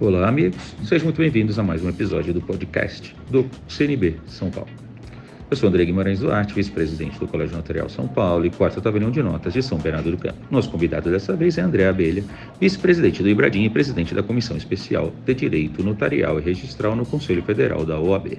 Olá, 0.00 0.28
amigos. 0.28 0.76
Sejam 0.84 1.06
muito 1.06 1.16
bem-vindos 1.16 1.58
a 1.58 1.62
mais 1.64 1.84
um 1.84 1.88
episódio 1.88 2.32
do 2.32 2.40
podcast 2.40 3.16
do 3.28 3.44
CNB 3.66 4.14
São 4.28 4.48
Paulo. 4.48 4.70
Eu 5.50 5.56
sou 5.56 5.68
André 5.68 5.84
Guimarães 5.84 6.20
Duarte, 6.20 6.54
vice-presidente 6.54 7.18
do 7.18 7.26
Colégio 7.26 7.56
Notarial 7.56 7.88
São 7.88 8.06
Paulo 8.06 8.46
e 8.46 8.50
quarto 8.50 8.80
tabelião 8.80 9.10
de 9.10 9.20
notas 9.20 9.52
de 9.52 9.60
São 9.60 9.76
Bernardo 9.76 10.12
do 10.12 10.16
Campo. 10.16 10.38
Nosso 10.52 10.70
convidado 10.70 11.10
dessa 11.10 11.34
vez 11.34 11.58
é 11.58 11.62
André 11.62 11.88
Abelha, 11.88 12.22
vice-presidente 12.60 13.24
do 13.24 13.28
Ibradim 13.28 13.64
e 13.64 13.70
presidente 13.70 14.14
da 14.14 14.22
Comissão 14.22 14.56
Especial 14.56 15.12
de 15.26 15.34
Direito 15.34 15.82
Notarial 15.82 16.38
e 16.38 16.42
Registral 16.42 16.94
no 16.94 17.04
Conselho 17.04 17.42
Federal 17.42 17.84
da 17.84 17.98
OAB. 17.98 18.38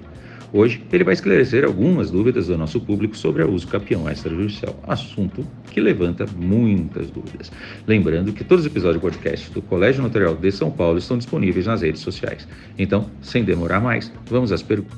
Hoje, 0.52 0.84
ele 0.92 1.04
vai 1.04 1.14
esclarecer 1.14 1.64
algumas 1.64 2.10
dúvidas 2.10 2.48
do 2.48 2.58
nosso 2.58 2.82
público 2.82 3.16
sobre 3.16 3.44
o 3.44 3.52
uso 3.52 3.68
capião 3.68 4.10
extrajudicial, 4.10 4.76
assunto 4.88 5.46
que 5.70 5.80
levanta 5.80 6.26
muitas 6.36 7.12
dúvidas. 7.12 7.52
Lembrando 7.86 8.34
que 8.34 8.44
todos 8.44 8.66
os 8.66 8.72
episódios 8.72 9.00
do 9.00 9.02
podcast 9.02 9.52
do 9.52 9.62
Colégio 9.62 10.02
Notarial 10.02 10.36
de 10.36 10.52
São 10.52 10.72
Paulo 10.72 10.98
estão 10.98 11.20
disponíveis 11.20 11.68
nas 11.68 11.84
redes 11.84 12.02
sociais. 12.02 12.48
Então, 12.80 13.12
sem 13.22 13.44
demorar 13.44 13.80
mais, 13.80 14.12
vamos 14.26 14.52
às 14.52 14.64
perguntas. 14.64 14.98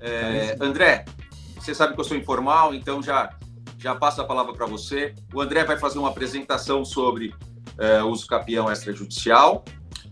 É, 0.00 0.56
André, 0.60 1.04
você 1.58 1.74
sabe 1.74 1.94
que 1.94 2.00
eu 2.00 2.04
sou 2.04 2.16
informal, 2.16 2.72
então 2.72 3.02
já, 3.02 3.36
já 3.78 3.96
passo 3.96 4.20
a 4.20 4.24
palavra 4.24 4.52
para 4.52 4.66
você. 4.66 5.12
O 5.34 5.40
André 5.40 5.64
vai 5.64 5.76
fazer 5.76 5.98
uma 5.98 6.10
apresentação 6.10 6.84
sobre 6.84 7.34
é, 7.78 8.00
uso 8.04 8.28
capião 8.28 8.70
extrajudicial. 8.70 9.64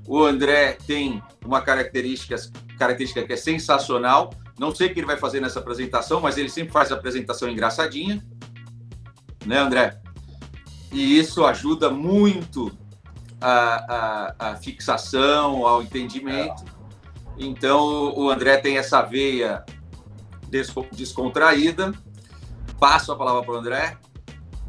O 0.09 0.25
André 0.25 0.77
tem 0.89 1.23
uma 1.45 1.61
característica, 1.61 2.35
característica 2.81 3.23
que 3.23 3.35
é 3.35 3.37
sensacional. 3.37 4.31
Não 4.59 4.75
sei 4.75 4.89
o 4.89 4.95
que 4.95 5.01
ele 5.01 5.07
vai 5.07 5.19
fazer 5.19 5.39
nessa 5.41 5.59
apresentação, 5.61 6.21
mas 6.21 6.39
ele 6.39 6.49
sempre 6.49 6.73
faz 6.73 6.91
a 6.91 6.95
apresentação 6.95 7.49
engraçadinha. 7.49 8.25
Né, 9.45 9.59
André? 9.59 10.01
E 10.91 11.19
isso 11.19 11.45
ajuda 11.45 11.91
muito 11.91 12.73
a, 13.41 14.35
a, 14.39 14.51
a 14.51 14.57
fixação, 14.57 15.67
ao 15.67 15.83
entendimento. 15.83 16.65
Então, 17.39 18.15
o 18.17 18.31
André 18.31 18.57
tem 18.57 18.79
essa 18.79 19.03
veia 19.03 19.65
descontraída. 20.93 21.93
Passo 22.79 23.13
a 23.13 23.17
palavra 23.17 23.43
para 23.43 23.55
o 23.55 23.57
André 23.57 23.99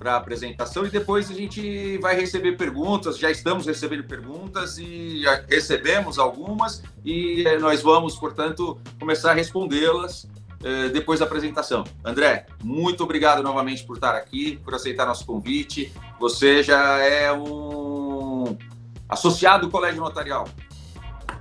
para 0.01 0.13
a 0.13 0.17
apresentação 0.17 0.83
e 0.83 0.89
depois 0.89 1.29
a 1.29 1.33
gente 1.35 1.99
vai 1.99 2.15
receber 2.15 2.53
perguntas. 2.53 3.19
Já 3.19 3.29
estamos 3.29 3.67
recebendo 3.67 4.03
perguntas 4.03 4.79
e 4.79 5.21
recebemos 5.47 6.17
algumas 6.17 6.81
e 7.05 7.43
eh, 7.45 7.59
nós 7.59 7.83
vamos, 7.83 8.15
portanto, 8.15 8.79
começar 8.99 9.29
a 9.29 9.33
respondê-las 9.35 10.27
eh, 10.63 10.89
depois 10.89 11.19
da 11.19 11.27
apresentação. 11.27 11.83
André, 12.03 12.47
muito 12.63 13.03
obrigado 13.03 13.43
novamente 13.43 13.83
por 13.83 13.97
estar 13.97 14.15
aqui, 14.15 14.59
por 14.65 14.73
aceitar 14.73 15.05
nosso 15.05 15.23
convite. 15.23 15.93
Você 16.19 16.63
já 16.63 16.97
é 16.97 17.31
um 17.31 18.57
associado 19.07 19.67
do 19.67 19.71
Colégio 19.71 20.01
Notarial 20.01 20.47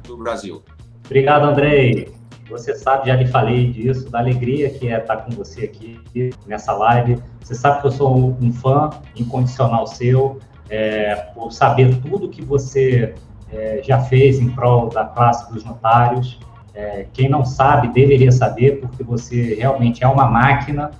do 0.06 0.18
Brasil. 0.18 0.62
Obrigado, 1.06 1.44
Andrei. 1.44 2.19
Você 2.50 2.74
sabe, 2.74 3.08
já 3.08 3.16
lhe 3.16 3.26
falei 3.26 3.70
disso, 3.70 4.10
da 4.10 4.18
alegria 4.18 4.68
que 4.70 4.88
é 4.88 4.98
estar 4.98 5.18
com 5.18 5.30
você 5.30 5.64
aqui 5.64 6.00
nessa 6.46 6.72
live. 6.72 7.22
Você 7.42 7.54
sabe 7.54 7.80
que 7.80 7.86
eu 7.86 7.92
sou 7.92 8.36
um, 8.40 8.52
fã 8.52 8.90
incondicional 9.16 9.86
seu, 9.86 10.38
é, 10.68 11.14
por 11.34 11.52
saber 11.52 11.96
tudo 12.02 12.28
que 12.28 12.42
você 12.42 13.14
é, 13.52 13.80
já 13.82 14.00
fez 14.00 14.38
em 14.38 14.50
prol 14.50 14.88
da 14.88 15.04
classe 15.04 15.50
dos 15.52 15.64
notários. 15.64 16.38
É, 16.74 17.06
quem 17.12 17.28
não 17.28 17.44
sabe 17.44 17.88
deveria 17.88 18.30
saber, 18.30 18.80
porque 18.80 19.02
você 19.02 19.54
realmente 19.54 20.04
é 20.04 20.08
uma 20.08 20.26
máquina, 20.26 20.90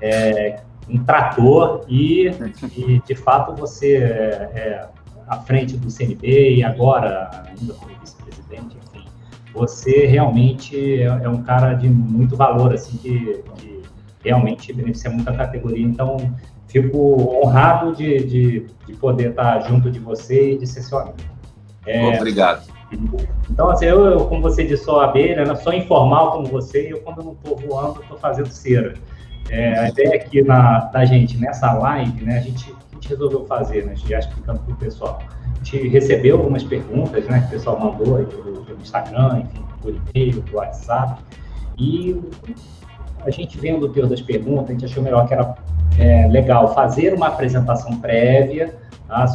é, 0.00 0.60
um 0.88 1.02
trator, 1.02 1.84
e, 1.88 2.26
e, 2.76 3.00
de 3.06 3.14
fato 3.14 3.54
você 3.54 3.96
é, 3.96 4.50
é 4.54 4.88
à 5.26 5.38
frente 5.38 5.76
do 5.76 5.90
CNB 5.90 6.56
e 6.56 6.64
agora 6.64 7.30
ainda 7.48 7.72
como 7.74 7.90
vice-presidente, 8.00 8.76
você 9.54 10.06
realmente 10.06 11.00
é, 11.00 11.04
é, 11.04 11.28
um 11.28 11.42
cara 11.42 11.74
de 11.74 11.88
muito 11.88 12.36
valor, 12.36 12.74
assim, 12.74 12.96
que, 12.98 13.40
que 13.56 13.82
realmente 14.22 14.72
beneficia 14.72 15.10
muito 15.10 15.28
a 15.30 15.32
categoria. 15.32 15.86
Então, 15.86 16.16
fico 16.66 16.98
honrado 17.40 17.94
de, 17.94 18.18
de, 18.24 18.66
de, 18.86 18.92
poder 18.94 19.30
estar 19.30 19.60
junto 19.60 19.90
de 19.90 20.00
você 20.00 20.52
e 20.52 20.58
de 20.58 20.66
ser 20.66 20.82
seu 20.82 20.98
amigo. 20.98 21.16
É, 21.86 22.16
Obrigado. 22.16 22.66
Então, 23.48 23.70
assim, 23.70 23.86
eu, 23.86 24.04
eu, 24.06 24.26
como 24.26 24.42
você 24.42 24.64
disse, 24.64 24.84
sou 24.84 25.00
abelha, 25.00 25.44
né? 25.44 25.54
sou 25.54 25.72
informal 25.72 26.32
como 26.32 26.46
você, 26.46 26.88
e 26.88 26.90
eu, 26.90 27.00
quando 27.00 27.22
não 27.22 27.32
estou 27.32 27.56
voando, 27.56 28.00
estou 28.00 28.18
fazendo 28.18 28.48
cera. 28.48 28.94
É, 29.50 29.78
a 29.78 29.88
ideia 29.88 30.16
aqui 30.16 30.42
na, 30.42 30.80
da 30.86 31.04
gente, 31.04 31.36
nessa 31.36 31.72
live, 31.74 32.24
né, 32.24 32.38
a 32.38 32.40
gente, 32.40 32.74
a 32.90 32.94
gente 32.94 33.08
resolveu 33.08 33.44
fazer, 33.44 33.84
né, 33.84 33.94
já 33.94 34.18
explicando 34.18 34.60
para 34.60 34.72
o 34.72 34.76
pessoal 34.76 35.20
gente 35.64 35.88
recebeu 35.88 36.36
algumas 36.36 36.62
perguntas, 36.62 37.24
né, 37.26 37.40
que 37.40 37.46
o 37.46 37.50
pessoal 37.50 37.80
mandou 37.80 38.16
aí 38.16 38.26
pelo 38.26 38.63
Instagram, 38.84 39.40
enfim, 39.40 39.64
por 39.80 39.94
e-mail, 39.94 40.42
por 40.42 40.56
WhatsApp, 40.56 41.22
e 41.78 42.20
a 43.24 43.30
gente 43.30 43.58
vendo 43.58 43.86
o 43.86 43.88
teor 43.88 44.08
das 44.08 44.20
perguntas, 44.20 44.70
a 44.70 44.72
gente 44.72 44.84
achou 44.84 45.02
melhor 45.02 45.26
que 45.26 45.34
era 45.34 45.54
é, 45.98 46.28
legal 46.28 46.74
fazer 46.74 47.14
uma 47.14 47.28
apresentação 47.28 47.98
prévia, 47.98 48.74
tá, 49.08 49.26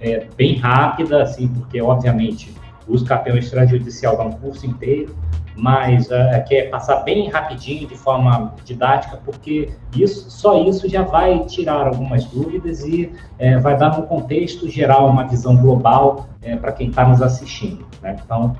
é, 0.00 0.26
bem 0.36 0.56
rápida, 0.56 1.22
assim, 1.22 1.48
porque, 1.48 1.80
obviamente, 1.80 2.54
o 2.86 2.94
uso 2.94 3.04
campeão 3.04 3.36
extrajudicial 3.36 4.16
dá 4.16 4.24
um 4.24 4.32
curso 4.32 4.66
inteiro, 4.66 5.14
mas 5.58 6.06
uh, 6.06 6.44
quer 6.46 6.70
passar 6.70 7.02
bem 7.02 7.28
rapidinho, 7.28 7.86
de 7.88 7.96
forma 7.96 8.54
didática, 8.64 9.18
porque 9.24 9.70
isso, 9.94 10.30
só 10.30 10.62
isso 10.62 10.88
já 10.88 11.02
vai 11.02 11.44
tirar 11.46 11.88
algumas 11.88 12.24
dúvidas 12.26 12.84
e 12.84 13.12
é, 13.38 13.58
vai 13.58 13.76
dar 13.76 13.98
um 13.98 14.02
contexto 14.02 14.68
geral, 14.68 15.10
uma 15.10 15.26
visão 15.26 15.56
global 15.56 16.28
é, 16.40 16.54
para 16.54 16.70
quem 16.72 16.88
está 16.88 17.06
nos 17.06 17.20
assistindo. 17.20 17.84
Né? 18.00 18.16
Então, 18.24 18.56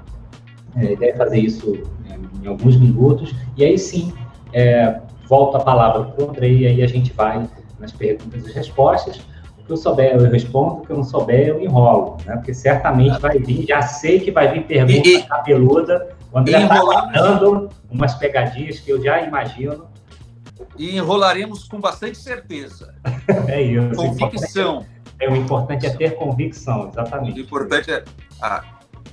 é, 0.79 0.97
deve 0.97 1.13
fazer 1.15 1.39
isso 1.39 1.83
em 2.43 2.47
alguns 2.47 2.77
minutos, 2.77 3.35
e 3.57 3.65
aí 3.65 3.79
sim, 3.79 4.13
é, 4.53 5.01
volto 5.29 5.57
a 5.57 5.61
palavra 5.61 6.05
para 6.05 6.25
o 6.25 6.31
Andrei, 6.31 6.59
e 6.59 6.67
aí 6.67 6.83
a 6.83 6.87
gente 6.87 7.13
vai 7.13 7.47
nas 7.79 7.93
perguntas 7.93 8.47
e 8.47 8.53
respostas. 8.53 9.21
O 9.59 9.65
que 9.65 9.73
eu 9.73 9.77
souber, 9.77 10.15
eu 10.15 10.31
respondo, 10.31 10.77
o 10.77 10.81
que 10.83 10.91
eu 10.91 10.97
não 10.97 11.05
souber, 11.05 11.49
eu 11.49 11.61
enrolo, 11.61 12.17
né? 12.25 12.37
porque 12.37 12.55
certamente 12.55 13.21
vai 13.21 13.39
vir, 13.39 13.67
já 13.67 13.83
sei 13.83 14.19
que 14.21 14.31
vai 14.31 14.51
vir 14.53 14.65
pergunta 14.65 15.09
e, 15.09 15.23
cabeluda, 15.23 16.17
o 16.33 16.39
André 16.39 16.63
está 16.63 16.83
dando 17.13 17.69
umas 17.91 18.15
pegadinhas 18.15 18.81
que 18.81 18.91
eu 18.91 19.03
já 19.03 19.21
imagino. 19.21 19.87
E 20.77 20.97
enrolaremos 20.97 21.65
com 21.65 21.81
bastante 21.81 22.19
certeza. 22.19 22.95
é 23.49 23.61
isso. 23.63 23.97
Convicção. 23.97 24.87
É, 25.21 25.29
o 25.29 25.35
importante 25.35 25.87
é 25.87 25.91
ter 25.91 26.15
convicção, 26.15 26.89
exatamente. 26.89 27.41
O 27.41 27.45
importante 27.45 27.91
é 27.91 28.05
a, 28.41 28.65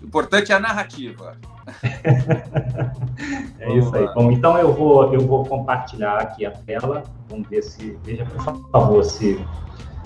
o 0.02 0.06
importante 0.06 0.52
é 0.52 0.56
a 0.56 0.60
narrativa. 0.60 1.36
é 3.60 3.78
isso 3.78 3.96
aí. 3.96 4.08
Bom, 4.14 4.32
então 4.32 4.58
eu 4.58 4.74
vou, 4.74 5.14
eu 5.14 5.22
vou 5.22 5.46
compartilhar 5.46 6.18
aqui 6.18 6.46
a 6.46 6.52
tela. 6.52 7.04
Vamos 7.30 7.48
ver 7.48 7.62
se. 7.64 7.98
Veja, 8.04 8.26
por 8.26 8.44
favor, 8.72 9.04
se, 9.04 9.44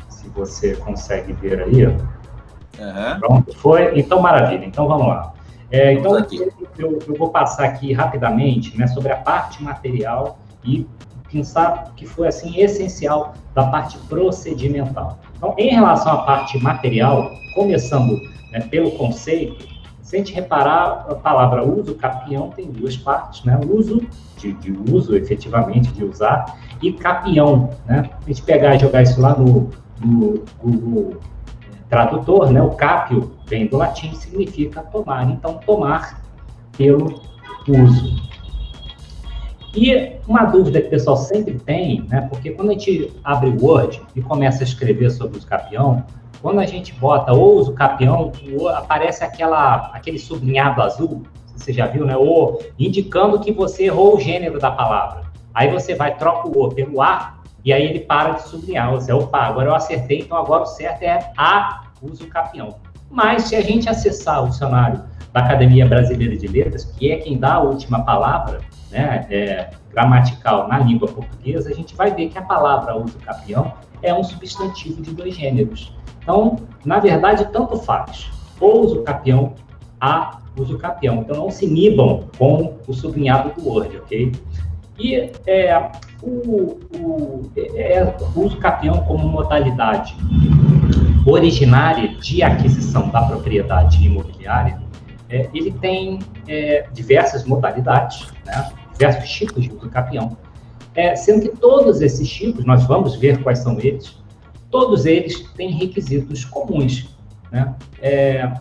se 0.08 0.30
você 0.30 0.76
consegue 0.76 1.34
ver 1.34 1.62
aí. 1.62 1.86
Uhum. 1.86 3.20
Pronto, 3.20 3.58
foi. 3.58 4.00
Então, 4.00 4.22
maravilha. 4.22 4.66
Então 4.66 4.88
vamos 4.88 5.08
lá. 5.08 5.34
É, 5.72 5.94
então, 5.94 6.18
eu, 6.80 7.00
eu, 7.08 7.16
vou 7.16 7.30
passar 7.30 7.66
aqui 7.66 7.94
rapidamente 7.94 8.76
né, 8.76 8.88
sobre 8.88 9.12
a 9.12 9.18
parte 9.18 9.62
material 9.62 10.40
e 10.64 10.88
pensar 11.32 11.94
que 11.96 12.08
foi 12.08 12.28
assim 12.28 12.60
essencial 12.60 13.36
da 13.54 13.68
parte 13.68 13.98
procedimental. 14.10 15.20
Então, 15.38 15.54
em 15.58 15.70
relação 15.70 16.12
à 16.14 16.24
parte 16.24 16.58
material, 16.58 17.32
começando 17.54 18.20
né, 18.52 18.62
pelo 18.62 18.92
conceito, 18.92 19.68
se 20.10 20.16
a 20.16 20.18
gente 20.18 20.34
reparar, 20.34 21.06
a 21.08 21.14
palavra 21.14 21.64
uso 21.64 21.94
capião 21.94 22.50
tem 22.50 22.66
duas 22.66 22.98
partes, 22.98 23.44
né? 23.44 23.60
Uso, 23.70 24.02
de, 24.38 24.54
de 24.54 24.72
uso, 24.92 25.16
efetivamente, 25.16 25.92
de 25.92 26.04
usar, 26.04 26.58
e 26.82 26.92
capião, 26.92 27.70
né? 27.86 28.10
A 28.20 28.28
gente 28.28 28.42
pegar 28.42 28.76
e 28.76 28.80
jogar 28.80 29.04
isso 29.04 29.22
lá 29.22 29.38
no, 29.38 29.70
no 30.04 30.44
Google 30.64 31.18
tradutor, 31.88 32.52
né? 32.52 32.60
O 32.60 32.72
capio 32.72 33.34
vem 33.46 33.68
do 33.68 33.78
latim, 33.78 34.12
significa 34.16 34.82
tomar. 34.82 35.30
Então, 35.30 35.60
tomar 35.64 36.24
pelo 36.76 37.22
uso. 37.68 38.16
E 39.76 40.14
uma 40.28 40.46
dúvida 40.46 40.82
que 40.82 40.88
o 40.88 40.90
pessoal 40.90 41.18
sempre 41.18 41.60
tem, 41.60 42.02
né? 42.10 42.22
Porque 42.22 42.50
quando 42.50 42.70
a 42.70 42.74
gente 42.74 43.14
abre 43.24 43.50
o 43.50 43.64
Word 43.64 44.02
e 44.16 44.22
começa 44.24 44.64
a 44.64 44.66
escrever 44.66 45.12
sobre 45.12 45.38
o 45.38 45.46
capião, 45.46 46.04
quando 46.42 46.60
a 46.60 46.66
gente 46.66 46.94
bota 46.94 47.34
ou 47.34 47.58
uso 47.58 47.74
capião, 47.74 48.32
aparece 48.76 49.24
aquela, 49.24 49.92
aquele 49.94 50.18
sublinhado 50.18 50.82
azul, 50.82 51.24
você 51.56 51.74
já 51.74 51.88
viu, 51.88 52.06
né? 52.06 52.16
Ou 52.16 52.62
indicando 52.78 53.40
que 53.40 53.52
você 53.52 53.86
errou 53.86 54.16
o 54.16 54.20
gênero 54.20 54.60
da 54.60 54.72
palavra. 54.72 55.24
Aí 55.54 55.70
você 55.70 55.96
vai, 55.96 56.16
troca 56.16 56.48
o 56.48 56.64
O 56.64 56.70
pelo 56.70 57.02
A, 57.02 57.40
e 57.66 57.74
aí 57.74 57.84
ele 57.84 58.00
para 58.00 58.32
de 58.32 58.44
sublinhar. 58.44 58.92
Você, 58.92 59.12
opa, 59.12 59.40
agora 59.40 59.70
eu 59.70 59.76
acertei, 59.76 60.20
então 60.22 60.38
agora 60.38 60.64
o 60.64 60.66
certo 60.66 61.04
é 61.04 61.32
A, 61.38 61.82
uso 62.02 62.28
capião. 62.28 62.76
Mas 63.12 63.44
se 63.44 63.56
a 63.56 63.62
gente 63.62 63.90
acessar 63.90 64.44
o 64.44 64.50
dicionário 64.50 65.04
da 65.34 65.42
Academia 65.42 65.86
Brasileira 65.86 66.38
de 66.38 66.48
Letras, 66.48 66.86
que 66.86 67.12
é 67.12 67.18
quem 67.18 67.38
dá 67.38 67.56
a 67.56 67.60
última 67.60 68.04
palavra, 68.04 68.62
né, 68.90 69.28
é, 69.30 69.70
gramatical 69.92 70.68
na 70.68 70.80
língua 70.80 71.08
portuguesa, 71.08 71.70
a 71.70 71.74
gente 71.74 71.96
vai 71.96 72.12
ver 72.12 72.30
que 72.30 72.38
a 72.38 72.42
palavra 72.42 72.96
uso 72.96 73.18
capião 73.20 73.74
é 74.02 74.14
um 74.14 74.24
substantivo 74.24 75.02
de 75.02 75.12
dois 75.12 75.36
gêneros. 75.36 75.94
Então, 76.30 76.58
na 76.86 77.00
verdade, 77.00 77.48
tanto 77.52 77.76
faz. 77.78 78.30
ou 78.62 78.82
uso 78.82 79.02
capião 79.02 79.56
a 80.00 80.38
uso 80.56 80.78
capião. 80.78 81.22
Então 81.22 81.36
não 81.36 81.50
se 81.50 81.66
inibam 81.66 82.26
com 82.38 82.78
o 82.88 82.94
sublinhado 82.94 83.60
do 83.60 83.68
Word, 83.68 83.98
ok? 83.98 84.32
E 85.00 85.32
é, 85.48 85.92
o, 86.22 86.78
o, 86.96 87.52
é, 87.58 88.16
o 88.36 88.42
uso 88.42 88.58
capião 88.58 89.00
como 89.06 89.28
modalidade 89.28 90.16
originária 91.26 92.10
de 92.20 92.44
aquisição 92.44 93.10
da 93.10 93.24
propriedade 93.24 94.06
imobiliária, 94.06 94.80
é, 95.32 95.50
ele 95.52 95.72
tem 95.72 96.20
é, 96.48 96.88
diversas 96.94 97.44
modalidades, 97.44 98.28
né? 98.46 98.72
diversos 98.92 99.30
tipos 99.32 99.64
de 99.64 99.72
uso 99.72 99.90
capião, 99.90 100.38
é, 100.94 101.16
sendo 101.16 101.42
que 101.42 101.58
todos 101.58 102.02
esses 102.02 102.30
tipos, 102.30 102.66
nós 102.66 102.84
vamos 102.86 103.16
ver 103.16 103.42
quais 103.42 103.60
são 103.60 103.80
eles, 103.80 104.20
todos 104.70 105.06
eles 105.06 105.42
têm 105.54 105.72
requisitos 105.72 106.46
comuns, 106.46 107.10
né? 107.52 107.76
É, 108.02 108.52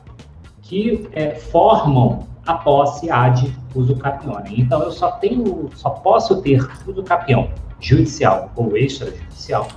que 0.63 1.09
é, 1.13 1.35
formam 1.35 2.27
a 2.47 2.55
posse 2.55 3.11
ad 3.11 3.55
uso 3.75 3.97
capione. 3.97 4.61
Então, 4.61 4.83
eu 4.83 4.91
só 4.91 5.13
tenho, 5.13 5.71
só 5.75 5.91
posso 5.91 6.41
ter 6.43 6.67
uso 6.87 7.03
capião 7.03 7.51
judicial 7.81 8.51
ou 8.57 8.77
extrajudicial 8.77 9.69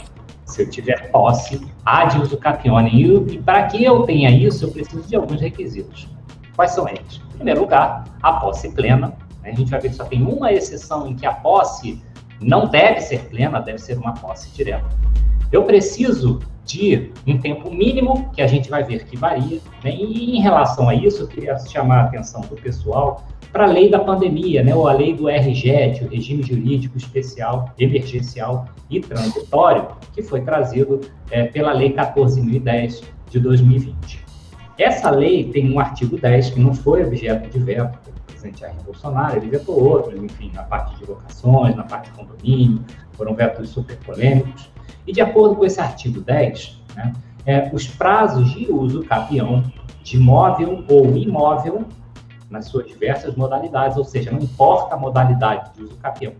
se 0.45 0.63
eu 0.63 0.69
tiver 0.69 1.11
posse 1.11 1.61
ad 1.85 2.17
uso 2.19 2.37
capione. 2.37 2.89
E, 2.91 3.35
e 3.35 3.41
para 3.41 3.67
que 3.67 3.83
eu 3.83 4.03
tenha 4.03 4.29
isso, 4.29 4.65
eu 4.65 4.71
preciso 4.71 5.07
de 5.07 5.15
alguns 5.15 5.39
requisitos. 5.39 6.07
Quais 6.55 6.71
são 6.71 6.87
eles? 6.87 7.21
Em 7.33 7.35
primeiro 7.37 7.61
lugar, 7.61 8.03
a 8.21 8.33
posse 8.33 8.69
plena. 8.71 9.13
Né? 9.41 9.51
A 9.51 9.55
gente 9.55 9.71
vai 9.71 9.79
ver 9.79 9.89
que 9.89 9.95
só 9.95 10.05
tem 10.05 10.21
uma 10.23 10.51
exceção 10.51 11.07
em 11.07 11.15
que 11.15 11.25
a 11.25 11.33
posse 11.33 12.01
não 12.39 12.67
deve 12.67 13.01
ser 13.01 13.25
plena, 13.29 13.59
deve 13.59 13.79
ser 13.79 13.97
uma 13.97 14.13
posse 14.13 14.49
direta. 14.51 14.87
Eu 15.51 15.63
preciso 15.63 16.39
de 16.65 17.11
um 17.27 17.37
tempo 17.37 17.71
mínimo, 17.71 18.31
que 18.33 18.41
a 18.41 18.47
gente 18.47 18.69
vai 18.69 18.83
ver 18.83 19.03
que 19.05 19.17
varia. 19.17 19.59
Né? 19.83 19.93
E 19.93 20.37
em 20.37 20.41
relação 20.41 20.87
a 20.87 20.95
isso, 20.95 21.23
eu 21.23 21.27
queria 21.27 21.57
chamar 21.59 22.01
a 22.01 22.03
atenção 22.03 22.41
do 22.41 22.55
pessoal 22.55 23.25
para 23.51 23.65
a 23.65 23.67
lei 23.67 23.89
da 23.89 23.99
pandemia, 23.99 24.63
né? 24.63 24.73
ou 24.73 24.87
a 24.87 24.93
lei 24.93 25.13
do 25.13 25.27
RGET, 25.27 26.05
o 26.05 26.07
Regime 26.07 26.41
Jurídico 26.41 26.97
Especial, 26.97 27.69
Emergencial 27.77 28.67
e 28.89 29.01
Transitório, 29.01 29.87
que 30.13 30.21
foi 30.21 30.41
trazido 30.41 31.01
é, 31.29 31.43
pela 31.43 31.73
Lei 31.73 31.93
14.010 31.93 33.03
de 33.29 33.39
2020. 33.39 34.23
Essa 34.77 35.09
lei 35.09 35.43
tem 35.51 35.71
um 35.73 35.79
artigo 35.79 36.17
10 36.17 36.51
que 36.51 36.59
não 36.59 36.73
foi 36.73 37.03
objeto 37.03 37.49
de 37.49 37.59
veto 37.59 37.97
pelo 37.99 38.15
presidente 38.25 38.61
Jair 38.61 38.75
Bolsonaro, 38.83 39.37
ele 39.37 39.49
vetou 39.49 39.77
outros, 39.77 40.21
enfim, 40.21 40.51
na 40.53 40.63
parte 40.63 40.97
de 40.97 41.05
locações, 41.05 41.75
na 41.75 41.83
parte 41.83 42.09
de 42.09 42.17
condomínio, 42.17 42.83
foram 43.13 43.35
vetos 43.35 43.69
super 43.69 43.97
polêmicos. 43.97 44.71
E 45.05 45.11
de 45.11 45.21
acordo 45.21 45.55
com 45.55 45.65
esse 45.65 45.79
artigo 45.79 46.21
10, 46.21 46.81
né, 46.95 47.13
é, 47.45 47.69
os 47.73 47.87
prazos 47.87 48.51
de 48.51 48.71
uso 48.71 49.03
capião 49.03 49.63
de 50.03 50.17
móvel 50.17 50.83
ou 50.89 51.15
imóvel, 51.15 51.85
nas 52.49 52.65
suas 52.65 52.85
diversas 52.85 53.35
modalidades, 53.35 53.97
ou 53.97 54.03
seja, 54.03 54.31
não 54.31 54.39
importa 54.39 54.95
a 54.95 54.97
modalidade 54.97 55.73
de 55.73 55.83
uso 55.83 55.95
capião, 55.97 56.33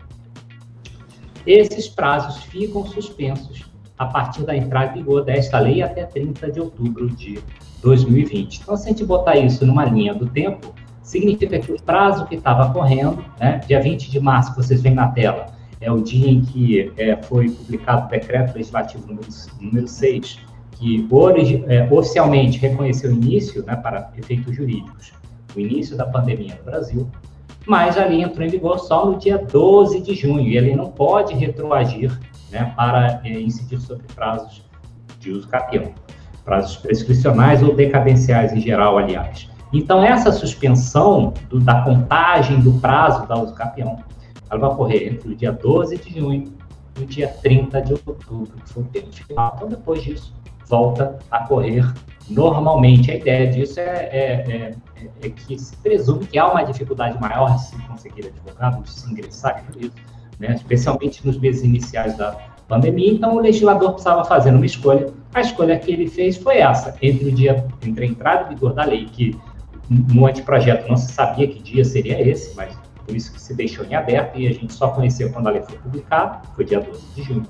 esses 1.45 1.87
prazos 1.87 2.43
ficam 2.43 2.85
suspensos 2.85 3.71
a 3.97 4.05
partir 4.05 4.43
da 4.43 4.55
entrada 4.55 4.91
em 4.91 5.01
vigor 5.01 5.23
desta 5.23 5.59
lei 5.59 5.81
até 5.81 6.05
30 6.05 6.51
de 6.51 6.59
outubro 6.59 7.09
de 7.09 7.39
2020. 7.81 8.61
Então, 8.61 8.75
se 8.75 8.85
a 8.85 8.89
gente 8.89 9.05
botar 9.05 9.37
isso 9.37 9.65
numa 9.65 9.85
linha 9.85 10.13
do 10.13 10.27
tempo, 10.27 10.73
significa 11.01 11.59
que 11.59 11.71
o 11.71 11.81
prazo 11.81 12.25
que 12.25 12.35
estava 12.35 12.71
correndo, 12.73 13.23
né, 13.39 13.59
dia 13.67 13.81
20 13.81 14.09
de 14.09 14.19
março, 14.19 14.51
que 14.51 14.57
vocês 14.57 14.81
veem 14.81 14.95
na 14.95 15.07
tela, 15.07 15.47
é 15.81 15.91
o 15.91 15.99
dia 15.99 16.29
em 16.29 16.41
que 16.41 16.93
é, 16.95 17.17
foi 17.23 17.49
publicado 17.49 18.05
o 18.05 18.09
decreto 18.09 18.55
legislativo 18.55 19.07
número, 19.07 19.27
número 19.59 19.87
6, 19.87 20.39
que 20.73 21.07
origi, 21.09 21.63
é, 21.67 21.87
oficialmente 21.91 22.59
reconheceu 22.59 23.11
o 23.11 23.13
início, 23.13 23.63
né, 23.65 23.75
para 23.75 24.11
efeitos 24.17 24.55
jurídicos, 24.55 25.11
o 25.55 25.59
início 25.59 25.97
da 25.97 26.05
pandemia 26.05 26.55
no 26.55 26.63
Brasil, 26.63 27.09
mas 27.65 27.97
a 27.97 28.05
lei 28.05 28.21
entrou 28.21 28.45
em 28.45 28.49
vigor 28.49 28.79
só 28.79 29.05
no 29.05 29.17
dia 29.17 29.37
12 29.37 30.01
de 30.01 30.15
junho, 30.15 30.47
e 30.47 30.55
ele 30.55 30.75
não 30.75 30.89
pode 30.91 31.33
retroagir 31.33 32.11
né, 32.51 32.73
para 32.75 33.19
é, 33.23 33.39
incidir 33.39 33.79
sobre 33.81 34.05
prazos 34.13 34.63
de 35.19 35.31
uso 35.31 35.47
capião, 35.47 35.93
prazos 36.45 36.77
prescricionais 36.77 37.61
ou 37.61 37.75
decadenciais 37.75 38.53
em 38.53 38.59
geral, 38.59 38.97
aliás. 38.97 39.49
Então, 39.73 40.03
essa 40.03 40.31
suspensão 40.31 41.33
do, 41.49 41.59
da 41.59 41.81
contagem 41.81 42.59
do 42.59 42.73
prazo 42.73 43.25
da 43.27 43.41
uso 43.41 43.53
capião 43.53 43.99
ela 44.51 44.59
vai 44.59 44.69
ocorrer 44.69 45.13
entre 45.13 45.31
o 45.31 45.35
dia 45.35 45.51
12 45.51 45.97
de 45.97 46.19
junho 46.19 46.53
e 46.99 47.03
o 47.03 47.05
dia 47.05 47.29
30 47.41 47.81
de 47.81 47.93
outubro, 47.93 48.51
que 48.63 48.73
foi 48.73 48.83
o 48.83 48.85
tempo 48.87 49.11
final. 49.13 49.53
Então, 49.55 49.69
depois 49.69 50.03
disso, 50.03 50.35
volta 50.67 51.17
a 51.31 51.39
correr 51.45 51.89
normalmente. 52.29 53.09
A 53.11 53.15
ideia 53.15 53.49
disso 53.49 53.79
é, 53.79 53.83
é, 53.83 54.75
é, 54.97 55.07
é, 55.23 55.29
que 55.29 55.57
se 55.57 55.75
presume 55.77 56.25
que 56.25 56.37
há 56.37 56.47
uma 56.47 56.63
dificuldade 56.63 57.19
maior 57.19 57.55
de 57.55 57.65
se 57.65 57.77
conseguir 57.83 58.27
advogado, 58.27 58.83
de 58.83 58.91
se 58.91 59.09
ingressar 59.09 59.63
em 59.79 59.89
né? 60.37 60.55
especialmente 60.55 61.25
nos 61.25 61.37
meses 61.37 61.63
iniciais 61.63 62.17
da 62.17 62.35
pandemia. 62.67 63.13
Então, 63.13 63.35
o 63.35 63.39
legislador 63.39 63.91
precisava 63.91 64.25
fazer 64.25 64.53
uma 64.53 64.65
escolha. 64.65 65.07
A 65.33 65.39
escolha 65.39 65.79
que 65.79 65.91
ele 65.91 66.07
fez 66.07 66.35
foi 66.35 66.57
essa, 66.57 66.93
entre 67.01 67.29
o 67.29 67.31
dia, 67.31 67.65
entre 67.85 68.05
a 68.05 68.07
entrada 68.07 68.45
em 68.51 68.55
vigor 68.55 68.73
da 68.73 68.83
lei, 68.83 69.05
que 69.05 69.37
no 69.89 70.25
anteprojeto 70.25 70.89
não 70.89 70.97
se 70.97 71.11
sabia 71.11 71.47
que 71.47 71.61
dia 71.61 71.85
seria 71.85 72.21
esse, 72.21 72.55
mas 72.55 72.80
por 73.05 73.15
isso 73.15 73.31
que 73.33 73.41
se 73.41 73.53
deixou 73.53 73.85
em 73.85 73.95
aberto 73.95 74.37
e 74.37 74.47
a 74.47 74.53
gente 74.53 74.73
só 74.73 74.89
conheceu 74.89 75.31
quando 75.31 75.47
a 75.47 75.51
lei 75.51 75.61
foi 75.61 75.77
publicada, 75.77 76.41
foi 76.55 76.65
dia 76.65 76.79
12 76.79 77.01
de 77.15 77.23
junho. 77.23 77.45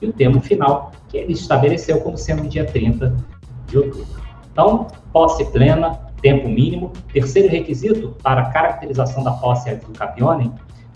E 0.00 0.06
o 0.06 0.12
termo 0.12 0.40
final, 0.40 0.92
que 1.08 1.18
ele 1.18 1.32
estabeleceu 1.32 2.00
como 2.00 2.16
sendo 2.16 2.48
dia 2.48 2.64
30 2.64 3.14
de 3.66 3.78
outubro. 3.78 4.06
Então, 4.50 4.86
posse 5.12 5.44
plena, 5.46 5.98
tempo 6.20 6.48
mínimo. 6.48 6.92
Terceiro 7.12 7.48
requisito 7.48 8.16
para 8.22 8.42
a 8.42 8.50
caracterização 8.50 9.22
da 9.22 9.32
posse 9.32 9.74
do 9.74 9.92
capione, 9.92 10.52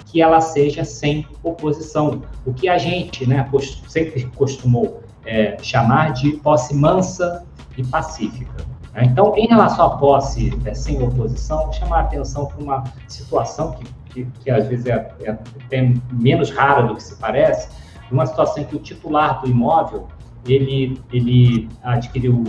que 0.07 0.23
ela 0.23 0.41
seja 0.41 0.85
sem 0.85 1.27
oposição. 1.43 2.23
O 2.47 2.53
que 2.53 2.69
a 2.69 2.79
gente 2.79 3.27
né, 3.29 3.49
sempre 3.89 4.27
costumou 4.37 5.03
é, 5.25 5.57
chamar 5.63 6.13
de 6.13 6.33
posse 6.33 6.75
mansa 6.75 7.45
e 7.77 7.85
pacífica. 7.85 8.74
Então, 8.97 9.37
em 9.37 9.47
relação 9.47 9.87
à 9.87 9.97
posse 9.99 10.57
é, 10.65 10.73
sem 10.73 11.03
oposição, 11.03 11.73
chamar 11.73 11.99
a 11.99 12.01
atenção 12.03 12.47
para 12.47 12.63
uma 12.63 12.85
situação 13.09 13.73
que, 13.73 13.85
que, 14.11 14.25
que 14.41 14.51
às 14.51 14.67
vezes 14.69 14.87
é, 14.87 15.13
é, 15.21 15.31
até 15.31 15.93
menos 16.13 16.51
rara 16.51 16.83
do 16.83 16.95
que 16.95 17.03
se 17.03 17.17
parece, 17.17 17.69
uma 18.11 18.25
situação 18.27 18.63
em 18.63 18.67
que 18.67 18.77
o 18.77 18.79
titular 18.79 19.41
do 19.41 19.49
imóvel 19.49 20.07
ele, 20.47 21.01
ele 21.13 21.69
adquiriu 21.83 22.45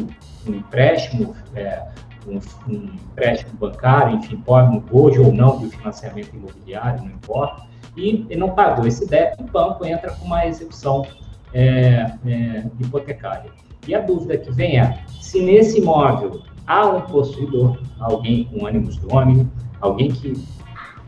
um 0.48 0.54
empréstimo, 0.54 1.36
é, 1.56 1.84
um, 2.28 2.40
um, 2.68 2.94
empréstimo 3.12 3.54
bancário, 3.58 4.18
enfim, 4.18 4.38
pode 4.38 4.84
hoje 4.92 5.20
ou 5.20 5.34
não 5.34 5.60
do 5.60 5.70
financiamento 5.70 6.36
imobiliário, 6.36 7.04
não 7.04 7.12
importa, 7.12 7.64
e 7.96 8.26
ele 8.30 8.40
não 8.40 8.50
pagou 8.50 8.86
esse 8.86 9.08
débito, 9.08 9.44
o 9.44 9.48
banco 9.48 9.86
entra 9.86 10.12
com 10.12 10.26
uma 10.26 10.46
execução 10.46 11.06
é, 11.54 12.12
é, 12.26 12.66
hipotecária. 12.80 13.52
E 13.88 13.96
a 13.96 14.02
dúvida 14.02 14.38
que 14.38 14.52
vem 14.52 14.80
é, 14.80 15.04
se 15.22 15.42
nesse 15.42 15.80
imóvel 15.80 16.42
há 16.66 16.88
um 16.88 17.02
possuidor, 17.02 17.78
alguém 18.00 18.46
com 18.46 18.66
ânimos 18.66 18.98
domínio, 18.98 19.50
alguém 19.80 20.12
que 20.12 20.34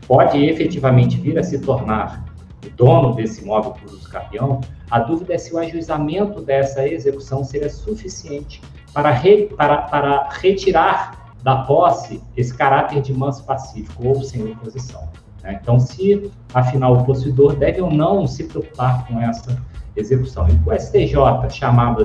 pode 0.06 0.44
efetivamente 0.44 1.18
vir 1.18 1.38
a 1.38 1.42
se 1.42 1.58
tornar 1.60 2.24
o 2.64 2.70
dono 2.70 3.14
desse 3.14 3.42
imóvel 3.42 3.72
por 3.72 3.92
uso 3.92 4.08
capião, 4.08 4.60
a 4.90 5.00
dúvida 5.00 5.34
é 5.34 5.38
se 5.38 5.54
o 5.54 5.58
ajuizamento 5.58 6.40
dessa 6.40 6.86
execução 6.86 7.44
seria 7.44 7.68
suficiente 7.68 8.62
para, 8.92 9.10
re, 9.10 9.46
para, 9.56 9.82
para 9.82 10.28
retirar 10.30 11.34
da 11.42 11.62
posse 11.62 12.22
esse 12.36 12.56
caráter 12.56 13.02
de 13.02 13.12
manso 13.12 13.44
pacífico 13.44 14.08
ou 14.08 14.22
sem 14.22 14.52
oposição. 14.52 15.08
Né? 15.42 15.58
Então, 15.60 15.78
se 15.78 16.30
afinal 16.52 16.94
o 16.94 17.04
possuidor 17.04 17.54
deve 17.56 17.80
ou 17.80 17.90
não 17.90 18.26
se 18.26 18.44
preocupar 18.44 19.06
com 19.06 19.20
essa 19.20 19.56
execução. 19.96 20.46
E 20.48 20.68
o 20.68 20.74
STJ, 20.74 21.50
chamado 21.50 22.02
a 22.02 22.04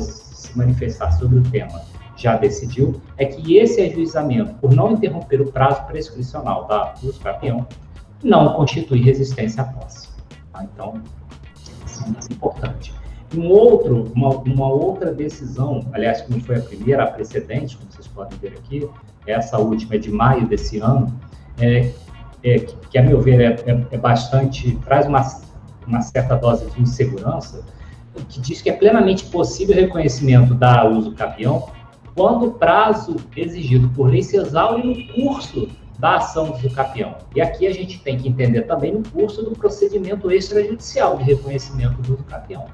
se 0.53 0.57
manifestar 0.57 1.11
sobre 1.13 1.39
o 1.39 1.43
tema, 1.43 1.81
já 2.15 2.37
decidiu 2.37 3.01
é 3.17 3.25
que 3.25 3.57
esse 3.57 3.81
ajuizamento, 3.81 4.53
por 4.55 4.73
não 4.73 4.91
interromper 4.91 5.41
o 5.41 5.51
prazo 5.51 5.83
prescricional 5.87 6.67
da 6.67 6.93
uso 7.01 7.19
campeão, 7.19 7.67
não 8.23 8.53
constitui 8.53 9.01
resistência 9.01 9.63
à 9.63 9.65
posse. 9.65 10.09
Tá? 10.51 10.63
Então, 10.63 11.01
isso 11.85 12.03
é 12.05 12.33
importante. 12.33 12.93
Um 13.35 13.49
outro, 13.49 14.11
uma, 14.15 14.29
uma, 14.29 14.67
outra 14.67 15.11
decisão, 15.11 15.87
aliás, 15.91 16.21
como 16.21 16.39
foi 16.39 16.57
a 16.57 16.61
primeira, 16.61 17.03
a 17.03 17.07
precedente, 17.07 17.75
como 17.75 17.91
vocês 17.91 18.07
podem 18.07 18.37
ver 18.37 18.53
aqui, 18.59 18.87
essa 19.25 19.57
última 19.57 19.95
é 19.95 19.97
de 19.97 20.11
maio 20.11 20.47
desse 20.47 20.77
ano, 20.79 21.11
é, 21.59 21.91
é 22.43 22.59
que, 22.59 22.75
que, 22.89 22.97
a 22.97 23.01
meu 23.01 23.19
ver, 23.19 23.41
é, 23.41 23.71
é, 23.71 23.87
é 23.89 23.97
bastante, 23.97 24.75
traz 24.85 25.07
uma, 25.07 25.25
uma 25.87 26.01
certa 26.01 26.35
dose 26.35 26.69
de 26.69 26.81
insegurança, 26.81 27.65
que 28.21 28.39
diz 28.39 28.61
que 28.61 28.69
é 28.69 28.73
plenamente 28.73 29.25
possível 29.25 29.75
o 29.75 29.79
reconhecimento 29.79 30.53
da 30.53 30.87
uso 30.87 31.13
capião 31.13 31.69
quando 32.15 32.47
o 32.47 32.51
prazo 32.51 33.15
exigido 33.35 33.89
por 33.89 34.09
lei 34.09 34.21
se 34.21 34.37
exaure 34.37 34.83
no 34.83 35.13
curso 35.13 35.67
da 35.97 36.17
ação 36.17 36.51
do 36.51 36.69
capião. 36.71 37.15
E 37.35 37.41
aqui 37.41 37.65
a 37.65 37.71
gente 37.71 37.99
tem 37.99 38.17
que 38.17 38.27
entender 38.27 38.63
também 38.63 38.93
no 38.93 39.03
curso 39.09 39.43
do 39.43 39.51
procedimento 39.51 40.31
extrajudicial 40.31 41.17
de 41.17 41.23
reconhecimento 41.23 42.01
do 42.01 42.17
capião. 42.25 42.65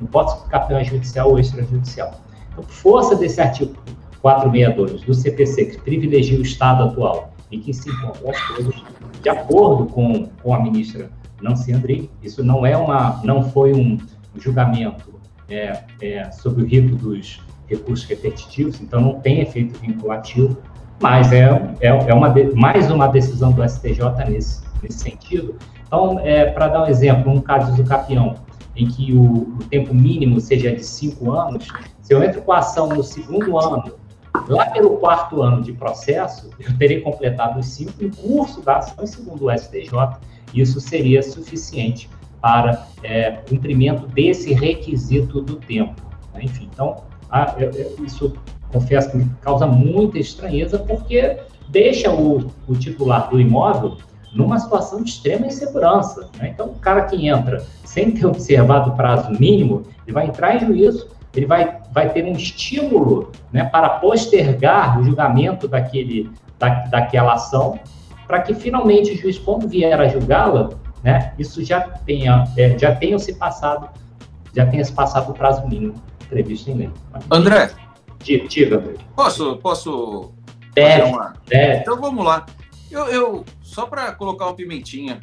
Não 0.00 0.06
pode 0.06 0.32
ser 0.32 0.48
capião 0.48 0.78
é 0.78 0.84
judicial 0.84 1.30
ou 1.30 1.38
extrajudicial. 1.38 2.12
Então, 2.52 2.64
força 2.64 3.14
desse 3.16 3.40
artigo 3.40 3.74
462 4.20 5.02
do 5.02 5.14
CPC, 5.14 5.66
que 5.66 5.80
privilegia 5.80 6.38
o 6.38 6.42
Estado 6.42 6.84
atual 6.84 7.32
e 7.50 7.58
que 7.58 7.72
se 7.72 7.88
encontra 7.88 8.30
as 8.30 8.40
coisas, 8.48 8.74
de 9.22 9.28
acordo 9.28 9.86
com, 9.86 10.26
com 10.42 10.54
a 10.54 10.62
ministra 10.62 11.10
Nancy 11.40 11.72
Andrighi, 11.72 12.10
isso 12.22 12.42
não 12.44 12.64
é 12.64 12.76
uma, 12.76 13.20
não 13.22 13.50
foi 13.50 13.72
um 13.72 13.98
julgamento 14.40 15.14
é, 15.48 15.80
é, 16.00 16.30
sobre 16.30 16.62
o 16.62 16.66
rito 16.66 16.96
dos 16.96 17.40
recursos 17.66 18.06
repetitivos, 18.06 18.80
então 18.80 19.00
não 19.00 19.20
tem 19.20 19.40
efeito 19.40 19.78
vinculativo, 19.78 20.56
mas 21.00 21.32
é, 21.32 21.44
é, 21.80 21.88
é 21.88 22.14
uma 22.14 22.28
de, 22.28 22.54
mais 22.54 22.90
uma 22.90 23.06
decisão 23.06 23.52
do 23.52 23.66
STJ 23.68 24.00
nesse, 24.28 24.62
nesse 24.82 24.98
sentido. 24.98 25.56
Então, 25.86 26.18
é, 26.20 26.46
para 26.46 26.68
dar 26.68 26.84
um 26.84 26.86
exemplo, 26.86 27.30
um 27.30 27.40
caso 27.40 27.74
do 27.76 27.84
Capião, 27.84 28.34
em 28.74 28.86
que 28.86 29.12
o, 29.12 29.56
o, 29.58 29.58
tempo 29.70 29.94
mínimo 29.94 30.40
seja 30.40 30.74
de 30.74 30.84
cinco 30.84 31.32
anos, 31.32 31.68
se 32.02 32.12
eu 32.12 32.22
entro 32.22 32.42
com 32.42 32.52
a 32.52 32.58
ação 32.58 32.88
no 32.88 33.02
segundo 33.02 33.58
ano, 33.58 33.94
lá 34.48 34.66
pelo 34.66 34.96
quarto 34.98 35.42
ano 35.42 35.62
de 35.62 35.72
processo, 35.72 36.50
eu 36.58 36.76
terei 36.76 37.00
completado 37.00 37.58
os 37.58 37.66
cinco 37.66 37.92
no 38.02 38.14
curso 38.14 38.60
da 38.60 38.78
ação, 38.78 39.06
segundo 39.06 39.46
o 39.46 39.58
STJ, 39.58 39.90
isso 40.54 40.80
seria 40.80 41.22
suficiente 41.22 42.08
para 42.40 42.86
é, 43.02 43.30
cumprimento 43.48 44.06
desse 44.06 44.52
requisito 44.52 45.40
do 45.40 45.56
tempo. 45.56 46.00
Né? 46.34 46.40
Enfim, 46.44 46.68
então, 46.72 47.02
a, 47.30 47.54
eu, 47.58 47.70
eu, 47.72 48.04
isso 48.04 48.34
confesso 48.72 49.10
que 49.10 49.16
me 49.18 49.30
causa 49.40 49.66
muita 49.66 50.18
estranheza, 50.18 50.78
porque 50.78 51.38
deixa 51.68 52.10
o, 52.10 52.50
o 52.68 52.74
titular 52.76 53.30
do 53.30 53.40
imóvel 53.40 53.96
numa 54.32 54.58
situação 54.58 55.02
de 55.02 55.10
extrema 55.10 55.46
insegurança. 55.46 56.28
Né? 56.38 56.50
Então, 56.54 56.66
o 56.66 56.74
cara 56.74 57.02
que 57.02 57.26
entra 57.26 57.64
sem 57.84 58.10
ter 58.10 58.26
observado 58.26 58.90
o 58.90 58.96
prazo 58.96 59.30
mínimo, 59.32 59.84
ele 60.06 60.12
vai 60.12 60.26
entrar 60.26 60.56
em 60.56 60.66
juízo, 60.66 61.08
ele 61.34 61.46
vai, 61.46 61.78
vai 61.92 62.10
ter 62.12 62.24
um 62.24 62.32
estímulo 62.32 63.30
né, 63.52 63.64
para 63.64 63.88
postergar 63.88 65.00
o 65.00 65.04
julgamento 65.04 65.66
daquele, 65.66 66.30
da, 66.58 66.68
daquela 66.86 67.34
ação, 67.34 67.78
para 68.26 68.40
que 68.42 68.54
finalmente 68.54 69.12
o 69.12 69.16
juiz, 69.16 69.38
quando 69.38 69.68
vier 69.68 69.98
a 70.00 70.08
julgá-la, 70.08 70.70
né, 71.06 71.32
isso 71.38 71.64
já 71.64 71.80
tenha, 71.80 72.42
é, 72.56 72.76
já 72.76 72.92
tenha 72.92 73.16
se 73.16 73.32
passado, 73.36 73.88
já 74.52 74.66
tenha 74.66 74.84
se 74.84 74.92
passado 74.92 75.30
o 75.30 75.34
prazo 75.34 75.64
mínimo 75.68 75.94
previsto 76.28 76.68
em 76.68 76.74
lei. 76.74 76.90
André, 77.30 77.70
diga, 78.18 78.76
André. 78.76 78.94
Posso, 79.14 79.56
posso 79.58 80.32
deve, 80.74 81.02
uma... 81.04 81.34
deve. 81.46 81.78
Então 81.78 82.00
vamos 82.00 82.24
lá. 82.24 82.44
Eu, 82.90 83.06
eu 83.06 83.44
só 83.62 83.86
para 83.86 84.10
colocar 84.16 84.46
uma 84.46 84.54
pimentinha, 84.54 85.20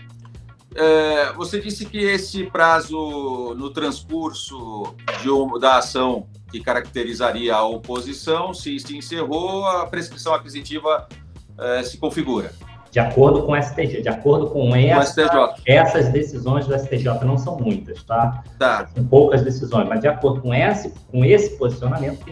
é, 0.74 1.34
você 1.34 1.60
disse 1.60 1.86
que 1.86 1.98
esse 1.98 2.46
prazo 2.46 3.54
no 3.58 3.70
transcurso 3.70 4.96
um, 5.26 5.60
da 5.60 5.80
ação 5.80 6.28
que 6.50 6.62
caracterizaria 6.62 7.54
a 7.54 7.66
oposição, 7.66 8.54
se 8.54 8.80
se 8.80 8.96
encerrou, 8.96 9.66
a 9.66 9.86
prescrição 9.86 10.34
aquisitiva 10.34 11.10
é, 11.58 11.84
se 11.84 11.98
configura. 11.98 12.54
De 12.94 13.00
acordo 13.00 13.42
com 13.42 13.54
o 13.54 13.56
STJ, 13.60 14.04
de 14.04 14.08
acordo 14.08 14.52
com, 14.52 14.76
essa, 14.76 15.56
essas 15.66 16.10
decisões 16.10 16.68
do 16.68 16.78
STJ, 16.78 17.26
não 17.26 17.40
são 17.40 17.58
muitas, 17.58 18.04
tá? 18.04 18.44
tá? 18.60 18.88
São 18.94 19.04
poucas 19.08 19.42
decisões, 19.42 19.90
mas 19.90 20.00
de 20.00 20.08
acordo 20.08 20.42
com 20.42 20.54
esse, 20.54 20.94
com 21.10 21.26
esse 21.26 21.58
posicionamento, 21.58 22.24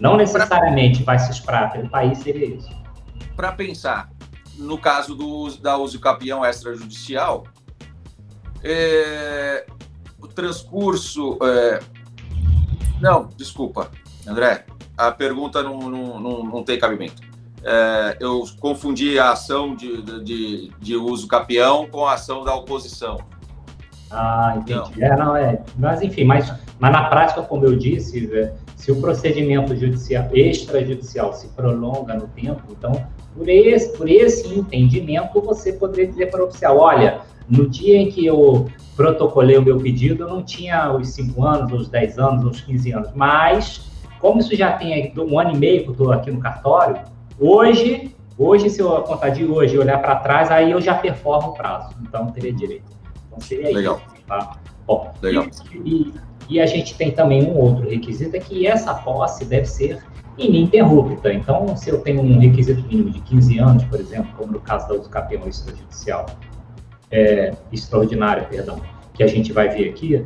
não 0.00 0.16
necessariamente 0.16 1.02
pra... 1.02 1.16
vai 1.16 1.18
se 1.18 1.32
esperar 1.32 1.70
pelo 1.70 1.90
país, 1.90 2.16
seria 2.20 2.46
isso. 2.46 2.70
Para 3.36 3.52
pensar, 3.52 4.08
no 4.56 4.78
caso 4.78 5.14
do, 5.14 5.54
da 5.58 5.76
uso 5.76 6.00
capião 6.00 6.42
extrajudicial, 6.42 7.44
é, 8.64 9.66
o 10.18 10.26
transcurso. 10.26 11.36
É, 11.42 11.80
não, 13.02 13.28
desculpa, 13.36 13.90
André, 14.26 14.64
a 14.96 15.12
pergunta 15.12 15.62
não, 15.62 15.78
não, 15.78 16.18
não, 16.18 16.42
não 16.42 16.64
tem 16.64 16.78
cabimento. 16.78 17.25
É, 17.64 18.16
eu 18.20 18.44
confundi 18.60 19.18
a 19.18 19.32
ação 19.32 19.74
de, 19.74 20.02
de, 20.22 20.70
de, 20.78 20.96
uso 20.96 21.26
capião 21.26 21.88
com 21.88 22.06
a 22.06 22.14
ação 22.14 22.44
da 22.44 22.54
oposição. 22.54 23.18
Ah, 24.10 24.54
entendi. 24.56 25.00
Não. 25.00 25.06
É, 25.06 25.16
não, 25.16 25.36
é. 25.36 25.62
Mas, 25.76 26.00
enfim, 26.02 26.24
mas, 26.24 26.52
mas 26.78 26.92
na 26.92 27.04
prática, 27.08 27.42
como 27.42 27.64
eu 27.64 27.76
disse, 27.76 28.28
se 28.76 28.92
o 28.92 29.00
procedimento 29.00 29.74
judicial, 29.74 30.28
extrajudicial 30.32 31.32
se 31.32 31.48
prolonga 31.48 32.14
no 32.14 32.28
tempo, 32.28 32.62
então, 32.70 33.04
por 33.34 33.48
esse, 33.48 33.96
por 33.96 34.08
esse 34.08 34.46
entendimento, 34.54 35.40
você 35.40 35.72
poderia 35.72 36.06
dizer 36.06 36.30
para 36.30 36.44
o 36.44 36.46
oficial, 36.46 36.78
olha, 36.78 37.20
no 37.48 37.68
dia 37.68 37.96
em 37.96 38.10
que 38.10 38.24
eu 38.24 38.68
protocolei 38.94 39.56
o 39.56 39.62
meu 39.62 39.78
pedido, 39.78 40.24
eu 40.24 40.28
não 40.28 40.42
tinha 40.42 40.92
os 40.92 41.08
5 41.08 41.44
anos, 41.44 41.72
os 41.72 41.88
10 41.88 42.18
anos, 42.18 42.44
os 42.44 42.60
15 42.60 42.92
anos, 42.92 43.10
mas, 43.14 43.90
como 44.20 44.38
isso 44.38 44.54
já 44.54 44.72
tem 44.72 45.12
um 45.18 45.38
ano 45.38 45.52
e 45.52 45.56
meio 45.56 45.82
que 45.82 45.88
eu 45.88 45.92
estou 45.92 46.12
aqui 46.12 46.30
no 46.30 46.38
cartório, 46.38 47.00
hoje, 47.38 48.14
hoje, 48.38 48.70
se 48.70 48.80
eu 48.80 49.02
contar 49.02 49.30
de 49.30 49.44
hoje 49.44 49.78
olhar 49.78 49.98
para 49.98 50.16
trás, 50.16 50.50
aí 50.50 50.70
eu 50.70 50.80
já 50.80 50.94
performo 50.94 51.50
o 51.50 51.52
prazo, 51.52 51.94
então 52.02 52.26
teria 52.30 52.52
direito. 52.52 52.96
Então 53.26 53.40
seria 53.40 53.72
Legal. 53.72 54.00
isso. 54.06 54.24
Tá? 54.26 54.58
Bom, 54.86 55.12
Legal. 55.22 55.46
E, 55.72 55.90
e, 55.90 56.14
e 56.48 56.60
a 56.60 56.66
gente 56.66 56.96
tem 56.96 57.10
também 57.10 57.44
um 57.44 57.56
outro 57.56 57.88
requisito, 57.88 58.36
é 58.36 58.40
que 58.40 58.66
essa 58.66 58.94
posse 58.94 59.44
deve 59.44 59.66
ser 59.66 60.02
ininterrupta. 60.38 61.32
Então, 61.32 61.76
se 61.76 61.90
eu 61.90 62.00
tenho 62.00 62.20
um 62.20 62.38
requisito 62.38 62.86
mínimo 62.86 63.10
de 63.10 63.20
15 63.20 63.58
anos, 63.58 63.84
por 63.84 63.98
exemplo, 63.98 64.30
como 64.36 64.52
no 64.52 64.60
caso 64.60 64.88
da 64.88 64.94
uso 64.94 65.08
campeão 65.08 65.46
extrajudicial, 65.48 66.26
é, 67.10 67.54
extraordinária, 67.72 68.44
perdão, 68.44 68.80
que 69.16 69.22
a 69.22 69.26
gente 69.26 69.52
vai 69.52 69.68
ver 69.68 69.88
aqui, 69.90 70.24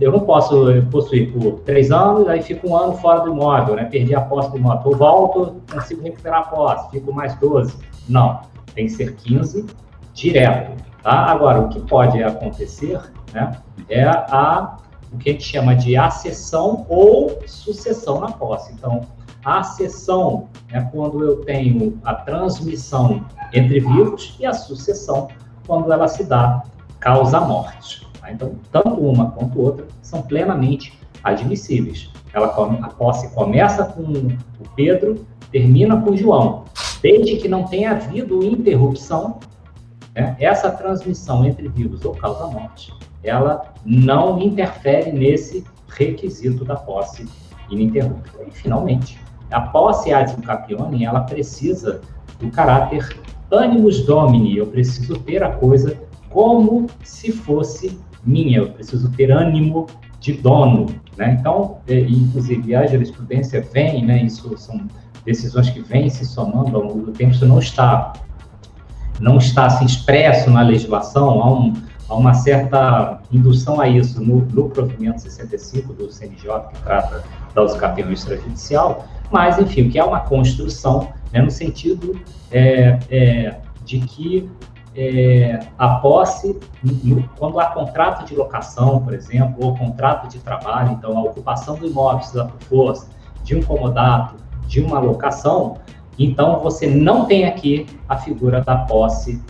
eu 0.00 0.12
não 0.12 0.20
posso 0.20 0.66
possuir 0.90 1.32
por 1.32 1.60
três 1.60 1.90
anos, 1.90 2.28
aí 2.28 2.42
fico 2.42 2.68
um 2.68 2.76
ano 2.76 2.94
fora 2.94 3.20
do 3.20 3.32
imóvel, 3.32 3.76
né? 3.76 3.84
Perdi 3.84 4.14
a 4.14 4.20
posse 4.20 4.50
do 4.50 4.58
imóvel. 4.58 4.92
Eu 4.92 4.98
volto, 4.98 5.62
consigo 5.70 6.02
recuperar 6.02 6.40
a 6.40 6.42
posse, 6.44 6.90
fico 6.90 7.12
mais 7.12 7.34
12. 7.36 7.76
Não, 8.08 8.40
tem 8.74 8.86
que 8.86 8.92
ser 8.92 9.14
15 9.14 9.66
direto. 10.14 10.80
Tá? 11.02 11.12
Agora, 11.12 11.60
o 11.60 11.68
que 11.68 11.80
pode 11.80 12.22
acontecer 12.22 13.00
né, 13.32 13.56
é 13.88 14.04
a, 14.04 14.76
o 15.12 15.18
que 15.18 15.30
a 15.30 15.32
gente 15.32 15.44
chama 15.44 15.74
de 15.74 15.96
acessão 15.96 16.84
ou 16.88 17.40
sucessão 17.46 18.20
na 18.20 18.30
posse. 18.32 18.72
Então, 18.72 19.02
a 19.44 19.60
acessão 19.60 20.48
é 20.70 20.80
quando 20.80 21.24
eu 21.24 21.36
tenho 21.44 21.98
a 22.04 22.14
transmissão 22.14 23.24
entre 23.52 23.80
vivos 23.80 24.36
e 24.38 24.44
a 24.44 24.52
sucessão 24.52 25.28
quando 25.66 25.90
ela 25.92 26.08
se 26.08 26.24
dá 26.24 26.62
causa 26.98 27.40
morte. 27.40 28.09
Tá? 28.20 28.30
Então, 28.32 28.54
tanto 28.70 29.00
uma 29.00 29.30
quanto 29.30 29.60
outra 29.60 29.86
são 30.02 30.22
plenamente 30.22 30.98
admissíveis. 31.22 32.10
Ela, 32.32 32.46
a 32.46 32.88
posse 32.88 33.32
começa 33.34 33.84
com 33.84 34.02
o 34.02 34.68
Pedro, 34.76 35.26
termina 35.50 36.00
com 36.00 36.10
o 36.10 36.16
João. 36.16 36.64
Desde 37.02 37.36
que 37.36 37.48
não 37.48 37.64
tenha 37.64 37.92
havido 37.92 38.44
interrupção, 38.44 39.38
né, 40.14 40.36
essa 40.38 40.70
transmissão 40.70 41.44
entre 41.44 41.68
vivos 41.68 42.04
ou 42.04 42.14
causa 42.14 42.46
morte, 42.46 42.92
ela 43.22 43.72
não 43.84 44.40
interfere 44.40 45.12
nesse 45.12 45.64
requisito 45.88 46.64
da 46.64 46.76
posse 46.76 47.26
ininterrupta. 47.70 48.38
E, 48.46 48.50
finalmente, 48.50 49.18
a 49.50 49.60
posse 49.60 50.12
ad 50.12 50.34
capione, 50.42 51.04
ela 51.04 51.20
precisa 51.20 52.00
do 52.38 52.50
caráter 52.50 53.16
animus 53.50 54.04
domini, 54.04 54.56
eu 54.56 54.66
preciso 54.66 55.18
ter 55.20 55.42
a 55.42 55.50
coisa 55.50 55.98
como 56.28 56.86
se 57.02 57.32
fosse 57.32 57.98
minha, 58.24 58.58
eu 58.58 58.70
preciso 58.70 59.10
ter 59.12 59.30
ânimo 59.30 59.86
de 60.20 60.34
dono, 60.34 60.86
né? 61.16 61.36
Então, 61.38 61.78
é, 61.88 62.00
inclusive, 62.00 62.74
a 62.74 62.86
jurisprudência 62.86 63.66
vem, 63.72 64.04
né? 64.04 64.22
Isso 64.22 64.56
são 64.58 64.86
decisões 65.24 65.70
que 65.70 65.80
vêm 65.80 66.08
se 66.08 66.24
somando 66.24 66.76
ao 66.76 66.82
longo 66.82 67.06
do 67.06 67.12
tempo, 67.12 67.32
isso 67.32 67.46
não 67.46 67.58
está, 67.58 68.12
não 69.18 69.38
está 69.38 69.66
assim, 69.66 69.84
expresso 69.84 70.50
na 70.50 70.62
legislação, 70.62 71.42
há, 71.42 71.52
um, 71.52 71.74
há 72.08 72.14
uma 72.14 72.34
certa 72.34 73.20
indução 73.30 73.80
a 73.80 73.88
isso 73.88 74.22
no, 74.22 74.40
no 74.46 74.70
provimento 74.70 75.20
65 75.20 75.92
do 75.92 76.10
CNJ, 76.10 76.50
que 76.72 76.82
trata 76.82 77.22
da 77.54 77.62
usucapião 77.62 78.10
extrajudicial, 78.10 79.06
mas, 79.30 79.58
enfim, 79.58 79.82
o 79.82 79.90
que 79.90 79.98
é 79.98 80.04
uma 80.04 80.20
construção, 80.20 81.08
né, 81.32 81.40
no 81.40 81.50
sentido 81.50 82.20
é, 82.50 82.98
é, 83.10 83.56
de 83.84 84.00
que 84.00 84.50
é, 84.94 85.60
a 85.78 85.96
posse, 85.96 86.58
no, 86.82 87.22
quando 87.38 87.60
há 87.60 87.66
contrato 87.66 88.26
de 88.26 88.34
locação, 88.34 89.02
por 89.02 89.14
exemplo, 89.14 89.64
ou 89.64 89.76
contrato 89.76 90.28
de 90.28 90.38
trabalho, 90.38 90.92
então 90.92 91.16
a 91.16 91.22
ocupação 91.22 91.76
do 91.76 91.86
imóvel 91.86 92.18
precisa 92.18 92.44
por 92.44 92.60
força, 92.62 93.08
de 93.44 93.54
um 93.54 93.62
comodato, 93.62 94.36
de 94.66 94.80
uma 94.80 94.98
locação, 94.98 95.78
então 96.18 96.60
você 96.60 96.86
não 96.86 97.24
tem 97.24 97.44
aqui 97.44 97.86
a 98.08 98.16
figura 98.16 98.60
da 98.60 98.78
posse 98.78 99.42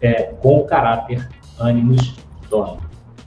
é, 0.00 0.24
com 0.40 0.58
o 0.58 0.64
caráter 0.64 1.28
ânimos 1.58 2.16
dono, 2.48 2.78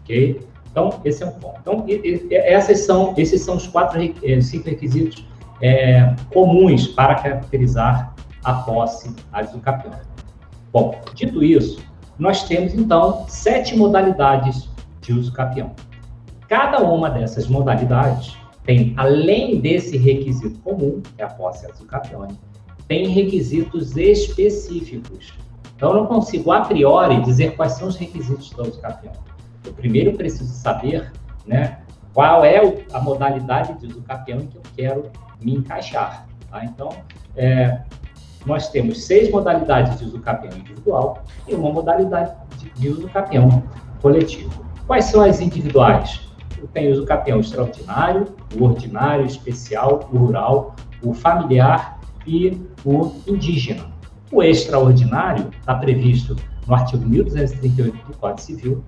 ok? 0.01 0.47
Então, 0.71 1.01
esse 1.05 1.21
é 1.21 1.27
um 1.27 1.31
ponto. 1.31 1.59
Então, 1.61 1.85
e, 1.87 2.27
e, 2.29 2.35
essas 2.35 2.79
são, 2.79 3.13
esses 3.15 3.41
são 3.41 3.57
os 3.57 3.67
quatro, 3.67 3.99
é, 4.01 4.41
cinco 4.41 4.69
requisitos 4.69 5.25
é, 5.61 6.15
comuns 6.33 6.87
para 6.87 7.15
caracterizar 7.15 8.13
a 8.43 8.53
posse 8.53 9.15
do 9.51 9.59
campeão. 9.59 9.93
Bom, 10.73 10.99
dito 11.13 11.43
isso, 11.43 11.85
nós 12.17 12.47
temos 12.47 12.73
então 12.73 13.25
sete 13.29 13.77
modalidades 13.77 14.67
de 15.01 15.13
uso 15.13 15.31
capião. 15.31 15.71
Cada 16.49 16.79
uma 16.79 17.11
dessas 17.11 17.47
modalidades 17.47 18.35
tem, 18.63 18.91
além 18.97 19.61
desse 19.61 19.97
requisito 19.97 20.59
comum, 20.61 20.99
que 21.15 21.21
é 21.21 21.25
a 21.25 21.29
posse 21.29 21.67
azucapione, 21.67 22.39
tem 22.87 23.07
requisitos 23.07 23.95
específicos. 23.95 25.33
Então, 25.75 25.91
eu 25.91 25.97
não 25.97 26.05
consigo, 26.07 26.51
a 26.51 26.61
priori, 26.61 27.21
dizer 27.21 27.55
quais 27.55 27.73
são 27.73 27.87
os 27.87 27.95
requisitos 27.95 28.49
do 28.49 28.63
azucapione. 28.63 29.17
Eu 29.63 29.73
primeiro 29.73 30.13
preciso 30.13 30.53
saber 30.53 31.11
né, 31.45 31.81
qual 32.13 32.43
é 32.43 32.59
a 32.91 32.99
modalidade 32.99 33.79
de 33.79 33.85
usucapião 33.85 34.39
em 34.39 34.47
que 34.47 34.57
eu 34.57 34.63
quero 34.75 35.11
me 35.39 35.53
encaixar. 35.53 36.25
Tá? 36.49 36.65
Então, 36.65 36.89
é, 37.35 37.81
nós 38.45 38.69
temos 38.69 39.05
seis 39.05 39.31
modalidades 39.31 39.97
de 39.97 40.05
usucapião 40.05 40.57
individual 40.57 41.23
e 41.47 41.53
uma 41.53 41.71
modalidade 41.71 42.35
de 42.75 42.89
usucapião 42.89 43.63
coletivo. 44.01 44.63
Quais 44.85 45.05
são 45.05 45.21
as 45.21 45.39
individuais? 45.39 46.21
Eu 46.57 46.67
tenho 46.67 46.89
o 46.89 46.93
usucapião 46.93 47.39
extraordinário, 47.39 48.27
o 48.57 48.63
ordinário, 48.63 49.25
especial, 49.25 50.09
o 50.11 50.17
rural, 50.17 50.75
o 51.01 51.13
familiar 51.13 51.99
e 52.25 52.61
o 52.85 53.11
indígena. 53.27 53.85
O 54.31 54.41
extraordinário 54.41 55.49
está 55.59 55.75
previsto 55.75 56.35
no 56.67 56.75
artigo 56.75 57.05
1238 57.05 58.07
do 58.07 58.17
Código 58.17 58.41
Civil. 58.41 58.83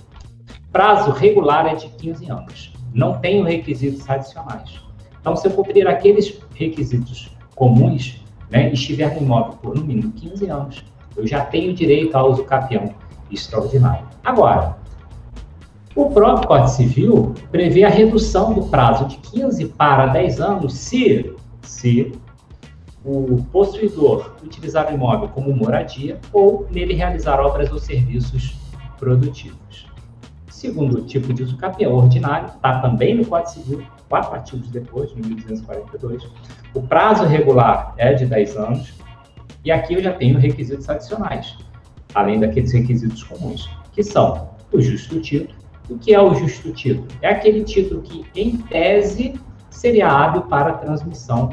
Prazo 0.72 1.12
regular 1.12 1.66
é 1.66 1.76
de 1.76 1.88
15 1.90 2.32
anos. 2.32 2.74
Não 2.94 3.20
tenho 3.20 3.44
requisitos 3.44 4.10
adicionais. 4.10 4.82
Então, 5.20 5.36
se 5.36 5.48
eu 5.48 5.52
cumprir 5.52 5.88
aqueles 5.88 6.40
requisitos 6.54 7.36
comuns 7.56 8.25
né, 8.50 8.72
estiver 8.72 9.14
no 9.16 9.22
imóvel 9.22 9.54
por 9.62 9.76
no 9.76 9.84
mínimo 9.84 10.12
15 10.14 10.50
anos, 10.50 10.84
eu 11.16 11.26
já 11.26 11.44
tenho 11.46 11.74
direito 11.74 12.16
ao 12.16 12.32
uso 12.32 12.44
capião 12.44 12.94
extraordinário. 13.32 14.06
Agora, 14.24 14.78
o 15.96 16.10
próprio 16.10 16.48
Código 16.48 16.68
Civil 16.68 17.34
prevê 17.52 17.86
a 17.86 17.90
redução 17.90 18.54
do 18.54 18.66
prazo 18.66 19.06
de 19.08 19.18
15 19.18 19.66
para 19.70 20.08
10 20.08 20.42
anos 20.42 20.74
se, 20.74 21.34
se 21.62 22.12
o 23.04 23.46
possuidor 23.52 24.36
utilizar 24.44 24.92
o 24.92 24.94
imóvel 24.94 25.30
como 25.30 25.56
moradia 25.56 26.20
ou 26.34 26.68
nele 26.70 26.94
realizar 26.94 27.40
obras 27.40 27.72
ou 27.72 27.80
serviços 27.80 28.58
produtivos. 28.98 29.88
Segundo 30.50 31.04
tipo 31.04 31.34
de 31.34 31.44
uso 31.44 31.56
capião 31.58 31.94
ordinário, 31.94 32.48
está 32.48 32.80
também 32.80 33.16
no 33.16 33.26
Código 33.26 33.50
Civil, 33.52 33.88
quatro 34.10 34.34
artigos 34.34 34.70
depois, 34.70 35.14
no 35.14 35.26
1242. 35.26 36.28
O 36.76 36.82
prazo 36.82 37.24
regular 37.24 37.94
é 37.96 38.14
de 38.14 38.26
10 38.26 38.58
anos, 38.58 38.94
e 39.64 39.72
aqui 39.72 39.94
eu 39.94 40.04
já 40.04 40.12
tenho 40.12 40.38
requisitos 40.38 40.90
adicionais, 40.90 41.58
além 42.14 42.38
daqueles 42.38 42.74
requisitos 42.74 43.24
comuns, 43.24 43.70
que 43.94 44.04
são 44.04 44.50
o 44.74 44.82
justo 44.82 45.22
título. 45.22 45.58
O 45.90 45.98
que 45.98 46.14
é 46.14 46.22
o 46.22 46.34
justo 46.34 46.74
título? 46.74 47.08
É 47.22 47.30
aquele 47.30 47.64
título 47.64 48.02
que, 48.02 48.26
em 48.36 48.58
tese, 48.58 49.40
seria 49.70 50.10
hábil 50.10 50.42
para 50.42 50.74
transmissão 50.74 51.50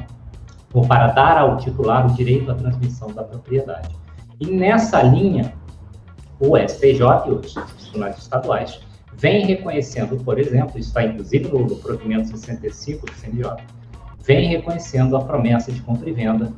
ou 0.75 0.85
para 0.89 1.13
dar 1.13 1.39
ao 1.39 1.57
titular 1.57 2.11
o 2.11 2.17
direito 2.17 2.51
à 2.51 2.55
transmissão 2.57 3.13
da 3.13 3.23
propriedade. 3.23 3.95
E 4.41 4.47
nessa 4.47 5.03
linha, 5.03 5.55
o 6.41 6.59
STJ 6.59 7.01
e 7.27 7.31
outros 7.31 7.55
tribunais 7.79 8.19
estaduais 8.19 8.81
vêm 9.17 9.47
reconhecendo, 9.47 10.17
por 10.25 10.41
exemplo, 10.41 10.81
isso 10.81 10.89
está 10.89 11.05
inclusive 11.05 11.49
no, 11.49 11.61
no 11.61 11.77
provimento 11.77 12.27
65 12.27 13.07
do 13.07 13.13
CNJ, 13.13 13.63
vem 14.25 14.49
reconhecendo 14.49 15.17
a 15.17 15.21
promessa 15.21 15.73
de 15.73 15.81
compra 15.83 16.09
e 16.09 16.13
venda 16.13 16.53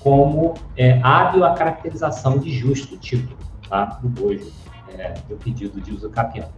como 0.00 0.54
é, 0.76 1.00
hábil 1.02 1.44
a 1.44 1.54
caracterização 1.54 2.38
de 2.38 2.50
justo 2.50 2.96
título 2.96 3.36
tá? 3.68 3.98
do 4.00 4.08
bojo, 4.08 4.50
é, 4.96 5.14
do 5.28 5.36
pedido 5.36 5.80
de 5.80 5.92
uso 5.92 6.08
capião. 6.10 6.48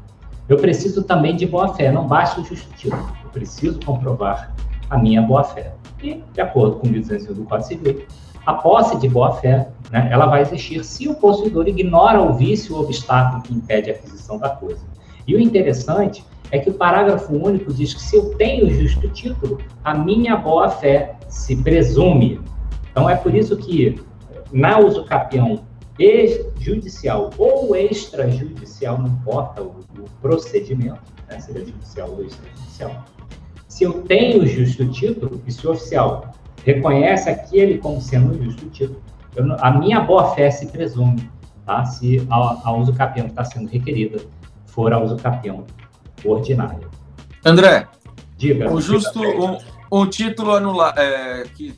Eu 0.49 0.57
preciso 0.57 1.05
também 1.05 1.37
de 1.37 1.47
boa-fé, 1.47 1.91
não 1.93 2.07
basta 2.07 2.41
o 2.41 2.45
justo 2.45 2.69
título, 2.75 3.09
eu 3.23 3.31
preciso 3.31 3.79
comprovar 3.85 4.53
a 4.89 4.99
minha 4.99 5.23
boa-fé. 5.23 5.73
E, 6.03 6.23
de 6.33 6.41
acordo 6.41 6.77
com 6.77 6.87
o 6.87 6.91
1201 6.91 7.35
do 7.35 7.45
Código 7.45 7.69
Civil, 7.69 8.07
a 8.45 8.55
posse 8.55 8.99
de 8.99 9.09
boa-fé, 9.09 9.69
né, 9.91 10.09
ela 10.11 10.27
vai 10.27 10.43
existir 10.43 10.85
se 10.85 11.09
o 11.09 11.15
possuidor 11.15 11.69
ignora 11.69 12.21
o 12.21 12.35
vício 12.35 12.75
ou 12.75 12.83
obstáculo 12.83 13.43
que 13.43 13.55
impede 13.55 13.91
a 13.91 13.95
aquisição 13.95 14.39
da 14.39 14.49
coisa. 14.49 14.81
E 15.27 15.35
o 15.37 15.41
interessante 15.41 16.25
é 16.51 16.59
que 16.59 16.71
o 16.71 16.75
parágrafo 16.75 17.33
único 17.33 17.73
diz 17.73 17.95
que 17.95 18.03
se 18.03 18.17
eu 18.17 18.35
tenho 18.35 18.71
justo 18.71 19.09
título, 19.09 19.59
a 19.85 19.95
minha 19.95 20.37
boa-fé 20.37 21.17
se 21.29 21.57
presume. 21.57 22.41
Então, 22.91 23.09
é 23.09 23.15
por 23.17 23.35
isso 23.35 23.57
que 23.57 24.01
na 24.53 24.79
usucapião 24.79 25.65
judicial 26.59 27.31
ou 27.37 27.77
extrajudicial, 27.77 28.99
não 28.99 29.09
importa 29.09 29.63
o, 29.63 29.81
o 29.99 30.05
procedimento, 30.23 31.01
né, 31.29 31.39
seja 31.39 31.61
judicial 31.61 32.11
ou 32.11 32.25
extrajudicial, 32.25 33.05
se 33.69 33.85
eu 33.85 34.03
tenho 34.03 34.47
justo 34.47 34.89
título, 34.89 35.43
e 35.47 35.53
se 35.53 35.67
o 35.67 35.73
oficial 35.73 36.33
reconhece 36.65 37.29
aquele 37.29 37.79
como 37.79 38.01
sendo 38.01 38.43
justo 38.43 38.67
título, 38.71 39.01
eu, 39.37 39.45
a 39.61 39.71
minha 39.79 40.01
boa-fé 40.01 40.51
se 40.51 40.67
presume, 40.67 41.31
tá? 41.65 41.85
se 41.85 42.27
a, 42.31 42.61
a 42.65 42.77
uso 42.77 42.93
capião 42.95 43.27
que 43.27 43.33
está 43.33 43.45
sendo 43.45 43.69
requerida 43.69 44.21
for 44.67 44.93
a 44.93 44.99
uso 44.99 45.17
capião 45.17 45.65
ordinária. 46.25 46.89
André, 47.45 47.89
diga. 48.37 48.73
O 48.73 48.81
justo, 48.81 49.21
um, 49.21 49.59
um 49.91 50.07
título 50.07 50.55
anula, 50.55 50.95
é, 50.97 51.45
que, 51.55 51.75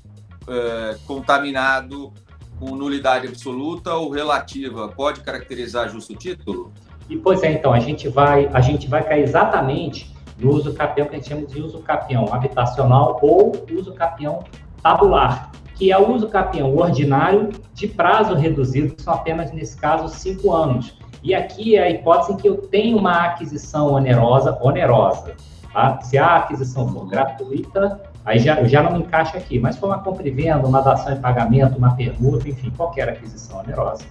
é, 0.48 0.96
contaminado 1.06 2.12
com 2.58 2.76
nulidade 2.76 3.26
absoluta 3.26 3.94
ou 3.94 4.10
relativa 4.10 4.88
pode 4.88 5.20
caracterizar 5.20 5.88
justo 5.88 6.14
título? 6.14 6.72
E 7.08 7.16
pois 7.16 7.42
é, 7.42 7.52
então 7.52 7.72
a 7.72 7.80
gente 7.80 8.08
vai 8.08 8.48
a 8.52 8.60
gente 8.60 8.88
vai 8.88 9.02
cair 9.02 9.22
exatamente 9.22 10.12
do 10.38 10.50
uso 10.50 10.72
capião 10.72 11.06
que 11.06 11.14
a 11.14 11.18
gente 11.18 11.28
chama 11.28 11.46
de 11.46 11.60
uso 11.60 11.80
capião 11.80 12.32
habitacional 12.32 13.18
ou 13.20 13.52
uso 13.70 13.92
capião 13.92 14.44
tabular, 14.82 15.52
que 15.74 15.92
é 15.92 15.98
o 15.98 16.12
uso 16.12 16.28
capião 16.28 16.74
ordinário 16.76 17.50
de 17.74 17.86
prazo 17.86 18.34
reduzido, 18.34 18.94
que 18.94 19.02
são 19.02 19.14
apenas, 19.14 19.52
nesse 19.52 19.76
caso, 19.76 20.08
cinco 20.08 20.52
anos. 20.52 20.96
E 21.22 21.34
aqui 21.34 21.76
é 21.76 21.82
a 21.84 21.90
hipótese 21.90 22.32
em 22.32 22.36
que 22.36 22.48
eu 22.48 22.56
tenho 22.56 22.98
uma 22.98 23.26
aquisição 23.26 23.92
onerosa, 23.92 24.58
onerosa. 24.60 25.34
Tá? 25.72 26.00
Se 26.02 26.18
a 26.18 26.36
aquisição 26.36 26.88
for 26.88 27.06
gratuita, 27.06 28.00
aí 28.24 28.38
já, 28.38 28.62
já 28.64 28.82
não 28.82 28.92
me 28.92 28.98
encaixa 29.00 29.38
aqui, 29.38 29.58
mas 29.58 29.76
for 29.76 29.86
uma 29.86 30.00
compra 30.00 30.26
e 30.26 30.30
venda, 30.30 30.66
uma 30.66 30.80
dação 30.80 31.12
em 31.12 31.20
pagamento, 31.20 31.78
uma 31.78 31.94
permuta, 31.94 32.48
enfim, 32.48 32.70
qualquer 32.76 33.08
aquisição 33.08 33.60
onerosa, 33.60 34.04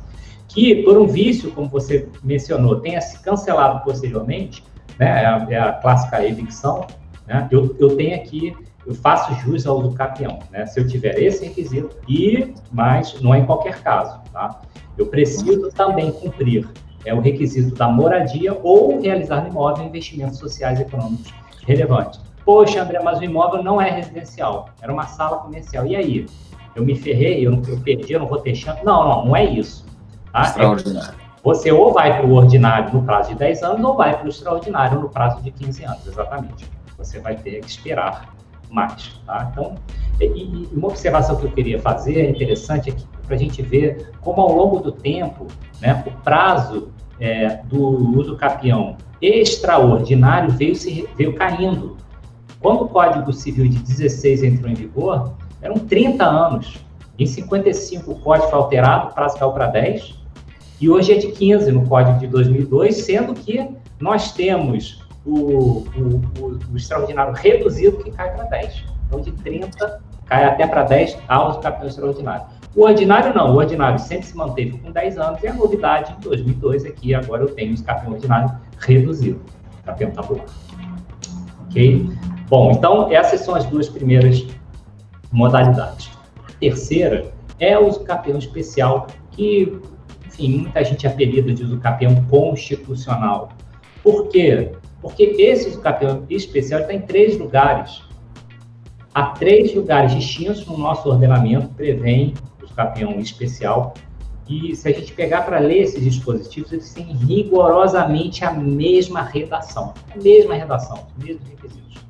que 0.47 0.83
por 0.83 0.97
um 0.97 1.07
vício, 1.07 1.51
como 1.51 1.69
você 1.69 2.09
mencionou, 2.23 2.79
tenha 2.79 2.99
se 3.01 3.19
cancelado 3.21 3.83
posteriormente, 3.83 4.63
né, 4.97 5.23
é, 5.23 5.25
a, 5.25 5.47
é 5.49 5.59
a 5.59 5.73
clássica 5.73 6.25
evicção, 6.25 6.87
né, 7.27 7.47
eu, 7.51 7.75
eu 7.79 7.95
tenho 7.95 8.15
aqui, 8.15 8.55
eu 8.85 8.95
faço 8.95 9.33
jus 9.35 9.67
ao 9.67 9.81
do 9.81 9.93
capião, 9.93 10.39
né, 10.51 10.65
se 10.65 10.79
eu 10.79 10.87
tiver 10.87 11.17
esse 11.21 11.45
requisito, 11.45 11.95
e, 12.07 12.53
mas 12.71 13.21
não 13.21 13.33
é 13.33 13.39
em 13.39 13.45
qualquer 13.45 13.81
caso, 13.81 14.19
tá? 14.33 14.61
Eu 14.97 15.07
preciso 15.07 15.69
também 15.71 16.11
cumprir 16.11 16.67
é, 17.05 17.13
o 17.13 17.19
requisito 17.19 17.75
da 17.75 17.87
moradia 17.87 18.57
ou 18.61 19.01
realizar 19.01 19.41
no 19.41 19.49
imóvel 19.49 19.85
investimentos 19.85 20.37
sociais 20.37 20.79
e 20.79 20.83
econômicos 20.83 21.33
relevantes. 21.65 22.19
Poxa, 22.45 22.81
André, 22.81 22.99
mas 23.03 23.19
o 23.19 23.23
imóvel 23.23 23.63
não 23.63 23.79
é 23.79 23.89
residencial, 23.89 24.69
era 24.81 24.91
uma 24.91 25.07
sala 25.07 25.37
comercial. 25.37 25.85
E 25.85 25.95
aí? 25.95 26.25
Eu 26.75 26.85
me 26.85 26.95
ferrei, 26.95 27.45
eu, 27.45 27.51
eu 27.67 27.79
perdi, 27.81 28.13
eu 28.13 28.19
não 28.21 28.27
vou 28.27 28.39
ter 28.39 28.55
chance. 28.55 28.83
Não, 28.83 29.07
não, 29.07 29.25
não 29.25 29.35
é 29.35 29.43
isso. 29.43 29.85
Tá? 30.31 30.43
Extraordinário. 30.43 31.21
Você 31.43 31.71
ou 31.71 31.91
vai 31.91 32.17
para 32.17 32.25
o 32.25 32.33
ordinário 32.33 32.93
no 32.93 33.03
prazo 33.03 33.29
de 33.29 33.35
10 33.35 33.63
anos 33.63 33.83
ou 33.83 33.95
vai 33.95 34.15
para 34.15 34.25
o 34.25 34.29
extraordinário 34.29 34.99
no 34.99 35.09
prazo 35.09 35.41
de 35.41 35.51
15 35.51 35.83
anos, 35.83 36.07
exatamente. 36.07 36.69
Você 36.97 37.19
vai 37.19 37.35
ter 37.35 37.59
que 37.61 37.69
esperar 37.69 38.33
mais. 38.69 39.19
Tá? 39.25 39.49
Então, 39.51 39.75
e, 40.19 40.25
e 40.25 40.69
uma 40.71 40.87
observação 40.87 41.35
que 41.35 41.45
eu 41.45 41.51
queria 41.51 41.79
fazer 41.79 42.21
é 42.21 42.29
interessante 42.29 42.91
aqui 42.91 43.05
para 43.31 43.37
a 43.37 43.39
gente 43.39 43.61
ver 43.61 44.11
como 44.19 44.41
ao 44.41 44.53
longo 44.53 44.79
do 44.79 44.91
tempo, 44.91 45.47
né, 45.79 46.03
o 46.05 46.11
prazo 46.21 46.91
é, 47.17 47.61
do 47.63 47.79
uso 48.19 48.35
capião 48.35 48.97
extraordinário 49.21 50.51
veio, 50.51 50.75
se, 50.75 51.07
veio 51.15 51.33
caindo. 51.33 51.95
Quando 52.59 52.83
o 52.83 52.87
Código 52.89 53.31
Civil 53.31 53.69
de 53.69 53.79
16 53.79 54.43
entrou 54.43 54.69
em 54.69 54.73
vigor, 54.73 55.33
eram 55.61 55.75
30 55.75 56.25
anos. 56.25 56.79
Em 57.17 57.25
55 57.25 58.11
o 58.11 58.15
código 58.15 58.49
foi 58.49 58.59
alterado, 58.59 59.09
o 59.09 59.13
prazo 59.13 59.37
caiu 59.37 59.51
para 59.51 59.67
10 59.67 60.19
e 60.81 60.89
hoje 60.89 61.13
é 61.13 61.17
de 61.17 61.27
15 61.31 61.71
no 61.71 61.87
código 61.87 62.19
de 62.19 62.27
2002, 62.27 62.97
sendo 62.97 63.33
que 63.33 63.69
nós 63.99 64.33
temos 64.33 65.05
o, 65.25 65.39
o, 65.39 66.21
o, 66.39 66.59
o 66.73 66.75
extraordinário 66.75 67.33
reduzido 67.33 67.97
que 67.97 68.11
cai 68.11 68.33
para 68.35 68.45
10. 68.45 68.83
Então, 69.07 69.21
de 69.21 69.31
30 69.31 70.01
cai 70.25 70.45
até 70.45 70.67
para 70.67 70.83
10 70.83 71.17
aos 71.27 71.57
capítulos 71.57 71.93
extraordinários. 71.93 72.50
O 72.75 72.83
ordinário 72.83 73.33
não, 73.33 73.53
o 73.53 73.57
ordinário 73.57 73.99
sempre 73.99 74.25
se 74.25 74.35
manteve 74.35 74.77
com 74.77 74.91
10 74.91 75.17
anos 75.17 75.43
e 75.43 75.47
a 75.47 75.53
novidade 75.53 76.15
em 76.17 76.21
2002 76.21 76.85
é 76.85 76.91
que 76.91 77.13
agora 77.13 77.43
eu 77.43 77.53
tenho 77.53 77.71
o 77.71 77.73
escapião 77.73 78.13
ordinário 78.13 78.49
reduzido, 78.79 79.41
escapião 79.79 80.11
tabular. 80.11 80.45
Ok? 81.65 82.09
Bom, 82.47 82.71
então 82.71 83.11
essas 83.11 83.41
são 83.41 83.55
as 83.55 83.65
duas 83.65 83.89
primeiras 83.89 84.45
modalidades. 85.31 86.11
A 86.47 86.51
terceira 86.59 87.31
é 87.59 87.77
o 87.77 87.89
escapião 87.89 88.37
especial, 88.37 89.07
que 89.31 89.79
enfim, 90.25 90.59
muita 90.61 90.83
gente 90.83 91.05
apelida 91.05 91.53
de 91.53 91.63
usucapião 91.63 92.23
constitucional. 92.29 93.49
Por 94.01 94.29
quê? 94.29 94.71
Porque 95.01 95.23
esse 95.23 95.67
usucapião 95.67 96.23
especial 96.29 96.81
está 96.81 96.93
em 96.93 97.01
três 97.01 97.37
lugares. 97.37 98.01
Há 99.13 99.27
três 99.31 99.75
lugares 99.75 100.15
distintos 100.15 100.65
no 100.65 100.77
nosso 100.77 101.09
ordenamento 101.09 101.67
prevêem 101.75 102.33
o 102.71 102.75
capião 102.75 103.19
especial. 103.19 103.93
E 104.47 104.75
se 104.75 104.87
a 104.87 104.91
gente 104.91 105.13
pegar 105.13 105.43
para 105.43 105.59
ler 105.59 105.83
esses 105.83 106.03
dispositivos, 106.03 106.71
eles 106.73 106.93
têm 106.93 107.05
rigorosamente 107.05 108.43
a 108.43 108.51
mesma 108.51 109.21
redação. 109.21 109.93
A 110.13 110.17
mesma 110.21 110.55
redação, 110.55 111.05
os 111.17 111.23
mesmos 111.23 111.47
requisitos. 111.47 112.01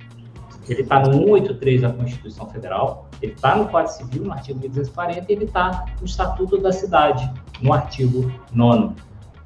Ele 0.67 0.81
está 0.81 0.99
no 0.99 1.13
183 1.13 1.81
da 1.81 1.91
Constituição 1.91 2.47
Federal, 2.49 3.09
ele 3.21 3.33
está 3.33 3.55
no 3.55 3.67
Código 3.67 3.93
Civil, 3.93 4.23
no 4.23 4.31
artigo 4.31 4.59
1240, 4.59 5.25
e 5.31 5.35
ele 5.35 5.45
está 5.45 5.85
no 5.99 6.05
Estatuto 6.05 6.57
da 6.57 6.71
Cidade, 6.71 7.29
no 7.61 7.73
artigo 7.73 8.31
9. 8.53 8.95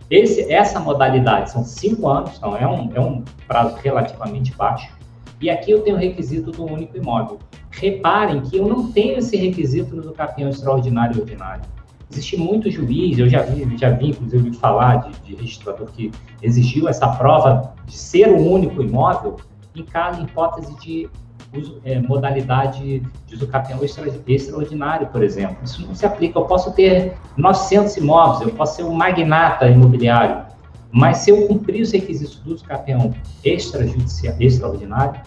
Esse, 0.10 0.52
essa 0.52 0.80
modalidade 0.80 1.52
são 1.52 1.64
cinco 1.64 2.08
anos, 2.08 2.38
então 2.38 2.56
é 2.56 2.68
um, 2.68 2.92
é 2.94 3.00
um 3.00 3.24
prazo 3.48 3.76
relativamente 3.78 4.54
baixo. 4.56 4.94
E 5.42 5.50
aqui 5.50 5.72
eu 5.72 5.82
tenho 5.82 5.98
o 5.98 6.00
requisito 6.00 6.52
do 6.52 6.64
único 6.64 6.96
imóvel. 6.96 7.40
Reparem 7.80 8.42
que 8.42 8.58
eu 8.58 8.68
não 8.68 8.92
tenho 8.92 9.18
esse 9.18 9.36
requisito 9.36 9.96
no 9.96 10.14
capião 10.14 10.50
extraordinário 10.50 11.18
e 11.18 11.20
ordinário. 11.20 11.64
Existe 12.10 12.38
muito 12.38 12.70
juiz, 12.70 13.18
eu 13.18 13.28
já 13.28 13.42
vi, 13.42 13.78
já 13.78 13.90
vi 13.90 14.10
inclusive 14.10 14.54
falar 14.54 14.98
de, 14.98 15.20
de 15.22 15.36
registrador 15.36 15.88
que 15.88 16.12
exigiu 16.42 16.88
essa 16.88 17.08
prova 17.08 17.74
de 17.86 17.98
ser 17.98 18.30
o 18.30 18.38
único 18.38 18.82
imóvel 18.82 19.38
em 19.76 19.84
cada 19.84 20.22
hipótese 20.22 20.74
de 20.80 21.10
uso, 21.54 21.82
é, 21.84 22.00
modalidade 22.00 23.02
de 23.26 23.36
uso 23.36 23.48
capião 23.48 23.84
extra, 23.84 24.08
extraordinário, 24.28 25.08
por 25.08 25.24
exemplo. 25.24 25.58
Isso 25.64 25.86
não 25.86 25.96
se 25.96 26.06
aplica. 26.06 26.40
Eu 26.40 26.46
posso 26.46 26.72
ter 26.74 27.18
900 27.36 27.98
imóveis, 27.98 28.42
eu 28.42 28.56
posso 28.56 28.78
ser 28.78 28.84
um 28.84 28.94
magnata 28.94 29.68
imobiliário, 29.68 30.46
mas 30.92 31.18
se 31.18 31.32
eu 31.32 31.48
cumprir 31.48 31.82
os 31.82 31.92
requisitos 31.92 32.40
do 32.40 32.54
uso 32.54 32.64
capião 32.64 33.14
extrajudicial, 33.44 34.36
extraordinário, 34.40 35.20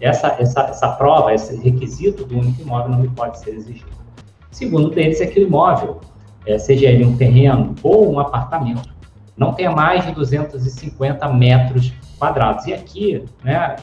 essa, 0.00 0.36
essa, 0.38 0.60
essa 0.62 0.88
prova, 0.88 1.32
esse 1.32 1.56
requisito 1.56 2.24
do 2.24 2.38
único 2.38 2.62
imóvel 2.62 2.90
não 2.90 2.98
me 2.98 3.08
pode 3.08 3.38
ser 3.38 3.50
exigido. 3.50 3.90
Segundo 4.50 4.90
deles 4.90 5.20
é 5.20 5.26
que 5.26 5.40
o 5.40 5.42
imóvel, 5.42 6.00
é, 6.46 6.58
seja 6.58 6.86
ele 6.86 7.04
um 7.04 7.16
terreno 7.16 7.74
ou 7.82 8.12
um 8.12 8.18
apartamento, 8.18 8.94
não 9.36 9.52
tenha 9.52 9.70
mais 9.70 10.04
de 10.04 10.12
250 10.12 11.28
metros 11.32 11.92
quadrados. 12.18 12.66
E 12.66 12.72
aqui, 12.72 13.24
né, 13.44 13.76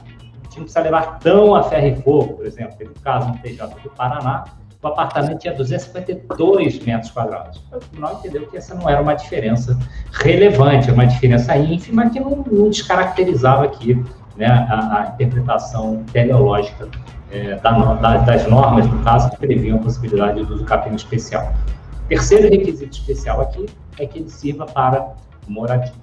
não 0.55 0.63
precisa 0.63 0.81
levar 0.81 1.19
tão 1.19 1.55
a 1.55 1.63
ferro 1.63 1.87
e 1.87 2.01
fogo, 2.01 2.33
por 2.33 2.45
exemplo, 2.45 2.75
teve 2.77 2.91
o 2.91 2.99
caso 3.01 3.29
no 3.29 3.37
TJ 3.37 3.67
do 3.83 3.89
Paraná, 3.91 4.45
o 4.81 4.87
apartamento 4.87 5.39
tinha 5.39 5.53
252 5.53 6.79
metros 6.79 7.09
quadrados. 7.11 7.61
O 7.71 7.77
tribunal 7.77 8.19
entendeu 8.19 8.45
que 8.47 8.57
essa 8.57 8.75
não 8.75 8.89
era 8.89 9.01
uma 9.01 9.13
diferença 9.13 9.79
relevante, 10.11 10.91
uma 10.91 11.05
diferença 11.05 11.55
ínfima 11.55 12.09
que 12.09 12.19
não, 12.19 12.43
não 12.51 12.69
descaracterizava 12.69 13.63
aqui 13.63 14.03
né, 14.35 14.47
a, 14.47 15.01
a, 15.01 15.07
interpretação 15.13 16.03
teleológica 16.11 16.89
é, 17.31 17.55
da, 17.55 17.93
da, 17.95 18.17
das 18.17 18.47
normas, 18.47 18.87
no 18.87 19.03
caso, 19.03 19.29
que 19.31 19.37
previam 19.37 19.77
a 19.77 19.81
possibilidade 19.81 20.43
do 20.43 20.53
uso 20.53 20.65
capim 20.65 20.95
especial. 20.95 21.53
Terceiro 22.07 22.49
requisito 22.49 22.97
especial 22.97 23.41
aqui 23.41 23.65
é 23.99 24.05
que 24.05 24.19
ele 24.19 24.29
sirva 24.29 24.65
para 24.65 25.13
moradia. 25.47 25.93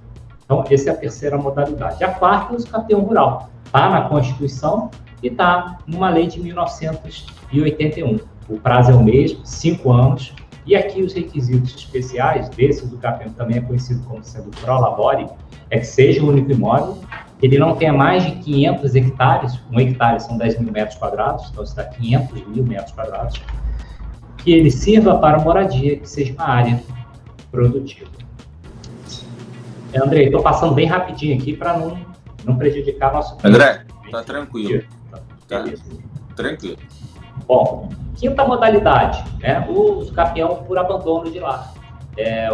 Então, 0.43 0.63
essa 0.69 0.89
é 0.89 0.93
a 0.93 0.95
terceira 0.97 1.37
modalidade. 1.37 2.03
A 2.03 2.11
quarta 2.11 2.51
é 2.51 2.53
o 2.53 2.57
uso 2.57 2.67
capim 2.67 2.95
rural 2.95 3.49
está 3.71 3.89
na 3.89 4.01
Constituição 4.01 4.91
e 5.23 5.27
está 5.27 5.79
numa 5.87 6.09
lei 6.09 6.27
de 6.27 6.41
1981. 6.41 8.19
O 8.49 8.59
prazo 8.59 8.91
é 8.91 8.93
o 8.93 9.01
mesmo, 9.01 9.45
cinco 9.45 9.93
anos, 9.93 10.35
e 10.65 10.75
aqui 10.75 11.01
os 11.01 11.13
requisitos 11.13 11.73
especiais 11.73 12.49
desse 12.49 12.85
do 12.85 12.97
CAPEM 12.97 13.29
também 13.31 13.57
é 13.57 13.61
conhecido 13.61 14.03
como 14.03 14.21
sendo 14.23 14.51
pro 14.51 14.79
labore, 14.79 15.27
é 15.69 15.79
que 15.79 15.85
seja 15.85 16.21
um 16.21 16.27
único 16.27 16.51
imóvel, 16.51 16.97
ele 17.41 17.57
não 17.57 17.75
tenha 17.75 17.93
mais 17.93 18.23
de 18.23 18.31
500 18.31 18.95
hectares, 18.95 19.59
um 19.71 19.79
hectare 19.79 20.19
são 20.21 20.37
10 20.37 20.59
mil 20.59 20.71
metros 20.71 20.97
quadrados, 20.97 21.49
então 21.49 21.63
está 21.63 21.83
500 21.83 22.47
mil 22.47 22.63
metros 22.63 22.91
quadrados, 22.91 23.41
que 24.37 24.51
ele 24.51 24.69
sirva 24.69 25.17
para 25.17 25.39
moradia, 25.39 25.97
que 25.97 26.07
seja 26.07 26.33
uma 26.33 26.47
área 26.47 26.81
produtiva. 27.51 28.09
Andrei, 29.95 30.25
estou 30.25 30.41
passando 30.41 30.73
bem 30.73 30.85
rapidinho 30.85 31.37
aqui 31.37 31.55
para 31.55 31.77
não 31.77 32.11
não 32.43 32.57
prejudicar 32.57 33.13
nosso 33.13 33.37
André, 33.43 33.85
tá 34.09 34.23
tranquilo. 34.23 34.83
Tá 35.09 35.21
tranquilo. 36.35 36.77
Bom, 37.47 37.89
quinta 38.15 38.45
modalidade, 38.45 39.23
né? 39.39 39.65
O 39.69 40.05
campeão 40.11 40.63
por 40.63 40.77
abandono 40.77 41.29
de 41.29 41.39
lar. 41.39 41.73
É, 42.17 42.49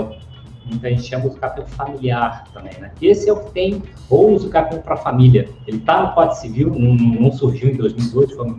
a 0.83 0.89
gente 0.89 1.03
chama 1.03 1.29
de 1.29 1.37
campeão 1.37 1.65
familiar 1.65 2.43
também, 2.53 2.73
né? 2.79 2.91
Esse 3.01 3.29
é 3.29 3.33
o 3.33 3.39
que 3.39 3.51
tem, 3.51 3.83
ou 4.09 4.33
uso 4.33 4.49
campeão 4.49 4.81
para 4.81 4.97
família. 4.97 5.49
Ele 5.65 5.77
está 5.77 6.01
no 6.01 6.13
Código 6.13 6.35
Civil, 6.35 6.69
não, 6.69 6.93
não, 6.93 7.31
surgiu 7.31 7.69
em 7.69 7.75
2002, 7.75 8.33
foi, 8.33 8.55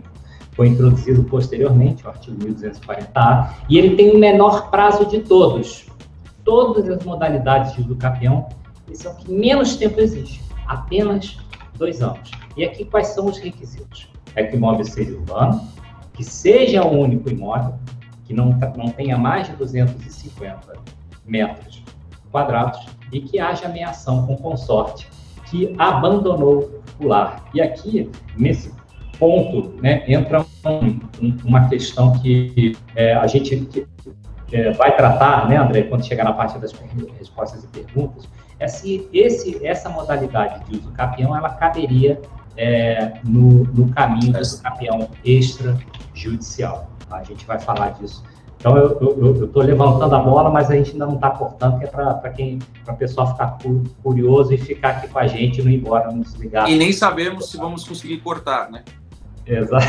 foi 0.51 0.67
introduzido 0.67 1.23
posteriormente, 1.23 2.05
o 2.05 2.09
artigo 2.09 2.37
1240A, 2.45 3.53
e 3.69 3.77
ele 3.77 3.95
tem 3.95 4.11
o 4.11 4.17
menor 4.17 4.69
prazo 4.69 5.05
de 5.05 5.19
todos. 5.19 5.87
Todas 6.43 6.89
as 6.89 7.03
modalidades 7.03 7.73
de 7.73 7.81
uso 7.81 7.95
campeão, 7.95 8.49
esse 8.89 9.05
é 9.05 9.09
o 9.09 9.15
que 9.15 9.31
menos 9.31 9.75
tempo 9.75 9.99
existe 9.99 10.41
apenas 10.67 11.37
dois 11.77 12.01
anos. 12.01 12.31
E 12.55 12.63
aqui 12.63 12.85
quais 12.85 13.07
são 13.07 13.25
os 13.25 13.37
requisitos? 13.37 14.09
É 14.35 14.43
que 14.43 14.55
o 14.55 14.57
imóvel 14.57 14.85
seja 14.85 15.11
urbano, 15.11 15.67
que 16.13 16.23
seja 16.23 16.85
um 16.85 16.99
único 16.99 17.29
imóvel, 17.29 17.75
que 18.25 18.33
não, 18.33 18.57
não 18.75 18.89
tenha 18.89 19.17
mais 19.17 19.47
de 19.47 19.55
250 19.55 20.73
metros 21.25 21.83
quadrados 22.31 22.79
e 23.11 23.21
que 23.21 23.39
haja 23.39 23.65
ameação 23.65 24.25
com 24.25 24.35
consorte 24.37 25.07
que 25.49 25.75
abandonou 25.77 26.81
o 26.99 27.07
lar. 27.07 27.43
E 27.53 27.61
aqui, 27.61 28.09
nesse 28.37 28.71
ponto, 29.17 29.75
né, 29.81 30.03
entra 30.07 30.45
um, 30.65 30.99
um, 31.21 31.37
uma 31.43 31.67
questão 31.67 32.13
que 32.19 32.77
é, 32.95 33.13
a 33.13 33.27
gente 33.27 33.55
que, 33.65 33.87
é, 34.51 34.71
vai 34.71 34.95
tratar, 34.95 35.47
né, 35.49 35.57
André, 35.57 35.83
quando 35.83 36.05
chegar 36.05 36.23
na 36.23 36.33
parte 36.33 36.57
das 36.59 36.73
respostas 37.17 37.63
e 37.63 37.67
perguntas, 37.67 38.27
é 38.59 38.67
se 38.67 39.07
esse, 39.13 39.65
essa 39.65 39.89
modalidade 39.89 40.65
de 40.65 40.77
uso 40.77 40.91
capião 40.91 41.35
ela 41.35 41.49
caberia 41.49 42.21
é, 42.57 43.13
no, 43.23 43.63
no, 43.65 43.89
caminho 43.93 44.33
do 44.33 44.61
capião 44.61 45.07
extrajudicial. 45.23 46.89
A 47.09 47.23
gente 47.23 47.45
vai 47.45 47.59
falar 47.59 47.91
disso. 47.91 48.23
Então, 48.59 48.77
eu 48.77 49.45
estou 49.45 49.63
levantando 49.63 50.13
a 50.13 50.19
bola, 50.19 50.49
mas 50.49 50.69
a 50.69 50.75
gente 50.75 50.91
ainda 50.91 51.05
não 51.05 51.15
está 51.15 51.29
cortando, 51.29 51.79
que 51.79 51.85
é 51.85 51.87
para 51.87 52.29
quem 52.29 52.59
para 52.83 52.93
o 52.93 52.97
pessoal 52.97 53.31
ficar 53.31 53.57
curioso 54.03 54.53
e 54.53 54.57
ficar 54.57 54.89
aqui 54.89 55.07
com 55.07 55.17
a 55.17 55.27
gente, 55.27 55.61
não 55.63 55.71
ir 55.71 55.77
embora, 55.77 56.11
não 56.11 56.19
desligar. 56.19 56.69
E 56.69 56.77
nem 56.77 56.91
sabemos 56.91 57.49
se 57.49 57.57
vamos 57.57 57.87
conseguir 57.87 58.17
cortar, 58.17 58.69
né? 58.69 58.83
Exato. 59.45 59.85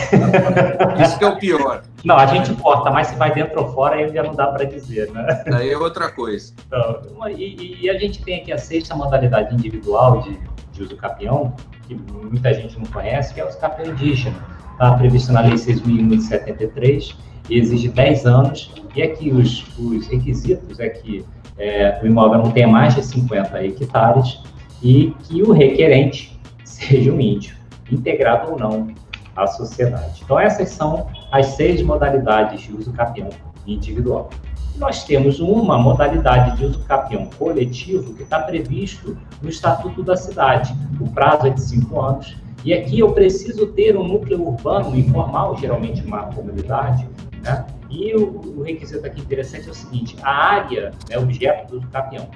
Isso 1.02 1.18
que 1.18 1.24
é 1.24 1.28
o 1.28 1.36
pior. 1.36 1.82
Não, 2.04 2.16
a 2.16 2.26
gente 2.26 2.54
corta, 2.54 2.92
mas 2.92 3.08
se 3.08 3.16
vai 3.16 3.34
dentro 3.34 3.60
ou 3.60 3.72
fora, 3.72 3.96
aí 3.96 4.08
já 4.08 4.22
não 4.22 4.34
dá 4.36 4.46
para 4.46 4.64
dizer, 4.64 5.10
né? 5.10 5.42
Aí 5.52 5.70
é 5.70 5.76
outra 5.76 6.08
coisa. 6.10 6.54
Então, 6.64 7.28
e, 7.28 7.80
e, 7.82 7.90
a 7.90 7.98
gente 7.98 8.22
tem 8.22 8.40
aqui 8.40 8.52
a 8.52 8.58
sexta 8.58 8.94
modalidade 8.94 9.52
individual 9.52 10.22
de, 10.22 10.38
de 10.72 10.82
uso 10.84 10.96
capião, 10.96 11.52
que 11.88 11.94
muita 11.94 12.54
gente 12.54 12.78
não 12.78 12.86
conhece, 12.86 13.34
que 13.34 13.40
é 13.40 13.44
o 13.44 13.58
capião 13.58 13.92
indígena. 13.92 14.36
Está 14.72 14.94
previsto 14.94 15.32
na 15.32 15.40
Lei 15.40 15.54
6.001 15.54 16.08
de 16.08 16.22
73 16.22 17.29
e 17.50 17.58
exige 17.58 17.88
10 17.88 18.26
anos. 18.26 18.72
E 18.94 19.02
aqui 19.02 19.30
os, 19.30 19.66
os 19.78 20.06
requisitos 20.06 20.80
é 20.80 20.88
que 20.88 21.24
é, 21.58 22.00
o 22.02 22.06
imóvel 22.06 22.38
não 22.38 22.50
tenha 22.50 22.68
mais 22.68 22.94
de 22.94 23.04
50 23.04 23.62
hectares 23.64 24.38
e 24.82 25.14
que 25.24 25.42
o 25.42 25.52
requerente 25.52 26.40
seja 26.64 27.12
um 27.12 27.20
índio, 27.20 27.54
integrado 27.90 28.52
ou 28.52 28.58
não 28.58 28.88
à 29.36 29.46
sociedade. 29.46 30.22
Então, 30.24 30.38
essas 30.38 30.70
são 30.70 31.06
as 31.30 31.46
seis 31.46 31.82
modalidades 31.82 32.62
de 32.62 32.72
uso 32.72 32.92
capião 32.92 33.28
individual. 33.66 34.30
nós 34.76 35.04
temos 35.04 35.40
uma 35.40 35.76
modalidade 35.78 36.56
de 36.56 36.64
uso 36.64 36.80
capião 36.84 37.28
coletivo 37.38 38.14
que 38.14 38.22
está 38.22 38.40
previsto 38.40 39.16
no 39.42 39.50
Estatuto 39.50 40.02
da 40.02 40.16
Cidade. 40.16 40.74
O 40.98 41.10
prazo 41.10 41.46
é 41.46 41.50
de 41.50 41.60
cinco 41.60 42.00
anos. 42.00 42.36
E 42.64 42.74
aqui 42.74 42.98
eu 42.98 43.12
preciso 43.12 43.66
ter 43.68 43.96
um 43.96 44.06
núcleo 44.06 44.46
urbano 44.46 44.96
informal, 44.96 45.56
geralmente 45.56 46.02
uma 46.02 46.24
comunidade, 46.24 47.06
né? 47.42 47.66
E 47.88 48.14
o, 48.14 48.58
o, 48.58 48.62
requisito 48.62 49.04
aqui 49.06 49.20
interessante 49.20 49.68
é 49.68 49.70
o 49.70 49.74
seguinte: 49.74 50.16
a 50.22 50.30
área, 50.30 50.92
né, 51.08 51.18
objeto 51.18 51.78
do 51.78 51.86
capião, 51.88 52.28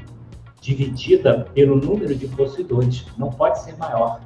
dividida 0.60 1.46
pelo 1.54 1.76
número 1.76 2.14
de 2.14 2.26
possuidores, 2.28 3.06
não 3.16 3.30
pode 3.30 3.60
ser 3.60 3.76
maior 3.76 4.20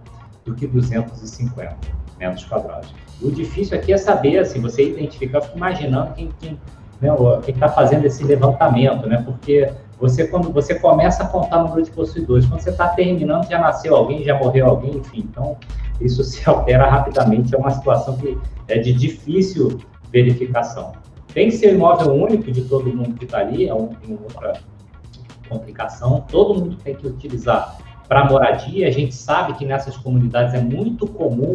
do 0.45 0.55
que 0.55 0.67
250 0.67 1.77
metros 2.19 2.45
quadrados. 2.45 2.95
O 3.21 3.31
difícil 3.31 3.77
aqui 3.77 3.93
é 3.93 3.99
saber, 3.99 4.39
assim, 4.39 4.61
você 4.61 4.89
identificar, 4.89 5.43
imaginando 5.55 6.15
quem 6.15 6.31
quem 6.41 6.59
né, 7.01 7.11
está 7.47 7.69
fazendo 7.69 8.05
esse 8.05 8.25
levantamento, 8.25 9.07
né? 9.07 9.23
Porque 9.25 9.71
você, 9.99 10.27
quando 10.29 10.53
você 10.53 10.77
começa 10.77 11.25
a 11.25 11.27
contar 11.27 11.59
o 11.59 11.69
número 11.69 11.83
de 11.83 11.91
possuidores, 11.91 12.47
quando 12.47 12.61
você 12.61 12.71
está 12.71 12.89
terminando, 12.89 13.49
já 13.49 13.59
nasceu 13.59 13.97
alguém, 13.97 14.23
já 14.23 14.39
morreu 14.39 14.67
alguém, 14.67 14.97
enfim, 14.97 15.29
então 15.29 15.57
isso 16.01 16.23
se 16.23 16.43
altera 16.49 16.89
rapidamente, 16.89 17.55
é 17.55 17.59
uma 17.59 17.71
situação 17.71 18.17
que 18.17 18.39
é 18.69 18.79
de 18.79 18.93
difícil 18.93 19.79
verificação. 20.13 20.93
Tem 21.33 21.49
que 21.49 21.57
ser 21.57 21.75
imóvel 21.75 22.13
único 22.13 22.51
de 22.51 22.63
todo 22.63 22.95
mundo 22.95 23.15
que 23.15 23.25
está 23.25 23.39
ali, 23.39 23.69
é 23.69 23.75
uma 23.75 23.91
outra 24.11 24.61
complicação, 25.49 26.25
todo 26.31 26.59
mundo 26.59 26.77
tem 26.83 26.95
que 26.95 27.07
utilizar 27.07 27.79
para 28.09 28.25
moradia, 28.25 28.89
a 28.89 28.91
gente 28.91 29.15
sabe 29.15 29.55
que 29.55 29.65
nessas 29.65 29.97
comunidades 29.97 30.55
é 30.55 30.61
muito 30.61 31.07
comum 31.07 31.55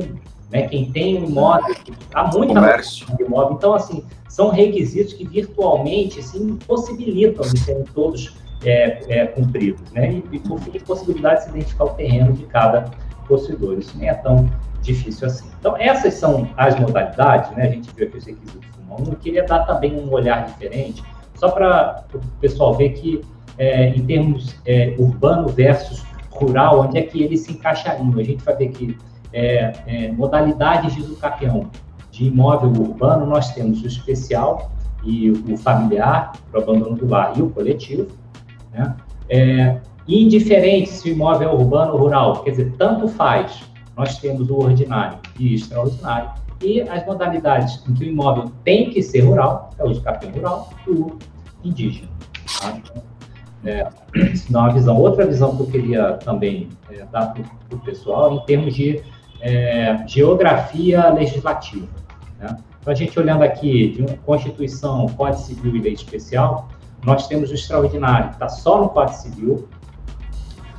né? 0.53 0.67
Quem 0.67 0.91
tem 0.91 1.19
um 1.19 1.25
imóvel, 1.25 1.75
há 2.13 2.31
muita 2.31 2.53
Comércio. 2.53 3.07
imóvel. 3.19 3.57
Então, 3.57 3.73
assim, 3.73 4.03
são 4.29 4.49
requisitos 4.49 5.13
que 5.13 5.27
virtualmente 5.27 6.19
assim, 6.19 6.51
impossibilitam 6.51 7.43
de 7.49 7.59
serem 7.59 7.83
todos 7.85 8.37
é, 8.63 8.99
é, 9.09 9.25
cumpridos, 9.25 9.91
né? 9.91 10.13
E, 10.13 10.23
e 10.31 10.39
por 10.39 10.59
fim, 10.59 10.79
possibilidade 10.79 11.39
de 11.39 11.43
se 11.45 11.49
identificar 11.49 11.85
o 11.85 11.89
terreno 11.89 12.33
de 12.33 12.43
cada 12.43 12.91
possuidor. 13.27 13.79
Isso 13.79 13.97
nem 13.97 14.09
é 14.09 14.13
tão 14.13 14.47
difícil 14.83 15.27
assim. 15.27 15.49
Então, 15.59 15.75
essas 15.77 16.13
são 16.15 16.49
as 16.57 16.77
modalidades, 16.79 17.51
né? 17.51 17.63
A 17.63 17.69
gente 17.69 17.89
viu 17.95 18.07
aqui 18.07 18.17
os 18.17 18.25
requisitos 18.25 18.69
do 18.75 19.11
Eu 19.11 19.15
queria 19.15 19.45
dar 19.45 19.59
também 19.65 19.95
um 19.95 20.11
olhar 20.11 20.45
diferente, 20.45 21.03
só 21.35 21.49
para 21.49 22.05
o 22.13 22.19
pessoal 22.39 22.73
ver 22.75 22.89
que, 22.89 23.21
é, 23.57 23.89
em 23.89 24.05
termos 24.05 24.55
é, 24.65 24.95
urbano 24.99 25.47
versus 25.47 26.03
rural, 26.31 26.81
onde 26.81 26.97
é 26.97 27.01
que 27.01 27.23
eles 27.23 27.41
se 27.41 27.53
encaixariam. 27.53 28.13
A 28.17 28.23
gente 28.23 28.43
vai 28.43 28.55
ver 28.55 28.69
que 28.69 28.97
é, 29.31 29.73
é, 29.87 30.11
modalidades 30.11 30.93
de 30.93 31.01
usucapião 31.01 31.69
de 32.11 32.25
imóvel 32.25 32.69
urbano, 32.69 33.25
nós 33.25 33.51
temos 33.53 33.81
o 33.81 33.87
especial 33.87 34.71
e 35.03 35.31
o 35.31 35.57
familiar, 35.57 36.31
para 36.51 36.59
o 36.59 36.63
abandono 36.63 36.95
do 36.95 37.07
lar, 37.07 37.33
e 37.37 37.41
o 37.41 37.49
coletivo. 37.49 38.07
Né? 38.71 38.95
É, 39.27 39.77
indiferente 40.07 40.89
se 40.89 41.09
o 41.09 41.13
imóvel 41.13 41.49
é 41.49 41.53
urbano 41.53 41.93
ou 41.93 41.99
rural, 41.99 42.43
quer 42.43 42.51
dizer, 42.51 42.73
tanto 42.77 43.07
faz, 43.07 43.63
nós 43.95 44.17
temos 44.17 44.49
o 44.49 44.55
ordinário 44.55 45.19
e 45.39 45.55
extraordinário, 45.55 46.31
e 46.61 46.81
as 46.81 47.05
modalidades 47.05 47.83
em 47.87 47.93
que 47.93 48.05
o 48.05 48.07
imóvel 48.07 48.51
tem 48.63 48.89
que 48.89 49.01
ser 49.01 49.21
rural, 49.21 49.71
é 49.77 49.83
o 49.83 49.91
de 49.91 49.99
capim 50.01 50.29
rural 50.31 50.69
e 50.87 50.91
o 50.91 51.17
indígena. 51.63 52.07
Tá? 52.59 52.79
É, 53.65 53.79
é 53.79 53.91
uma 54.49 54.71
visão. 54.71 54.97
Outra 54.97 55.25
visão 55.25 55.55
que 55.55 55.61
eu 55.61 55.67
queria 55.67 56.13
também 56.13 56.69
é, 56.89 57.05
dar 57.11 57.33
para 57.33 57.43
o 57.75 57.79
pessoal, 57.79 58.33
em 58.33 58.45
termos 58.45 58.73
de 58.73 59.01
é, 59.41 60.05
geografia 60.07 61.09
legislativa. 61.09 61.87
Né? 62.39 62.57
Então, 62.79 62.91
a 62.91 62.95
gente 62.95 63.17
olhando 63.17 63.43
aqui 63.43 63.89
de 63.89 64.01
uma 64.01 64.17
Constituição, 64.25 65.07
Código 65.09 65.41
Civil 65.41 65.75
e 65.75 65.81
Lei 65.81 65.93
Especial, 65.93 66.69
nós 67.03 67.27
temos 67.27 67.51
o 67.51 67.53
extraordinário, 67.53 68.29
que 68.29 68.35
está 68.35 68.49
só 68.49 68.81
no 68.81 68.89
Código 68.89 69.17
Civil, 69.17 69.67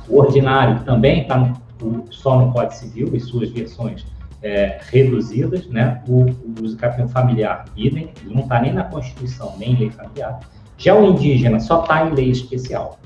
o 0.07 0.19
ordinário 0.19 0.83
também 0.83 1.21
está 1.21 1.37
no 1.37 1.64
só 2.11 2.39
no 2.39 2.51
Código 2.51 2.73
Civil 2.73 3.09
e 3.13 3.19
suas 3.19 3.49
versões 3.49 4.05
é, 4.41 4.79
reduzidas, 4.89 5.65
né? 5.67 6.03
O, 6.07 6.25
o 6.25 6.55
uso 6.61 6.77
capim 6.77 7.07
familiar, 7.07 7.65
idem, 7.75 8.11
não 8.25 8.41
está 8.41 8.61
nem 8.61 8.73
na 8.73 8.83
Constituição, 8.83 9.55
nem 9.57 9.73
em 9.73 9.77
lei 9.77 9.89
familiar. 9.89 10.39
Já 10.77 10.93
o 10.95 11.05
indígena 11.05 11.59
só 11.59 11.81
está 11.81 12.07
em 12.07 12.13
lei 12.13 12.29
especial, 12.29 12.99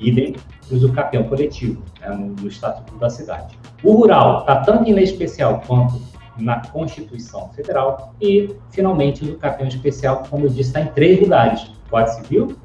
idem 0.00 0.34
uso 0.70 0.92
capião 0.92 1.24
coletivo, 1.24 1.82
né, 2.00 2.08
no, 2.08 2.28
no 2.28 2.48
Estatuto 2.48 2.96
da 2.98 3.08
Cidade. 3.08 3.56
O 3.82 3.92
rural 3.92 4.40
está 4.40 4.56
tanto 4.62 4.88
em 4.88 4.92
lei 4.92 5.04
especial 5.04 5.62
quanto 5.66 6.00
na 6.38 6.60
Constituição 6.66 7.48
Federal 7.50 8.14
e, 8.20 8.54
finalmente, 8.70 9.24
o 9.24 9.38
capião 9.38 9.68
especial, 9.68 10.24
como 10.28 10.46
eu 10.46 10.48
disse, 10.48 10.70
está 10.70 10.80
em 10.80 10.88
três 10.88 11.20
lugares: 11.20 11.70
Código 11.88 12.16
Civil, 12.16 12.56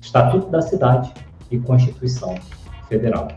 Estatuto 0.00 0.48
da 0.48 0.62
Cidade 0.62 1.12
e 1.50 1.58
Constituição 1.58 2.34
Federal. 2.88 3.28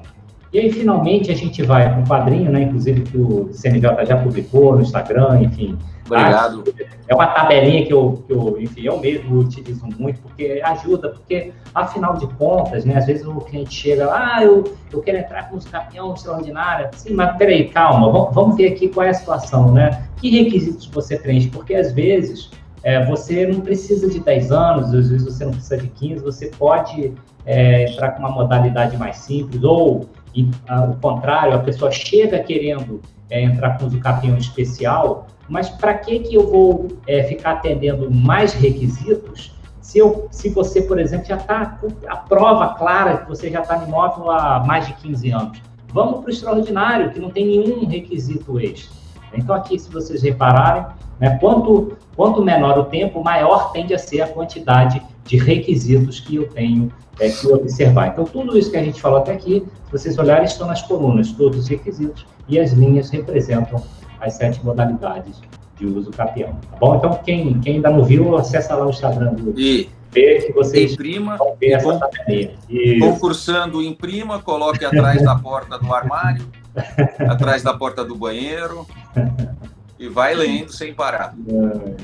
E 0.54 0.60
aí, 0.60 0.72
finalmente, 0.72 1.32
a 1.32 1.36
gente 1.36 1.64
vai 1.64 1.94
com 1.94 2.02
um 2.02 2.06
quadrinho, 2.06 2.52
né? 2.52 2.64
Inclusive 2.64 3.02
que 3.02 3.18
o 3.18 3.50
CNJ 3.54 4.06
já 4.06 4.18
publicou 4.18 4.76
no 4.76 4.82
Instagram, 4.82 5.42
enfim. 5.44 5.78
Obrigado. 6.06 6.64
É 7.08 7.16
uma 7.16 7.28
tabelinha 7.28 7.86
que 7.86 7.94
eu, 7.94 8.22
que 8.28 8.34
eu, 8.34 8.58
enfim, 8.60 8.82
eu 8.82 9.00
mesmo 9.00 9.40
utilizo 9.40 9.86
muito, 9.98 10.20
porque 10.22 10.62
ajuda, 10.62 11.10
porque, 11.10 11.54
afinal 11.74 12.18
de 12.18 12.28
contas, 12.36 12.84
né? 12.84 12.98
Às 12.98 13.06
vezes 13.06 13.26
o 13.26 13.36
cliente 13.36 13.74
chega, 13.74 14.10
ah, 14.12 14.44
eu, 14.44 14.76
eu 14.92 15.02
quero 15.02 15.20
entrar 15.20 15.50
com 15.50 15.56
os 15.56 15.66
campeões 15.66 16.20
extraordinária. 16.20 16.90
Sim, 16.96 17.14
mas 17.14 17.38
peraí, 17.38 17.70
calma, 17.70 18.12
vamos, 18.12 18.36
vamos 18.36 18.58
ver 18.58 18.74
aqui 18.74 18.90
qual 18.90 19.06
é 19.06 19.10
a 19.10 19.14
situação, 19.14 19.72
né? 19.72 20.04
Que 20.18 20.44
requisitos 20.44 20.86
você 20.88 21.18
preenche? 21.18 21.48
Porque, 21.48 21.76
às 21.76 21.94
vezes, 21.94 22.52
é, 22.84 23.06
você 23.06 23.48
não 23.48 23.62
precisa 23.62 24.10
de 24.10 24.20
10 24.20 24.52
anos, 24.52 24.94
às 24.94 25.10
vezes 25.10 25.24
você 25.24 25.46
não 25.46 25.52
precisa 25.52 25.78
de 25.78 25.88
15, 25.88 26.24
você 26.24 26.48
pode 26.48 27.14
é, 27.46 27.90
entrar 27.90 28.12
com 28.12 28.20
uma 28.20 28.32
modalidade 28.32 28.98
mais 28.98 29.18
simples, 29.18 29.64
ou 29.64 30.10
e, 30.36 30.50
ao 30.67 30.94
contrário, 30.96 31.56
a 31.56 31.60
pessoa 31.60 31.91
chega 31.91 32.39
querendo 32.39 33.02
é, 33.30 33.41
entrar 33.41 33.78
com 33.78 33.86
o 33.86 34.00
capinhão 34.00 34.38
especial, 34.38 35.28
mas 35.50 35.70
para 35.70 35.94
que, 35.94 36.20
que 36.20 36.36
eu 36.36 36.50
vou 36.50 36.88
é, 37.08 37.24
ficar 37.24 37.54
atendendo 37.54 38.10
mais 38.10 38.54
requisitos 38.54 39.54
se, 39.91 40.00
eu, 40.00 40.30
se 40.32 40.48
você, 40.50 40.84
por 40.84 40.98
exemplo, 40.98 41.26
já 41.26 41.36
está 41.36 41.78
a 42.08 42.15
prova 42.15 42.76
clara 42.76 43.17
que 43.17 43.28
você 43.28 43.50
já 43.50 43.60
está 43.60 43.78
no 43.78 43.89
imóvel 43.89 44.32
há 44.32 44.63
mais 44.65 44.88
de 44.88 44.94
15 44.94 45.32
anos? 45.32 45.62
Vamos 45.89 46.22
para 46.22 46.28
o 46.28 46.30
extraordinário, 46.30 47.12
que 47.12 47.20
não 47.20 47.30
tem 47.30 47.46
nenhum 47.46 47.86
requisito 47.86 48.58
extra. 48.58 48.96
Então, 49.34 49.54
aqui, 49.54 49.78
se 49.78 49.91
vocês 49.91 50.24
repararem, 50.24 50.86
né, 51.20 51.38
quanto, 51.39 51.98
quanto 52.15 52.41
menor 52.41 52.80
o 52.80 52.86
tempo, 52.86 53.22
maior 53.22 53.74
tende 53.74 53.94
a 53.94 53.98
ser 53.98 54.22
a 54.22 54.28
quantidade 54.30 55.02
de 55.26 55.38
requisitos 55.38 56.20
que 56.20 56.36
eu 56.36 56.48
tenho 56.48 56.92
é, 57.20 57.30
que 57.30 57.48
observar. 57.48 58.08
Então, 58.10 58.26
tudo 58.26 58.58
isso 58.58 58.72
que 58.72 58.78
a 58.78 58.84
gente 58.84 59.02
falou 59.02 59.20
até 59.20 59.34
aqui, 59.34 59.64
se 59.86 59.92
vocês 59.92 60.18
olharem, 60.18 60.46
estão 60.46 60.68
nas 60.68 60.82
colunas, 60.82 61.32
todos 61.32 61.60
os 61.60 61.68
requisitos, 61.68 62.26
e 62.48 62.60
as 62.60 62.72
linhas 62.72 63.10
representam 63.10 63.82
as 64.20 64.34
sete 64.34 64.64
modalidades 64.64 65.42
de 65.78 65.86
uso 65.86 66.12
capião. 66.12 66.58
Tá 66.70 66.78
bom? 66.78 66.96
Então, 66.96 67.20
quem, 67.24 67.60
quem 67.60 67.76
ainda 67.76 67.90
não 67.90 68.04
viu, 68.04 68.36
acessa 68.36 68.76
lá 68.76 68.86
o 68.86 68.90
Instagram 68.90 69.34
do 69.34 69.60
e 69.60 69.90
ver 70.12 70.46
que 70.46 70.54
vocês 70.54 70.94
imprima, 70.94 71.38
vão 71.38 71.56
ver 71.60 71.72
essa 71.72 71.98
tabelinha. 71.98 72.54
Concursando, 73.00 73.82
imprima, 73.82 74.40
coloque 74.40 74.84
atrás 74.84 75.24
da 75.24 75.36
porta 75.36 75.78
do 75.80 75.94
armário, 75.94 76.46
atrás 77.28 77.64
da 77.64 77.74
porta 77.74 78.04
do 78.04 78.16
banheiro 78.16 78.86
e 80.02 80.10
vai 80.10 80.34
lendo 80.34 80.74
sem 80.74 80.96
parar. 80.96 81.36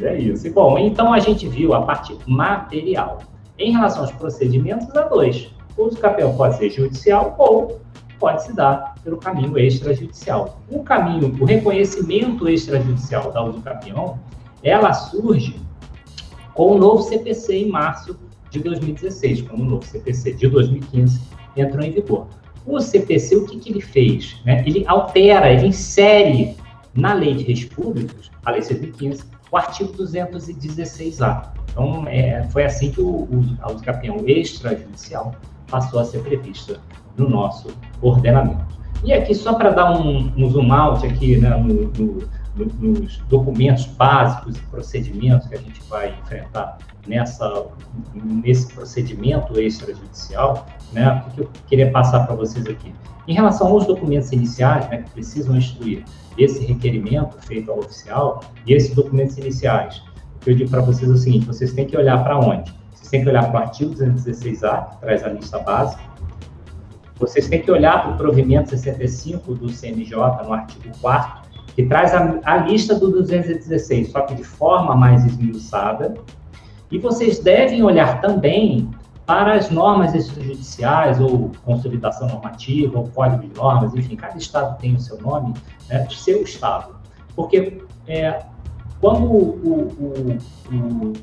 É, 0.04 0.06
é 0.06 0.20
isso. 0.20 0.48
Bom, 0.54 0.78
então 0.78 1.12
a 1.12 1.18
gente 1.18 1.48
viu 1.48 1.74
a 1.74 1.82
parte 1.82 2.16
material. 2.28 3.24
Em 3.58 3.72
relação 3.72 4.04
aos 4.04 4.12
procedimentos, 4.12 4.96
há 4.96 5.02
dois. 5.02 5.50
O 5.76 5.86
uso 5.86 5.98
capião 5.98 6.38
pode 6.38 6.58
ser 6.58 6.70
judicial 6.70 7.36
ou 7.40 7.82
pode 8.20 8.44
se 8.44 8.56
dar 8.56 8.94
pelo 9.04 9.18
caminho 9.18 9.58
extrajudicial. 9.58 10.62
O 10.70 10.84
caminho, 10.84 11.36
o 11.42 11.46
reconhecimento 11.46 12.48
extrajudicial 12.48 13.32
da 13.32 13.44
uso 13.44 13.62
capião, 13.64 14.20
ela 14.62 14.94
surge 14.94 15.60
com 16.54 16.76
o 16.76 16.78
novo 16.78 17.02
CPC 17.02 17.56
em 17.56 17.70
março 17.70 18.16
de 18.52 18.60
2016, 18.60 19.42
quando 19.42 19.62
o 19.62 19.66
novo 19.66 19.86
CPC 19.86 20.34
de 20.34 20.48
2015 20.48 21.20
entrou 21.56 21.84
em 21.84 21.92
vigor. 21.92 22.28
O 22.64 22.80
CPC, 22.80 23.38
o 23.38 23.46
que, 23.48 23.58
que 23.58 23.72
ele 23.72 23.82
fez? 23.82 24.40
Né? 24.46 24.64
Ele 24.68 24.84
altera, 24.86 25.52
ele 25.52 25.68
insere 25.68 26.56
na 26.98 27.14
Lei 27.14 27.36
de 27.36 27.44
Reis 27.44 27.64
Públicos, 27.64 28.32
a 28.44 28.52
Lei 28.52 28.62
115, 28.62 29.24
o 29.52 29.58
artigo 29.58 29.94
216A. 29.94 31.50
Então, 31.72 32.06
é, 32.08 32.44
foi 32.46 32.66
assim 32.66 32.92
que 32.92 33.00
o, 33.00 33.08
o, 33.08 33.58
a 33.62 33.72
uso 33.72 33.84
capião 33.84 34.18
extrajudicial 34.28 35.34
passou 35.70 36.00
a 36.00 36.06
ser 36.06 36.24
prevista 36.24 36.80
no 37.16 37.30
nosso 37.30 37.70
ordenamento. 38.02 38.66
E 39.04 39.14
aqui, 39.14 39.36
só 39.36 39.54
para 39.54 39.70
dar 39.70 39.92
um, 39.92 40.34
um, 40.36 40.50
zoom 40.50 40.74
out 40.74 41.06
aqui 41.06 41.38
né, 41.38 41.50
no, 41.50 41.92
no, 41.92 42.30
nos 42.58 43.18
documentos 43.30 43.86
básicos 43.86 44.58
e 44.58 44.62
procedimentos 44.62 45.48
que 45.48 45.56
a 45.56 45.60
gente 45.60 45.82
vai 45.90 46.18
enfrentar 46.22 46.78
nessa, 47.08 47.66
nesse 48.14 48.74
procedimento 48.74 49.60
extrajudicial, 49.60 50.66
né, 50.92 51.24
o 51.28 51.32
que 51.32 51.42
eu 51.42 51.50
queria 51.68 51.92
passar 51.92 52.26
para 52.26 52.36
vocês 52.36 52.66
aqui? 52.68 52.94
Em 53.28 53.34
relação 53.34 53.68
aos 53.68 53.86
documentos 53.86 54.32
iniciais, 54.32 54.90
né, 54.90 55.04
que 55.04 55.10
precisam 55.12 55.56
instruir 55.56 56.04
esse 56.38 56.66
requerimento 56.66 57.38
feito 57.46 57.72
ao 57.72 57.80
oficial, 57.80 58.44
e 58.66 58.74
esses 58.74 58.94
documentos 58.96 59.38
iniciais, 59.38 60.04
o 60.36 60.40
que 60.40 60.52
eu 60.52 60.56
digo 60.56 60.70
para 60.70 60.82
vocês 60.82 61.10
é 61.10 61.14
o 61.14 61.18
seguinte, 61.18 61.46
vocês 61.46 61.74
têm 61.74 61.86
que 61.86 61.98
olhar 61.98 62.24
para 62.24 62.38
onde? 62.38 62.74
Vocês 62.94 63.10
têm 63.10 63.24
que 63.24 63.30
olhar 63.30 63.50
para 63.50 63.60
o 63.60 63.64
artigo 63.64 63.94
216A, 63.94 64.90
que 64.90 64.98
traz 65.02 65.24
a 65.24 65.30
lista 65.30 65.60
básica, 65.60 66.02
vocês 67.20 67.48
têm 67.48 67.62
que 67.62 67.72
olhar 67.72 68.04
para 68.04 68.14
o 68.14 68.18
provimento 68.18 68.70
65 68.70 69.56
do 69.56 69.70
CNJ, 69.70 70.16
no 70.44 70.54
artigo 70.54 70.96
4 71.02 71.47
que 71.78 71.84
traz 71.84 72.12
a, 72.12 72.40
a, 72.44 72.58
lista 72.58 72.96
do 72.96 73.12
216, 73.12 74.10
só 74.10 74.22
que 74.22 74.34
de 74.34 74.44
forma 74.44 74.96
mais 74.96 75.24
esmiuçada. 75.24 76.16
E 76.90 76.98
vocês 76.98 77.38
devem 77.38 77.84
olhar 77.84 78.20
também 78.20 78.90
para 79.28 79.54
as 79.54 79.70
normas 79.70 80.16
extrajudiciais, 80.16 81.20
ou 81.20 81.52
consolidação 81.64 82.30
normativa, 82.30 82.98
ou 82.98 83.08
código 83.10 83.44
de 83.44 83.56
normas, 83.56 83.94
enfim, 83.94 84.16
cada 84.16 84.36
estado 84.40 84.76
tem 84.80 84.96
o 84.96 85.00
seu 85.00 85.22
nome, 85.22 85.54
né, 85.88 86.00
do 86.00 86.14
seu 86.14 86.42
estado. 86.42 86.96
Porque 87.36 87.80
é, 88.08 88.40
quando 89.00 89.26
o, 89.26 89.38
o, 89.64 90.38
o, 90.72 91.14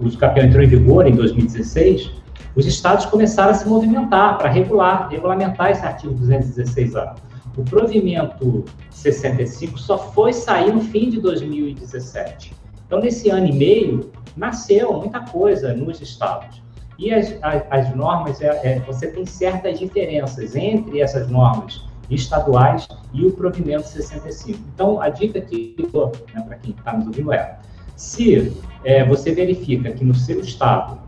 o, 0.00 0.40
entrou 0.40 0.64
em 0.64 0.66
vigor, 0.66 1.06
em 1.06 1.14
2016, 1.14 2.10
os 2.56 2.66
estados 2.66 3.06
começaram 3.06 3.52
a 3.52 3.54
se 3.54 3.68
movimentar 3.68 4.36
para 4.36 4.50
regular, 4.50 5.08
regulamentar 5.08 5.70
esse 5.70 5.86
artigo 5.86 6.12
216A. 6.14 7.14
O 7.56 7.62
provimento 7.62 8.64
65 8.90 9.78
só 9.78 9.98
foi 9.98 10.32
sair 10.32 10.72
no 10.72 10.80
fim 10.80 11.10
de 11.10 11.20
2017. 11.20 12.54
Então, 12.86 13.00
nesse 13.00 13.30
ano 13.30 13.46
e 13.46 13.52
meio, 13.52 14.10
nasceu 14.36 14.92
muita 14.94 15.20
coisa 15.20 15.74
nos 15.74 16.00
estados. 16.00 16.62
E 16.98 17.12
as, 17.12 17.36
as, 17.42 17.62
as 17.70 17.96
normas, 17.96 18.40
é, 18.40 18.48
é, 18.64 18.80
você 18.80 19.08
tem 19.08 19.26
certas 19.26 19.78
diferenças 19.78 20.54
entre 20.54 21.00
essas 21.00 21.28
normas 21.28 21.84
estaduais 22.10 22.86
e 23.12 23.24
o 23.26 23.32
provimento 23.32 23.86
65. 23.86 24.58
Então, 24.74 25.00
a 25.00 25.08
dica 25.08 25.40
que 25.40 25.74
eu 25.78 25.90
dou 25.90 26.12
né, 26.34 26.42
para 26.42 26.56
quem 26.56 26.72
está 26.72 26.92
nos 26.92 27.06
ouvindo 27.06 27.32
é: 27.32 27.58
se 27.96 28.52
é, 28.84 29.04
você 29.04 29.32
verifica 29.32 29.90
que 29.92 30.04
no 30.04 30.14
seu 30.14 30.40
estado 30.40 30.98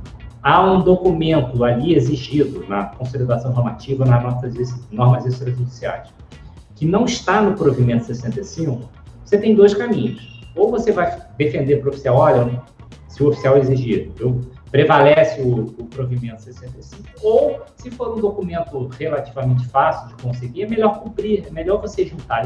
há 0.44 0.62
um 0.62 0.82
documento 0.82 1.64
ali 1.64 1.94
exigido 1.94 2.66
na 2.68 2.84
consolidação 2.84 3.52
normativa, 3.54 4.04
nas 4.04 4.22
normas, 4.22 4.86
normas 4.92 5.24
extrajudiciais, 5.24 6.10
que 6.76 6.84
não 6.84 7.06
está 7.06 7.40
no 7.40 7.54
provimento 7.56 8.04
65, 8.04 8.90
você 9.24 9.38
tem 9.38 9.54
dois 9.54 9.72
caminhos. 9.72 10.44
Ou 10.54 10.70
você 10.70 10.92
vai 10.92 11.18
defender 11.38 11.78
para 11.78 11.86
o 11.86 11.90
oficial, 11.90 12.16
olha, 12.16 12.62
se 13.08 13.22
o 13.22 13.28
oficial 13.28 13.56
exigir, 13.56 14.12
eu, 14.20 14.40
prevalece 14.70 15.40
o, 15.40 15.60
o 15.78 15.86
provimento 15.86 16.42
65, 16.42 17.02
ou 17.22 17.62
se 17.76 17.90
for 17.90 18.16
um 18.16 18.20
documento 18.20 18.88
relativamente 18.98 19.66
fácil 19.68 20.08
de 20.08 20.22
conseguir, 20.22 20.64
é 20.64 20.66
melhor 20.66 21.00
cumprir, 21.00 21.44
é 21.46 21.50
melhor 21.50 21.80
você 21.80 22.04
juntar. 22.04 22.44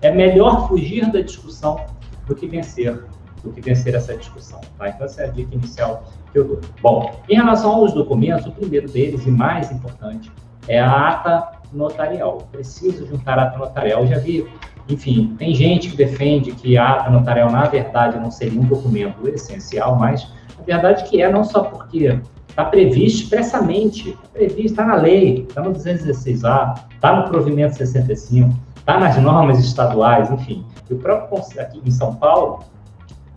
É 0.00 0.10
melhor 0.10 0.66
fugir 0.66 1.10
da 1.12 1.20
discussão 1.20 1.84
do 2.26 2.34
que 2.34 2.46
vencer, 2.46 3.04
do 3.48 3.52
que 3.52 3.60
vencer 3.60 3.94
essa 3.94 4.16
discussão. 4.16 4.60
Tá? 4.78 4.88
Então, 4.88 5.04
essa 5.04 5.22
é 5.22 5.24
a 5.26 5.28
dica 5.28 5.54
inicial 5.54 6.04
que 6.32 6.38
eu 6.38 6.44
dou. 6.44 6.60
Bom, 6.80 7.20
em 7.28 7.36
relação 7.36 7.72
aos 7.72 7.92
documentos, 7.92 8.46
o 8.46 8.52
primeiro 8.52 8.88
deles 8.88 9.26
e 9.26 9.30
mais 9.30 9.70
importante 9.72 10.30
é 10.66 10.80
a 10.80 11.08
ata 11.08 11.52
notarial. 11.72 12.48
Preciso 12.52 13.06
juntar 13.06 13.38
a 13.38 13.44
ata 13.44 13.58
notarial. 13.58 14.02
Eu 14.02 14.08
já 14.08 14.18
vi 14.18 14.46
enfim, 14.88 15.34
tem 15.38 15.54
gente 15.54 15.90
que 15.90 15.96
defende 15.96 16.52
que 16.52 16.78
a 16.78 16.92
ata 16.92 17.10
notarial, 17.10 17.50
na 17.50 17.64
verdade, 17.66 18.18
não 18.18 18.30
seria 18.30 18.58
um 18.58 18.64
documento 18.64 19.28
essencial, 19.28 19.96
mas 19.96 20.26
a 20.58 20.62
verdade 20.62 21.02
é 21.02 21.06
que 21.06 21.22
é, 21.22 21.30
não 21.30 21.44
só 21.44 21.64
porque 21.64 22.18
está 22.48 22.64
previsto 22.64 23.24
expressamente, 23.24 24.10
está 24.10 24.28
previsto, 24.32 24.70
está 24.70 24.86
na 24.86 24.96
lei, 24.96 25.46
está 25.46 25.60
no 25.60 25.72
216A, 25.72 26.84
está 26.94 27.16
no 27.16 27.28
provimento 27.28 27.76
65, 27.76 28.50
está 28.76 28.98
nas 28.98 29.16
normas 29.18 29.58
estaduais, 29.62 30.30
enfim. 30.30 30.64
E 30.88 30.94
o 30.94 30.96
próprio 30.96 31.38
aqui 31.60 31.82
em 31.84 31.90
São 31.90 32.14
Paulo, 32.14 32.64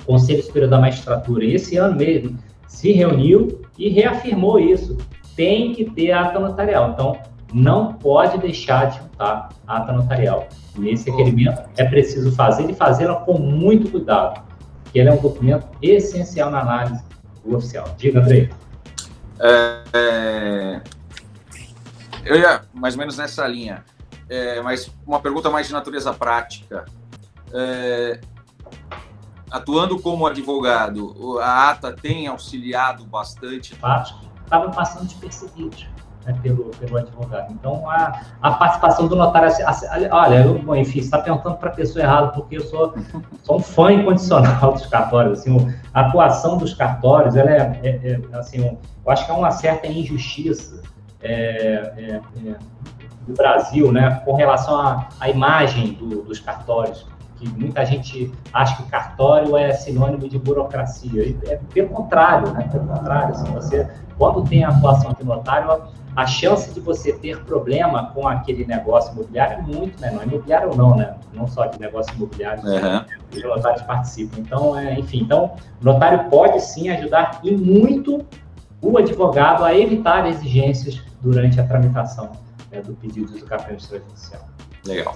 Conselho 0.05 0.43
Superior 0.43 0.69
da 0.69 0.79
Magistratura, 0.79 1.45
esse 1.45 1.77
ano 1.77 1.95
mesmo, 1.97 2.37
se 2.67 2.91
reuniu 2.91 3.61
e 3.77 3.89
reafirmou 3.89 4.59
isso. 4.59 4.97
Tem 5.35 5.73
que 5.73 5.85
ter 5.85 6.11
ata 6.11 6.39
notarial. 6.39 6.91
Então, 6.91 7.19
não 7.53 7.93
pode 7.93 8.37
deixar 8.37 8.89
de 8.89 8.97
juntar 8.99 9.49
ata 9.67 9.91
notarial. 9.91 10.47
Nesse 10.77 11.09
requerimento 11.09 11.61
é 11.77 11.85
preciso 11.85 12.31
fazer 12.31 12.69
e 12.69 12.73
fazê-la 12.73 13.15
com 13.15 13.37
muito 13.37 13.89
cuidado, 13.89 14.41
porque 14.83 14.99
ele 14.99 15.09
é 15.09 15.13
um 15.13 15.21
documento 15.21 15.67
essencial 15.81 16.49
na 16.49 16.61
análise 16.61 17.03
do 17.43 17.57
oficial. 17.57 17.93
Diga, 17.97 18.21
Andrei. 18.21 18.49
É, 19.39 19.81
é, 19.93 20.81
eu 22.23 22.37
ia 22.37 22.61
mais 22.73 22.93
ou 22.93 22.99
menos 22.99 23.17
nessa 23.17 23.45
linha, 23.47 23.83
é, 24.29 24.61
mas 24.61 24.91
uma 25.05 25.19
pergunta 25.19 25.49
mais 25.49 25.67
de 25.67 25.73
natureza 25.73 26.13
prática. 26.13 26.85
Atuando 29.51 29.99
como 29.99 30.25
advogado, 30.25 31.39
a 31.41 31.71
ATA 31.71 31.91
tem 31.91 32.25
auxiliado 32.27 33.03
bastante? 33.03 33.73
Estava 33.73 34.69
passando 34.71 35.05
despercebido 35.05 35.75
né, 36.25 36.37
pelo, 36.41 36.65
pelo 36.65 36.97
advogado. 36.97 37.51
Então, 37.51 37.89
a, 37.89 38.21
a 38.41 38.51
participação 38.51 39.07
do 39.07 39.15
notário, 39.15 39.49
olha, 40.11 40.35
eu, 40.43 40.57
bom, 40.59 40.75
enfim, 40.75 40.99
está 40.99 41.19
perguntando 41.19 41.57
para 41.57 41.69
a 41.69 41.73
pessoa 41.73 42.03
errada, 42.03 42.27
porque 42.29 42.57
eu 42.57 42.61
sou, 42.61 42.93
sou 43.43 43.57
um 43.57 43.59
fã 43.59 43.91
incondicional 43.91 44.73
dos 44.73 44.85
cartórios. 44.85 45.39
Assim, 45.39 45.73
a 45.93 46.01
atuação 46.01 46.57
dos 46.57 46.73
cartórios, 46.73 47.35
ela 47.35 47.51
é, 47.51 47.79
é, 47.83 48.21
é 48.31 48.37
assim, 48.37 48.61
um, 48.61 48.77
eu 49.05 49.11
acho 49.11 49.25
que 49.25 49.31
é 49.31 49.35
uma 49.35 49.51
certa 49.51 49.87
injustiça 49.87 50.81
é, 51.21 51.31
é, 51.97 52.21
é 52.47 52.55
do 53.27 53.33
Brasil, 53.33 53.91
né, 53.91 54.21
com 54.25 54.33
relação 54.33 54.79
à, 54.79 55.09
à 55.19 55.29
imagem 55.29 55.93
do, 55.93 56.23
dos 56.23 56.39
cartórios 56.39 57.05
que 57.41 57.49
muita 57.59 57.83
gente 57.83 58.31
acha 58.53 58.77
que 58.77 58.83
cartório 58.89 59.57
é 59.57 59.73
sinônimo 59.73 60.29
de 60.29 60.37
burocracia. 60.37 61.23
E 61.23 61.37
é 61.47 61.59
pelo 61.73 61.89
contrário, 61.89 62.51
né? 62.53 62.69
Pelo 62.71 62.85
contrário, 62.85 63.31
assim, 63.33 63.51
você, 63.51 63.89
quando 64.17 64.47
tem 64.47 64.63
a 64.63 64.69
atuação 64.69 65.11
de 65.17 65.25
notário, 65.25 65.83
a 66.15 66.27
chance 66.27 66.71
de 66.71 66.79
você 66.79 67.13
ter 67.13 67.43
problema 67.43 68.11
com 68.13 68.27
aquele 68.27 68.65
negócio 68.65 69.11
imobiliário 69.13 69.57
é 69.57 69.61
muito 69.61 69.99
menor. 69.99 70.23
Imobiliário 70.23 70.69
ou 70.69 70.75
não, 70.75 70.95
né? 70.95 71.15
Não 71.33 71.47
só 71.47 71.65
de 71.65 71.79
negócio 71.79 72.13
imobiliário, 72.15 72.63
uhum. 72.63 73.05
os 73.35 73.43
notários 73.43 73.81
participam. 73.81 74.39
Então, 74.39 74.77
é, 74.77 74.99
enfim, 74.99 75.21
então, 75.21 75.55
o 75.81 75.85
notário 75.85 76.29
pode 76.29 76.59
sim 76.61 76.89
ajudar 76.89 77.39
e 77.43 77.55
muito 77.55 78.23
o 78.81 78.97
advogado 78.97 79.63
a 79.63 79.75
evitar 79.75 80.27
exigências 80.27 81.01
durante 81.21 81.59
a 81.59 81.63
tramitação 81.65 82.31
né, 82.71 82.81
do 82.81 82.93
pedido 82.93 83.31
do 83.31 83.45
cartão 83.45 83.75
extrajudicial. 83.75 84.41
Legal. 84.85 85.15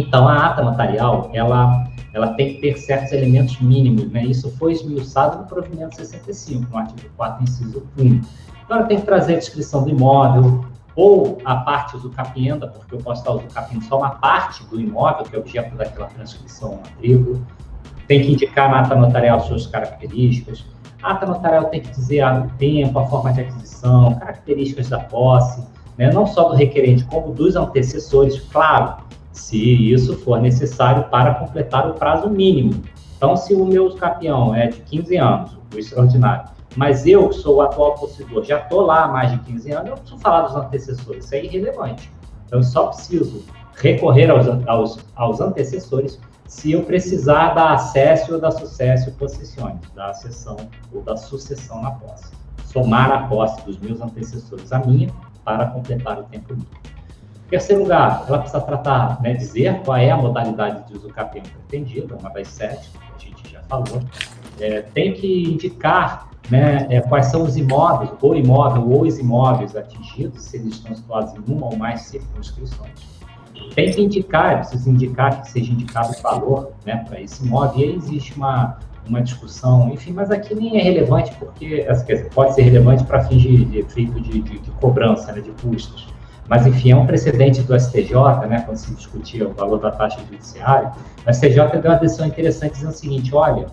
Então, 0.00 0.28
a 0.28 0.46
ata 0.46 0.62
notarial, 0.62 1.30
ela, 1.32 1.86
ela 2.12 2.34
tem 2.34 2.54
que 2.54 2.60
ter 2.60 2.76
certos 2.78 3.12
elementos 3.12 3.60
mínimos, 3.60 4.10
né? 4.10 4.24
Isso 4.24 4.50
foi 4.56 4.72
esmiuçado 4.72 5.38
no 5.38 5.44
provimento 5.44 5.96
65, 5.96 6.70
no 6.70 6.78
artigo 6.78 7.08
4, 7.16 7.42
inciso 7.42 7.86
1 7.98 8.20
então, 8.70 8.78
ela 8.78 8.86
tem 8.86 9.00
que 9.00 9.06
trazer 9.06 9.34
a 9.34 9.38
descrição 9.38 9.82
do 9.82 9.90
imóvel, 9.90 10.64
ou 10.94 11.38
a 11.44 11.56
parte 11.56 11.98
do 11.98 12.08
capienda, 12.08 12.68
porque 12.68 12.94
eu 12.94 12.98
posso 12.98 13.20
estar 13.22 13.32
usando 13.32 13.52
capienda 13.52 13.84
só 13.86 13.98
uma 13.98 14.10
parte 14.10 14.64
do 14.66 14.80
imóvel, 14.80 15.24
que 15.24 15.34
é 15.34 15.40
objeto 15.40 15.74
daquela 15.74 16.06
transcrição 16.06 16.78
tribo. 16.98 17.44
Tem 18.06 18.22
que 18.22 18.32
indicar 18.32 18.70
na 18.70 18.82
ata 18.82 18.94
notarial 18.94 19.40
suas 19.40 19.66
características. 19.66 20.64
A 21.02 21.10
ata 21.10 21.26
notarial 21.26 21.64
tem 21.64 21.80
que 21.80 21.90
dizer 21.90 22.24
o 22.24 22.48
tempo, 22.58 22.96
a 23.00 23.06
forma 23.08 23.32
de 23.32 23.40
aquisição, 23.40 24.14
características 24.20 24.88
da 24.88 25.00
posse, 25.00 25.66
né? 25.98 26.12
não 26.12 26.24
só 26.24 26.48
do 26.48 26.54
requerente, 26.54 27.04
como 27.06 27.34
dos 27.34 27.56
antecessores, 27.56 28.38
claro, 28.52 28.98
se 29.32 29.92
isso 29.92 30.16
for 30.18 30.40
necessário 30.40 31.04
para 31.04 31.34
completar 31.34 31.88
o 31.88 31.94
prazo 31.94 32.28
mínimo. 32.28 32.82
Então, 33.16 33.36
se 33.36 33.54
o 33.54 33.64
meu 33.64 33.94
capião 33.94 34.54
é 34.54 34.68
de 34.68 34.80
15 34.80 35.16
anos, 35.16 35.58
o 35.74 35.78
extraordinário, 35.78 36.48
mas 36.76 37.06
eu, 37.06 37.28
que 37.28 37.36
sou 37.36 37.56
o 37.56 37.62
atual 37.62 37.94
possuidor, 37.94 38.44
já 38.44 38.58
estou 38.58 38.82
lá 38.82 39.04
há 39.04 39.08
mais 39.08 39.30
de 39.32 39.38
15 39.40 39.72
anos, 39.72 39.90
eu 39.90 39.96
preciso 39.96 40.18
falar 40.18 40.42
dos 40.42 40.56
antecessores, 40.56 41.24
isso 41.24 41.34
é 41.34 41.44
irrelevante. 41.44 42.10
Então, 42.46 42.60
eu 42.60 42.62
só 42.62 42.86
preciso 42.86 43.44
recorrer 43.76 44.30
aos, 44.30 44.46
aos, 44.66 44.98
aos 45.14 45.40
antecessores 45.40 46.20
se 46.46 46.72
eu 46.72 46.82
precisar 46.82 47.54
da 47.54 47.72
acesso 47.74 48.34
ou 48.34 48.40
da 48.40 48.50
sucesso 48.50 49.12
possessões, 49.12 49.78
da 49.94 50.10
acessão 50.10 50.56
ou 50.92 51.00
da 51.00 51.16
sucessão 51.16 51.80
na 51.80 51.92
posse. 51.92 52.32
Somar 52.64 53.12
a 53.12 53.28
posse 53.28 53.64
dos 53.64 53.78
meus 53.78 54.00
antecessores 54.00 54.72
à 54.72 54.80
minha 54.80 55.12
para 55.44 55.66
completar 55.66 56.18
o 56.18 56.24
tempo 56.24 56.52
mínimo. 56.52 56.68
Terceiro 57.50 57.82
lugar, 57.82 58.24
ela 58.28 58.38
precisa 58.38 58.60
tratar, 58.60 59.20
né, 59.20 59.34
dizer 59.34 59.80
qual 59.80 59.96
é 59.96 60.08
a 60.08 60.16
modalidade 60.16 60.86
de 60.86 60.96
uso 60.96 61.08
capim 61.08 61.42
pretendida, 61.42 62.16
uma 62.16 62.30
das 62.30 62.46
sete, 62.46 62.88
que 62.90 62.98
a 63.16 63.18
gente 63.18 63.52
já 63.52 63.60
falou. 63.62 64.00
É, 64.60 64.82
tem 64.82 65.12
que 65.14 65.50
indicar 65.50 66.30
né, 66.48 66.86
é, 66.88 67.00
quais 67.00 67.26
são 67.26 67.42
os 67.42 67.56
imóveis, 67.56 68.10
ou 68.22 68.36
imóvel 68.36 68.88
ou 68.88 69.02
os 69.02 69.18
imóveis 69.18 69.74
atingidos, 69.74 70.44
se 70.44 70.58
eles 70.58 70.74
estão 70.74 70.94
situados 70.94 71.34
em 71.34 71.52
uma 71.52 71.66
ou 71.66 71.76
mais 71.76 72.02
circunscrições. 72.02 72.92
Tem 73.74 73.90
que 73.90 74.00
indicar, 74.00 74.52
é 74.52 74.56
preciso 74.58 74.88
indicar 74.88 75.42
que 75.42 75.50
seja 75.50 75.72
indicado 75.72 76.12
o 76.16 76.22
valor 76.22 76.72
né, 76.86 77.04
para 77.08 77.20
esse 77.20 77.44
imóvel, 77.44 77.80
e 77.80 77.84
aí 77.84 77.96
existe 77.96 78.32
uma, 78.36 78.78
uma 79.08 79.20
discussão, 79.20 79.90
enfim, 79.90 80.12
mas 80.12 80.30
aqui 80.30 80.54
nem 80.54 80.78
é 80.78 80.82
relevante, 80.82 81.34
porque 81.34 81.84
pode 82.32 82.54
ser 82.54 82.62
relevante 82.62 83.02
para 83.02 83.24
fins 83.24 83.42
de, 83.42 83.64
de 83.64 83.78
efeito 83.80 84.20
de, 84.20 84.40
de, 84.40 84.58
de, 84.60 84.70
cobrança, 84.72 85.32
né, 85.32 85.40
de 85.40 85.50
custos. 85.62 86.08
Mas, 86.50 86.66
enfim, 86.66 86.90
é 86.90 86.96
um 86.96 87.06
precedente 87.06 87.62
do 87.62 87.78
STJ, 87.78 88.12
né, 88.48 88.62
quando 88.66 88.76
se 88.76 88.92
discutia 88.92 89.48
o 89.48 89.52
valor 89.52 89.78
da 89.78 89.92
taxa 89.92 90.18
judiciária, 90.28 90.90
o 91.24 91.32
STJ 91.32 91.78
deu 91.80 91.92
uma 91.92 91.96
decisão 91.96 92.26
interessante 92.26 92.72
dizendo 92.72 92.90
o 92.90 92.94
seguinte, 92.94 93.32
olha, 93.32 93.66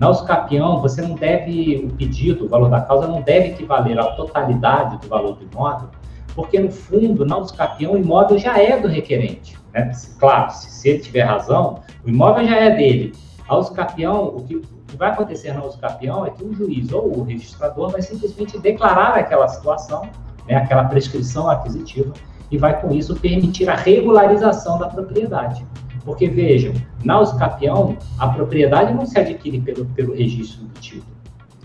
na 0.00 0.10
usucapião, 0.10 0.82
você 0.82 1.00
não 1.00 1.14
deve, 1.14 1.84
o 1.84 1.94
pedido, 1.94 2.46
o 2.46 2.48
valor 2.48 2.68
da 2.68 2.80
causa 2.80 3.06
não 3.06 3.22
deve 3.22 3.50
equivaler 3.50 4.00
à 4.00 4.16
totalidade 4.16 4.98
do 4.98 5.08
valor 5.08 5.36
do 5.36 5.44
imóvel, 5.44 5.90
porque 6.34 6.58
no 6.58 6.72
fundo, 6.72 7.24
na 7.24 7.38
usucapião, 7.38 7.92
o 7.92 7.98
imóvel 7.98 8.36
já 8.36 8.60
é 8.60 8.80
do 8.80 8.88
requerente. 8.88 9.56
Né? 9.72 9.92
Claro, 10.18 10.50
se, 10.50 10.68
se 10.72 10.88
ele 10.88 10.98
tiver 10.98 11.22
razão, 11.22 11.82
o 12.04 12.08
imóvel 12.10 12.48
já 12.48 12.56
é 12.56 12.70
dele. 12.70 13.12
A 13.46 13.56
usucapião, 13.56 14.24
o 14.24 14.42
que, 14.42 14.56
o 14.56 14.62
que 14.88 14.96
vai 14.96 15.10
acontecer 15.10 15.52
na 15.52 15.62
usucapião 15.62 16.26
é 16.26 16.30
que 16.30 16.42
o 16.42 16.52
juiz 16.52 16.92
ou 16.92 17.16
o 17.16 17.22
registrador 17.22 17.90
vai 17.90 18.02
simplesmente 18.02 18.58
declarar 18.58 19.16
aquela 19.16 19.46
situação, 19.46 20.10
né, 20.48 20.56
aquela 20.56 20.84
prescrição 20.84 21.48
aquisitiva, 21.48 22.12
e 22.50 22.58
vai 22.58 22.80
com 22.80 22.92
isso 22.92 23.16
permitir 23.16 23.68
a 23.68 23.74
regularização 23.74 24.78
da 24.78 24.88
propriedade. 24.88 25.64
Porque, 26.04 26.28
vejam, 26.28 26.74
na 27.02 27.18
usucapião, 27.20 27.96
a 28.18 28.28
propriedade 28.28 28.92
não 28.92 29.06
se 29.06 29.18
adquire 29.18 29.60
pelo, 29.60 29.86
pelo 29.86 30.14
registro 30.14 30.64
do 30.64 30.80
título. 30.80 31.14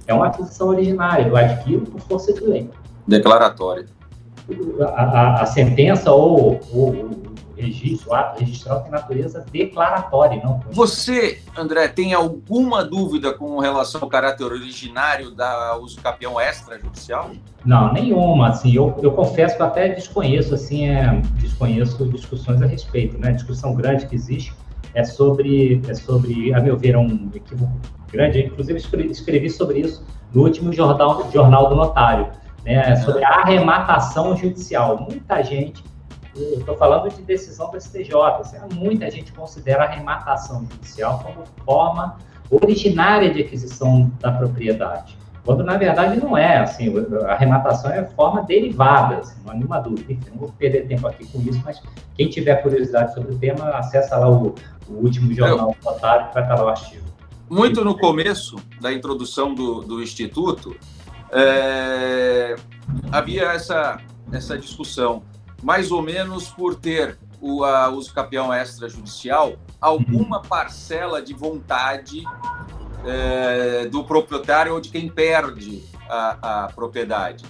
É 0.07 0.13
uma 0.13 0.27
aquisição 0.27 0.69
originária, 0.69 1.27
eu 1.27 1.35
adquiro 1.35 1.81
por 1.81 2.01
força 2.01 2.33
de 2.33 2.41
lei. 2.41 2.69
Declaratória. 3.07 3.85
A, 4.81 5.03
a, 5.03 5.41
a 5.41 5.45
sentença 5.45 6.11
ou, 6.11 6.59
ou, 6.73 7.11
registro, 7.59 8.11
o 8.11 8.13
ato 8.13 8.39
registral 8.39 8.81
tem 8.81 8.91
natureza 8.91 9.45
declaratória, 9.51 10.41
não. 10.43 10.61
Você, 10.71 11.41
André, 11.55 11.87
tem 11.87 12.13
alguma 12.13 12.83
dúvida 12.83 13.33
com 13.33 13.59
relação 13.59 14.01
ao 14.01 14.07
caráter 14.07 14.43
originário 14.43 15.31
da 15.31 15.77
uso 15.77 15.99
capião 16.01 16.39
extrajudicial? 16.39 17.31
Não, 17.65 17.91
nenhuma. 17.93 18.49
Assim, 18.49 18.73
eu, 18.73 18.97
eu 19.01 19.11
confesso 19.11 19.55
que 19.55 19.61
eu 19.61 19.65
até 19.65 19.89
desconheço, 19.89 20.53
assim, 20.53 20.87
é, 20.87 21.21
desconheço 21.35 22.05
discussões 22.07 22.61
a 22.61 22.65
respeito, 22.65 23.17
né? 23.17 23.29
A 23.29 23.31
discussão 23.31 23.73
grande 23.73 24.05
que 24.07 24.15
existe 24.15 24.53
é 24.93 25.03
sobre, 25.03 25.81
é 25.87 25.93
sobre, 25.93 26.53
a 26.53 26.59
meu 26.59 26.77
ver, 26.77 26.95
um 26.97 27.29
equívoco 27.33 27.71
grande. 28.11 28.39
Inclusive, 28.39 28.79
escrevi 29.11 29.49
sobre 29.49 29.79
isso 29.79 30.03
no 30.33 30.43
último 30.43 30.71
jornal, 30.71 31.29
jornal 31.31 31.69
do 31.69 31.75
Notário, 31.75 32.27
né? 32.63 32.95
Sobre 32.97 33.23
a 33.23 33.41
arrematação 33.41 34.35
judicial. 34.35 35.05
Muita 35.09 35.41
gente 35.43 35.83
eu 36.39 36.59
estou 36.59 36.77
falando 36.77 37.09
de 37.13 37.21
decisão 37.21 37.69
do 37.71 37.79
STJ, 37.79 38.13
assim, 38.39 38.57
muita 38.73 39.09
gente 39.09 39.31
considera 39.33 39.83
a 39.83 39.87
arrematação 39.87 40.65
judicial 40.71 41.19
como 41.19 41.45
forma 41.65 42.17
originária 42.49 43.31
de 43.31 43.41
aquisição 43.41 44.11
da 44.19 44.31
propriedade, 44.31 45.17
quando 45.45 45.63
na 45.63 45.77
verdade 45.77 46.19
não 46.19 46.37
é, 46.37 46.57
assim, 46.57 46.93
a 47.25 47.33
arrematação 47.33 47.91
é 47.91 48.03
forma 48.05 48.43
derivada, 48.43 49.17
assim, 49.17 49.39
não 49.43 49.51
há 49.51 49.55
nenhuma 49.55 49.79
dúvida. 49.79 50.13
Enfim, 50.13 50.29
não 50.31 50.39
vou 50.39 50.51
perder 50.51 50.87
tempo 50.87 51.07
aqui 51.07 51.25
com 51.27 51.41
isso, 51.41 51.61
mas 51.63 51.81
quem 52.15 52.29
tiver 52.29 52.55
curiosidade 52.61 53.13
sobre 53.13 53.33
o 53.33 53.37
tema, 53.37 53.69
acessa 53.69 54.17
lá 54.17 54.29
o, 54.29 54.55
o 54.87 54.93
último 54.93 55.33
jornal 55.33 55.75
do 55.81 55.89
Otário, 55.89 56.27
que 56.27 56.33
vai 56.33 56.43
estar 56.43 56.55
lá 56.55 56.65
o 56.65 56.69
artigo. 56.69 57.05
Muito 57.49 57.83
no 57.83 57.97
começo 57.97 58.57
da 58.79 58.93
introdução 58.93 59.55
do, 59.55 59.81
do 59.81 60.03
Instituto, 60.03 60.75
é, 61.31 62.55
havia 63.11 63.53
essa, 63.53 63.99
essa 64.31 64.57
discussão 64.57 65.23
mais 65.61 65.91
ou 65.91 66.01
menos 66.01 66.47
por 66.49 66.75
ter 66.75 67.17
o 67.41 67.63
a, 67.63 67.89
uso 67.89 68.13
capião 68.13 68.53
extrajudicial, 68.53 69.55
alguma 69.79 70.41
parcela 70.41 71.21
de 71.21 71.33
vontade 71.33 72.23
é, 73.05 73.85
do 73.87 74.03
proprietário 74.03 74.73
ou 74.73 74.81
de 74.81 74.89
quem 74.89 75.07
perde 75.07 75.83
a, 76.09 76.65
a 76.65 76.67
propriedade. 76.71 77.45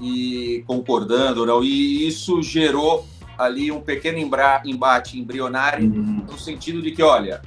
E 0.00 0.64
concordando 0.66 1.40
ou 1.40 1.46
não, 1.46 1.62
e 1.62 2.06
isso 2.06 2.42
gerou 2.42 3.06
ali 3.36 3.70
um 3.72 3.80
pequeno 3.80 4.18
embate 4.64 5.18
embrionário, 5.18 5.86
uhum. 5.86 6.26
no 6.30 6.38
sentido 6.38 6.82
de 6.82 6.90
que, 6.90 7.02
olha, 7.02 7.40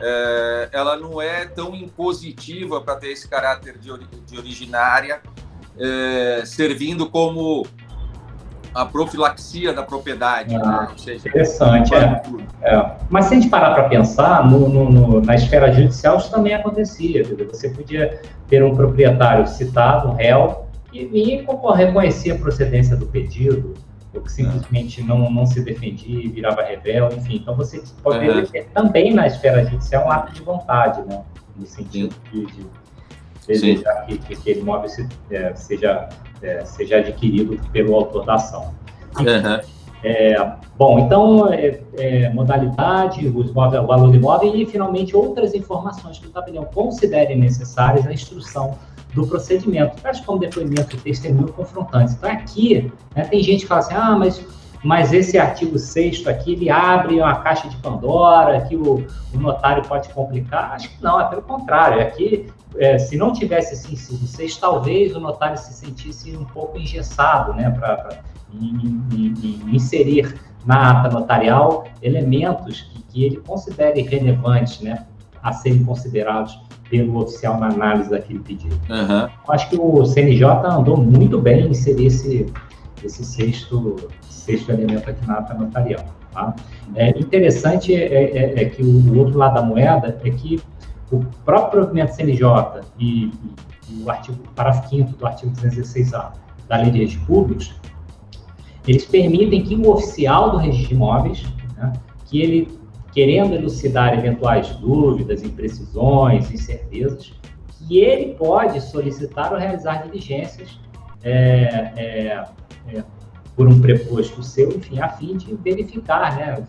é, 0.00 0.68
ela 0.72 0.96
não 0.96 1.20
é 1.20 1.46
tão 1.46 1.74
impositiva 1.74 2.80
para 2.80 2.96
ter 2.96 3.08
esse 3.08 3.28
caráter 3.28 3.78
de, 3.78 3.90
de 4.26 4.38
originária, 4.38 5.20
é, 5.78 6.42
servindo 6.44 7.08
como 7.08 7.66
a 8.76 8.84
profilaxia 8.84 9.72
da 9.72 9.82
propriedade. 9.82 10.54
Ah, 10.54 10.82
né? 10.82 10.88
seja, 10.98 11.28
interessante, 11.28 11.94
é. 11.94 12.22
é. 12.62 12.90
Mas 13.08 13.24
se 13.24 13.34
a 13.34 13.36
gente 13.40 13.48
parar 13.48 13.74
para 13.74 13.84
pensar, 13.84 14.48
no, 14.48 14.68
no, 14.68 14.90
no, 14.90 15.20
na 15.22 15.34
esfera 15.34 15.72
judicial 15.72 16.18
isso 16.18 16.30
também 16.30 16.54
acontecia. 16.54 17.24
Você 17.50 17.70
podia 17.70 18.20
ter 18.48 18.62
um 18.62 18.76
proprietário 18.76 19.46
citado, 19.46 20.08
um 20.08 20.12
réu, 20.12 20.66
e, 20.92 21.04
e 21.04 21.46
reconhecer 21.74 22.32
a 22.32 22.38
procedência 22.38 22.96
do 22.96 23.06
pedido, 23.06 23.74
ou 24.14 24.20
que 24.20 24.30
simplesmente 24.30 25.02
não, 25.02 25.30
não 25.30 25.46
se 25.46 25.62
defendia 25.62 26.24
e 26.24 26.28
virava 26.28 26.62
rebelde, 26.62 27.16
enfim. 27.16 27.36
Então 27.36 27.56
você 27.56 27.82
pode 28.02 28.28
uhum. 28.28 28.44
ter 28.44 28.66
também 28.74 29.14
na 29.14 29.26
esfera 29.26 29.64
judicial 29.64 30.06
um 30.06 30.10
ato 30.10 30.32
de 30.32 30.42
vontade, 30.42 31.02
né? 31.08 31.22
no 31.56 31.66
sentido 31.66 32.14
de, 32.30 32.44
de 32.44 32.66
desejar 33.46 34.04
que, 34.06 34.18
que 34.18 34.34
aquele 34.34 34.60
imóvel 34.60 34.88
se, 34.88 35.08
é, 35.30 35.54
seja 35.54 36.08
é, 36.42 36.64
seja 36.64 36.98
adquirido 36.98 37.58
pelo 37.72 37.94
autor 37.94 38.24
da 38.24 38.34
ação. 38.34 38.74
Uhum. 39.18 39.60
É, 40.04 40.52
bom, 40.76 40.98
então, 40.98 41.52
é, 41.52 41.80
é, 41.94 42.28
modalidade, 42.30 43.26
o 43.26 43.42
valor 43.52 44.10
do 44.10 44.14
imóvel 44.14 44.54
e, 44.54 44.66
finalmente, 44.66 45.16
outras 45.16 45.54
informações 45.54 46.18
que 46.18 46.26
o 46.26 46.30
tabelião 46.30 46.64
considere 46.64 47.34
necessárias 47.34 48.04
na 48.04 48.12
instrução 48.12 48.76
do 49.14 49.26
procedimento, 49.26 50.00
tais 50.02 50.20
como 50.20 50.38
depoimento, 50.38 50.96
testemunho 50.98 51.52
confrontante. 51.52 52.12
Então, 52.12 52.30
aqui, 52.30 52.92
né, 53.14 53.24
tem 53.24 53.42
gente 53.42 53.62
que 53.62 53.66
fala 53.66 53.80
assim, 53.80 53.94
ah, 53.94 54.14
mas, 54.16 54.44
mas 54.84 55.12
esse 55.12 55.38
artigo 55.38 55.78
6 55.78 56.26
aqui, 56.26 56.52
ele 56.52 56.70
abre 56.70 57.16
uma 57.16 57.36
caixa 57.36 57.68
de 57.68 57.76
Pandora, 57.76 58.60
que 58.62 58.76
o, 58.76 59.06
o 59.34 59.38
notário 59.38 59.82
pode 59.84 60.08
complicar. 60.10 60.72
Acho 60.72 60.90
que 60.90 61.02
não, 61.02 61.20
é 61.20 61.28
pelo 61.28 61.42
contrário. 61.42 62.00
Aqui 62.00 62.46
é, 62.78 62.98
se 62.98 63.16
não 63.16 63.32
tivesse 63.32 63.74
esse 63.74 63.92
inciso 63.92 64.26
6, 64.26 64.56
talvez 64.56 65.14
o 65.14 65.20
notário 65.20 65.56
se 65.56 65.72
sentisse 65.72 66.36
um 66.36 66.44
pouco 66.44 66.78
engessado, 66.78 67.52
né, 67.54 67.70
para 67.70 68.20
inserir 69.72 70.38
na 70.64 70.90
ata 70.90 71.10
notarial 71.10 71.86
elementos 72.02 72.82
que, 72.82 73.02
que, 73.02 73.24
ele 73.24 73.36
considere 73.36 74.02
relevantes, 74.02 74.80
né, 74.80 75.06
a 75.42 75.52
serem 75.52 75.84
considerados 75.84 76.58
pelo 76.90 77.20
oficial 77.20 77.58
na 77.58 77.68
análise 77.68 78.10
daquele 78.10 78.40
pedido. 78.40 78.74
Uhum. 78.88 79.28
Acho 79.48 79.70
que 79.70 79.76
o 79.76 80.04
CNJ 80.04 80.44
andou 80.64 80.96
muito 80.96 81.40
bem 81.40 81.66
em 81.66 81.70
inserir 81.70 82.06
esse, 82.06 82.46
esse 83.04 83.24
sexto, 83.24 84.08
sexto 84.28 84.70
elemento 84.70 85.10
aqui 85.10 85.26
na 85.26 85.34
ata 85.34 85.54
notarial. 85.54 86.04
Tá? 86.32 86.54
É 86.94 87.10
interessante 87.18 87.94
é, 87.94 88.36
é, 88.36 88.62
é 88.62 88.64
que 88.66 88.82
o, 88.82 88.86
o 88.86 89.18
outro 89.18 89.38
lado 89.38 89.54
da 89.54 89.62
moeda 89.62 90.18
é 90.22 90.30
que 90.30 90.60
o 91.10 91.24
próprio 91.44 91.82
provimento 91.82 92.14
CNJ 92.14 92.82
e, 92.98 93.30
e, 93.88 94.02
o 94.02 94.10
artigo, 94.10 94.38
parágrafo 94.54 94.88
5 94.88 95.16
do 95.16 95.26
artigo 95.26 95.52
216A 95.52 96.32
da 96.68 96.76
Lei 96.78 96.90
de 96.90 96.98
Registros 96.98 97.26
Públicos, 97.26 97.74
eles 98.86 99.04
permitem 99.04 99.62
que 99.62 99.74
o 99.74 99.90
oficial 99.90 100.50
do 100.50 100.56
registro 100.58 100.88
de 100.88 100.94
imóveis, 100.94 101.46
né, 101.76 101.92
que 102.26 102.40
ele, 102.40 102.78
querendo 103.12 103.54
elucidar 103.54 104.14
eventuais 104.14 104.68
dúvidas, 104.76 105.42
imprecisões, 105.42 106.50
incertezas, 106.50 107.32
que 107.78 107.98
ele 107.98 108.34
pode 108.34 108.80
solicitar 108.80 109.52
ou 109.52 109.58
realizar 109.58 110.02
diligências 110.02 110.80
é, 111.22 112.44
é, 112.88 113.02
por 113.54 113.66
um 113.66 113.80
preposto 113.80 114.42
seu, 114.42 114.70
enfim, 114.70 115.00
a 115.00 115.08
fim 115.08 115.36
de 115.36 115.54
verificar, 115.54 116.36
né, 116.36 116.64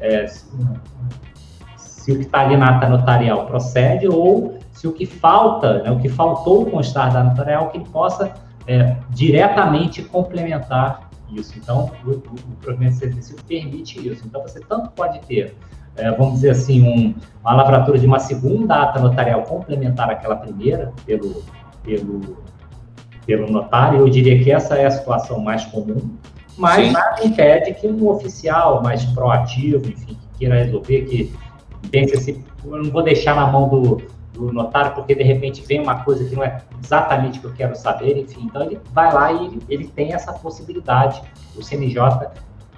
é, 0.00 0.26
se 0.26 2.12
o 2.12 2.16
que 2.16 2.22
está 2.22 2.40
ali 2.40 2.56
na 2.56 2.76
ata 2.76 2.88
notarial 2.88 3.46
procede 3.46 4.06
ou 4.06 4.58
se 4.72 4.86
o 4.86 4.92
que 4.92 5.06
falta, 5.06 5.82
né, 5.82 5.90
o 5.90 5.98
que 5.98 6.08
faltou 6.08 6.66
constar 6.66 7.12
da 7.12 7.24
notarial, 7.24 7.70
que 7.70 7.78
ele 7.78 7.86
possa 7.86 8.34
é, 8.66 8.96
diretamente 9.10 10.02
complementar 10.02 11.08
isso. 11.30 11.58
Então, 11.58 11.90
o, 12.04 12.10
o, 12.10 12.14
o 12.14 12.56
provimento 12.60 12.96
serviço 12.96 13.34
permite 13.48 14.06
isso. 14.06 14.24
Então, 14.26 14.42
você 14.42 14.60
tanto 14.60 14.90
pode 14.90 15.18
ter, 15.20 15.56
é, 15.96 16.10
vamos 16.12 16.34
dizer 16.34 16.50
assim, 16.50 16.82
um, 16.82 17.14
uma 17.40 17.54
lavratura 17.54 17.98
de 17.98 18.06
uma 18.06 18.18
segunda 18.18 18.82
ata 18.82 19.00
notarial 19.00 19.42
complementar 19.42 20.10
àquela 20.10 20.36
primeira 20.36 20.92
pelo, 21.04 21.42
pelo, 21.82 22.36
pelo 23.26 23.50
notário. 23.50 24.00
Eu 24.00 24.08
diria 24.08 24.42
que 24.42 24.50
essa 24.50 24.76
é 24.76 24.86
a 24.86 24.90
situação 24.90 25.40
mais 25.40 25.64
comum, 25.66 26.16
mas 26.56 26.86
Sim. 26.86 26.92
nada 26.92 27.24
impede 27.24 27.74
que 27.74 27.86
um 27.86 28.08
oficial 28.08 28.82
mais 28.82 29.04
proativo, 29.04 29.88
enfim, 29.88 30.14
que 30.14 30.38
queira 30.38 30.64
resolver, 30.64 31.02
que 31.02 31.32
pensa 31.90 32.16
assim, 32.16 32.44
eu 32.64 32.82
não 32.82 32.90
vou 32.90 33.02
deixar 33.02 33.36
na 33.36 33.46
mão 33.46 33.68
do, 33.68 34.02
do 34.32 34.52
notário 34.52 34.92
porque 34.94 35.14
de 35.14 35.22
repente 35.22 35.62
vem 35.66 35.80
uma 35.80 36.02
coisa 36.02 36.24
que 36.24 36.34
não 36.34 36.42
é 36.42 36.60
exatamente 36.82 37.38
o 37.38 37.42
que 37.42 37.46
eu 37.48 37.54
quero 37.54 37.76
saber, 37.76 38.16
enfim. 38.16 38.44
Então 38.44 38.62
ele 38.62 38.80
vai 38.92 39.12
lá 39.12 39.32
e 39.32 39.46
ele, 39.46 39.62
ele 39.68 39.88
tem 39.88 40.12
essa 40.12 40.32
possibilidade. 40.32 41.22
O 41.54 41.62
CNJ 41.62 42.00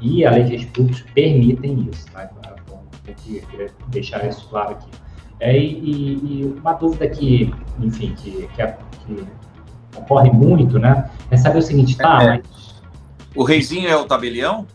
e 0.01 0.25
a 0.25 0.31
lei 0.31 0.45
de 0.45 0.67
públicos 0.67 1.05
permitem 1.15 1.89
isso. 1.91 2.07
Tá? 2.13 2.31
Então, 2.39 2.81
vou 3.07 3.89
deixar 3.89 4.27
isso 4.27 4.49
claro 4.49 4.73
aqui. 4.73 4.89
É, 5.41 5.57
e, 5.57 6.15
e, 6.17 6.55
uma 6.61 6.73
dúvida 6.73 7.09
que, 7.09 7.53
enfim, 7.81 8.13
que, 8.17 8.49
que, 8.49 8.67
que, 9.07 9.27
ocorre 9.97 10.30
muito, 10.30 10.78
né? 10.78 11.09
É 11.30 11.36
saber 11.36 11.59
o 11.59 11.62
seguinte, 11.62 11.97
tá? 11.97 12.22
É, 12.22 12.28
mas... 12.28 12.43
O 13.34 13.45
reizinho 13.45 13.89
é 13.89 13.97
o 13.97 14.05
tabelião? 14.05 14.66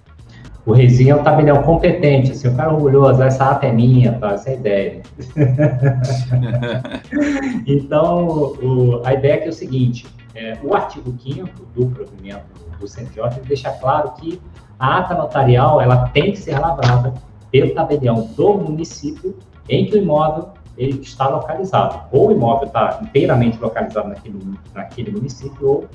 O 0.66 0.72
reizinho 0.72 1.12
é 1.12 1.16
um 1.20 1.24
tabelião 1.24 1.62
competente, 1.64 2.32
assim, 2.32 2.48
o 2.48 2.56
cara 2.56 2.74
orgulhoso, 2.74 3.22
essa 3.22 3.52
ata 3.52 3.66
é 3.66 3.74
minha, 3.74 4.14
tá? 4.14 4.32
essa 4.32 4.50
é 4.50 4.54
a 4.54 4.56
ideia. 4.56 5.02
então, 7.68 8.54
o, 8.62 9.02
a 9.04 9.14
ideia 9.14 9.34
é 9.34 9.38
que 9.38 9.48
é 9.48 9.50
o 9.50 9.54
seguinte, 9.54 10.08
é, 10.34 10.58
o 10.64 10.74
artigo 10.74 11.14
5 11.22 11.50
do 11.76 11.88
provimento 11.88 12.46
do 12.80 12.88
CNJ 12.88 13.42
deixa 13.46 13.72
claro 13.72 14.14
que 14.14 14.42
a 14.80 15.00
ata 15.00 15.16
notarial 15.16 15.82
ela 15.82 16.08
tem 16.10 16.32
que 16.32 16.38
ser 16.38 16.58
lavrada 16.58 17.14
pelo 17.52 17.74
tabelião 17.74 18.30
do 18.36 18.54
município 18.56 19.38
em 19.70 19.86
que 19.86 19.96
o 19.96 19.98
imóvel 19.98 20.50
ele 20.78 21.02
está 21.02 21.28
localizado. 21.28 22.04
Ou 22.12 22.30
o 22.30 22.32
imóvel 22.32 22.68
está 22.68 23.00
inteiramente 23.02 23.60
localizado 23.60 24.10
naquele, 24.10 24.58
naquele 24.74 25.12
município, 25.12 25.68
ou 25.68 25.90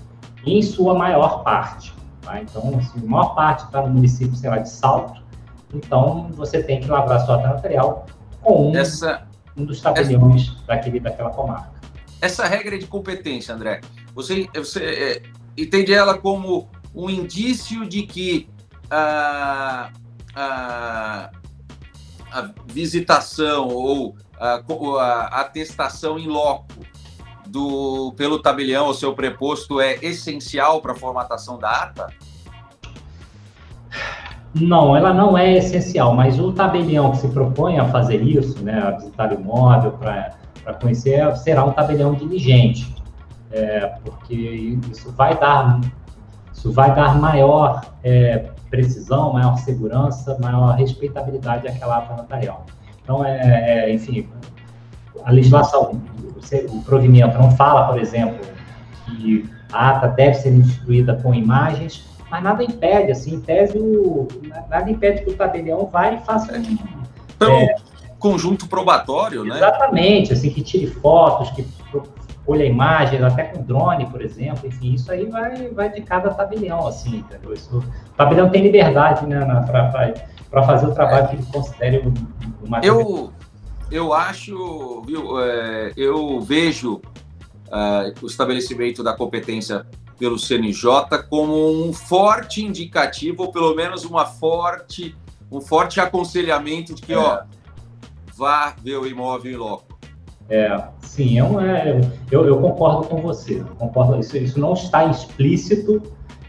em 0.46 0.62
sua 0.62 0.94
maior 0.94 1.42
parte. 1.42 1.92
Tá? 2.22 2.40
Então, 2.40 2.80
se 2.82 2.98
a 2.98 3.08
maior 3.08 3.34
parte 3.34 3.64
está 3.64 3.82
no 3.82 3.88
município, 3.88 4.34
sei 4.36 4.50
lá, 4.50 4.58
de 4.58 4.68
Salto, 4.68 5.22
então 5.74 6.28
você 6.32 6.62
tem 6.62 6.80
que 6.80 6.88
lavrar 6.88 7.20
sua 7.24 7.36
ata 7.36 7.48
notarial 7.48 8.06
com 8.40 8.70
um, 8.70 8.76
essa, 8.76 9.26
um 9.56 9.64
dos 9.64 9.80
tabeliões 9.80 10.48
essa, 10.48 10.66
daquele, 10.66 11.00
daquela 11.00 11.30
comarca. 11.30 11.72
Essa 12.20 12.46
regra 12.46 12.78
de 12.78 12.86
competência, 12.86 13.54
André, 13.54 13.80
você, 14.14 14.48
você 14.54 14.84
é, 14.84 15.22
entende 15.56 15.92
ela 15.92 16.16
como 16.16 16.68
um 16.94 17.08
indício 17.08 17.86
de 17.86 18.02
que 18.02 18.48
a, 18.90 19.90
a, 20.34 21.30
a 22.32 22.50
visitação 22.66 23.68
ou 23.68 24.16
a, 24.38 24.60
a 25.00 25.40
atestação 25.40 26.18
em 26.18 26.26
loco 26.26 26.74
do, 27.46 28.12
pelo 28.16 28.38
tabelião 28.40 28.86
ou 28.86 28.94
seu 28.94 29.14
preposto 29.14 29.80
é 29.80 29.96
essencial 30.02 30.80
para 30.80 30.92
a 30.92 30.94
formatação 30.94 31.58
da 31.58 31.70
ata? 31.70 32.08
Não, 34.54 34.96
ela 34.96 35.12
não 35.12 35.36
é 35.36 35.56
essencial, 35.56 36.14
mas 36.14 36.38
o 36.38 36.52
tabelião 36.52 37.10
que 37.12 37.18
se 37.18 37.28
propõe 37.28 37.78
a 37.78 37.86
fazer 37.88 38.22
isso, 38.22 38.62
né, 38.62 38.80
a 38.80 38.90
visitar 38.92 39.30
o 39.30 39.34
imóvel 39.34 39.92
para 39.92 40.34
conhecer, 40.80 41.36
será 41.36 41.64
um 41.64 41.72
tabelião 41.72 42.14
diligente, 42.14 42.94
é, 43.50 43.86
porque 44.04 44.34
isso 44.90 45.12
vai 45.12 45.38
dar, 45.38 45.80
isso 46.52 46.72
vai 46.72 46.94
dar 46.94 47.18
maior 47.18 47.82
é, 48.02 48.50
precisão, 48.70 49.32
maior 49.32 49.56
segurança, 49.58 50.36
maior 50.40 50.74
respeitabilidade 50.76 51.66
àquela 51.68 51.98
ata 51.98 52.14
notarial. 52.14 52.66
Então, 53.02 53.24
é, 53.24 53.86
é 53.88 53.94
enfim, 53.94 54.28
a 55.24 55.30
legislação, 55.30 56.00
o 56.70 56.82
provimento 56.82 57.36
não 57.38 57.50
fala, 57.52 57.86
por 57.88 57.98
exemplo, 57.98 58.38
que 59.06 59.48
a 59.72 59.90
ata 59.90 60.08
deve 60.08 60.34
ser 60.34 60.52
instituída 60.52 61.14
com 61.14 61.34
imagens, 61.34 62.04
mas 62.30 62.42
nada 62.42 62.62
impede, 62.62 63.12
assim, 63.12 63.34
em 63.34 63.40
tese, 63.40 63.78
o, 63.78 64.28
nada 64.68 64.90
impede 64.90 65.24
que 65.24 65.30
o 65.30 65.34
tabelião 65.34 65.86
vá 65.86 66.12
e 66.12 66.18
faça 66.18 66.52
um. 66.58 66.78
Então, 67.36 67.52
é, 67.52 67.76
conjunto 68.18 68.66
probatório, 68.66 69.44
né? 69.44 69.56
Exatamente, 69.56 70.32
assim, 70.32 70.50
que 70.50 70.62
tire 70.62 70.86
fotos, 70.86 71.50
que 71.50 71.66
colha 72.48 72.64
imagens, 72.64 73.22
até 73.22 73.44
com 73.44 73.62
drone, 73.62 74.06
por 74.06 74.22
exemplo, 74.22 74.66
enfim, 74.66 74.94
isso 74.94 75.12
aí 75.12 75.26
vai, 75.26 75.68
vai 75.68 75.92
de 75.92 76.00
cada 76.00 76.30
tabelião, 76.30 76.86
assim, 76.86 77.18
entendeu? 77.18 77.52
Isso, 77.52 77.76
o 77.76 78.16
tabelião 78.16 78.48
tem 78.48 78.62
liberdade, 78.62 79.26
né, 79.26 79.44
para 80.50 80.62
fazer 80.62 80.86
o 80.86 80.94
trabalho 80.94 81.28
que 81.28 81.36
ele 81.36 81.44
considere 81.52 82.02
uma. 82.64 82.80
Eu, 82.82 83.30
eu 83.90 84.14
acho, 84.14 85.02
viu, 85.02 85.38
é, 85.38 85.92
eu 85.94 86.40
vejo 86.40 87.02
é, 87.70 88.14
o 88.22 88.26
estabelecimento 88.26 89.02
da 89.02 89.12
competência 89.12 89.86
pelo 90.18 90.38
CNJ 90.38 91.24
como 91.28 91.86
um 91.86 91.92
forte 91.92 92.64
indicativo, 92.64 93.42
ou 93.42 93.52
pelo 93.52 93.74
menos 93.74 94.06
uma 94.06 94.24
forte, 94.24 95.14
um 95.52 95.60
forte 95.60 96.00
aconselhamento 96.00 96.94
de 96.94 97.02
que, 97.02 97.12
é. 97.12 97.18
ó, 97.18 97.42
vá 98.34 98.74
ver 98.82 98.96
o 98.96 99.06
imóvel 99.06 99.52
em 99.52 99.56
loco. 99.56 99.87
É, 100.48 100.82
sim, 101.00 101.38
é 101.38 101.44
um, 101.44 101.60
é, 101.60 102.00
eu, 102.30 102.46
eu, 102.46 102.58
concordo 102.58 103.06
com 103.06 103.20
você. 103.20 103.62
concordo, 103.78 104.18
isso, 104.18 104.36
isso 104.36 104.58
não 104.58 104.72
está 104.72 105.04
explícito, 105.04 106.02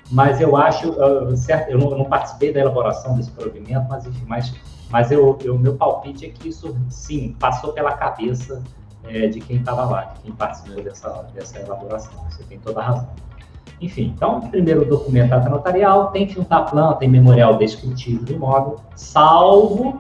mas 0.10 0.40
eu 0.40 0.56
acho, 0.56 0.92
uh, 0.92 1.36
certo, 1.36 1.70
eu 1.70 1.78
não, 1.78 1.90
não, 1.98 2.06
participei 2.06 2.54
da 2.54 2.62
elaboração 2.62 3.16
desse 3.16 3.30
provimento, 3.32 3.86
mas 3.90 4.06
enfim, 4.06 4.24
mas, 4.26 4.56
mas 4.90 5.12
eu, 5.12 5.38
eu, 5.44 5.60
meu 5.60 5.76
palpite 5.76 6.26
é 6.26 6.30
que 6.30 6.48
isso, 6.48 6.74
sim, 6.90 7.36
passou 7.38 7.74
pela 7.74 7.92
cabeça 7.92 8.64
é, 9.04 9.28
de 9.28 9.42
quem 9.42 9.58
estava 9.58 9.84
lá, 9.84 10.04
de 10.06 10.22
quem 10.22 10.32
participou 10.32 10.82
dessa, 10.82 11.10
dessa 11.34 11.60
elaboração. 11.60 12.14
Você 12.30 12.44
tem 12.44 12.58
toda 12.58 12.80
a 12.80 12.84
razão. 12.84 13.10
Enfim, 13.82 14.14
então, 14.16 14.42
primeiro 14.42 14.86
documento 14.86 15.34
ata 15.34 15.50
notarial, 15.50 16.08
tem 16.12 16.26
que 16.26 16.34
juntar 16.34 16.64
planta 16.64 17.04
e 17.04 17.08
memorial 17.08 17.58
descritivo 17.58 18.26
do 18.26 18.34
imóvel, 18.34 18.78
salvo 18.96 20.00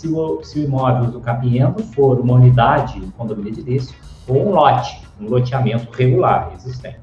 se 0.00 0.08
o, 0.08 0.42
se 0.42 0.60
o 0.60 0.64
imóvel 0.64 1.10
do 1.10 1.20
capiento 1.20 1.82
for 1.82 2.18
uma 2.18 2.34
unidade, 2.34 2.98
um 3.00 3.10
condomínio 3.10 3.52
edilício, 3.52 3.94
ou 4.26 4.48
um 4.48 4.54
lote, 4.54 5.02
um 5.20 5.28
loteamento 5.28 5.88
regular 5.92 6.52
existente. 6.54 7.00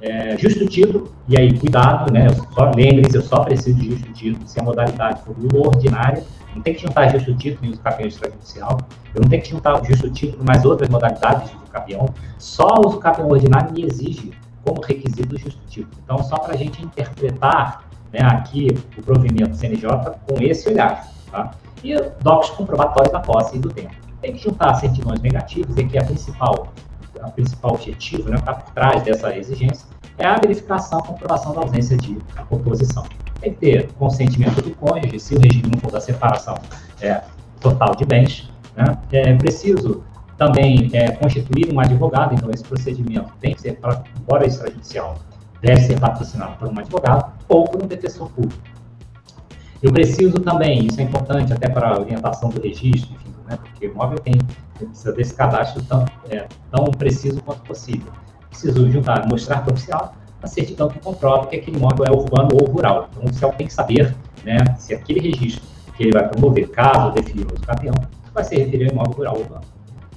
É, 0.00 0.36
justo 0.36 0.66
título, 0.66 1.12
e 1.28 1.38
aí 1.38 1.56
cuidado, 1.56 2.12
né? 2.12 2.26
Lembre-se, 2.76 3.16
eu 3.16 3.22
só 3.22 3.44
preciso 3.44 3.78
de 3.78 3.90
justo 3.90 4.12
título 4.12 4.46
se 4.46 4.60
a 4.60 4.62
modalidade 4.62 5.22
for 5.22 5.36
ordinária. 5.54 6.22
Não 6.54 6.62
tem 6.62 6.74
que 6.74 6.82
juntar 6.82 7.08
justo 7.10 7.34
título 7.36 7.70
e 7.70 7.74
o 7.74 7.78
capião 7.78 8.08
extrajudicial. 8.08 8.78
Eu 9.14 9.22
não 9.22 9.28
tenho 9.28 9.42
que 9.42 9.50
juntar 9.50 9.84
justo 9.84 10.10
título 10.10 10.44
mais 10.44 10.64
outras 10.64 10.88
modalidades 10.88 11.50
do 11.52 11.70
capião. 11.70 12.06
Só 12.38 12.66
o 12.66 12.98
capião 12.98 13.28
ordinário 13.28 13.72
me 13.72 13.84
exige 13.84 14.32
como 14.64 14.80
requisito 14.80 15.38
justo 15.38 15.60
título. 15.68 15.94
Então, 16.02 16.18
só 16.24 16.38
para 16.38 16.54
a 16.54 16.56
gente 16.56 16.82
interpretar 16.82 17.84
né, 18.12 18.20
aqui 18.20 18.68
o 18.98 19.02
provimento 19.02 19.54
CNJ 19.54 19.88
com 20.26 20.42
esse 20.42 20.68
olhar. 20.68 21.08
Tá? 21.30 21.52
E 21.82 21.94
docs 22.20 22.50
comprobatórios 22.50 23.12
da 23.12 23.20
posse 23.20 23.56
e 23.56 23.58
do 23.58 23.68
tempo. 23.68 23.94
Tem 24.20 24.32
que 24.32 24.42
juntar 24.42 24.74
certidões 24.74 25.20
negativas, 25.20 25.76
e 25.76 25.84
que 25.84 25.98
a 25.98 26.04
principal, 26.04 26.68
a 27.20 27.30
principal 27.30 27.74
objetivo, 27.74 28.30
né, 28.30 28.36
está 28.36 28.54
por 28.54 28.72
trás 28.72 29.02
dessa 29.02 29.36
exigência, 29.36 29.86
é 30.18 30.26
a 30.26 30.36
verificação, 30.36 30.98
a 30.98 31.02
comprovação 31.02 31.52
da 31.52 31.60
ausência 31.60 31.96
de 31.96 32.18
oposição. 32.50 33.04
Tem 33.40 33.52
que 33.52 33.60
ter 33.60 33.92
consentimento 33.92 34.62
do 34.62 34.74
cônjuge, 34.74 35.20
se 35.20 35.34
o 35.34 35.38
regime 35.38 35.70
não 35.72 35.80
for 35.80 35.92
da 35.92 36.00
separação 36.00 36.56
é, 37.00 37.22
total 37.60 37.94
de 37.94 38.04
bens. 38.04 38.50
Né? 38.74 38.98
É 39.12 39.34
preciso 39.34 40.02
também 40.36 40.90
é, 40.92 41.10
constituir 41.12 41.72
um 41.72 41.80
advogado, 41.80 42.34
então 42.34 42.50
esse 42.50 42.64
procedimento 42.64 43.32
tem 43.40 43.54
que 43.54 43.60
ser, 43.60 43.78
embora 44.18 44.46
extrajudicial, 44.46 45.16
deve 45.60 45.80
ser 45.82 45.98
patrocinado 45.98 46.56
por 46.56 46.68
um 46.68 46.78
advogado 46.78 47.32
ou 47.48 47.64
por 47.64 47.82
um 47.82 47.86
defensor 47.86 48.30
público. 48.30 48.62
Eu 49.82 49.92
preciso 49.92 50.40
também, 50.40 50.86
isso 50.86 51.00
é 51.00 51.04
importante 51.04 51.52
até 51.52 51.68
para 51.68 51.90
a 51.90 52.00
orientação 52.00 52.48
do 52.48 52.60
registro, 52.60 53.14
enfim, 53.14 53.34
né, 53.46 53.56
porque 53.56 53.86
o 53.86 53.90
imóvel 53.90 54.18
tem, 54.18 54.34
precisa 54.74 55.12
desse 55.12 55.34
cadastro 55.34 55.82
tão, 55.84 56.04
é, 56.30 56.46
tão 56.70 56.84
preciso 56.86 57.42
quanto 57.42 57.62
possível. 57.62 58.12
Preciso 58.48 58.90
juntar, 58.90 59.28
mostrar 59.28 59.62
para 59.62 59.70
o 59.70 59.74
oficial 59.74 60.14
a 60.42 60.46
certidão 60.46 60.88
que 60.88 60.98
comprova 60.98 61.46
que 61.46 61.56
aquele 61.56 61.76
imóvel 61.76 62.06
é 62.06 62.10
urbano 62.10 62.50
ou 62.54 62.66
rural. 62.70 63.08
Então, 63.10 63.24
o 63.24 63.26
oficial 63.26 63.52
tem 63.52 63.66
que 63.66 63.72
saber 63.72 64.14
né, 64.44 64.56
se 64.78 64.94
aquele 64.94 65.20
registro 65.20 65.62
que 65.96 66.04
ele 66.04 66.12
vai 66.12 66.28
promover, 66.28 66.68
caso 66.70 67.12
defina 67.12 67.46
o 67.46 67.66
campeão, 67.66 67.94
vai 68.32 68.44
se 68.44 68.56
referir 68.56 68.86
ao 68.86 68.92
imóvel 68.92 69.12
rural 69.12 69.34
ou 69.34 69.40
urbano. 69.42 69.64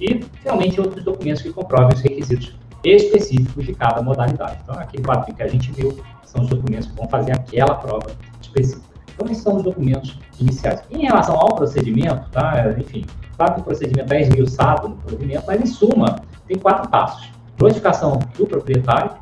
E, 0.00 0.22
finalmente, 0.42 0.80
outros 0.80 1.04
documentos 1.04 1.42
que 1.42 1.52
comprovem 1.52 1.94
os 1.94 2.00
requisitos 2.00 2.54
específicos 2.82 3.66
de 3.66 3.74
cada 3.74 4.00
modalidade. 4.02 4.58
Então, 4.62 4.78
aquele 4.78 5.02
quadro 5.02 5.34
que 5.34 5.42
a 5.42 5.48
gente 5.48 5.70
viu 5.72 5.98
são 6.24 6.42
os 6.42 6.48
documentos 6.48 6.86
que 6.86 6.96
vão 6.96 7.08
fazer 7.08 7.32
aquela 7.32 7.74
prova 7.74 8.10
específica. 8.40 8.89
Esses 9.26 9.42
são 9.42 9.56
os 9.56 9.62
documentos 9.62 10.18
iniciais. 10.38 10.82
Em 10.90 11.02
relação 11.02 11.34
ao 11.36 11.54
procedimento, 11.54 12.28
tá? 12.30 12.74
enfim, 12.78 13.04
claro 13.36 13.54
que 13.54 13.60
o 13.60 13.64
procedimento 13.64 14.12
é 14.12 14.22
esmiuçado 14.22 14.88
no 14.88 14.96
provimento, 14.96 15.44
mas, 15.46 15.60
em 15.60 15.66
suma, 15.66 16.22
tem 16.46 16.58
quatro 16.58 16.88
passos. 16.90 17.28
Notificação 17.58 18.18
do 18.36 18.46
proprietário, 18.46 19.12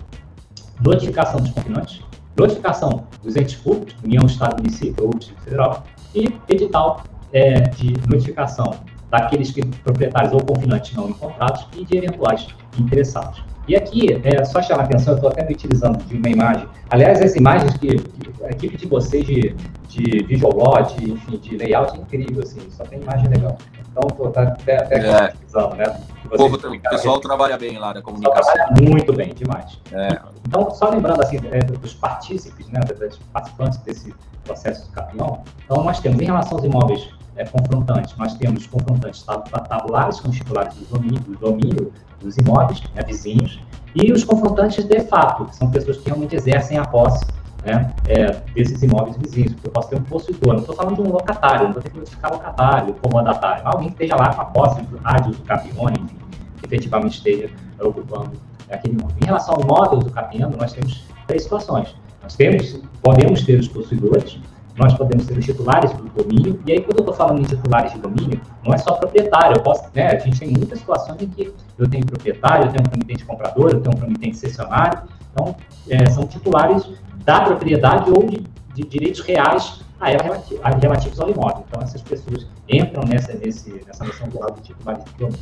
notificação 0.81 1.41
dos 1.41 1.51
confinantes, 1.51 2.03
notificação 2.37 3.05
dos 3.23 3.37
entes 3.37 3.57
públicos, 3.57 3.97
União, 4.05 4.25
Estado, 4.27 4.63
Município 4.63 5.07
ou 5.07 5.11
Distrito 5.11 5.43
Federal, 5.43 5.85
e 6.15 6.35
edital 6.49 7.03
é, 7.33 7.61
de 7.61 7.95
notificação 8.09 8.75
daqueles 9.11 9.51
que, 9.51 9.65
proprietários 9.67 10.33
ou 10.33 10.41
confinantes 10.43 10.95
não 10.95 11.09
encontrados 11.09 11.67
e 11.77 11.85
de 11.85 11.97
eventuais 11.97 12.47
interessados. 12.79 13.43
E 13.69 13.77
aqui, 13.77 14.19
é 14.25 14.45
só 14.47 14.63
chamar 14.63 14.85
a 14.85 14.85
atenção, 14.87 15.13
eu 15.13 15.17
estou 15.17 15.31
até 15.31 15.45
me 15.45 15.53
utilizando 15.53 16.03
de 16.05 16.17
uma 16.17 16.29
imagem. 16.31 16.67
Aliás, 16.89 17.21
as 17.21 17.37
imagens 17.37 17.77
que, 17.77 17.97
que 17.97 18.45
a 18.45 18.49
equipe 18.49 18.79
de 18.79 18.87
vocês 18.87 19.27
de, 19.27 19.55
de 19.89 20.25
visual 20.25 20.55
log, 20.55 20.95
enfim, 20.99 21.37
de 21.37 21.57
layout 21.59 21.95
é 21.95 22.01
incrível, 22.01 22.43
assim, 22.43 22.61
só 22.71 22.83
tem 22.85 22.99
imagem 22.99 23.29
legal. 23.29 23.59
Então, 23.91 24.09
estou 24.09 24.29
até, 24.29 24.77
até 24.79 24.97
é. 24.97 25.25
utilizando, 25.27 25.77
né? 25.77 26.01
O, 26.25 26.29
povo, 26.31 26.57
o 26.57 26.81
pessoal 26.81 27.21
trabalha 27.21 27.59
bem 27.59 27.79
lá 27.79 27.93
na 27.93 28.01
comunicação. 28.01 28.55
Trabalha 28.55 28.89
muito 28.89 29.13
bem, 29.13 29.35
demais. 29.35 29.79
É. 29.93 30.19
Então, 30.47 30.71
só 30.71 30.89
lembrando 30.89 31.23
assim, 31.23 31.39
é, 31.51 31.59
dos 31.59 31.93
partícipes, 31.93 32.69
né, 32.69 32.81
dos 32.81 33.19
participantes 33.33 33.79
desse 33.81 34.15
processo 34.45 34.87
de 34.87 34.95
campeão, 34.95 35.43
então 35.65 35.83
nós 35.85 36.01
temos, 36.01 36.19
em 36.23 36.25
relação 36.25 36.57
aos 36.57 36.65
imóveis 36.65 37.07
é, 37.39 37.45
confrontantes. 37.45 38.15
Nós 38.17 38.35
temos 38.35 38.67
confrontantes 38.67 39.23
tabulares, 39.23 40.21
com 40.21 40.29
os 40.29 40.37
titulares 40.37 40.75
do 40.75 40.85
domínio, 40.87 41.21
do 41.21 41.39
domínio 41.39 41.93
dos 42.21 42.37
imóveis, 42.37 42.83
né, 42.95 43.03
vizinhos, 43.07 43.61
e 43.95 44.13
os 44.13 44.25
confrontantes 44.25 44.85
de 44.85 45.01
fato, 45.01 45.47
que 45.47 45.57
são 45.57 45.71
pessoas 45.71 45.99
que 45.99 46.07
realmente 46.07 46.35
exercem 46.35 46.77
a 46.77 46.85
posse 46.85 47.25
né, 47.65 47.95
é, 48.07 48.33
desses 48.55 48.83
imóveis 48.83 49.17
vizinhos, 49.17 49.53
porque 49.53 49.69
eu 49.69 49.73
posso 49.73 49.89
ter 49.89 49.97
um 49.97 50.03
possuidor, 50.03 50.55
não 50.55 50.61
estou 50.61 50.75
falando 50.75 50.97
de 50.97 51.03
um 51.03 51.13
locatário, 51.13 51.67
não 51.67 51.73
vou 51.73 51.83
ter 51.83 51.91
que 51.91 51.99
notificar 51.99 52.33
locatário, 52.33 52.95
comandatário, 52.95 53.63
alguém 53.65 53.89
que 53.89 53.95
esteja 54.05 54.17
lá 54.17 54.35
com 54.35 54.43
a 54.43 54.45
posse 54.47 54.83
do 54.83 54.99
rádio 54.99 55.33
do 55.33 55.43
capione, 55.43 55.97
enfim, 56.01 56.17
que 56.59 56.67
efetivamente 56.67 57.17
esteja 57.19 57.51
ocupando 57.81 58.33
aquele 58.71 58.95
imóvel. 58.95 59.17
Em 59.23 59.25
relação 59.25 59.55
ao 59.55 59.61
imóvel 59.61 59.99
do 60.01 60.11
capiano, 60.11 60.57
nós 60.57 60.73
temos 60.73 61.05
três 61.27 61.45
situações. 61.45 61.95
Nós 62.23 62.35
temos, 62.35 62.81
podemos 63.01 63.45
ter 63.45 63.59
os 63.59 63.69
possuidores, 63.69 64.39
nós 64.79 64.95
podemos 64.95 65.27
ser 65.27 65.37
os 65.37 65.45
titulares 65.45 65.93
do 65.93 66.05
domínio, 66.05 66.61
e 66.65 66.73
aí 66.73 66.81
quando 66.81 66.99
eu 66.99 67.03
estou 67.03 67.15
falando 67.15 67.41
em 67.41 67.45
titulares 67.45 67.93
de 67.93 67.99
domínio, 67.99 68.41
não 68.65 68.73
é 68.73 68.79
só 68.79 68.93
proprietário, 68.93 69.57
eu 69.57 69.63
posso, 69.63 69.85
né, 69.93 70.07
a 70.09 70.19
gente 70.19 70.39
tem 70.39 70.49
muitas 70.49 70.79
situações 70.79 71.21
em 71.21 71.29
que 71.29 71.53
eu 71.77 71.89
tenho 71.89 72.07
proprietário, 72.07 72.67
eu 72.67 72.73
tenho 72.73 72.87
um 72.87 72.91
promitente 72.91 73.25
comprador, 73.25 73.71
eu 73.73 73.81
tenho 73.81 73.97
um 73.97 73.99
promitente 73.99 74.37
cessionário, 74.37 75.03
então 75.33 75.57
é, 75.89 76.09
são 76.11 76.27
titulares 76.27 76.89
da 77.25 77.41
propriedade 77.41 78.11
ou 78.11 78.25
de, 78.25 78.45
de 78.75 78.83
direitos 78.85 79.21
reais 79.21 79.81
a 80.01 80.13
ela 80.13 80.43
relativos 80.81 81.21
ao 81.21 81.29
imóvel. 81.29 81.65
Então 81.69 81.83
essas 81.83 82.01
pessoas 82.01 82.47
entram 82.69 83.03
nessa, 83.05 83.35
nesse, 83.35 83.83
nessa 83.87 84.05
noção 84.05 84.29
do 84.29 84.39
lado 84.39 84.55
de 84.61 84.69
titulares 84.69 85.05
de 85.05 85.13
domínio. 85.15 85.41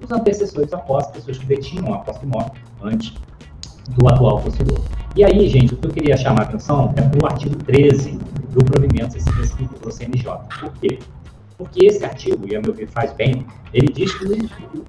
Os 0.00 0.10
antecessores 0.10 0.70
posse, 0.86 1.12
pessoas 1.12 1.38
que 1.38 1.46
detinham 1.46 1.92
a 1.92 1.98
posse 1.98 2.24
imóvel 2.24 2.52
antes 2.82 3.14
do 3.90 4.08
atual 4.08 4.40
possuidor. 4.40 4.80
E 5.14 5.24
aí, 5.24 5.48
gente, 5.48 5.74
o 5.74 5.76
que 5.76 5.86
eu 5.86 5.90
queria 5.90 6.16
chamar 6.16 6.42
a 6.42 6.44
atenção 6.44 6.92
é 6.96 7.02
para 7.02 7.22
o 7.22 7.26
artigo 7.26 7.56
13 7.56 8.18
do 8.50 8.64
provimento 8.64 9.16
do 9.82 9.90
CNJ. 9.90 10.30
Por 10.60 10.72
quê? 10.74 10.98
Porque 11.56 11.86
esse 11.86 12.04
artigo, 12.04 12.46
e 12.46 12.54
a 12.54 12.60
meu 12.60 12.74
ver 12.74 12.86
faz 12.88 13.12
bem, 13.12 13.46
ele 13.72 13.92
diz 13.92 14.12
que 14.14 14.24
o, 14.26 14.84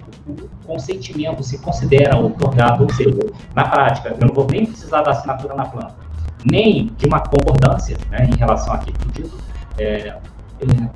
consentimento 0.66 1.42
se 1.42 1.56
considera 1.58 2.18
otorgado, 2.18 2.84
ou 2.84 2.92
seja, 2.92 3.18
na 3.54 3.66
prática, 3.66 4.10
eu 4.10 4.26
não 4.26 4.34
vou 4.34 4.46
nem 4.50 4.66
precisar 4.66 5.00
da 5.00 5.12
assinatura 5.12 5.54
na 5.54 5.64
planta, 5.64 5.96
nem 6.44 6.90
de 6.98 7.06
uma 7.06 7.20
concordância 7.20 7.96
né, 8.10 8.28
em 8.30 8.36
relação 8.36 8.74
àquele 8.74 8.98
pedido, 8.98 9.30
é, 9.78 9.84
é, 9.88 10.18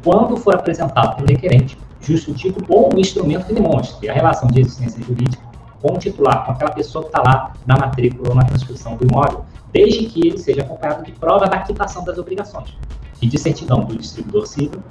quando 0.04 0.36
for 0.36 0.54
apresentado 0.54 1.16
pelo 1.16 1.28
requerente 1.28 1.78
justo 2.02 2.34
tipo 2.34 2.60
ou 2.68 2.94
um 2.94 2.98
instrumento 2.98 3.46
que 3.46 3.54
demonstre 3.54 4.10
a 4.10 4.12
relação 4.12 4.48
de 4.48 4.60
existência 4.60 5.02
jurídica 5.02 5.51
com 5.82 5.94
o 5.94 5.98
titular, 5.98 6.46
com 6.46 6.52
aquela 6.52 6.70
pessoa 6.70 7.02
que 7.02 7.08
está 7.08 7.20
lá 7.20 7.52
na 7.66 7.76
matrícula 7.76 8.30
ou 8.30 8.34
na 8.34 8.44
transcrição 8.44 8.96
do 8.96 9.04
imóvel, 9.04 9.44
desde 9.72 10.06
que 10.06 10.28
ele 10.28 10.38
seja 10.38 10.62
acompanhado 10.62 11.04
de 11.04 11.12
prova 11.12 11.46
da 11.46 11.58
quitação 11.58 12.04
das 12.04 12.16
obrigações 12.16 12.76
e 13.20 13.26
de 13.26 13.36
certidão 13.36 13.80
do 13.80 13.96
distribuidor 13.96 14.46
civil, 14.46 14.82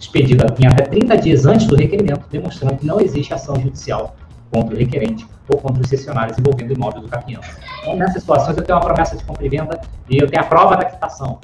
expedida 0.00 0.46
em 0.58 0.66
até 0.66 0.84
30 0.84 1.18
dias 1.18 1.44
antes 1.44 1.66
do 1.66 1.76
requerimento, 1.76 2.26
demonstrando 2.30 2.76
que 2.76 2.86
não 2.86 3.00
existe 3.00 3.34
ação 3.34 3.56
judicial 3.60 4.16
contra 4.50 4.74
o 4.74 4.78
requerente 4.78 5.26
ou 5.48 5.60
contra 5.60 5.82
os 5.82 5.88
cessionários 5.88 6.38
envolvendo 6.38 6.70
o 6.70 6.74
imóvel 6.74 7.02
do 7.02 7.08
campeão. 7.08 7.40
Então, 7.80 7.96
nessas 7.96 8.22
situações, 8.22 8.56
eu 8.56 8.64
tenho 8.64 8.78
uma 8.78 8.84
promessa 8.84 9.16
de 9.16 9.24
compra 9.24 9.44
e 9.44 9.48
venda 9.48 9.80
e 10.08 10.18
eu 10.18 10.26
tenho 10.28 10.42
a 10.42 10.46
prova 10.46 10.76
da 10.76 10.84
quitação. 10.84 11.38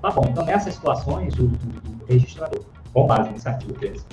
Tá 0.00 0.10
bom, 0.10 0.24
então 0.30 0.44
nessas 0.44 0.74
situações, 0.74 1.34
o, 1.38 1.44
o, 1.44 1.46
o 1.46 2.06
registrador, 2.06 2.62
com 2.96 3.06
base 3.06 3.28
nesse 3.28 3.46
artigo 3.46 3.74
13, 3.74 4.06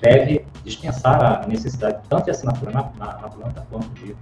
deve 0.00 0.46
dispensar 0.64 1.22
a 1.22 1.46
necessidade 1.46 2.00
tanto 2.08 2.24
de 2.24 2.30
assinatura 2.30 2.70
na, 2.70 2.90
na, 2.96 3.18
na 3.18 3.28
planta 3.28 3.66
quanto 3.68 3.90
de, 3.90 4.16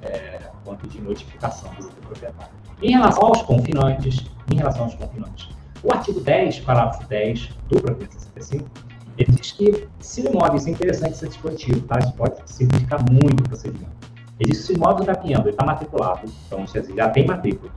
é, 0.00 0.38
quanto 0.64 0.86
de 0.86 1.00
notificação 1.00 1.74
do, 1.74 1.88
proprietário. 1.88 2.52
Em 2.80 2.92
relação 2.92 3.24
aos 3.24 3.42
confinantes, 3.42 4.30
em 4.52 4.54
relação 4.54 4.84
aos 4.84 4.94
confinantes, 4.94 5.48
o 5.82 5.92
artigo 5.92 6.20
10, 6.20 6.60
parágrafo 6.60 7.04
10 7.08 7.48
do 7.68 7.80
Provedor 7.80 8.12
65, 8.12 8.64
ele 9.18 9.32
diz 9.32 9.50
que 9.50 9.88
se 9.98 10.20
o 10.20 10.30
imóvel, 10.30 10.54
isso 10.54 10.68
é 10.68 10.70
interessante 10.70 11.14
esse 11.14 11.26
dispositivo, 11.26 11.80
tá? 11.80 11.98
Isso 11.98 12.12
pode 12.12 12.36
simplificar 12.46 13.00
muito 13.10 13.40
o 13.40 13.48
procedimento. 13.48 13.90
Ele 14.38 14.52
diz 14.52 14.60
que 14.60 14.66
se 14.66 14.72
o 14.72 14.76
imóvel 14.76 15.00
está 15.00 15.16
piando, 15.16 15.42
ele 15.42 15.50
está 15.50 15.66
matriculado, 15.66 16.30
então 16.46 16.64
já 16.94 17.08
tem 17.10 17.26
matrícula, 17.26 17.72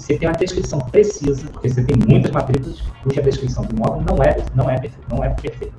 você 0.00 0.16
tem 0.16 0.28
uma 0.28 0.34
descrição 0.34 0.78
precisa, 0.78 1.48
porque 1.50 1.68
você 1.68 1.84
tem 1.84 1.96
muitas 2.08 2.30
matrículas 2.30 2.80
cuja 3.02 3.20
descrição 3.22 3.64
do 3.64 3.76
imóvel 3.76 4.02
não 4.02 4.22
é, 4.22 4.36
não 4.54 4.70
é, 4.70 4.90
não 5.10 5.22
é 5.22 5.28
perfeita. 5.28 5.74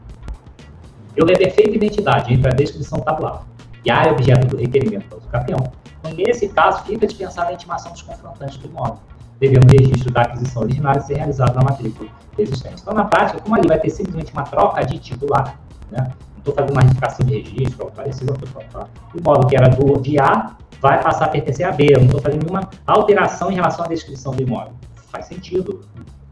Eu 1.15 1.26
levo 1.26 1.41
efeito 1.41 1.72
de 1.72 1.78
identidade 1.78 2.34
entre 2.34 2.47
a 2.47 2.53
descrição 2.53 2.99
tabular 2.99 3.43
e 3.84 3.91
a 3.91 3.97
área 3.97 4.11
objeto 4.13 4.47
do 4.47 4.57
requerimento 4.57 5.09
do 5.09 5.28
campeão. 5.28 5.72
Então, 5.99 6.13
nesse 6.13 6.47
caso, 6.49 6.84
fica 6.84 7.05
dispensada 7.07 7.49
a 7.49 7.53
intimação 7.53 7.91
dos 7.91 8.01
confrontantes 8.03 8.57
do 8.57 8.67
imóvel 8.67 8.99
devendo 9.39 9.65
o 9.65 9.72
registro 9.72 10.11
da 10.11 10.22
aquisição 10.22 10.61
originária 10.61 11.01
ser 11.01 11.15
realizado 11.15 11.55
na 11.55 11.63
matrícula 11.63 12.07
existente. 12.38 12.80
Então, 12.80 12.93
na 12.93 13.05
prática, 13.05 13.41
como 13.41 13.55
ali 13.55 13.67
vai 13.67 13.80
ter 13.80 13.89
simplesmente 13.89 14.32
uma 14.32 14.43
troca 14.43 14.86
de 14.86 14.99
titular, 14.99 15.59
né? 15.89 16.11
estou 16.38 16.53
fazendo 16.53 16.74
uma 16.74 16.82
retificação 16.82 17.26
de 17.26 17.41
registro, 17.41 17.84
algo 17.84 17.95
parecido, 17.95 18.34
o 18.34 19.24
modo 19.24 19.47
que 19.47 19.55
era 19.55 19.67
do, 19.67 19.99
de 19.99 20.19
A 20.19 20.55
vai 20.82 21.01
passar 21.01 21.25
a 21.25 21.29
pertencer 21.29 21.65
a 21.65 21.71
B, 21.71 21.88
eu 21.91 21.99
não 21.99 22.07
estou 22.07 22.21
fazendo 22.21 22.43
nenhuma 22.43 22.69
alteração 22.88 23.51
em 23.51 23.55
relação 23.55 23.86
à 23.86 23.88
descrição 23.88 24.34
do 24.34 24.41
imóvel. 24.41 24.73
Faz 25.11 25.27
sentido, 25.27 25.82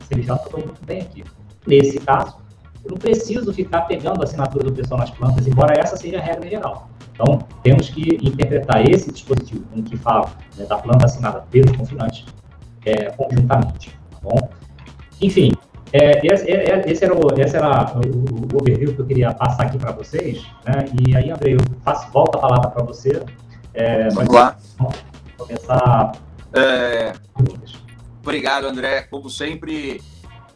ele 0.09 0.23
já 0.23 0.35
está 0.35 0.57
muito 0.57 0.83
bem 0.85 1.01
aqui. 1.01 1.23
Nesse 1.67 1.99
caso, 1.99 2.37
eu 2.83 2.91
não 2.91 2.97
preciso 2.97 3.53
ficar 3.53 3.81
pegando 3.81 4.21
a 4.21 4.23
assinatura 4.23 4.65
do 4.65 4.73
pessoal 4.73 4.99
nas 4.99 5.11
plantas, 5.11 5.45
embora 5.45 5.79
essa 5.79 5.95
seja 5.95 6.17
a 6.17 6.21
regra 6.21 6.49
geral. 6.49 6.89
Então, 7.13 7.39
temos 7.61 7.89
que 7.89 8.17
interpretar 8.21 8.89
esse 8.89 9.11
dispositivo, 9.11 9.65
um 9.75 9.83
que 9.83 9.97
fala 9.97 10.31
né, 10.57 10.65
da 10.65 10.77
planta 10.77 11.05
assinada 11.05 11.43
pelos 11.51 11.75
confinantes, 11.75 12.25
é, 12.85 13.11
conjuntamente, 13.11 13.91
tá 14.09 14.17
bom? 14.23 14.49
Enfim, 15.21 15.51
é, 15.91 16.25
esse, 16.25 16.49
é, 16.49 16.69
é, 16.69 16.91
esse, 16.91 17.03
era, 17.03 17.13
o, 17.13 17.39
esse 17.39 17.55
era 17.55 17.93
o, 17.95 17.99
o, 17.99 18.61
overview 18.61 18.93
que 18.93 19.01
eu 19.01 19.05
queria 19.05 19.33
passar 19.33 19.63
aqui 19.63 19.77
para 19.77 19.91
vocês, 19.91 20.41
né? 20.65 20.85
E 21.07 21.15
aí, 21.15 21.29
André, 21.29 21.53
eu 21.53 21.57
faço, 21.83 22.09
volto 22.11 22.37
a 22.37 22.39
palavra 22.39 22.69
para 22.69 22.83
você. 22.83 23.21
É, 23.73 24.09
Vamos 24.09 24.33
lá. 24.33 24.57
Começar. 25.37 26.11
É, 26.53 27.13
obrigado, 28.21 28.65
André. 28.65 29.03
Como 29.03 29.29
sempre, 29.29 30.01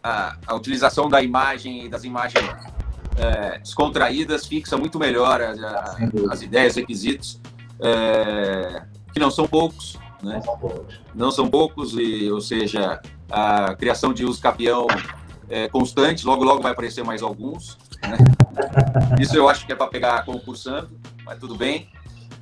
a, 0.01 0.35
a, 0.45 0.55
utilização 0.55 1.07
da 1.07 1.21
imagem 1.21 1.85
e 1.85 1.89
das 1.89 2.03
imagens 2.03 2.45
é, 3.17 3.59
descontraídas 3.59 4.45
fixa 4.45 4.77
muito 4.77 4.99
melhor 4.99 5.41
as, 5.41 5.57
as 6.29 6.41
ideias, 6.41 6.75
requisitos, 6.75 7.39
é, 7.79 8.83
que 9.13 9.19
não 9.19 9.29
são 9.29 9.47
poucos, 9.47 9.97
né? 10.21 10.35
Não 10.35 10.41
são 10.41 10.57
poucos. 10.57 11.01
Não 11.13 11.31
são 11.31 11.49
poucos, 11.49 11.93
e, 11.93 12.31
ou 12.31 12.41
seja, 12.41 12.99
a 13.29 13.75
criação 13.75 14.13
de 14.13 14.25
uso 14.25 14.41
capião 14.41 14.87
é 15.49 15.67
constante, 15.67 16.25
logo, 16.25 16.43
logo 16.43 16.61
vai 16.61 16.71
aparecer 16.71 17.03
mais 17.03 17.21
alguns. 17.21 17.77
Né? 18.01 18.17
Isso 19.19 19.35
eu 19.35 19.47
acho 19.47 19.65
que 19.65 19.71
é 19.71 19.75
para 19.75 19.87
pegar 19.87 20.25
concursando, 20.25 20.89
mas 21.25 21.37
tudo 21.37 21.55
bem. 21.55 21.89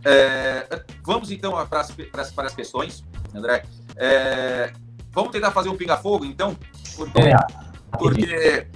É, 0.04 0.84
vamos 1.04 1.32
então 1.32 1.52
para 1.68 1.82
as, 1.82 1.92
para 1.92 2.22
as, 2.22 2.38
as 2.38 2.56
questões, 2.56 3.04
André. 3.34 3.64
É, 3.96 4.74
vamos 5.12 5.32
tentar 5.32 5.52
fazer 5.52 5.70
um 5.70 5.78
pinga-fogo, 5.78 6.26
então? 6.26 6.58
Porque, 6.96 7.20
é, 7.20 7.36
porque 7.98 8.68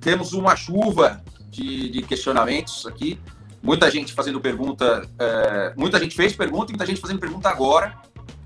temos 0.00 0.32
uma 0.32 0.54
chuva 0.54 1.22
de, 1.48 1.88
de 1.90 2.02
questionamentos 2.02 2.86
aqui. 2.86 3.18
Muita 3.62 3.90
gente 3.90 4.12
fazendo 4.12 4.40
pergunta, 4.40 5.08
é, 5.18 5.72
muita 5.76 5.98
gente 5.98 6.14
fez 6.14 6.34
pergunta 6.34 6.70
e 6.70 6.74
muita 6.74 6.86
gente 6.86 7.00
fazendo 7.00 7.18
pergunta 7.18 7.48
agora. 7.48 7.96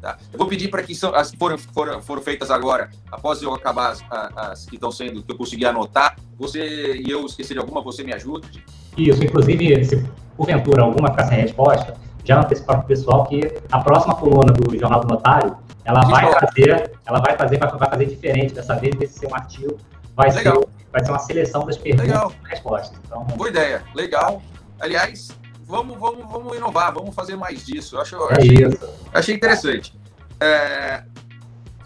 Tá? 0.00 0.16
Eu 0.32 0.38
vou 0.38 0.46
pedir 0.46 0.68
para 0.68 0.82
que 0.84 0.94
são, 0.94 1.12
as 1.12 1.34
foram, 1.34 1.58
foram, 1.58 2.00
foram 2.00 2.22
feitas 2.22 2.52
agora, 2.52 2.88
após 3.10 3.42
eu 3.42 3.52
acabar 3.52 3.90
as, 3.90 4.04
as 4.36 4.64
que 4.64 4.76
estão 4.76 4.92
sendo, 4.92 5.22
que 5.24 5.32
eu 5.32 5.36
consegui 5.36 5.66
anotar. 5.66 6.16
Você 6.38 7.02
e 7.04 7.10
eu 7.10 7.26
esqueci 7.26 7.52
de 7.52 7.58
alguma, 7.58 7.82
você 7.82 8.04
me 8.04 8.12
ajude. 8.12 8.64
Isso, 8.98 9.22
inclusive, 9.22 9.84
se 9.84 10.04
porventura 10.36 10.82
alguma 10.82 11.10
ficar 11.10 11.26
sem 11.26 11.40
resposta, 11.40 11.94
já 12.24 12.40
antecipar 12.40 12.76
para 12.78 12.84
o 12.84 12.88
pessoal 12.88 13.24
que 13.26 13.40
a 13.70 13.80
próxima 13.80 14.14
coluna 14.16 14.52
do 14.52 14.76
Jornal 14.78 15.00
do 15.00 15.08
Notário, 15.08 15.56
ela 15.84 16.00
vai 16.02 16.30
fazer, 16.32 16.92
ela 17.06 17.20
vai 17.20 17.36
fazer, 17.36 17.58
vai 17.58 17.90
fazer 17.90 18.06
diferente 18.06 18.54
dessa 18.54 18.74
vez, 18.74 18.94
desse 18.96 19.20
ser 19.20 19.28
um 19.28 19.34
artigo, 19.34 19.78
vai 20.14 20.30
ser, 20.30 20.44
vai 20.92 21.04
ser 21.04 21.10
uma 21.10 21.18
seleção 21.20 21.64
das 21.64 21.78
perguntas 21.78 22.06
Legal. 22.06 22.32
e 22.44 22.48
respostas. 22.48 23.00
Então, 23.06 23.24
Boa 23.24 23.48
ideia, 23.48 23.82
legal. 23.94 24.42
Aliás, 24.80 25.28
vamos, 25.64 25.96
vamos, 25.98 26.30
vamos 26.30 26.56
inovar, 26.56 26.92
vamos 26.92 27.14
fazer 27.14 27.36
mais 27.36 27.64
disso. 27.64 27.96
Eu 27.96 28.00
acho, 28.00 28.16
eu 28.16 28.30
é 28.30 28.34
achei, 28.34 28.66
isso. 28.66 28.88
achei 29.14 29.34
interessante. 29.34 29.98
É, 30.40 31.02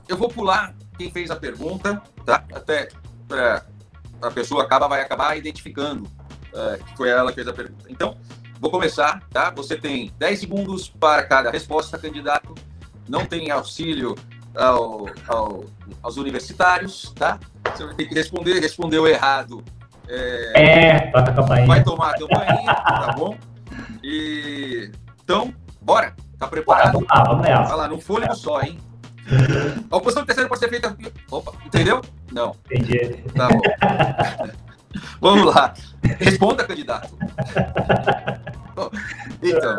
eu 0.08 0.16
vou 0.16 0.28
pular 0.28 0.74
quem 0.98 1.10
fez 1.10 1.30
a 1.30 1.36
pergunta, 1.36 2.02
tá? 2.24 2.42
Até 2.52 2.88
é, 3.32 3.62
a 4.20 4.30
pessoa 4.30 4.64
acaba, 4.64 4.88
vai 4.88 5.00
acabar 5.02 5.36
identificando 5.36 6.08
que 6.86 6.96
foi 6.96 7.08
ela 7.08 7.30
que 7.30 7.36
fez 7.36 7.48
a 7.48 7.52
pergunta. 7.52 7.86
Então, 7.88 8.16
vou 8.60 8.70
começar, 8.70 9.22
tá? 9.30 9.50
Você 9.50 9.76
tem 9.76 10.12
10 10.18 10.40
segundos 10.40 10.88
para 10.88 11.22
cada 11.24 11.50
resposta, 11.50 11.98
candidato. 11.98 12.54
Não 13.08 13.26
tem 13.26 13.50
auxílio 13.50 14.14
ao, 14.54 15.06
ao, 15.26 15.64
aos 16.02 16.16
universitários, 16.16 17.12
tá? 17.16 17.38
Você 17.74 17.84
vai 17.84 17.94
ter 17.94 18.06
que 18.06 18.14
responder, 18.14 18.60
respondeu 18.60 19.06
errado. 19.06 19.62
É, 20.08 20.52
é 20.54 21.00
toca 21.10 21.30
a 21.30 21.34
campainha. 21.34 21.66
Vai 21.66 21.82
tomar 21.82 22.10
a 22.10 22.18
campainha, 22.18 22.74
tá 22.74 23.14
bom? 23.16 23.36
E 24.02 24.90
então, 25.22 25.52
bora. 25.80 26.14
Tá 26.38 26.48
preparado? 26.48 26.94
Vamos 26.94 27.08
lá, 27.08 27.22
vamos 27.22 27.42
nessa. 27.46 27.62
Vai 27.62 27.76
lá, 27.76 27.88
no 27.88 28.00
fôlego 28.00 28.34
só, 28.34 28.60
hein? 28.60 28.78
A 29.90 29.96
oposição 29.96 30.26
terceira 30.26 30.48
pode 30.48 30.58
ser 30.58 30.68
feita. 30.68 30.96
Opa, 31.30 31.52
entendeu? 31.64 32.02
Não. 32.32 32.56
Entendi. 32.66 33.22
Tá 33.34 33.48
bom. 33.48 33.60
vamos 35.20 35.54
lá. 35.54 35.74
Responda, 36.18 36.64
candidato. 36.64 37.14
Então, 39.42 39.76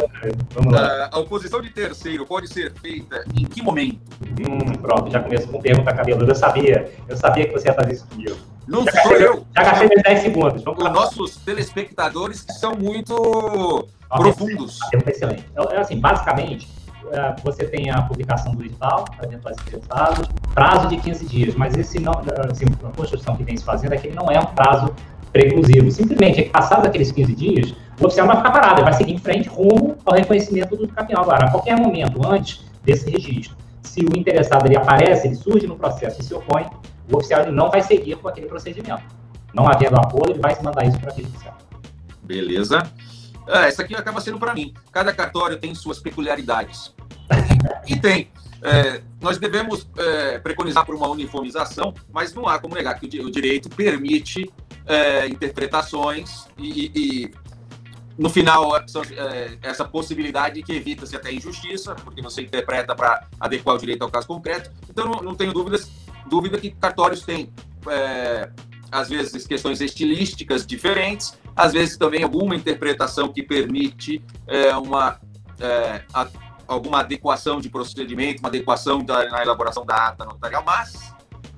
a 1.11 1.19
oposição 1.19 1.61
de 1.61 1.69
terceiro 1.69 2.25
pode 2.25 2.47
ser 2.47 2.71
feita 2.73 3.23
em 3.35 3.45
que 3.45 3.61
momento? 3.61 3.99
Hum, 4.21 4.73
pronto, 4.81 5.11
já 5.11 5.19
começo 5.19 5.47
com 5.47 5.61
pergunta 5.61 5.93
cabeluda. 5.93 6.31
Eu 6.31 6.35
sabia, 6.35 6.91
eu 7.07 7.17
sabia 7.17 7.47
que 7.47 7.53
você 7.53 7.69
ia 7.69 7.73
fazer 7.73 7.93
isso 7.93 8.07
comigo. 8.07 8.35
Não 8.67 8.83
já 8.85 8.91
sou 8.91 9.11
gastei, 9.11 9.27
eu. 9.27 9.45
Já 9.55 9.63
gastei 9.63 9.89
10 9.89 10.21
segundos. 10.21 10.63
Vamos 10.63 10.83
Os 10.83 10.91
nossos 10.91 11.35
telespectadores 11.37 12.45
são 12.59 12.75
muito 12.75 13.87
profundos. 14.09 14.79
É 14.93 15.09
excelente. 15.09 15.45
É, 15.55 15.75
é 15.75 15.79
assim, 15.79 15.99
basicamente, 15.99 16.67
você 17.43 17.65
tem 17.65 17.89
a 17.89 18.01
publicação 18.01 18.55
do 18.55 18.63
edital, 18.63 19.05
eventuais 19.23 19.57
interessados, 19.61 20.27
prazo 20.53 20.87
de 20.87 20.97
15 20.97 21.25
dias, 21.25 21.55
mas 21.55 21.75
esse 21.75 21.99
não, 21.99 22.13
assim, 22.49 22.65
a 22.83 22.95
construção 22.95 23.35
que 23.35 23.43
vem 23.43 23.57
se 23.57 23.63
fazendo 23.63 23.93
é 23.93 23.97
que 23.97 24.07
ele 24.07 24.15
não 24.15 24.27
é 24.31 24.39
um 24.39 24.45
prazo 24.47 24.93
preclusivo. 25.31 25.89
Simplesmente 25.91 26.39
é 26.39 26.43
que 26.43 26.49
passados 26.49 26.85
aqueles 26.85 27.11
15 27.11 27.35
dias, 27.35 27.75
o 27.99 28.05
oficial 28.05 28.27
vai 28.27 28.37
ficar 28.37 28.51
parado, 28.51 28.75
ele 28.75 28.83
vai 28.83 28.93
seguir 28.93 29.13
em 29.13 29.17
frente 29.17 29.49
rumo 29.49 29.97
ao 30.05 30.15
reconhecimento 30.15 30.75
do 30.75 30.87
campeão. 30.87 31.21
Agora, 31.21 31.47
a 31.47 31.51
qualquer 31.51 31.75
momento, 31.75 32.25
antes 32.25 32.63
desse 32.83 33.09
registro, 33.09 33.55
se 33.81 34.01
o 34.01 34.17
interessado 34.17 34.65
ele 34.65 34.77
aparece, 34.77 35.27
ele 35.27 35.35
surge 35.35 35.67
no 35.67 35.75
processo 35.75 36.21
e 36.21 36.23
se 36.23 36.33
opõe, 36.33 36.65
o 37.11 37.17
oficial 37.17 37.41
ele 37.41 37.51
não 37.51 37.69
vai 37.69 37.81
seguir 37.81 38.15
com 38.15 38.27
aquele 38.27 38.47
procedimento. 38.47 39.03
Não 39.53 39.67
havendo 39.67 39.95
apoio, 39.97 40.31
ele 40.31 40.39
vai 40.39 40.57
mandar 40.63 40.85
isso 40.85 40.99
para 40.99 41.11
a 41.11 41.15
judicial. 41.15 41.57
Beleza. 42.23 42.81
Ah, 43.47 43.67
essa 43.67 43.83
aqui 43.83 43.93
acaba 43.93 44.21
sendo 44.21 44.39
para 44.39 44.53
mim. 44.53 44.73
Cada 44.91 45.13
cartório 45.13 45.59
tem 45.59 45.75
suas 45.75 45.99
peculiaridades. 45.99 46.93
E, 47.87 47.93
e 47.93 47.99
tem. 47.99 48.29
é, 48.61 49.01
nós 49.21 49.37
devemos 49.37 49.87
é, 49.97 50.39
preconizar 50.39 50.85
por 50.85 50.95
uma 50.95 51.07
uniformização, 51.09 51.93
mas 52.11 52.33
não 52.33 52.47
há 52.47 52.59
como 52.59 52.75
negar 52.75 52.99
que 52.99 53.19
o 53.19 53.31
direito 53.31 53.69
permite 53.69 54.51
é, 54.85 55.27
interpretações 55.27 56.45
e, 56.57 56.91
e, 56.93 57.31
no 58.17 58.29
final 58.29 58.77
é, 58.77 59.57
essa 59.61 59.85
possibilidade 59.85 60.61
que 60.61 60.73
evita-se 60.73 61.15
até 61.15 61.33
injustiça, 61.33 61.95
porque 61.95 62.21
você 62.21 62.41
interpreta 62.41 62.95
para 62.95 63.27
adequar 63.39 63.75
o 63.75 63.77
direito 63.77 64.03
ao 64.03 64.11
caso 64.11 64.27
concreto. 64.27 64.71
Então 64.89 65.05
não, 65.05 65.21
não 65.21 65.35
tenho 65.35 65.53
dúvidas, 65.53 65.89
dúvida 66.29 66.59
que 66.59 66.71
cartórios 66.71 67.23
têm 67.23 67.51
é, 67.87 68.49
às 68.91 69.09
vezes 69.09 69.47
questões 69.47 69.81
estilísticas 69.81 70.65
diferentes, 70.65 71.37
às 71.55 71.73
vezes 71.73 71.97
também 71.97 72.23
alguma 72.23 72.55
interpretação 72.55 73.31
que 73.31 73.41
permite 73.41 74.23
é, 74.47 74.75
uma 74.75 75.19
é, 75.59 76.03
a, 76.13 76.27
alguma 76.67 76.99
adequação 76.99 77.59
de 77.59 77.69
procedimento, 77.69 78.39
uma 78.39 78.49
adequação 78.49 79.03
da, 79.03 79.29
na 79.29 79.41
elaboração 79.41 79.85
da 79.85 80.07
ata 80.07 80.25
notarial, 80.25 80.63
mas, 80.65 81.13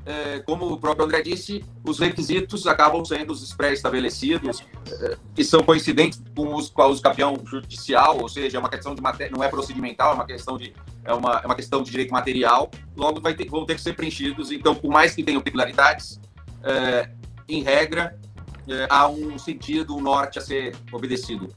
é, 0.06 0.40
como 0.40 0.72
o 0.72 0.80
próprio 0.80 1.06
André 1.06 1.22
disse, 1.22 1.64
os 1.84 2.00
requisitos 2.00 2.68
acabam 2.68 3.04
sendo 3.04 3.32
os 3.32 3.54
pré-estabelecidos 3.54 4.64
é, 4.90 5.18
e 5.38 5.44
são 5.44 5.64
coincidentes 5.64 6.22
com, 6.36 6.56
os, 6.56 6.70
com 6.70 6.84
uso 6.84 7.02
campeão 7.02 7.36
judicial, 7.46 8.20
ou 8.22 8.30
seja, 8.30 8.58
é 8.58 8.60
uma 8.60 8.70
questão 8.70 8.94
de 8.94 9.02
matéria, 9.02 9.36
não 9.36 9.44
é 9.44 9.50
procedimental, 9.50 10.12
é 10.12 10.16
uma 10.16 10.26
questão 10.26 10.58
de 10.58 10.74
é 11.06 11.14
uma, 11.14 11.40
é 11.44 11.46
uma 11.46 11.56
questão 11.56 11.84
de 11.84 11.92
direito 11.92 12.12
material, 12.12 12.70
logo 12.98 13.22
vai 13.22 13.36
ter, 13.36 13.48
vão 13.48 13.64
ter 13.64 13.76
que 13.76 13.82
ser 13.82 13.94
preenchidos. 13.94 14.52
Então, 14.52 14.74
por 14.74 14.92
mais 14.92 15.14
que 15.14 15.24
tenham 15.24 15.40
peculiaridades, 15.40 16.20
é, 16.64 17.10
em 17.48 17.62
regra, 17.62 18.20
é, 18.68 18.88
há 18.90 19.08
um 19.08 19.38
sentido, 19.38 19.96
um 19.96 20.02
norte 20.02 20.40
a 20.40 20.42
ser 20.42 20.76
obedecido. 20.92 21.54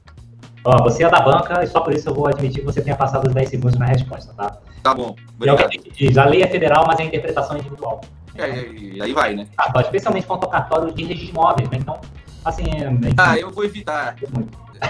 Ó, 0.64 0.82
você 0.82 1.04
é 1.04 1.10
da 1.10 1.20
banca 1.20 1.62
e 1.62 1.66
só 1.66 1.80
por 1.80 1.92
isso 1.92 2.08
eu 2.08 2.14
vou 2.14 2.26
admitir 2.26 2.60
que 2.60 2.66
você 2.66 2.80
tenha 2.80 2.96
passado 2.96 3.26
os 3.26 3.34
10 3.34 3.48
segundos 3.48 3.78
na 3.78 3.86
resposta, 3.86 4.32
tá? 4.34 4.58
Tá 4.82 4.94
bom. 4.94 5.14
Obrigado. 5.36 5.70
Diz, 5.92 6.18
a 6.18 6.24
lei 6.24 6.42
é 6.42 6.48
federal, 6.48 6.84
mas 6.86 6.98
é 7.00 7.04
interpretação 7.04 7.56
individual. 7.56 8.00
É, 8.34 8.68
e 8.70 9.02
aí 9.02 9.12
vai, 9.12 9.34
né? 9.34 9.46
Ah, 9.56 9.80
especialmente 9.80 10.26
quanto 10.26 10.44
ao 10.44 10.50
cartório 10.50 10.92
de 10.92 11.04
registros 11.04 11.32
móveis, 11.32 11.68
né? 11.70 11.78
Então, 11.80 12.00
assim... 12.44 12.64
É, 12.64 12.84
é 12.84 13.12
ah, 13.16 13.36
eu 13.38 13.50
vou 13.50 13.64
evitar. 13.64 14.14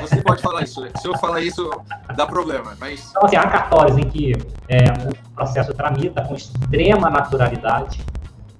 Você 0.01 0.21
pode 0.21 0.43
falar 0.43 0.63
isso. 0.63 0.87
Se 1.01 1.09
eu 1.09 1.17
falar 1.19 1.41
isso, 1.41 1.71
dá 2.15 2.27
problema, 2.27 2.77
mas... 2.79 3.11
Então, 3.11 3.25
assim, 3.25 3.37
há 3.37 3.47
cartórios 3.47 3.97
em 3.97 4.09
que 4.09 4.33
é, 4.69 4.85
o 5.09 5.31
processo 5.35 5.73
tramita 5.73 6.23
com 6.25 6.35
extrema 6.35 7.09
naturalidade 7.09 8.05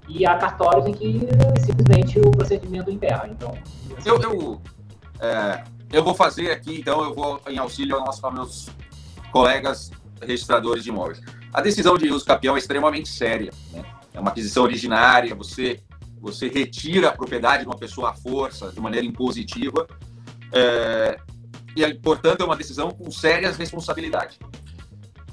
e 0.07 0.25
há 0.25 0.35
cartórios 0.35 0.87
em 0.87 0.93
que 0.93 1.19
simplesmente 1.59 2.19
o 2.19 2.31
procedimento 2.31 2.89
emperra. 2.89 3.29
Então, 3.29 3.53
eu, 4.03 4.19
eu, 4.21 4.61
é, 5.19 5.63
eu 5.91 6.03
vou 6.03 6.13
fazer 6.13 6.51
aqui, 6.51 6.79
então, 6.79 7.03
eu 7.03 7.13
vou 7.13 7.41
em 7.47 7.57
auxílio 7.57 7.97
aos, 7.97 8.21
meus 8.33 8.69
colegas 9.31 9.91
registradores 10.21 10.83
de 10.83 10.89
imóveis. 10.89 11.21
A 11.53 11.61
decisão 11.61 11.97
de 11.97 12.09
uso 12.09 12.25
capião 12.25 12.55
é 12.55 12.59
extremamente 12.59 13.09
séria. 13.09 13.51
Né? 13.71 13.83
É 14.13 14.19
uma 14.19 14.29
aquisição 14.29 14.63
originária, 14.63 15.33
você, 15.33 15.79
você 16.19 16.47
retira 16.47 17.09
a 17.09 17.11
propriedade 17.11 17.63
de 17.63 17.69
uma 17.69 17.77
pessoa 17.77 18.11
à 18.11 18.13
força, 18.13 18.71
de 18.71 18.79
maneira 18.79 19.05
impositiva, 19.05 19.87
é, 20.51 21.19
e, 21.75 21.93
portanto, 21.95 22.41
é 22.41 22.45
uma 22.45 22.55
decisão 22.55 22.91
com 22.91 23.09
sérias 23.09 23.57
responsabilidades. 23.57 24.37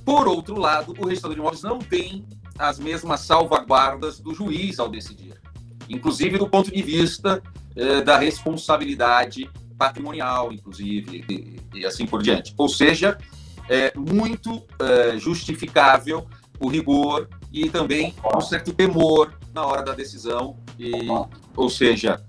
Por 0.04 0.28
outro 0.28 0.58
lado, 0.58 0.94
o 0.98 1.06
registrador 1.06 1.34
de 1.34 1.40
imóveis 1.40 1.62
não 1.62 1.78
tem 1.78 2.24
as 2.58 2.78
mesmas 2.78 3.20
salvaguardas 3.20 4.20
do 4.20 4.32
juiz 4.32 4.78
ao 4.78 4.88
decidir, 4.88 5.34
inclusive 5.88 6.38
do 6.38 6.48
ponto 6.48 6.72
de 6.72 6.80
vista 6.80 7.42
eh, 7.74 8.00
da 8.00 8.16
responsabilidade 8.16 9.50
patrimonial, 9.76 10.52
inclusive, 10.52 11.24
e, 11.28 11.78
e, 11.78 11.86
assim 11.86 12.06
por 12.06 12.22
diante. 12.22 12.54
Ou 12.56 12.68
seja, 12.68 13.18
é 13.68 13.92
muito 13.96 14.62
é, 14.80 15.18
justificável 15.18 16.26
o 16.58 16.68
rigor 16.68 17.28
e 17.52 17.68
também 17.68 18.14
um 18.34 18.40
certo 18.40 18.72
temor 18.72 19.34
na 19.52 19.64
hora 19.64 19.82
da 19.82 19.92
decisão, 19.92 20.56
e, 20.78 21.08
ou 21.54 21.68
seja, 21.70 22.22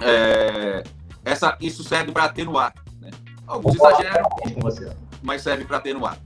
é, 0.00 0.82
essa, 1.24 1.56
isso 1.60 1.84
serve 1.84 2.12
para 2.12 2.24
atenuar. 2.24 2.74
Né? 3.00 3.10
Alguns 3.46 3.76
exageram, 3.76 4.28
mas 5.22 5.42
serve 5.42 5.64
para 5.64 5.78
atenuar. 5.78 6.18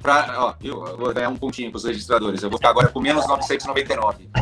Pra, 0.00 0.34
ó, 0.38 0.54
eu, 0.62 0.96
vou 0.96 1.12
ganhar 1.12 1.28
um 1.28 1.36
pontinho 1.36 1.70
para 1.70 1.78
os 1.78 1.84
registradores. 1.84 2.42
Eu 2.42 2.50
vou 2.50 2.58
ficar 2.58 2.70
agora 2.70 2.88
com 2.88 3.00
menos 3.00 3.26
999. 3.26 4.30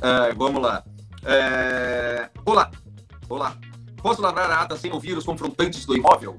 é, 0.00 0.32
vamos 0.34 0.62
lá. 0.62 0.82
É, 1.24 2.30
olá. 2.46 2.70
Olá. 3.30 3.54
Posso 4.02 4.20
lavrar 4.20 4.50
a 4.50 4.62
ata 4.62 4.76
sem 4.76 4.92
ouvir 4.92 5.16
os 5.16 5.24
confrontantes 5.24 5.86
do 5.86 5.96
imóvel? 5.96 6.36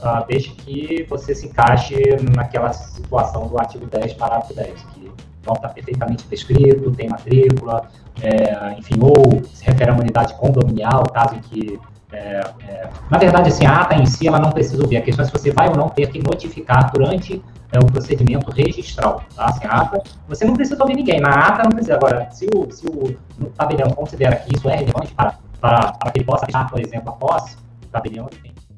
Ah, 0.00 0.24
desde 0.28 0.50
que 0.50 1.04
você 1.10 1.34
se 1.34 1.48
encaixe 1.48 1.96
naquela 2.36 2.72
situação 2.72 3.48
do 3.48 3.58
artigo 3.58 3.84
10, 3.86 4.12
parágrafo 4.12 4.54
10, 4.54 4.80
que 4.94 5.10
não 5.44 5.54
está 5.54 5.68
perfeitamente 5.70 6.24
descrito, 6.28 6.92
tem 6.92 7.08
matrícula, 7.08 7.90
é, 8.22 8.78
enfim, 8.78 8.94
ou 9.00 9.42
se 9.52 9.64
refere 9.64 9.90
a 9.90 9.92
uma 9.92 10.02
unidade 10.02 10.34
condominial, 10.34 11.02
caso 11.12 11.34
em 11.34 11.40
que 11.40 11.80
é, 12.12 12.40
é, 12.68 12.88
na 13.10 13.18
verdade, 13.18 13.48
assim, 13.48 13.66
a 13.66 13.80
ata 13.80 13.96
em 13.96 14.06
si 14.06 14.28
ela 14.28 14.38
não 14.38 14.52
precisa 14.52 14.80
ouvir. 14.80 14.98
A 14.98 15.02
questão 15.02 15.24
é 15.24 15.26
se 15.26 15.32
você 15.32 15.50
vai 15.50 15.68
ou 15.68 15.76
não 15.76 15.88
ter 15.88 16.12
que 16.12 16.22
notificar 16.22 16.92
durante 16.92 17.42
é, 17.72 17.78
o 17.80 17.86
procedimento 17.86 18.52
registral. 18.52 19.24
Tá? 19.34 19.46
Assim, 19.46 19.66
a 19.66 19.80
ata, 19.80 20.00
você 20.28 20.44
não 20.44 20.54
precisa 20.54 20.80
ouvir 20.80 20.94
ninguém. 20.94 21.20
Na 21.20 21.30
ata 21.30 21.64
não 21.64 21.72
precisa. 21.72 21.96
Agora, 21.96 22.30
se 22.30 22.46
o, 22.54 22.70
se 22.70 22.86
o 22.86 23.16
tabelião 23.56 23.90
considera 23.90 24.36
que 24.36 24.54
isso 24.54 24.68
é 24.68 24.76
relevante 24.76 25.12
para, 25.12 25.38
para, 25.64 26.10
que 26.12 26.18
ele 26.18 26.26
possa 26.26 26.44
achar, 26.46 26.68
por 26.68 26.78
exemplo, 26.78 27.08
a 27.08 27.12
posse, 27.12 27.56
o 27.82 27.88
tabelião 27.90 28.28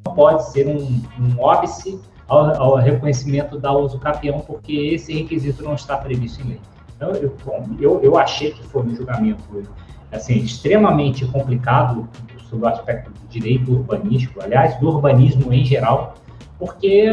não 0.05 0.15
pode 0.15 0.53
ser 0.53 0.69
um, 0.69 1.03
um 1.19 1.41
óbice 1.41 2.01
ao, 2.29 2.63
ao, 2.63 2.77
reconhecimento 2.77 3.59
da 3.59 3.73
uso 3.73 3.99
capião, 3.99 4.39
porque 4.39 4.73
esse 4.73 5.13
requisito 5.13 5.65
não 5.65 5.75
está 5.75 5.97
previsto 5.97 6.43
em 6.43 6.51
lei. 6.51 6.61
Então, 6.95 7.11
eu, 7.11 7.37
eu, 7.81 8.01
eu 8.03 8.17
achei 8.17 8.53
que 8.53 8.63
foi 8.63 8.85
um 8.85 8.95
julgamento 8.95 9.65
assim, 10.13 10.35
extremamente 10.39 11.27
complicado 11.27 12.09
sobre 12.49 12.67
o 12.67 12.69
aspecto 12.69 13.11
do 13.11 13.29
direito 13.29 13.73
urbanístico, 13.73 14.41
aliás, 14.41 14.79
do 14.79 14.89
urbanismo 14.89 15.53
em 15.53 15.65
geral, 15.65 16.15
porque 16.57 17.11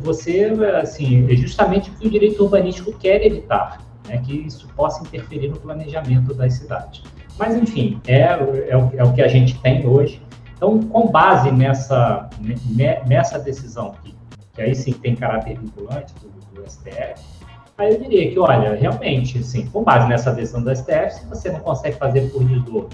você, 0.00 0.50
assim, 0.82 1.32
é 1.32 1.36
justamente 1.36 1.90
o 1.90 1.94
que 1.94 2.08
o 2.08 2.10
direito 2.10 2.42
urbanístico 2.42 2.92
quer 2.98 3.24
evitar, 3.24 3.80
né, 4.08 4.18
que 4.18 4.32
isso 4.32 4.66
possa 4.74 5.00
interferir 5.04 5.48
no 5.48 5.60
planejamento 5.60 6.34
das 6.34 6.54
cidades. 6.54 7.04
Mas, 7.38 7.56
enfim, 7.56 8.00
é, 8.06 8.20
é, 8.20 8.76
o, 8.76 8.90
é 8.96 9.04
o 9.04 9.12
que 9.12 9.22
a 9.22 9.28
gente 9.28 9.58
tem 9.60 9.86
hoje. 9.86 10.22
Então, 10.56 10.78
com 10.78 11.08
base 11.08 11.50
nessa, 11.50 12.28
nessa 13.06 13.38
decisão, 13.38 13.94
que, 14.02 14.14
que 14.52 14.60
aí 14.60 14.74
sim 14.74 14.92
tem 14.92 15.16
caráter 15.16 15.58
vinculante 15.58 16.12
do, 16.16 16.28
do 16.54 16.70
STF, 16.70 17.22
aí 17.78 17.94
eu 17.94 17.98
diria 17.98 18.30
que, 18.30 18.38
olha, 18.38 18.74
realmente, 18.74 19.38
assim, 19.38 19.66
com 19.66 19.82
base 19.82 20.06
nessa 20.06 20.32
decisão 20.32 20.62
do 20.62 20.74
STF, 20.74 21.14
se 21.14 21.26
você 21.26 21.50
não 21.50 21.60
consegue 21.60 21.96
fazer 21.96 22.30
por 22.30 22.44
desdobro, 22.44 22.90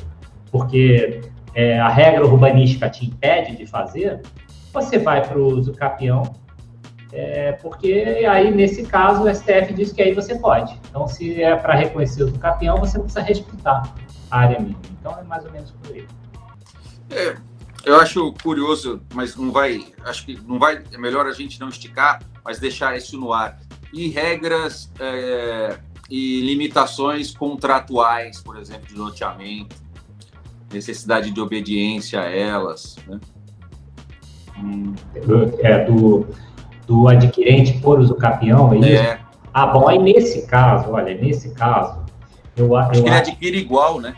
porque 0.51 1.22
é, 1.55 1.80
a 1.80 1.89
regra 1.89 2.24
urbanística 2.24 2.89
te 2.89 3.05
impede 3.07 3.57
de 3.57 3.66
fazer, 3.66 4.22
você 4.72 4.99
vai 4.99 5.26
para 5.26 5.37
o 5.37 5.47
uso 5.47 5.72
capião, 5.72 6.22
é, 7.12 7.53
porque 7.53 8.24
aí, 8.28 8.55
nesse 8.55 8.84
caso, 8.84 9.24
o 9.24 9.34
STF 9.34 9.72
diz 9.72 9.93
que 9.93 10.03
aí 10.03 10.12
você 10.12 10.34
pode. 10.37 10.78
Então, 10.89 11.09
se 11.09 11.43
é 11.43 11.57
para 11.57 11.74
reconhecer 11.74 12.24
o 12.24 12.39
capião, 12.39 12.78
você 12.78 12.99
precisa 12.99 13.22
respeitar 13.22 13.95
área 14.31 14.59
mínima. 14.59 14.81
Então, 14.99 15.18
é 15.18 15.22
mais 15.22 15.45
ou 15.45 15.53
menos 15.53 15.70
por 15.70 15.95
aí. 15.95 16.07
É, 17.11 17.37
eu 17.85 17.97
acho 18.01 18.33
curioso, 18.43 19.01
mas 19.14 19.37
não 19.37 19.53
vai, 19.53 19.87
acho 20.05 20.27
que 20.27 20.39
não 20.47 20.59
vai, 20.59 20.83
é 20.93 20.99
melhor 20.99 21.27
a 21.27 21.33
gente 21.33 21.61
não 21.61 21.68
esticar, 21.68 22.20
mas 22.45 22.59
deixar 22.59 22.97
isso 22.97 23.18
no 23.18 23.33
ar. 23.33 23.61
E 23.93 24.09
regras 24.09 24.91
é, 24.99 25.79
e 26.11 26.41
limitações 26.41 27.31
contratuais, 27.31 28.41
por 28.41 28.57
exemplo, 28.57 28.87
de 28.89 28.95
loteamento, 28.97 29.77
necessidade 30.72 31.31
de 31.31 31.41
obediência 31.41 32.20
a 32.20 32.24
elas. 32.24 32.97
Né? 33.07 33.20
É, 35.61 35.85
do, 35.85 36.27
do 36.87 37.09
adquirente 37.09 37.79
por 37.81 38.01
uso 38.01 38.14
capião, 38.14 38.72
é, 38.83 38.95
é. 38.95 39.20
Ah, 39.53 39.66
bom, 39.66 39.89
aí 39.89 39.99
nesse 39.99 40.47
caso, 40.47 40.91
olha, 40.91 41.14
nesse 41.14 41.51
caso, 41.51 42.05
eu 42.57 42.74
acho 42.76 42.90
que 42.90 43.09
ele 43.09 43.11
adquire 43.11 43.59
igual, 43.59 44.00
né? 44.00 44.14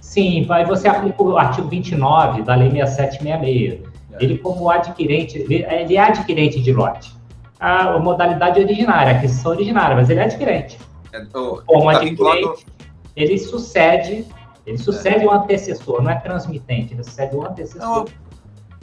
Sim, 0.00 0.46
aí 0.50 0.64
você 0.64 0.88
aplica 0.88 1.22
o 1.22 1.36
artigo 1.36 1.68
29 1.68 2.42
da 2.42 2.54
Lei 2.54 2.70
6766. 2.70 3.92
É. 4.12 4.24
Ele, 4.24 4.38
como 4.38 4.68
adquirente, 4.70 5.38
ele 5.38 5.96
é 5.96 6.00
adquirente 6.00 6.60
de 6.60 6.72
lote. 6.72 7.14
A 7.58 7.98
modalidade 7.98 8.60
originária, 8.60 9.12
a 9.12 9.16
aquisição 9.16 9.52
originária, 9.52 9.94
mas 9.94 10.10
ele 10.10 10.20
é 10.20 10.24
adquirente. 10.24 10.78
É, 11.12 11.24
como 11.30 11.90
tá 11.90 11.98
adquirente, 11.98 12.66
ele 13.14 13.38
sucede 13.38 14.26
ele 14.66 14.78
sucede 14.78 15.24
é. 15.24 15.26
o 15.26 15.30
antecessor, 15.30 16.02
não 16.02 16.10
é 16.10 16.14
transmitente, 16.16 16.94
ele 16.94 17.02
sucede 17.02 17.34
o 17.34 17.44
antecessor. 17.44 18.08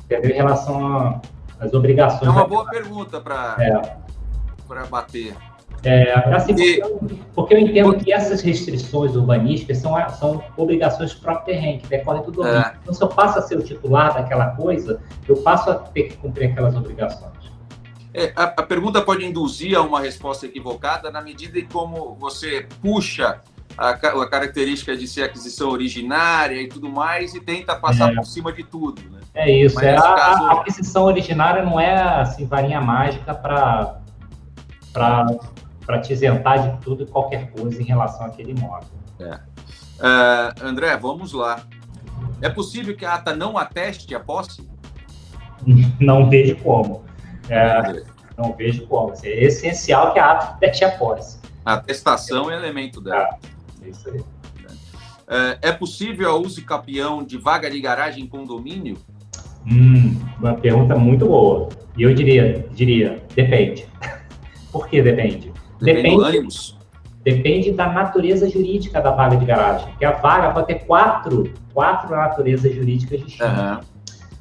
Entendeu? 0.05 0.31
Em 0.31 0.33
relação 0.33 1.21
às 1.59 1.73
obrigações. 1.73 2.23
É 2.23 2.29
uma 2.29 2.47
boa 2.47 2.65
pergunta 2.65 3.21
para 3.21 3.55
é. 3.59 4.87
bater. 4.89 5.35
É, 5.83 6.13
assim, 6.35 6.53
porque, 6.53 6.81
eu, 6.81 6.99
porque, 7.33 7.53
eu 7.53 7.59
entendo 7.59 7.95
que 7.97 8.11
essas 8.11 8.41
restrições 8.41 9.15
urbanísticas 9.15 9.77
são, 9.77 9.93
são 10.09 10.43
obrigações 10.57 11.13
próprio 11.13 11.45
terreno, 11.55 11.79
que 11.79 11.87
decorrem 11.87 12.21
do 12.23 12.31
domínio. 12.31 12.59
É. 12.59 12.75
Então, 12.81 12.93
se 12.93 13.01
eu 13.01 13.07
passo 13.07 13.39
a 13.39 13.41
ser 13.41 13.57
o 13.57 13.63
titular 13.63 14.13
daquela 14.13 14.47
coisa, 14.47 15.01
eu 15.27 15.37
passo 15.37 15.69
a 15.69 15.75
ter 15.75 16.03
que 16.03 16.17
cumprir 16.17 16.51
aquelas 16.51 16.75
obrigações. 16.75 17.39
É, 18.13 18.33
a, 18.35 18.43
a, 18.43 18.63
pergunta 18.63 19.01
pode 19.01 19.23
induzir 19.23 19.77
a 19.77 19.81
uma 19.81 20.01
resposta 20.01 20.45
equivocada 20.45 21.11
na 21.11 21.21
medida 21.21 21.59
em 21.59 21.65
como 21.65 22.15
você 22.15 22.67
puxa 22.81 23.39
a, 23.77 23.89
a 23.91 24.29
característica 24.29 24.97
de 24.97 25.07
ser 25.07 25.23
aquisição 25.23 25.69
originária 25.69 26.59
e 26.61 26.67
tudo 26.67 26.89
mais 26.89 27.35
e 27.35 27.39
tenta 27.39 27.75
passar 27.75 28.11
é. 28.11 28.15
por 28.15 28.25
cima 28.25 28.51
de 28.51 28.63
tudo. 28.63 29.01
Né? 29.09 29.19
É 29.35 29.49
isso. 29.49 29.79
É, 29.79 29.95
a, 29.95 30.01
caso... 30.01 30.43
a, 30.43 30.53
aquisição 30.53 31.03
originária 31.03 31.63
não 31.63 31.79
é 31.79 32.01
assim, 32.19 32.45
varinha 32.45 32.81
mágica 32.81 33.33
para 33.33 34.01
te 35.97 36.13
isentar 36.13 36.61
de 36.61 36.81
tudo 36.83 37.03
e 37.03 37.07
qualquer 37.07 37.49
coisa 37.51 37.81
em 37.81 37.85
relação 37.85 38.25
àquele 38.27 38.51
imóvel. 38.51 38.89
É. 39.19 39.33
Uh, 39.99 40.65
André, 40.65 40.95
vamos 40.97 41.33
lá. 41.33 41.65
É 42.41 42.49
possível 42.49 42.95
que 42.95 43.05
a 43.05 43.15
ata 43.15 43.35
não 43.35 43.57
ateste 43.57 44.13
a 44.13 44.19
posse? 44.19 44.69
Não 45.99 46.29
vejo 46.29 46.55
como. 46.57 47.03
É, 47.49 48.03
não 48.37 48.53
vejo 48.53 48.87
como. 48.87 49.13
É 49.21 49.43
essencial 49.43 50.13
que 50.13 50.19
a 50.19 50.31
ata 50.31 50.45
ateste 50.51 50.85
a 50.85 50.91
posse. 50.97 51.37
A 51.65 51.73
atestação 51.73 52.49
é 52.49 52.55
elemento 52.55 53.01
dela. 53.01 53.37
É, 53.81 53.89
isso 53.89 54.09
aí. 54.09 54.23
É, 55.27 55.69
é 55.69 55.71
possível 55.71 56.31
a 56.31 56.35
uso 56.37 56.63
capião 56.63 57.23
de 57.23 57.37
vaga 57.37 57.69
de 57.69 57.79
garagem 57.79 58.23
em 58.23 58.27
condomínio? 58.27 58.97
Hum, 59.69 60.17
uma 60.39 60.55
pergunta 60.55 60.95
muito 60.95 61.27
boa. 61.27 61.69
E 61.97 62.03
eu 62.03 62.13
diria, 62.13 62.65
diria, 62.71 63.23
depende. 63.35 63.85
Por 64.71 64.87
que 64.87 65.01
depende? 65.01 65.51
Depende, 65.79 66.75
depende 67.23 67.71
da 67.71 67.89
natureza 67.89 68.49
jurídica 68.49 69.01
da 69.01 69.11
vaga 69.11 69.37
de 69.37 69.45
garagem. 69.45 69.87
Porque 69.89 70.05
a 70.05 70.11
vaga 70.11 70.51
pode 70.51 70.67
ter 70.67 70.79
quatro, 70.85 71.53
quatro 71.73 72.15
naturezas 72.15 72.73
jurídicas 72.73 73.21
distintas. 73.21 73.57
Uhum. 73.57 73.79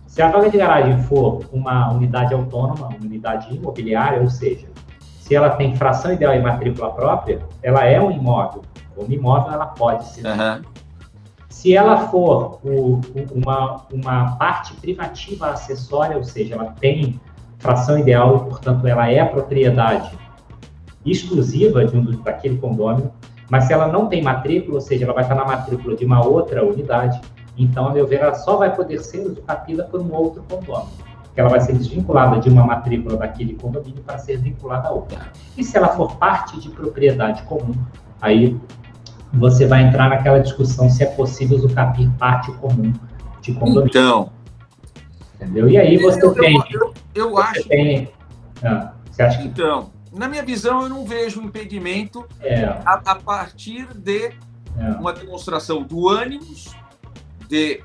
Se 0.06 0.22
a 0.22 0.30
vaga 0.30 0.50
de 0.50 0.58
garagem 0.58 1.00
for 1.04 1.44
uma 1.52 1.92
unidade 1.92 2.34
autônoma, 2.34 2.88
uma 2.88 2.96
unidade 2.96 3.54
imobiliária, 3.54 4.20
ou 4.20 4.28
seja, 4.28 4.66
se 5.20 5.34
ela 5.34 5.50
tem 5.50 5.76
fração 5.76 6.12
ideal 6.12 6.34
e 6.34 6.40
matrícula 6.40 6.90
própria, 6.90 7.40
ela 7.62 7.84
é 7.84 8.00
um 8.00 8.10
imóvel. 8.10 8.62
Como 8.96 9.12
imóvel, 9.12 9.52
ela 9.52 9.66
pode 9.66 10.04
ser. 10.06 10.26
Uhum. 10.26 10.62
Se 11.48 11.74
ela 11.74 12.08
for 12.08 12.58
o, 12.64 13.00
uma, 13.32 13.82
uma 13.92 14.36
parte 14.36 14.74
privativa 14.74 15.50
acessória, 15.50 16.16
ou 16.16 16.24
seja, 16.24 16.54
ela 16.54 16.74
tem 16.80 17.20
fração 17.58 17.98
ideal 17.98 18.36
e, 18.36 18.48
portanto, 18.48 18.86
ela 18.86 19.10
é 19.10 19.24
propriedade 19.24 20.10
exclusiva 21.10 21.84
de 21.84 21.96
um 21.96 22.22
daquele 22.22 22.58
condômino, 22.58 23.12
mas 23.50 23.64
se 23.64 23.72
ela 23.72 23.88
não 23.88 24.06
tem 24.06 24.22
matrícula, 24.22 24.74
ou 24.74 24.80
seja, 24.80 25.04
ela 25.04 25.14
vai 25.14 25.22
estar 25.22 25.34
na 25.34 25.44
matrícula 25.44 25.96
de 25.96 26.04
uma 26.04 26.24
outra 26.24 26.64
unidade, 26.64 27.20
então, 27.56 27.88
a 27.88 27.92
meu 27.92 28.06
ver, 28.06 28.20
ela 28.20 28.34
só 28.34 28.56
vai 28.56 28.74
poder 28.74 29.00
ser 29.00 29.26
usucapiada 29.26 29.84
por 29.84 30.00
um 30.00 30.12
outro 30.14 30.44
condômino, 30.48 30.90
porque 31.24 31.40
ela 31.40 31.48
vai 31.48 31.60
ser 31.60 31.72
desvinculada 31.72 32.38
de 32.38 32.48
uma 32.48 32.64
matrícula 32.64 33.16
daquele 33.16 33.54
condomínio 33.54 34.02
para 34.02 34.18
ser 34.18 34.38
vinculada 34.38 34.88
a 34.88 34.92
outra. 34.92 35.32
E 35.56 35.64
se 35.64 35.76
ela 35.76 35.88
for 35.88 36.14
parte 36.16 36.60
de 36.60 36.68
propriedade 36.68 37.42
comum, 37.42 37.74
aí 38.20 38.56
você 39.32 39.66
vai 39.66 39.82
entrar 39.82 40.08
naquela 40.08 40.38
discussão 40.38 40.88
se 40.88 41.02
é 41.02 41.06
possível 41.06 41.58
usucapir 41.58 42.08
parte 42.18 42.52
comum 42.52 42.92
de 43.40 43.52
condomínio. 43.54 43.88
Então. 43.88 44.30
Entendeu? 45.34 45.68
E 45.68 45.76
aí 45.76 45.96
você 45.98 46.24
eu, 46.24 46.34
tem. 46.34 46.62
Eu, 46.70 46.94
eu 47.14 47.30
você 47.30 47.58
acho. 47.58 47.68
Tem, 47.68 48.08
ah, 48.62 48.92
você 49.10 49.22
acha 49.22 49.42
então, 49.42 49.90
na 50.12 50.28
minha 50.28 50.42
visão, 50.42 50.82
eu 50.82 50.88
não 50.88 51.04
vejo 51.04 51.42
impedimento 51.42 52.26
é. 52.40 52.64
a, 52.64 53.00
a, 53.04 53.14
partir 53.14 53.86
de 53.94 54.26
é. 54.26 54.34
uma 54.98 55.12
demonstração 55.12 55.82
do 55.82 56.08
ânimos 56.08 56.74
de 57.48 57.82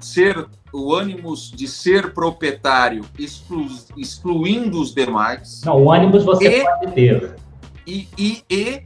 ser 0.00 0.46
o 0.72 0.94
ânimos 0.94 1.50
de 1.50 1.66
ser 1.66 2.12
proprietário, 2.12 3.04
exclu, 3.18 3.66
excluindo 3.96 4.80
os 4.80 4.94
demais. 4.94 5.62
Não, 5.64 5.84
o 5.84 5.90
ânimos 5.90 6.24
você 6.24 6.60
e, 6.60 6.64
pode 6.64 6.92
ter. 6.92 7.36
E, 7.86 8.08
e, 8.18 8.42
e 8.50 8.82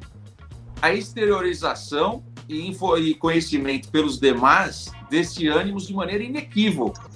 a 0.81 0.93
exteriorização 0.93 2.23
e, 2.49 2.69
info, 2.69 2.97
e 2.97 3.15
conhecimento 3.15 3.89
pelos 3.91 4.19
demais 4.19 4.93
desse 5.11 5.49
ânimos 5.49 5.87
de 5.87 5.95
maneira 5.95 6.23
inequívoca. 6.23 7.11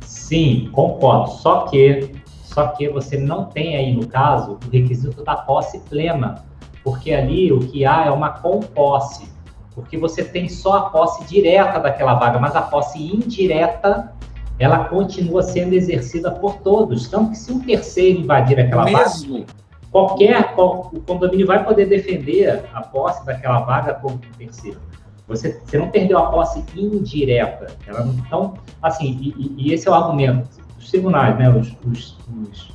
Sim, 0.00 0.68
concordo. 0.72 1.32
Só 1.38 1.66
que 1.66 2.19
só 2.52 2.66
que 2.66 2.88
você 2.88 3.16
não 3.16 3.44
tem 3.44 3.76
aí, 3.76 3.94
no 3.94 4.08
caso, 4.08 4.58
o 4.66 4.70
requisito 4.70 5.22
da 5.22 5.36
posse 5.36 5.78
plena, 5.88 6.44
porque 6.82 7.12
ali 7.12 7.52
o 7.52 7.60
que 7.60 7.84
há 7.84 8.06
é 8.06 8.10
uma 8.10 8.30
composse, 8.30 9.30
porque 9.72 9.96
você 9.96 10.24
tem 10.24 10.48
só 10.48 10.78
a 10.78 10.90
posse 10.90 11.24
direta 11.26 11.78
daquela 11.78 12.14
vaga, 12.14 12.40
mas 12.40 12.56
a 12.56 12.62
posse 12.62 12.98
indireta 13.00 14.12
ela 14.58 14.86
continua 14.86 15.42
sendo 15.42 15.74
exercida 15.74 16.32
por 16.32 16.56
todos. 16.56 17.06
Que 17.06 17.34
se 17.36 17.52
um 17.52 17.60
terceiro 17.60 18.20
invadir 18.20 18.58
aquela 18.58 18.84
Mesmo? 18.84 19.38
vaga, 19.38 19.46
qualquer 19.92 20.52
o 20.56 21.00
condomínio 21.06 21.46
vai 21.46 21.64
poder 21.64 21.86
defender 21.86 22.64
a 22.74 22.80
posse 22.80 23.24
daquela 23.24 23.60
vaga 23.60 23.94
como 23.94 24.16
um 24.16 24.36
terceiro. 24.36 24.80
Você, 25.28 25.60
você 25.64 25.78
não 25.78 25.88
perdeu 25.88 26.18
a 26.18 26.26
posse 26.26 26.64
indireta. 26.76 27.68
Ela 27.86 28.04
então, 28.06 28.54
assim, 28.82 29.16
e, 29.20 29.54
e 29.56 29.72
esse 29.72 29.86
é 29.86 29.90
o 29.90 29.94
argumento 29.94 30.59
os 30.80 30.90
tribunais, 30.90 31.38
né, 31.38 31.48
os, 31.50 31.76
os, 31.86 32.18
os, 32.42 32.72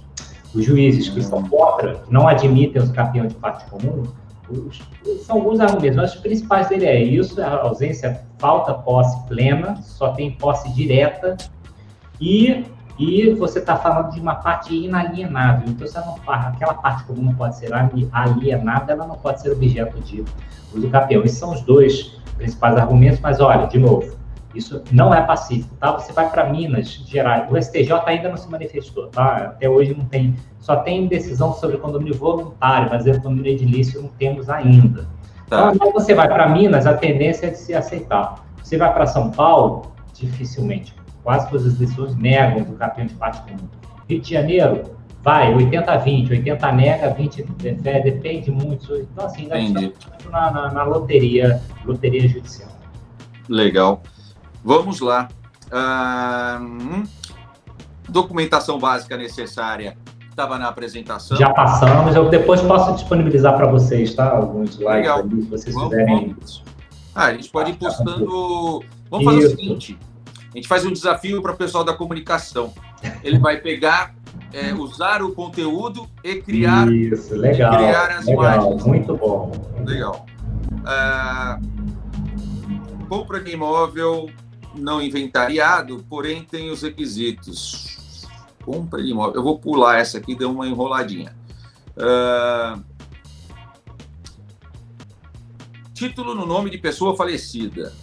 os 0.53 0.63
juízes 0.63 1.09
que 1.09 1.21
são 1.21 1.43
contra, 1.43 1.95
que 1.95 2.13
não 2.13 2.27
admitem 2.27 2.81
os 2.81 2.91
campeões 2.91 3.33
de 3.33 3.39
parte 3.39 3.65
comum, 3.69 4.03
os, 4.49 4.81
são 5.25 5.37
alguns 5.37 5.59
argumentos, 5.59 5.97
mas 5.97 6.13
os 6.13 6.21
principais 6.21 6.69
dele 6.69 6.85
é 6.85 7.01
isso, 7.01 7.41
a 7.41 7.61
ausência, 7.61 8.21
falta 8.37 8.73
posse 8.73 9.25
plena, 9.27 9.75
só 9.81 10.13
tem 10.13 10.31
posse 10.31 10.71
direta, 10.71 11.35
e, 12.21 12.63
e 12.97 13.31
você 13.31 13.59
está 13.59 13.75
falando 13.75 14.13
de 14.13 14.21
uma 14.21 14.35
parte 14.35 14.73
inalienável, 14.73 15.67
então 15.67 15.85
você 15.85 15.99
não, 15.99 16.15
aquela 16.27 16.75
parte 16.75 17.03
comum 17.05 17.23
não 17.23 17.35
pode 17.35 17.57
ser 17.57 17.71
alienada, 18.11 18.93
ela 18.93 19.07
não 19.07 19.15
pode 19.15 19.41
ser 19.41 19.51
objeto 19.51 19.99
de 20.01 20.23
uso 20.73 20.89
campeão. 20.89 21.23
Esses 21.23 21.37
são 21.37 21.51
os 21.51 21.61
dois 21.61 22.19
principais 22.37 22.77
argumentos, 22.77 23.19
mas 23.19 23.39
olha, 23.39 23.67
de 23.67 23.77
novo, 23.77 24.15
isso 24.55 24.81
não 24.91 25.13
é 25.13 25.21
pacífico, 25.21 25.75
tá? 25.75 25.91
Você 25.93 26.13
vai 26.13 26.29
para 26.29 26.49
Minas 26.49 26.87
Gerais, 26.87 27.51
o 27.51 27.61
STJ 27.61 27.91
ainda 28.05 28.29
não 28.29 28.37
se 28.37 28.49
manifestou, 28.49 29.07
tá? 29.07 29.37
Até 29.37 29.69
hoje 29.69 29.93
não 29.93 30.05
tem, 30.05 30.35
só 30.59 30.77
tem 30.77 31.07
decisão 31.07 31.53
sobre 31.53 31.77
condomínio 31.77 32.15
voluntário, 32.15 32.89
mas 32.89 33.05
o 33.05 33.21
condomínio 33.21 33.51
edilício 33.51 34.01
não 34.01 34.09
temos 34.09 34.49
ainda. 34.49 35.07
Tá. 35.47 35.71
Então, 35.73 35.77
quando 35.77 35.93
você 35.93 36.13
vai 36.13 36.27
para 36.27 36.47
Minas, 36.49 36.87
a 36.87 36.93
tendência 36.93 37.47
é 37.47 37.49
de 37.51 37.57
se 37.57 37.73
aceitar. 37.73 38.45
Você 38.63 38.77
vai 38.77 38.91
para 38.93 39.05
São 39.05 39.29
Paulo, 39.29 39.93
dificilmente. 40.13 40.95
Quase 41.23 41.49
todas 41.49 41.67
as 41.67 41.73
decisões 41.75 42.15
negam 42.15 42.63
do 42.63 42.73
campeão 42.73 43.05
de 43.05 43.13
parte 43.15 43.41
comum. 43.41 43.67
Rio 44.07 44.21
de 44.21 44.29
Janeiro, 44.31 44.95
vai, 45.23 45.53
80 45.53 45.91
a 45.91 45.97
20, 45.97 46.31
80 46.31 46.71
nega, 46.71 47.09
20 47.09 47.45
fé, 47.81 47.99
depende 47.99 48.51
muito. 48.51 48.95
Então, 48.95 49.25
assim, 49.25 49.43
estamos 49.43 49.93
na, 50.31 50.51
na, 50.51 50.71
na 50.71 50.83
loteria, 50.83 51.61
loteria 51.83 52.27
judicial. 52.27 52.69
Legal. 53.49 54.01
Vamos 54.65 54.99
lá. 54.99 55.27
documentação 58.09 58.79
básica 58.79 59.15
necessária 59.15 59.95
estava 60.27 60.57
na 60.57 60.67
apresentação. 60.67 61.37
Já 61.37 61.51
passamos, 61.51 62.15
eu 62.15 62.29
depois 62.29 62.61
posso 62.61 62.93
disponibilizar 62.93 63.55
para 63.55 63.67
vocês, 63.67 64.15
tá? 64.15 64.31
Alguns 64.31 64.71
slides 64.71 65.09
ali, 65.09 65.43
se 65.43 65.49
vocês 65.49 65.75
vamos, 65.75 65.89
quiserem. 65.91 66.29
Vamos. 66.29 66.63
Ah, 67.13 67.25
a 67.25 67.33
gente 67.33 67.49
pode 67.49 67.71
ir 67.71 67.75
postando. 67.75 68.83
Vamos 69.09 69.25
fazer 69.25 69.39
Isso. 69.39 69.53
o 69.53 69.57
seguinte: 69.57 69.99
a 70.51 70.55
gente 70.57 70.67
faz 70.67 70.83
um 70.83 70.91
desafio 70.91 71.41
para 71.43 71.51
o 71.51 71.55
pessoal 71.55 71.83
da 71.83 71.93
comunicação. 71.93 72.73
Ele 73.23 73.37
vai 73.37 73.57
pegar, 73.57 74.15
é, 74.51 74.73
usar 74.73 75.21
o 75.21 75.31
conteúdo 75.31 76.07
e 76.23 76.37
criar, 76.37 76.91
Isso, 76.91 77.35
legal, 77.35 77.77
criar 77.77 78.09
as 78.17 78.25
legal, 78.25 78.43
imagens. 78.43 78.83
Muito 78.83 79.15
bom. 79.15 79.51
Legal. 79.85 80.25
Ah, 80.83 81.59
compra 83.07 83.39
de 83.39 83.51
imóvel 83.51 84.27
não 84.77 85.01
inventariado, 85.01 86.05
porém 86.09 86.43
tem 86.43 86.69
os 86.69 86.81
requisitos. 86.81 88.27
Compra 88.63 89.01
de 89.01 89.11
imóvel. 89.11 89.35
Eu 89.35 89.43
vou 89.43 89.59
pular 89.59 89.99
essa 89.99 90.17
aqui, 90.17 90.35
deu 90.35 90.51
uma 90.51 90.67
enroladinha. 90.67 91.35
Uh... 91.95 92.83
Título 95.93 96.35
no 96.35 96.45
nome 96.45 96.69
de 96.69 96.77
pessoa 96.77 97.15
falecida. 97.15 97.93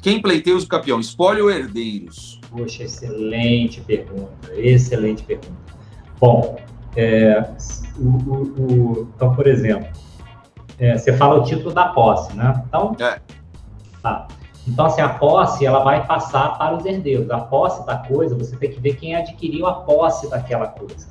Quem 0.00 0.22
pleiteia 0.22 0.56
os 0.56 0.64
campeão? 0.64 1.00
Espólio 1.00 1.44
ou 1.44 1.50
herdeiros? 1.50 2.40
Poxa, 2.50 2.84
excelente 2.84 3.80
pergunta. 3.80 4.54
Excelente 4.54 5.24
pergunta. 5.24 5.68
Bom, 6.20 6.56
é, 6.96 7.40
o, 7.98 8.08
o, 8.08 8.42
o, 8.42 9.12
então, 9.14 9.34
por 9.34 9.46
exemplo, 9.46 9.88
é, 10.78 10.96
você 10.96 11.16
fala 11.16 11.40
o 11.40 11.44
título 11.44 11.72
da 11.72 11.88
posse, 11.88 12.34
né? 12.36 12.62
Então, 12.66 12.96
é. 13.00 13.20
tá. 14.00 14.28
Então, 14.68 14.86
assim, 14.86 15.00
a 15.00 15.08
posse, 15.08 15.64
ela 15.64 15.82
vai 15.82 16.06
passar 16.06 16.58
para 16.58 16.76
os 16.76 16.84
herdeiros. 16.84 17.30
A 17.30 17.38
posse 17.38 17.84
da 17.86 17.96
coisa, 17.96 18.36
você 18.36 18.54
tem 18.56 18.70
que 18.70 18.78
ver 18.80 18.96
quem 18.96 19.14
adquiriu 19.14 19.66
a 19.66 19.74
posse 19.74 20.28
daquela 20.28 20.66
coisa. 20.66 21.08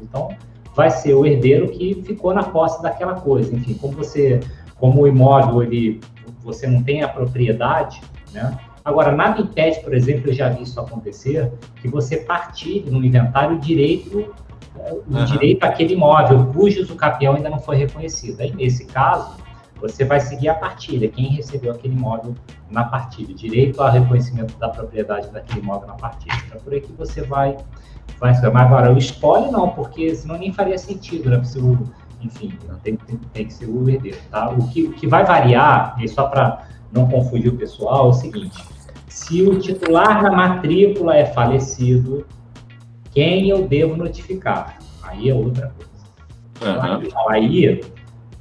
Então, 0.00 0.28
vai 0.74 0.90
ser 0.90 1.14
o 1.14 1.26
herdeiro 1.26 1.68
que 1.68 2.02
ficou 2.06 2.32
na 2.32 2.44
posse 2.44 2.80
daquela 2.82 3.14
coisa. 3.14 3.54
Enfim, 3.54 3.74
como 3.74 3.94
você, 3.94 4.40
como 4.76 5.02
o 5.02 5.08
imóvel, 5.08 5.62
ele, 5.62 6.00
você 6.42 6.66
não 6.66 6.82
tem 6.82 7.02
a 7.02 7.08
propriedade, 7.08 8.00
né? 8.32 8.56
Agora, 8.84 9.12
nada 9.12 9.40
impede, 9.40 9.80
por 9.80 9.94
exemplo, 9.94 10.30
eu 10.30 10.34
já 10.34 10.50
vi 10.50 10.62
isso 10.62 10.78
acontecer, 10.78 11.50
que 11.80 11.88
você 11.88 12.18
partilhe 12.18 12.90
no 12.90 13.02
inventário 13.02 13.56
o 13.56 13.58
direito 13.58 14.32
o 15.06 15.16
uhum. 15.16 15.24
direito 15.24 15.62
àquele 15.64 15.94
imóvel 15.94 16.46
cujo 16.46 16.82
usucapião 16.82 17.34
ainda 17.34 17.48
não 17.48 17.60
foi 17.60 17.76
reconhecido. 17.76 18.40
Aí, 18.40 18.52
nesse 18.54 18.84
caso, 18.86 19.36
você 19.88 20.02
vai 20.02 20.18
seguir 20.18 20.48
a 20.48 20.54
partilha, 20.54 21.08
quem 21.08 21.26
recebeu 21.26 21.72
aquele 21.72 21.94
imóvel 21.94 22.34
na 22.70 22.84
partilha, 22.84 23.34
direito 23.34 23.82
ao 23.82 23.90
reconhecimento 23.90 24.56
da 24.58 24.70
propriedade 24.70 25.28
daquele 25.28 25.60
imóvel 25.60 25.88
na 25.88 25.94
partilha. 25.94 26.34
Então, 26.46 26.58
por 26.60 26.72
aí 26.72 26.80
que 26.80 26.92
você 26.94 27.20
vai, 27.20 27.58
vai 28.18 28.32
Mas 28.32 28.42
agora, 28.42 28.94
o 28.94 28.96
espólio 28.96 29.52
não, 29.52 29.68
porque 29.68 30.14
senão 30.14 30.38
nem 30.38 30.50
faria 30.54 30.78
sentido, 30.78 31.28
né? 31.28 31.44
Se 31.44 31.58
o, 31.58 31.78
enfim, 32.22 32.56
tem, 32.82 32.96
tem, 32.96 33.16
tem, 33.34 33.46
que 33.46 33.52
ser 33.52 33.66
o 33.66 33.86
herdeiro, 33.86 34.16
tá? 34.30 34.48
O 34.48 34.68
que, 34.68 34.84
o 34.84 34.92
que 34.94 35.06
vai 35.06 35.22
variar, 35.22 35.96
e 36.00 36.08
só 36.08 36.28
para 36.28 36.66
não 36.90 37.06
confundir 37.06 37.52
o 37.52 37.56
pessoal, 37.56 38.06
é 38.06 38.08
o 38.08 38.12
seguinte, 38.14 38.64
se 39.06 39.42
o 39.42 39.58
titular 39.58 40.22
da 40.22 40.32
matrícula 40.32 41.14
é 41.14 41.26
falecido, 41.26 42.26
quem 43.12 43.50
eu 43.50 43.68
devo 43.68 43.96
notificar? 43.96 44.78
Aí 45.02 45.28
é 45.28 45.34
outra 45.34 45.74
coisa. 45.76 45.92
Uhum. 46.62 47.28
Aí, 47.28 47.82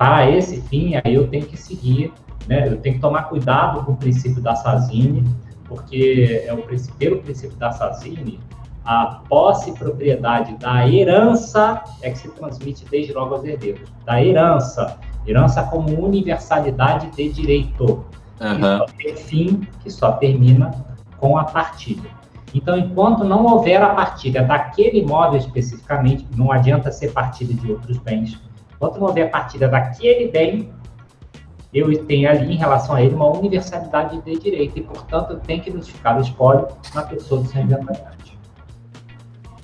para 0.04 0.30
esse 0.30 0.60
fim, 0.64 0.95
aí 0.95 1.14
eu 1.14 1.30
tenho 1.30 1.45
que 1.45 1.56
seguir, 1.56 2.12
né? 2.45 2.68
Eu 2.68 2.76
tenho 2.82 2.95
que 2.95 3.01
tomar 3.01 3.24
cuidado 3.30 3.86
com 3.86 3.93
o 3.93 3.95
princípio 3.95 4.41
da 4.41 4.54
Sazine, 4.54 5.24
porque 5.64 6.43
é 6.45 6.54
o 6.54 6.58
pelo 6.97 7.20
princípio 7.20 7.56
da 7.56 7.72
Sazine, 7.72 8.38
a 8.84 9.22
posse 9.30 9.70
e 9.70 9.74
propriedade 9.74 10.58
da 10.58 10.86
herança 10.86 11.82
é 12.01 12.10
que 12.10 12.18
se 12.18 12.28
transmite 12.32 12.84
desde 12.91 13.14
logo 13.14 13.34
aos 13.34 13.45
herdeiros. 13.45 13.89
Da 14.06 14.22
herança, 14.22 14.97
herança 15.26 15.64
como 15.64 15.97
universalidade 16.06 17.10
de 17.12 17.30
direito. 17.32 18.04
Uhum. 18.41 18.56
Que 18.58 18.62
só 18.62 18.86
tem 18.97 19.16
fim, 19.16 19.68
que 19.82 19.89
só 19.89 20.12
termina 20.12 20.86
com 21.18 21.38
a 21.38 21.45
partilha. 21.45 22.10
Então, 22.54 22.78
enquanto 22.78 23.24
não 23.24 23.45
houver 23.45 23.82
a 23.82 23.93
partilha 23.93 24.43
daquele 24.43 24.99
imóvel 24.99 25.39
especificamente, 25.39 26.28
não 26.36 26.51
adianta 26.51 26.91
ser 26.91 27.14
partilha 27.14 27.54
de 27.54 27.72
outros 27.72 27.97
bens. 27.99 28.38
Enquanto 28.84 29.00
não 29.00 29.08
houver 29.08 29.28
a 29.28 29.30
partilha 29.30 29.70
daquele 29.70 30.28
bem, 30.28 30.70
eu 31.74 32.06
tenho 32.06 32.30
ali, 32.30 32.54
em 32.54 32.58
relação 32.58 32.96
a 32.96 33.02
ele, 33.02 33.16
uma 33.16 33.30
universalidade 33.30 34.22
de 34.22 34.38
direito. 34.38 34.78
E, 34.78 34.82
portanto, 34.82 35.40
tenho 35.48 35.64
que 35.64 35.72
notificar 35.72 36.18
o 36.18 36.22
espólio 36.22 36.68
na 36.94 37.02
pessoa 37.04 37.42
do 37.42 37.48
seu 37.48 37.62
inventariante. 37.62 38.38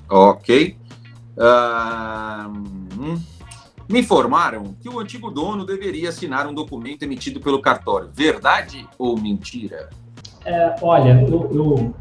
Ok. 0.10 0.78
Uh, 1.36 2.50
me 3.90 4.00
informaram 4.00 4.74
que 4.80 4.88
o 4.88 5.02
antigo 5.02 5.30
dono 5.30 5.66
deveria 5.66 6.08
assinar 6.08 6.48
um 6.48 6.54
documento 6.54 7.04
emitido 7.04 7.42
pelo 7.42 7.62
cartório. 7.62 8.10
Verdade 8.14 8.88
ou 8.98 9.20
mentira? 9.20 9.90
É, 10.46 10.76
olha, 10.82 11.22
eu, 11.28 11.52
eu 11.54 11.94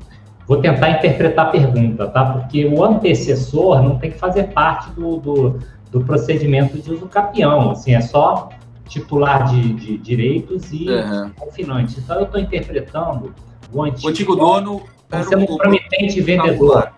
Vou 0.49 0.63
tentar 0.63 0.89
interpretar 0.93 1.49
a 1.49 1.51
pergunta, 1.51 2.09
tá? 2.09 2.25
Porque 2.25 2.65
o 2.65 2.83
antecessor 2.83 3.83
não 3.83 3.99
tem 3.99 4.11
que 4.11 4.19
fazer 4.19 4.45
parte 4.45 4.91
do, 4.93 5.19
do, 5.19 5.59
do 5.91 6.01
procedimento 6.03 6.79
de 6.79 6.93
uso 6.93 7.07
capião, 7.07 7.71
assim, 7.71 7.95
é 7.95 8.01
só 8.01 8.51
titular 8.87 9.45
de, 9.45 9.75
de 9.75 9.99
direitos 9.99 10.73
e 10.73 10.89
uhum. 10.89 11.31
confinante. 11.37 11.99
Então, 11.99 12.17
eu 12.17 12.25
estou 12.25 12.41
interpretando 12.41 13.35
o 13.73 13.83
antigo, 13.83 14.07
o 14.07 14.11
antigo 14.11 14.37
dono 14.37 14.83
como 15.11 15.25
sendo 15.25 15.53
um 15.53 15.57
promitente 15.57 16.21
vendedor. 16.21 16.93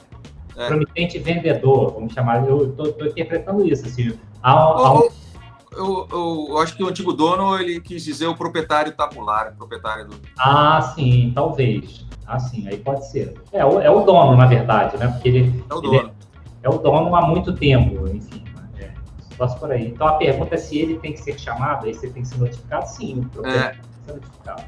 É. 0.56 0.66
Promitente 0.66 1.18
vendedor, 1.18 1.92
vamos 1.92 2.12
chamar. 2.12 2.46
Eu 2.46 2.70
estou 2.70 3.06
interpretando 3.06 3.66
isso, 3.66 3.86
assim. 3.86 4.12
Há, 4.42 4.92
um... 4.92 5.08
eu, 5.72 6.08
eu, 6.12 6.48
eu, 6.50 6.58
acho 6.58 6.76
que 6.76 6.82
o 6.82 6.88
antigo 6.88 7.12
dono 7.12 7.58
ele 7.58 7.80
quis 7.80 8.04
dizer 8.04 8.26
o 8.26 8.36
proprietário 8.36 8.92
tabular, 8.92 9.52
o 9.54 9.56
proprietário 9.56 10.08
do. 10.08 10.16
Ah, 10.38 10.92
sim, 10.94 11.32
talvez. 11.34 12.04
Assim, 12.26 12.68
aí 12.68 12.76
pode 12.76 13.08
ser. 13.10 13.34
É, 13.52 13.64
o, 13.64 13.80
é 13.80 13.90
o 13.90 14.02
dono, 14.02 14.36
na 14.36 14.46
verdade, 14.46 14.96
né? 14.98 15.08
Porque 15.08 15.28
ele 15.28 15.64
é 15.68 15.74
o 15.74 15.80
dono, 15.80 16.10
é, 16.62 16.66
é, 16.66 16.68
o 16.68 16.78
dono 16.78 17.14
há 17.16 17.22
muito 17.22 17.52
tempo, 17.54 18.06
enfim. 18.08 18.44
É, 19.40 19.48
só 19.48 19.54
por 19.56 19.72
aí. 19.72 19.88
Então 19.88 20.06
a 20.06 20.14
pergunta 20.14 20.54
é 20.54 20.58
se 20.58 20.78
ele 20.78 20.98
tem 20.98 21.12
que 21.12 21.20
ser 21.20 21.38
chamado, 21.38 21.86
aí 21.86 21.94
você 21.94 22.08
tem 22.08 22.22
que 22.22 22.28
ser 22.28 22.38
notificado? 22.38 22.86
Sim, 22.88 23.28
o 23.36 23.46
é. 23.46 23.68
tem 23.68 23.80
que 23.80 24.06
ser 24.06 24.12
notificado. 24.12 24.62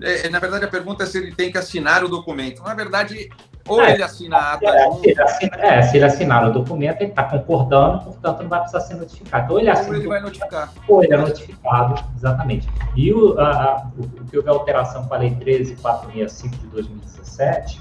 É, 0.00 0.28
na 0.28 0.38
verdade, 0.38 0.64
a 0.64 0.68
pergunta 0.68 1.02
é 1.02 1.06
se 1.06 1.18
ele 1.18 1.34
tem 1.34 1.50
que 1.50 1.58
assinar 1.58 2.04
o 2.04 2.08
documento. 2.08 2.62
Na 2.62 2.74
verdade, 2.74 3.28
ou 3.68 3.82
é, 3.82 3.94
ele 3.94 4.02
assina 4.02 4.36
a 4.36 4.52
ata 4.54 4.66
é, 4.66 4.92
se 4.92 5.10
ele 5.10 5.22
assina, 5.22 5.56
é, 5.56 5.82
se 5.82 5.96
ele 5.96 6.04
assinar 6.04 6.48
o 6.48 6.52
documento, 6.52 7.02
ele 7.02 7.10
está 7.10 7.24
concordando, 7.24 8.04
portanto, 8.04 8.42
não 8.42 8.48
vai 8.48 8.60
precisar 8.60 8.80
ser 8.80 8.94
notificado. 8.94 9.52
Ou 9.52 9.60
ele, 9.60 9.68
assina, 9.68 9.88
ou 9.88 9.96
ele 9.96 10.08
vai 10.08 10.20
notificar. 10.20 10.72
Ou 10.88 11.04
ele 11.04 11.14
é 11.14 11.16
notificado, 11.18 12.04
exatamente. 12.16 12.68
E 12.96 13.12
o, 13.12 13.38
a, 13.38 13.90
o, 13.98 14.02
o 14.02 14.24
que 14.26 14.38
houve 14.38 14.48
alteração 14.48 15.04
com 15.06 15.14
a 15.14 15.18
Lei 15.18 15.34
13465 15.34 16.56
de 16.56 16.66
2017 16.68 17.80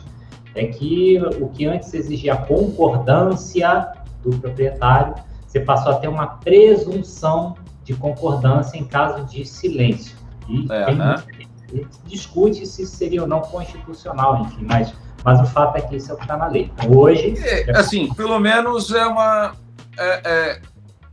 é 0.55 0.65
que 0.65 1.21
o 1.39 1.47
que 1.49 1.65
antes 1.65 1.93
exigia 1.93 2.33
a 2.33 2.37
concordância 2.37 3.93
do 4.23 4.37
proprietário, 4.39 5.15
você 5.57 5.59
passou 5.59 5.91
a 5.93 5.95
ter 5.95 6.07
uma 6.07 6.27
presunção 6.27 7.55
de 7.83 7.93
concordância 7.93 8.77
em 8.77 8.85
caso 8.85 9.25
de 9.25 9.45
silêncio. 9.45 10.15
E 10.47 10.67
é, 10.71 10.85
tem, 10.85 11.87
discute 12.05 12.65
se 12.65 12.85
seria 12.85 13.23
ou 13.23 13.27
não 13.27 13.41
constitucional, 13.41 14.41
enfim, 14.41 14.65
mas 14.65 14.93
mas 15.23 15.41
o 15.41 15.45
fato 15.45 15.75
é 15.75 15.81
que 15.81 15.97
isso 15.97 16.11
é 16.11 16.13
o 16.13 16.17
que 16.17 16.23
está 16.23 16.37
na 16.37 16.47
lei. 16.47 16.71
Então, 16.73 16.95
hoje. 16.95 17.33
É, 17.39 17.77
assim, 17.77 18.13
pelo 18.13 18.39
menos 18.39 18.91
é 18.93 19.05
uma, 19.05 19.55
é, 19.97 20.21
é, 20.23 20.61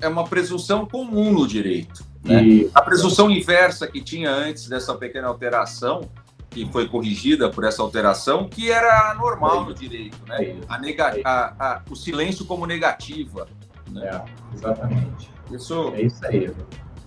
é 0.02 0.08
uma 0.08 0.24
presunção 0.24 0.86
comum 0.86 1.32
no 1.32 1.48
direito. 1.48 2.04
Né? 2.22 2.44
E... 2.44 2.70
A 2.72 2.80
presunção 2.80 3.28
inversa 3.28 3.88
que 3.88 4.00
tinha 4.00 4.30
antes 4.30 4.68
dessa 4.68 4.94
pequena 4.94 5.26
alteração, 5.26 6.02
que 6.48 6.64
foi 6.70 6.86
corrigida 6.86 7.50
por 7.50 7.64
essa 7.64 7.82
alteração, 7.82 8.48
que 8.48 8.70
era 8.70 9.14
normal 9.14 9.64
no 9.64 9.74
direito, 9.74 10.16
né? 10.28 10.60
A 10.68 10.78
nega, 10.78 11.16
a, 11.24 11.54
a, 11.58 11.82
o 11.90 11.96
silêncio 11.96 12.44
como 12.44 12.66
negativa. 12.66 13.48
Né? 13.90 14.06
É, 14.06 14.24
exatamente. 14.54 15.30
Isso, 15.50 15.92
é 15.94 16.02
isso 16.02 16.26
aí. 16.26 16.50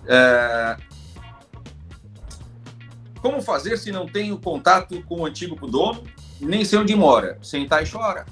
É... 0.06 0.76
Como 3.20 3.42
fazer 3.42 3.76
se 3.76 3.90
não 3.90 4.06
tenho 4.06 4.38
contato 4.38 5.02
com 5.02 5.20
o 5.20 5.26
antigo 5.26 5.54
dono 5.66 6.04
nem 6.40 6.64
sei 6.64 6.78
onde 6.78 6.94
mora. 6.94 7.36
Sentar 7.42 7.82
e 7.82 7.90
chora. 7.90 8.24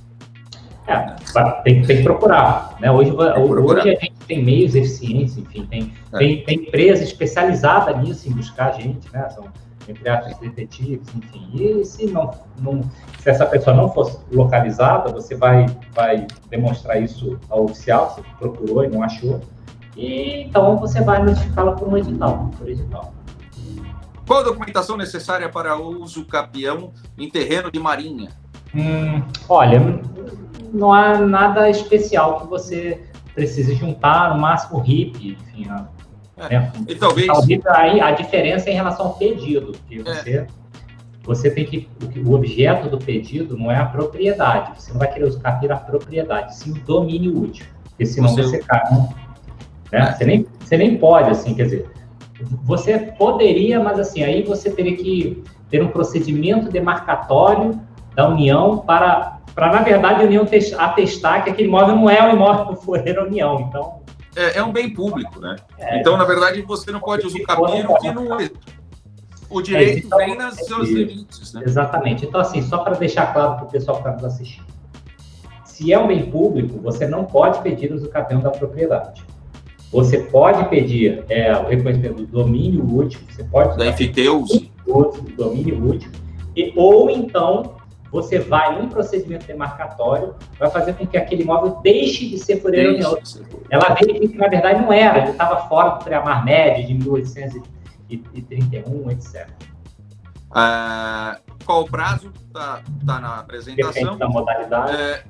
É, 0.86 1.16
tem, 1.64 1.82
tem 1.82 1.96
que 1.96 2.02
procurar. 2.04 2.76
Né? 2.80 2.90
Hoje, 2.90 3.10
procurar. 3.10 3.80
hoje 3.80 3.96
a 3.96 4.00
gente 4.00 4.14
tem 4.28 4.44
meios 4.44 4.74
eficientes, 4.76 5.36
enfim, 5.36 5.66
tem, 5.66 5.92
é. 6.12 6.18
tem, 6.18 6.44
tem 6.44 6.58
empresa 6.60 7.02
especializada 7.02 7.92
nisso, 7.96 8.28
em 8.28 8.32
buscar 8.32 8.68
a 8.68 8.72
gente, 8.72 9.12
né? 9.12 9.28
São, 9.30 9.48
entre 9.88 10.08
aspas, 10.08 10.38
detetives, 10.38 11.08
enfim. 11.14 11.50
E 11.54 11.84
se, 11.84 12.06
não, 12.06 12.30
não, 12.60 12.82
se 13.20 13.30
essa 13.30 13.46
pessoa 13.46 13.74
não 13.74 13.88
fosse 13.88 14.18
localizada, 14.32 15.12
você 15.12 15.34
vai, 15.34 15.66
vai 15.92 16.26
demonstrar 16.48 17.00
isso 17.02 17.38
ao 17.48 17.64
oficial, 17.64 18.14
você 18.14 18.22
procurou 18.38 18.84
e 18.84 18.88
não 18.88 19.02
achou, 19.02 19.40
e 19.96 20.42
então 20.42 20.76
você 20.76 21.00
vai 21.00 21.22
notificá-la 21.22 21.72
por 21.72 21.88
um 21.88 21.96
edital, 21.96 22.50
por 22.58 22.68
edital. 22.68 23.14
Qual 24.26 24.40
a 24.40 24.42
documentação 24.42 24.96
necessária 24.96 25.48
para 25.48 25.76
uso 25.76 26.26
capião 26.26 26.92
em 27.16 27.30
terreno 27.30 27.70
de 27.70 27.78
marinha? 27.78 28.30
Hum, 28.74 29.22
olha, 29.48 30.00
não 30.72 30.92
há 30.92 31.18
nada 31.18 31.70
especial 31.70 32.40
que 32.40 32.46
você 32.46 33.08
precise 33.34 33.74
juntar, 33.74 34.34
no 34.34 34.40
máximo 34.40 34.80
RIP, 34.80 35.32
enfim. 35.32 35.68
É. 36.36 36.48
Né? 36.48 36.72
E 36.86 36.94
talvez. 36.94 37.28
Aí 37.66 38.00
a 38.00 38.10
diferença 38.10 38.68
é 38.68 38.72
em 38.72 38.76
relação 38.76 39.06
ao 39.06 39.14
pedido, 39.14 39.72
porque 39.72 40.00
é. 40.00 40.02
você, 40.02 40.46
você 41.24 41.50
tem 41.50 41.64
que. 41.64 41.88
O 42.24 42.34
objeto 42.34 42.88
do 42.88 42.98
pedido 42.98 43.56
não 43.56 43.70
é 43.70 43.76
a 43.76 43.86
propriedade. 43.86 44.80
Você 44.80 44.92
não 44.92 44.98
vai 44.98 45.12
querer 45.12 45.24
usar 45.24 45.60
a 45.70 45.76
propriedade, 45.76 46.56
sim 46.56 46.72
o 46.72 46.74
domínio 46.74 47.38
útil. 47.38 47.66
Porque 47.88 48.04
senão 48.04 48.28
você, 48.28 48.42
você 48.42 48.58
cai. 48.58 48.82
Né? 48.90 49.08
É. 49.92 50.12
Você, 50.12 50.24
nem, 50.24 50.46
você 50.60 50.76
nem 50.76 50.98
pode, 50.98 51.30
assim, 51.30 51.54
quer 51.54 51.64
dizer, 51.64 51.90
você 52.64 52.98
poderia, 52.98 53.80
mas 53.80 53.98
assim, 53.98 54.22
aí 54.22 54.42
você 54.42 54.70
teria 54.70 54.96
que 54.96 55.42
ter 55.70 55.82
um 55.82 55.88
procedimento 55.88 56.70
demarcatório 56.70 57.80
da 58.14 58.28
União 58.28 58.78
para, 58.78 59.38
para 59.54 59.72
na 59.72 59.82
verdade, 59.82 60.22
a 60.22 60.26
União 60.26 60.46
atestar 60.78 61.44
que 61.44 61.50
aquele 61.50 61.68
imóvel 61.68 61.96
não 61.96 62.10
é 62.10 62.28
o 62.28 62.34
imóvel 62.34 62.66
do 62.66 62.76
foi 62.76 63.00
da 63.00 63.22
União. 63.22 63.60
Então. 63.60 64.00
É, 64.36 64.58
é, 64.58 64.62
um 64.62 64.70
bem 64.70 64.90
público, 64.90 65.40
né? 65.40 65.56
É, 65.78 65.98
então, 65.98 66.16
na 66.16 66.24
verdade, 66.24 66.60
você 66.60 66.92
não 66.92 67.00
pode 67.00 67.26
usar 67.26 67.38
o 67.58 67.96
que 67.98 68.12
não. 68.12 68.38
É. 68.38 68.50
O 69.48 69.62
direito 69.62 69.96
é, 69.96 70.06
então, 70.06 70.18
vem 70.18 70.36
nas 70.36 70.56
seus 70.56 70.88
limites, 70.90 71.54
né? 71.54 71.62
Exatamente. 71.64 72.26
Então, 72.26 72.40
assim, 72.40 72.60
só 72.62 72.78
para 72.78 72.96
deixar 72.96 73.32
claro 73.32 73.56
para 73.56 73.64
o 73.64 73.70
pessoal 73.70 73.96
que 73.96 74.08
está 74.08 74.12
nos 74.12 74.24
assistindo. 74.24 74.66
Se 75.64 75.92
é 75.92 75.98
um 75.98 76.06
bem 76.06 76.30
público, 76.30 76.78
você 76.80 77.06
não 77.06 77.24
pode 77.24 77.62
pedir 77.62 77.92
o 77.92 77.94
usucapião 77.94 78.40
da 78.40 78.50
propriedade. 78.50 79.24
Você 79.92 80.18
pode 80.18 80.68
pedir 80.68 81.24
é, 81.28 81.56
o 81.56 81.68
reconhecimento 81.68 82.16
do 82.16 82.26
domínio 82.26 82.84
útil, 82.94 83.20
você 83.30 83.44
pode... 83.44 83.78
Da 83.78 83.86
enfiteuse. 83.86 84.70
Domínio 85.36 85.90
útil. 85.90 86.10
E, 86.56 86.72
ou 86.76 87.08
então, 87.08 87.75
você 88.16 88.38
vai 88.38 88.80
num 88.80 88.88
procedimento 88.88 89.46
demarcatório, 89.46 90.34
vai 90.58 90.70
fazer 90.70 90.94
com 90.94 91.06
que 91.06 91.18
aquele 91.18 91.42
imóvel 91.42 91.80
deixe 91.82 92.26
de 92.28 92.38
ser 92.38 92.62
fureiro 92.62 92.94
união. 92.94 93.18
Ela 93.70 93.94
veio 93.94 94.18
que, 94.18 94.34
na 94.36 94.48
verdade, 94.48 94.80
não 94.80 94.90
era, 94.92 95.18
ele 95.18 95.32
estava 95.32 95.68
fora 95.68 95.90
do 95.90 96.02
Triamar 96.04 96.42
Médio 96.44 96.86
de 96.86 96.94
1831, 96.94 99.10
etc. 99.10 99.50
Ah, 100.50 101.38
qual 101.64 101.82
o 101.82 101.84
prazo? 101.84 102.32
Está 102.46 102.80
tá 103.04 103.20
na 103.20 103.40
apresentação. 103.40 103.92
Depende 103.92 104.18
da 104.18 104.28
modalidade. 104.28 104.96
É, 104.96 105.24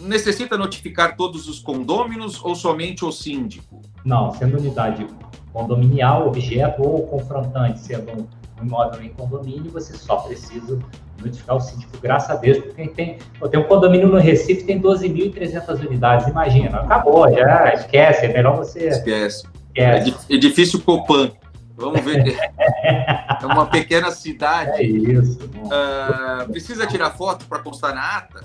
necessita 0.00 0.58
notificar 0.58 1.16
todos 1.16 1.48
os 1.48 1.60
condôminos 1.60 2.44
ou 2.44 2.56
somente 2.56 3.04
o 3.04 3.12
síndico? 3.12 3.80
Não, 4.04 4.32
sendo 4.32 4.58
unidade 4.58 5.06
condominial, 5.52 6.26
objeto 6.26 6.82
ou 6.82 7.06
confrontante, 7.06 7.78
sendo 7.78 8.28
um 8.62 8.66
imóvel 8.66 9.02
em 9.02 9.10
condomínio, 9.10 9.70
você 9.70 9.94
só 9.94 10.16
precisa 10.16 10.78
notificar 11.20 11.56
o 11.56 11.60
síndico, 11.60 11.98
graças 12.00 12.30
a 12.30 12.34
Deus, 12.36 12.58
porque 12.58 12.88
tem, 12.88 13.18
tem 13.50 13.60
um 13.60 13.64
condomínio 13.64 14.08
no 14.08 14.18
Recife 14.18 14.64
tem 14.64 14.80
12.300 14.80 15.86
unidades, 15.86 16.26
imagina, 16.26 16.78
acabou, 16.80 17.32
já 17.32 17.74
esquece, 17.74 18.26
é 18.26 18.32
melhor 18.32 18.56
você... 18.56 18.88
Esquece. 18.88 19.46
esquece. 19.76 20.16
É 20.28 20.34
edifício 20.34 20.80
Copan. 20.80 21.32
Vamos 21.76 22.00
ver. 22.02 22.36
é 22.60 23.46
uma 23.46 23.66
pequena 23.66 24.10
cidade. 24.10 24.70
É 24.70 24.82
isso. 24.82 25.38
Uh, 25.44 26.50
precisa 26.50 26.86
tirar 26.86 27.10
foto 27.10 27.46
para 27.46 27.58
constar 27.60 27.94
na 27.94 28.18
ata? 28.18 28.44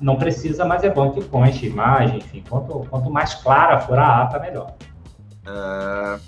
Não 0.00 0.16
precisa, 0.16 0.64
mas 0.64 0.84
é 0.84 0.90
bom 0.90 1.12
que 1.12 1.24
conste 1.24 1.66
imagem, 1.66 2.18
enfim. 2.18 2.44
Quanto, 2.48 2.86
quanto 2.90 3.10
mais 3.10 3.34
clara 3.34 3.78
for 3.80 3.98
a 3.98 4.22
ata, 4.22 4.38
melhor. 4.38 4.74
Uh, 5.46 6.20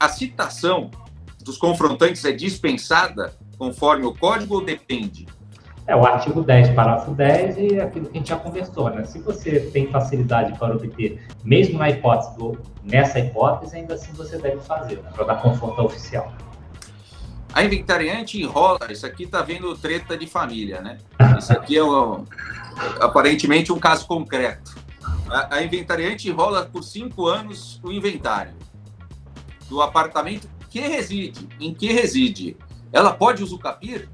a 0.00 0.08
citação 0.08 0.90
dos 1.48 1.56
confrontantes 1.56 2.24
é 2.26 2.30
dispensada 2.30 3.32
conforme 3.56 4.04
o 4.04 4.14
código 4.14 4.56
ou 4.56 4.64
depende? 4.64 5.26
É 5.86 5.96
o 5.96 6.04
artigo 6.04 6.42
10, 6.42 6.74
parágrafo 6.74 7.12
10 7.12 7.56
e 7.56 7.80
aquilo 7.80 8.04
que 8.04 8.18
a 8.18 8.18
gente 8.18 8.28
já 8.28 8.36
conversou, 8.36 8.90
né? 8.90 9.04
Se 9.06 9.18
você 9.20 9.58
tem 9.72 9.90
facilidade 9.90 10.56
para 10.58 10.76
obter, 10.76 11.26
mesmo 11.42 11.78
na 11.78 11.88
hipótese 11.88 12.36
do, 12.36 12.58
nessa 12.84 13.18
hipótese, 13.18 13.76
ainda 13.76 13.94
assim 13.94 14.12
você 14.12 14.36
deve 14.36 14.60
fazer, 14.60 14.96
né? 14.96 15.10
para 15.14 15.24
dar 15.24 15.36
conforto 15.36 15.80
ao 15.80 15.86
oficial. 15.86 16.30
A 17.54 17.64
inventariante 17.64 18.38
enrola, 18.38 18.80
isso 18.90 19.06
aqui 19.06 19.22
está 19.22 19.40
vendo 19.40 19.74
treta 19.74 20.18
de 20.18 20.26
família, 20.26 20.82
né? 20.82 20.98
Isso 21.38 21.50
aqui 21.50 21.78
é 21.78 21.82
um, 21.82 22.26
aparentemente 23.00 23.72
um 23.72 23.78
caso 23.78 24.06
concreto. 24.06 24.76
A, 25.30 25.56
a 25.56 25.62
inventariante 25.62 26.28
enrola 26.28 26.66
por 26.66 26.84
cinco 26.84 27.26
anos 27.26 27.80
o 27.82 27.90
inventário 27.90 28.52
do 29.70 29.80
apartamento 29.80 30.46
que 30.78 30.88
reside, 30.88 31.48
em 31.60 31.74
que 31.74 31.92
reside. 31.92 32.56
Ela 32.92 33.12
pode 33.12 33.42
usucapir? 33.42 34.08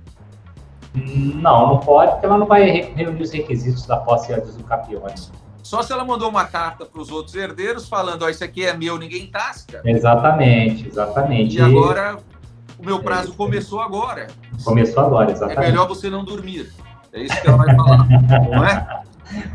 Não, 0.94 1.66
não 1.68 1.78
pode, 1.80 2.12
porque 2.12 2.26
ela 2.26 2.38
não 2.38 2.46
vai 2.46 2.64
reunir 2.70 3.20
os 3.20 3.30
requisitos 3.30 3.86
da 3.86 3.96
posse 3.98 4.32
de 4.32 4.40
usucapiões. 4.40 5.30
Só 5.62 5.82
se 5.82 5.92
ela 5.92 6.04
mandou 6.04 6.28
uma 6.28 6.44
carta 6.44 6.84
para 6.84 7.00
os 7.00 7.10
outros 7.10 7.34
herdeiros 7.34 7.88
falando, 7.88 8.22
ó, 8.22 8.26
oh, 8.26 8.28
isso 8.28 8.44
aqui 8.44 8.64
é 8.64 8.76
meu, 8.76 8.98
ninguém 8.98 9.26
tasca. 9.26 9.82
Exatamente, 9.84 10.88
exatamente. 10.88 11.58
E 11.58 11.60
agora, 11.60 12.18
o 12.78 12.84
meu 12.84 13.02
prazo 13.02 13.32
é 13.32 13.36
começou 13.36 13.80
agora. 13.80 14.28
Começou 14.62 15.04
agora, 15.04 15.32
exatamente. 15.32 15.58
É 15.58 15.70
melhor 15.70 15.88
você 15.88 16.08
não 16.08 16.24
dormir. 16.24 16.72
É 17.12 17.20
isso 17.20 17.40
que 17.40 17.48
ela 17.48 17.56
vai 17.56 17.74
falar, 17.74 18.06
não 18.50 18.64
é? 18.64 19.02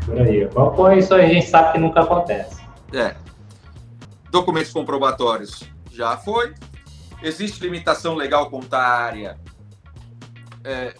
Por 0.04 0.20
aí. 0.20 0.46
Bom, 0.48 0.92
isso 0.92 1.14
a 1.14 1.22
gente 1.22 1.46
sabe 1.46 1.72
que 1.72 1.78
nunca 1.78 2.00
acontece. 2.00 2.60
É. 2.92 3.14
Documentos 4.30 4.72
comprobatórios 4.72 5.62
já 5.92 6.16
foi. 6.16 6.54
Existe 7.22 7.60
limitação 7.60 8.14
legal 8.14 8.48
quanto 8.48 8.72
à 8.74 8.82
área 8.82 9.38
é, 10.64 10.94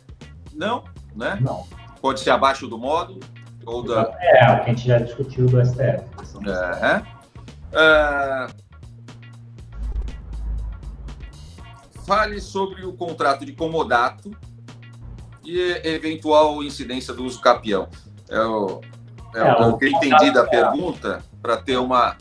não, 0.52 0.84
né? 1.14 1.38
Não. 1.40 1.66
Pode 2.00 2.20
ser 2.20 2.30
abaixo 2.30 2.66
do 2.66 2.78
módulo 2.78 3.20
ou 3.66 3.82
da. 3.82 4.16
É, 4.20 4.52
o 4.52 4.64
que 4.64 4.70
a 4.70 4.74
gente 4.74 4.86
já 4.86 4.98
discutiu 4.98 5.46
do 5.46 5.64
STF. 5.64 6.04
É. 6.46 7.02
é. 7.72 8.46
Fale 12.06 12.40
sobre 12.40 12.84
o 12.84 12.92
contrato 12.92 13.44
de 13.44 13.52
comodato 13.52 14.36
e 15.44 15.60
eventual 15.84 16.62
incidência 16.62 17.14
do 17.14 17.24
uso 17.24 17.40
capião. 17.40 17.88
É 18.28 18.40
o, 18.40 18.80
é, 19.34 19.40
é 19.40 19.66
o, 19.66 19.70
o 19.70 19.78
que 19.78 19.86
eu 19.86 19.90
entendi 19.90 20.30
da 20.32 20.42
é. 20.42 20.46
pergunta 20.46 21.22
para 21.42 21.58
ter 21.58 21.76
uma. 21.76 22.16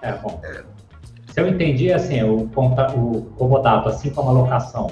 É, 0.00 0.12
bom. 0.12 0.40
É. 0.44 0.73
Se 1.34 1.40
eu 1.40 1.48
entendi, 1.48 1.92
assim, 1.92 2.22
o, 2.22 2.42
o 2.44 3.22
comodato, 3.36 3.88
assim 3.88 4.08
como 4.08 4.30
a 4.30 4.32
locação, 4.32 4.86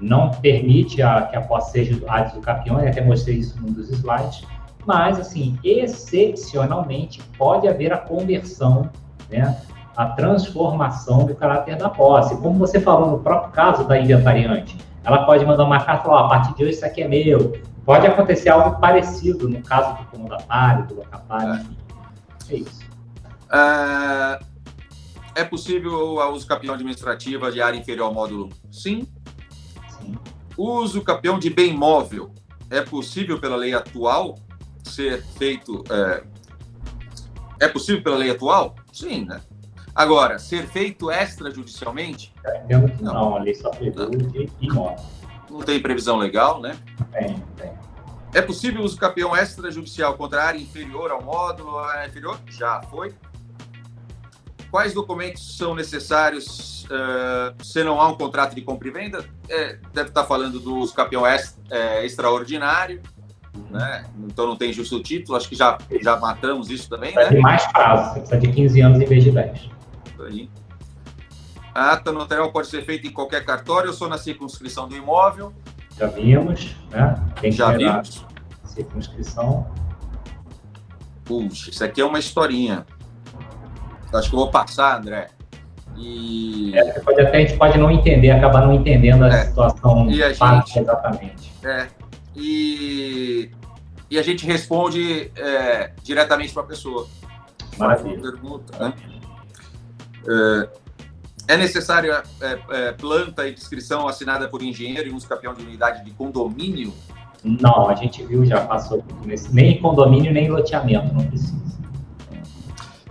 não 0.00 0.32
permite 0.32 1.00
a, 1.00 1.22
que 1.22 1.36
a 1.36 1.40
posse 1.40 1.70
seja 1.70 2.02
a 2.08 2.22
do 2.22 2.40
campeão, 2.40 2.78
até 2.78 3.00
mostrei 3.00 3.36
isso 3.36 3.56
num 3.62 3.72
dos 3.72 3.88
slides, 3.88 4.44
mas, 4.84 5.20
assim, 5.20 5.56
excepcionalmente, 5.62 7.22
pode 7.38 7.68
haver 7.68 7.92
a 7.92 7.96
conversão, 7.96 8.90
né, 9.30 9.56
a 9.96 10.06
transformação 10.06 11.24
do 11.24 11.36
caráter 11.36 11.76
da 11.76 11.88
posse. 11.88 12.36
Como 12.38 12.58
você 12.58 12.80
falou 12.80 13.12
no 13.12 13.20
próprio 13.20 13.52
caso 13.52 13.86
da 13.86 14.00
inventariante, 14.00 14.76
ela 15.04 15.26
pode 15.26 15.46
mandar 15.46 15.62
uma 15.62 15.78
carta 15.78 16.02
e 16.02 16.06
falar, 16.06 16.26
a 16.26 16.28
partir 16.28 16.56
de 16.56 16.64
hoje 16.64 16.72
isso 16.72 16.84
aqui 16.84 17.02
é 17.02 17.08
meu. 17.08 17.52
Pode 17.84 18.04
acontecer 18.04 18.48
algo 18.48 18.80
parecido 18.80 19.48
no 19.48 19.62
caso 19.62 19.96
do 19.96 20.04
comodatário, 20.06 20.88
do 20.88 20.96
locatário, 20.96 21.54
enfim. 21.54 21.76
É 22.50 22.54
isso. 22.56 22.88
Uh, 23.44 24.57
é 25.38 25.44
possível 25.44 25.92
o 25.92 26.32
uso 26.32 26.46
campeão 26.46 26.74
administrativa 26.74 27.50
de 27.52 27.62
área 27.62 27.78
inferior 27.78 28.06
ao 28.06 28.14
módulo? 28.14 28.50
Sim, 28.70 29.06
Uso 30.58 31.02
campeão 31.02 31.38
de 31.38 31.48
bem 31.48 31.72
móvel 31.72 32.34
é 32.68 32.80
possível 32.80 33.38
pela 33.38 33.54
lei 33.54 33.72
atual 33.74 34.36
ser 34.82 35.22
feito? 35.22 35.84
É, 35.88 36.24
é 37.60 37.68
possível 37.68 38.02
pela 38.02 38.16
lei 38.16 38.30
atual? 38.30 38.74
Sim, 38.92 39.24
né? 39.24 39.40
Agora, 39.94 40.36
ser 40.40 40.66
feito 40.66 41.12
extrajudicialmente? 41.12 42.34
Entendo 42.64 42.90
que 42.90 43.02
não, 43.04 43.14
não 43.14 43.36
a 43.36 43.38
lei 43.40 43.54
só 43.54 43.70
prevê 43.70 44.10
de 44.10 44.50
imóvel. 44.60 44.98
Não 45.48 45.60
tem 45.60 45.80
previsão 45.80 46.16
legal, 46.16 46.60
né? 46.60 46.76
Tem, 47.12 47.38
tem. 47.56 47.72
É 48.34 48.42
possível 48.42 48.82
o 48.82 48.84
uso 48.84 48.98
campeão 48.98 49.36
extrajudicial 49.36 50.16
contra 50.16 50.42
a 50.42 50.46
área 50.46 50.58
inferior 50.58 51.12
ao 51.12 51.22
módulo? 51.22 51.78
A 51.78 51.92
área 51.92 52.08
inferior? 52.08 52.38
Já 52.48 52.82
foi. 52.82 53.14
Quais 54.78 54.94
documentos 54.94 55.56
são 55.56 55.74
necessários 55.74 56.84
uh, 56.84 57.64
se 57.64 57.82
não 57.82 58.00
há 58.00 58.06
um 58.06 58.14
contrato 58.14 58.54
de 58.54 58.62
compra 58.62 58.86
e 58.86 58.90
venda? 58.92 59.24
É, 59.48 59.76
deve 59.92 60.10
estar 60.10 60.22
falando 60.22 60.60
do 60.60 60.86
campeão 60.92 61.24
é, 61.26 62.06
extraordinário, 62.06 63.02
né? 63.72 64.04
então 64.20 64.46
não 64.46 64.54
tem 64.54 64.72
justo 64.72 65.02
título, 65.02 65.36
acho 65.36 65.48
que 65.48 65.56
já, 65.56 65.76
já 66.00 66.16
matamos 66.16 66.70
isso 66.70 66.88
também, 66.88 67.12
né? 67.12 67.26
Tem 67.26 67.40
mais 67.40 67.66
prazo, 67.72 68.14
você 68.14 68.20
precisa 68.20 68.40
de 68.40 68.52
15 68.52 68.80
anos 68.80 69.00
em 69.00 69.04
vez 69.04 69.24
de 69.24 69.32
10. 69.32 69.70
Aí. 70.20 70.48
A 71.74 71.94
ata 71.94 72.12
notarial 72.12 72.52
pode 72.52 72.68
ser 72.68 72.84
feita 72.84 73.08
em 73.08 73.10
qualquer 73.10 73.44
cartório 73.44 73.88
ou 73.88 73.96
só 73.96 74.06
na 74.06 74.16
circunscrição 74.16 74.86
do 74.86 74.96
imóvel? 74.96 75.52
Já 75.98 76.06
vimos, 76.06 76.76
né? 76.92 77.20
Tem 77.40 77.50
já 77.50 77.72
vimos. 77.72 78.24
Circunscrição. 78.62 79.66
Puxa, 81.24 81.68
isso 81.68 81.82
aqui 81.82 82.00
é 82.00 82.04
uma 82.04 82.20
historinha. 82.20 82.86
Acho 84.12 84.30
que 84.30 84.34
eu 84.34 84.40
vou 84.40 84.50
passar, 84.50 84.98
André. 84.98 85.28
E... 85.96 86.72
É, 86.76 87.00
pode 87.00 87.20
até, 87.20 87.38
a 87.38 87.40
gente 87.40 87.56
pode 87.56 87.76
não 87.76 87.90
entender, 87.90 88.30
acabar 88.30 88.64
não 88.64 88.72
entendendo 88.72 89.24
a 89.24 89.28
é. 89.28 89.44
situação 89.46 90.08
e 90.10 90.22
a 90.22 90.32
gente, 90.32 90.78
exatamente. 90.78 91.52
É. 91.64 91.88
E, 92.36 93.50
e 94.08 94.18
a 94.18 94.22
gente 94.22 94.46
responde 94.46 95.30
é, 95.36 95.92
diretamente 96.02 96.52
para 96.52 96.62
a 96.62 96.66
pessoa. 96.66 97.06
Maravilha. 97.76 98.20
Pergunta, 98.20 98.78
né? 98.78 98.94
é, 100.28 100.68
é 101.48 101.56
necessária 101.56 102.22
é, 102.40 102.58
é, 102.70 102.92
planta 102.92 103.48
e 103.48 103.54
descrição 103.54 104.06
assinada 104.06 104.48
por 104.48 104.62
engenheiro 104.62 105.08
e 105.08 105.12
um 105.12 105.18
campeão 105.18 105.54
de 105.54 105.62
unidade 105.62 106.04
de 106.04 106.10
condomínio? 106.12 106.92
Não, 107.42 107.88
a 107.88 107.94
gente 107.94 108.24
viu, 108.24 108.44
já 108.44 108.66
passou 108.66 109.02
nesse, 109.24 109.52
nem 109.54 109.80
condomínio, 109.80 110.32
nem 110.32 110.50
loteamento, 110.50 111.14
não 111.14 111.24
precisa. 111.24 111.67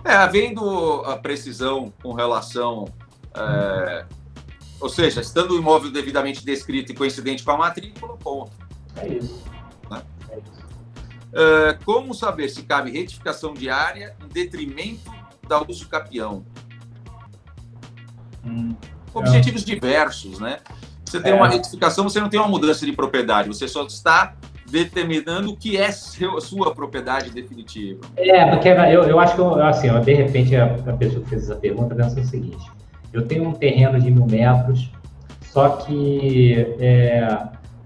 É, 0.04 0.14
havendo 0.14 1.02
a 1.04 1.16
precisão 1.16 1.92
com 2.02 2.12
relação. 2.12 2.86
É, 3.34 4.06
ou 4.80 4.88
seja, 4.88 5.20
estando 5.20 5.52
o 5.52 5.58
imóvel 5.58 5.90
devidamente 5.90 6.44
descrito 6.44 6.92
e 6.92 6.94
coincidente 6.94 7.42
com 7.42 7.50
a 7.50 7.56
matrícula, 7.56 8.16
ponto. 8.16 8.52
É 8.96 9.08
isso. 9.08 9.42
Né? 9.90 10.02
É 10.30 10.38
isso. 10.38 10.68
É, 11.32 11.78
como 11.84 12.14
saber 12.14 12.48
se 12.48 12.62
cabe 12.62 12.90
retificação 12.90 13.52
diária 13.52 14.16
em 14.22 14.28
detrimento 14.28 15.10
da 15.46 15.62
uso 15.62 15.88
capião? 15.88 16.44
Hum, 18.44 18.74
Objetivos 19.12 19.64
diversos, 19.64 20.38
né? 20.38 20.60
Você 21.04 21.20
tem 21.20 21.32
uma 21.32 21.46
é. 21.46 21.50
retificação, 21.50 22.04
você 22.04 22.20
não 22.20 22.28
tem 22.28 22.38
uma 22.38 22.48
mudança 22.48 22.84
de 22.84 22.92
propriedade, 22.92 23.48
você 23.48 23.66
só 23.66 23.84
está 23.84 24.36
determinando 24.70 25.50
o 25.50 25.56
que 25.56 25.76
é 25.76 25.90
seu, 25.90 26.40
sua 26.40 26.74
propriedade 26.74 27.30
definitiva. 27.30 28.00
É, 28.16 28.46
porque 28.50 28.68
eu, 28.68 29.02
eu 29.04 29.18
acho 29.18 29.34
que, 29.34 29.60
assim, 29.60 30.00
de 30.00 30.14
repente, 30.14 30.56
a, 30.56 30.74
a 30.86 30.92
pessoa 30.92 31.22
que 31.22 31.30
fez 31.30 31.44
essa 31.44 31.56
pergunta 31.56 31.94
pensa 31.94 32.20
o 32.20 32.24
seguinte, 32.24 32.70
eu 33.12 33.26
tenho 33.26 33.48
um 33.48 33.52
terreno 33.52 33.98
de 33.98 34.10
mil 34.10 34.26
metros, 34.26 34.90
só 35.52 35.70
que, 35.70 36.74
é, 36.78 37.38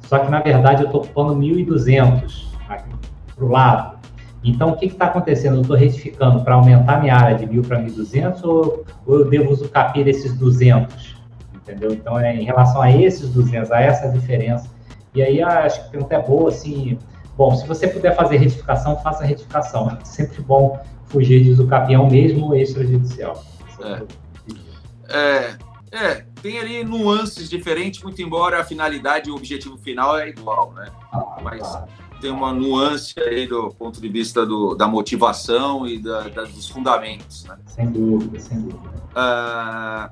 só 0.03 0.19
que 0.19 0.31
na 0.31 0.41
verdade, 0.41 0.83
eu 0.83 0.87
estou 0.87 1.03
ocupando 1.03 1.35
1.200 1.37 2.47
para 2.67 3.45
o 3.45 3.49
lado. 3.49 3.99
Então, 4.45 4.71
o 4.71 4.77
que 4.77 4.87
está 4.87 5.07
acontecendo? 5.07 5.57
Eu 5.57 5.63
estou 5.63 5.77
retificando 5.77 6.43
para 6.43 6.55
aumentar 6.55 7.01
minha 7.01 7.15
área 7.15 7.37
de 7.37 7.47
1.000 7.47 7.67
para 7.67 7.81
1.200 7.81 8.45
ou, 8.45 8.85
ou 9.07 9.21
eu 9.21 9.31
devo 9.31 9.53
usucapir 9.53 10.09
esses 10.09 10.37
200? 10.37 11.17
Entendeu? 11.55 11.93
Então, 11.93 12.19
é, 12.19 12.35
em 12.35 12.45
relação 12.45 12.83
a 12.83 12.91
esses 12.91 13.29
200, 13.29 13.71
a 13.71 13.81
essa 13.81 14.09
diferença, 14.09 14.69
e 15.14 15.22
aí 15.22 15.43
acho 15.43 15.80
que 15.80 15.86
a 15.86 15.90
pergunta 15.90 16.14
é 16.14 16.22
boa, 16.22 16.48
assim, 16.48 16.98
Bom, 17.36 17.56
se 17.56 17.66
você 17.66 17.89
puder 17.89 18.14
fazer 18.14 18.36
retificação, 18.36 18.98
faça 18.98 19.24
retificação. 19.24 19.90
É 19.90 20.05
sempre 20.05 20.43
bom 20.43 20.78
fugir 21.06 21.43
de 21.43 21.51
usucapião, 21.51 22.09
mesmo 22.09 22.55
extrajudicial. 22.55 23.43
É, 23.80 25.18
é, 25.18 25.59
é, 25.90 26.26
tem 26.43 26.59
ali 26.59 26.84
nuances 26.84 27.48
diferentes, 27.48 28.02
muito 28.02 28.20
embora 28.20 28.60
a 28.60 28.64
finalidade 28.64 29.28
e 29.28 29.32
o 29.32 29.36
objetivo 29.36 29.78
final 29.78 30.18
é 30.18 30.28
igual, 30.28 30.72
né? 30.72 30.90
Ah, 31.12 31.39
Mas 31.43 31.60
claro. 31.60 31.89
tem 32.20 32.30
uma 32.30 32.52
nuance 32.52 33.18
aí 33.18 33.47
do 33.47 33.70
ponto 33.70 34.01
de 34.01 34.09
vista 34.09 34.44
do, 34.44 34.74
da 34.74 34.86
motivação 34.86 35.86
e 35.86 35.98
da, 35.98 36.28
da, 36.28 36.43
dos 36.43 36.68
fundamentos, 36.68 37.44
né? 37.44 37.59
Sem 37.66 37.90
dúvida, 37.90 38.39
sem 38.39 38.60
dúvida. 38.60 39.02
Ah, 39.14 40.10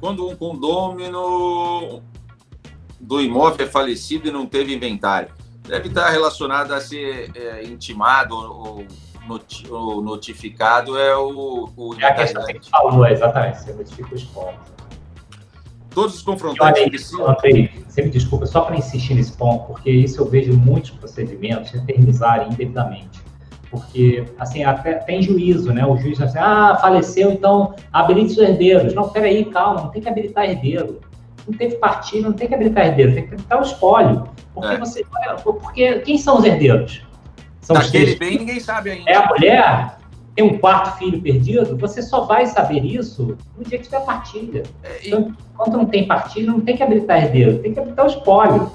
quando 0.00 0.28
um 0.28 0.34
condômino 0.34 2.02
do 3.00 3.20
imóvel 3.20 3.66
é 3.66 3.68
falecido 3.68 4.28
e 4.28 4.30
não 4.30 4.46
teve 4.46 4.74
inventário, 4.74 5.32
deve 5.66 5.88
estar 5.88 6.10
relacionado 6.10 6.72
a 6.72 6.80
ser 6.80 7.30
é, 7.34 7.64
intimado 7.64 8.34
ou, 8.34 8.86
noti 9.26 9.70
ou, 9.70 10.02
notificado 10.02 10.98
é 10.98 11.16
o, 11.16 11.70
o 11.76 11.94
É 11.98 12.06
a 12.06 12.14
questão 12.14 12.44
que 12.44 12.54
você 12.54 12.70
falou, 12.70 13.06
exatamente, 13.06 13.58
você 13.58 13.72
notifica 13.72 14.14
os 14.14 14.24
pontos. 14.24 14.70
Todos 15.92 16.16
os 16.16 16.22
confrontantes 16.22 16.88
precisam... 16.88 17.28
Andrei, 17.28 17.70
você 17.88 18.02
me 18.02 18.10
desculpa, 18.10 18.46
só 18.46 18.60
para 18.60 18.76
insistir 18.76 19.14
nesse 19.14 19.32
ponto, 19.32 19.66
porque 19.66 19.90
isso 19.90 20.20
eu 20.20 20.28
vejo 20.28 20.52
muitos 20.52 20.90
procedimentos 20.90 21.74
eternizarem 21.74 22.48
indevidamente 22.48 23.30
porque 23.70 24.24
assim 24.36 24.64
até 24.64 24.94
tem 24.94 25.22
juízo, 25.22 25.72
né? 25.72 25.86
O 25.86 25.96
juiz 25.96 26.18
diz 26.18 26.22
assim, 26.22 26.38
ah, 26.38 26.76
faleceu, 26.80 27.30
então 27.30 27.74
habilite 27.92 28.32
os 28.32 28.38
herdeiros. 28.38 28.92
Não, 28.94 29.08
peraí, 29.08 29.44
calma, 29.44 29.82
não 29.82 29.90
tem 29.90 30.02
que 30.02 30.08
habilitar 30.08 30.44
herdeiro. 30.44 31.00
Não 31.50 31.58
teve 31.58 31.76
partilha, 31.76 32.22
não 32.22 32.32
tem 32.32 32.48
que 32.48 32.54
habilitar 32.54 32.86
herdeiro, 32.86 33.14
tem 33.14 33.26
que 33.26 33.34
habilitar 33.34 33.58
o 33.58 33.62
espólio. 33.62 34.28
Porque 34.54 34.74
é. 34.74 34.78
você, 34.78 35.06
porque 35.44 35.98
quem 36.00 36.16
são 36.16 36.38
os 36.38 36.44
herdeiros? 36.44 37.02
São 37.60 37.76
Daquele 37.76 38.16
bem 38.16 38.38
ninguém 38.38 38.60
sabe 38.60 38.90
ainda. 38.90 39.10
É 39.10 39.16
a 39.16 39.26
mulher, 39.26 39.98
tem 40.34 40.44
um 40.44 40.58
quarto 40.58 40.98
filho 40.98 41.20
perdido, 41.20 41.76
você 41.76 42.02
só 42.02 42.22
vai 42.24 42.46
saber 42.46 42.84
isso 42.84 43.36
no 43.56 43.64
dia 43.64 43.78
que 43.78 43.84
tiver 43.84 44.00
partilha. 44.04 44.62
É, 44.82 45.00
e... 45.02 45.08
então, 45.08 45.34
quando 45.56 45.76
não 45.76 45.86
tem 45.86 46.06
partilha, 46.06 46.50
não 46.50 46.60
tem 46.60 46.76
que 46.76 46.82
habilitar 46.82 47.22
herdeiro, 47.22 47.58
tem 47.58 47.72
que 47.72 47.80
habilitar 47.80 48.06
o 48.06 48.08
espólio 48.08 48.70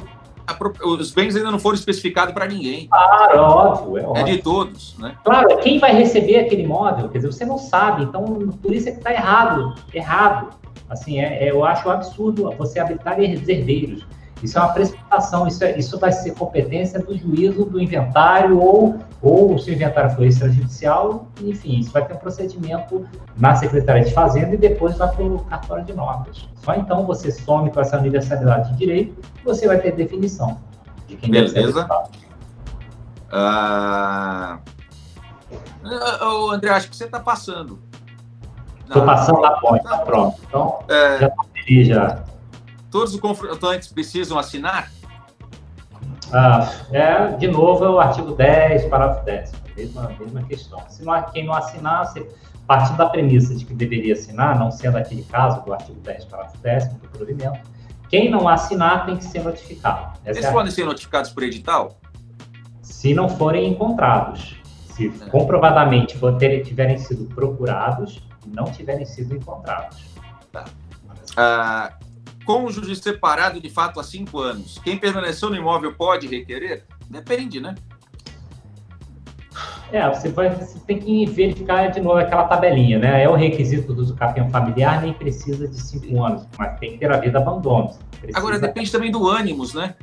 os 0.83 1.11
bens 1.11 1.35
ainda 1.35 1.51
não 1.51 1.59
foram 1.59 1.75
especificados 1.75 2.33
para 2.33 2.45
ninguém. 2.45 2.87
Claro, 2.87 3.39
óbvio, 3.39 3.97
é 3.97 4.03
óbvio. 4.05 4.21
É 4.21 4.23
de 4.23 4.37
todos, 4.41 4.97
né? 4.97 5.15
Claro, 5.23 5.57
quem 5.57 5.79
vai 5.79 5.93
receber 5.95 6.39
aquele 6.39 6.63
imóvel, 6.63 7.09
quer 7.09 7.17
dizer, 7.17 7.31
você 7.31 7.45
não 7.45 7.57
sabe, 7.57 8.03
então 8.03 8.23
por 8.61 8.73
isso 8.73 8.87
é 8.89 8.91
que 8.91 8.99
está 8.99 9.11
errado, 9.11 9.73
errado. 9.93 10.49
Assim, 10.89 11.19
é, 11.19 11.45
é, 11.45 11.51
eu 11.51 11.65
acho 11.65 11.89
absurdo 11.89 12.51
você 12.57 12.79
habilitar 12.79 13.19
herdeiros. 13.19 14.05
Isso 14.43 14.57
é 14.57 14.61
uma 14.61 14.73
precipitação, 14.73 15.47
isso, 15.47 15.63
é, 15.63 15.77
isso 15.77 15.97
vai 15.97 16.11
ser 16.11 16.35
competência 16.35 16.99
do 16.99 17.17
juízo 17.17 17.65
do 17.65 17.81
inventário, 17.81 18.59
ou, 18.59 18.99
ou 19.21 19.57
se 19.57 19.71
o 19.71 19.73
inventário 19.73 20.11
for 20.11 20.25
extrajudicial, 20.25 21.27
enfim, 21.41 21.79
isso 21.79 21.91
vai 21.91 22.05
ter 22.05 22.13
um 22.13 22.17
procedimento 22.17 23.07
na 23.37 23.55
Secretaria 23.55 24.03
de 24.03 24.13
Fazenda 24.13 24.53
e 24.53 24.57
depois 24.57 24.97
vai 24.97 25.09
para 25.09 25.23
o 25.23 25.39
cartório 25.45 25.85
de 25.85 25.93
notas. 25.93 26.47
Só 26.57 26.75
então 26.75 27.05
você 27.05 27.31
some 27.31 27.71
com 27.71 27.79
essa 27.79 27.97
universalidade 27.97 28.73
de 28.73 28.77
direito, 28.77 29.21
você 29.43 29.67
vai 29.67 29.79
ter 29.79 29.93
definição 29.93 30.59
de 31.07 31.15
quem 31.15 31.31
Beleza. 31.31 31.87
Ô, 36.21 36.51
André, 36.51 36.69
acho 36.69 36.89
que 36.89 36.95
você 36.95 37.05
está 37.05 37.19
passando. 37.19 37.79
Estou 38.85 39.05
passando 39.05 39.41
na 39.41 39.51
ponte, 39.51 39.83
tá 39.83 39.97
pronto. 39.99 40.39
Então, 40.47 40.79
é... 40.89 41.19
já 41.19 41.27
estou 41.27 41.83
já 41.83 42.23
todos 42.95 43.13
os 43.13 43.19
confrontantes 43.19 43.89
precisam 43.89 44.39
assinar? 44.39 44.89
Ah, 46.31 46.71
é, 46.93 47.27
de 47.33 47.45
novo, 47.45 47.83
é 47.83 47.89
o 47.89 47.99
artigo 47.99 48.31
10, 48.31 48.85
parágrafo 48.85 49.25
10, 49.25 49.51
mesma, 49.75 50.15
mesma 50.17 50.43
questão. 50.43 50.81
Se 50.87 51.03
não, 51.03 51.21
quem 51.23 51.45
não 51.45 51.53
assinar, 51.53 52.05
se, 52.05 52.25
partindo 52.65 52.95
da 52.95 53.07
premissa 53.07 53.53
de 53.53 53.65
que 53.65 53.73
deveria 53.73 54.13
assinar, 54.13 54.57
não 54.57 54.71
sendo 54.71 54.97
aquele 54.97 55.23
caso 55.23 55.61
do 55.65 55.73
artigo 55.73 55.99
10, 55.99 56.23
parágrafo 56.23 56.57
10 56.59 56.87
do 56.87 57.09
provimento, 57.09 57.59
quem 58.07 58.31
não 58.31 58.47
assinar 58.47 59.05
tem 59.05 59.17
que 59.17 59.25
ser 59.25 59.43
notificado. 59.43 60.17
Essa 60.23 60.39
Eles 60.39 60.45
é 60.45 60.51
podem 60.53 60.71
ser 60.71 60.85
notificados 60.85 61.31
por 61.31 61.43
edital? 61.43 61.97
Se 62.81 63.13
não 63.13 63.27
forem 63.27 63.69
encontrados. 63.69 64.55
Se 64.85 65.07
é. 65.07 65.29
comprovadamente 65.29 66.17
tiverem 66.63 66.97
sido 66.97 67.25
procurados 67.25 68.25
não 68.47 68.65
tiverem 68.65 69.05
sido 69.05 69.35
encontrados. 69.35 69.97
Tá. 70.51 70.65
Ah, 71.35 71.93
cônjuge 72.45 72.95
separado 72.95 73.59
de 73.59 73.69
fato 73.69 73.99
há 73.99 74.03
cinco 74.03 74.39
anos, 74.39 74.79
quem 74.79 74.97
permaneceu 74.97 75.49
no 75.49 75.55
imóvel 75.55 75.93
pode 75.93 76.27
requerer? 76.27 76.85
Depende, 77.09 77.59
né? 77.59 77.75
É, 79.91 80.09
você, 80.09 80.29
vai, 80.29 80.49
você 80.49 80.79
tem 80.79 80.99
que 80.99 81.25
verificar 81.27 81.87
de 81.87 82.01
novo 82.01 82.17
aquela 82.17 82.45
tabelinha, 82.45 82.99
né? 82.99 83.23
É 83.23 83.29
o 83.29 83.35
requisito 83.35 83.93
do 83.93 84.15
campeão 84.15 84.49
familiar, 84.49 85.01
nem 85.01 85.13
precisa 85.13 85.67
de 85.67 85.79
cinco 85.79 86.23
anos, 86.23 86.47
mas 86.57 86.79
tem 86.79 86.93
que 86.93 86.97
ter 86.97 87.11
a 87.11 87.17
vida 87.17 87.37
abandono. 87.37 87.91
Agora, 88.33 88.59
depende 88.59 88.91
também 88.91 89.11
do 89.11 89.27
ânimos, 89.29 89.73
né? 89.73 89.95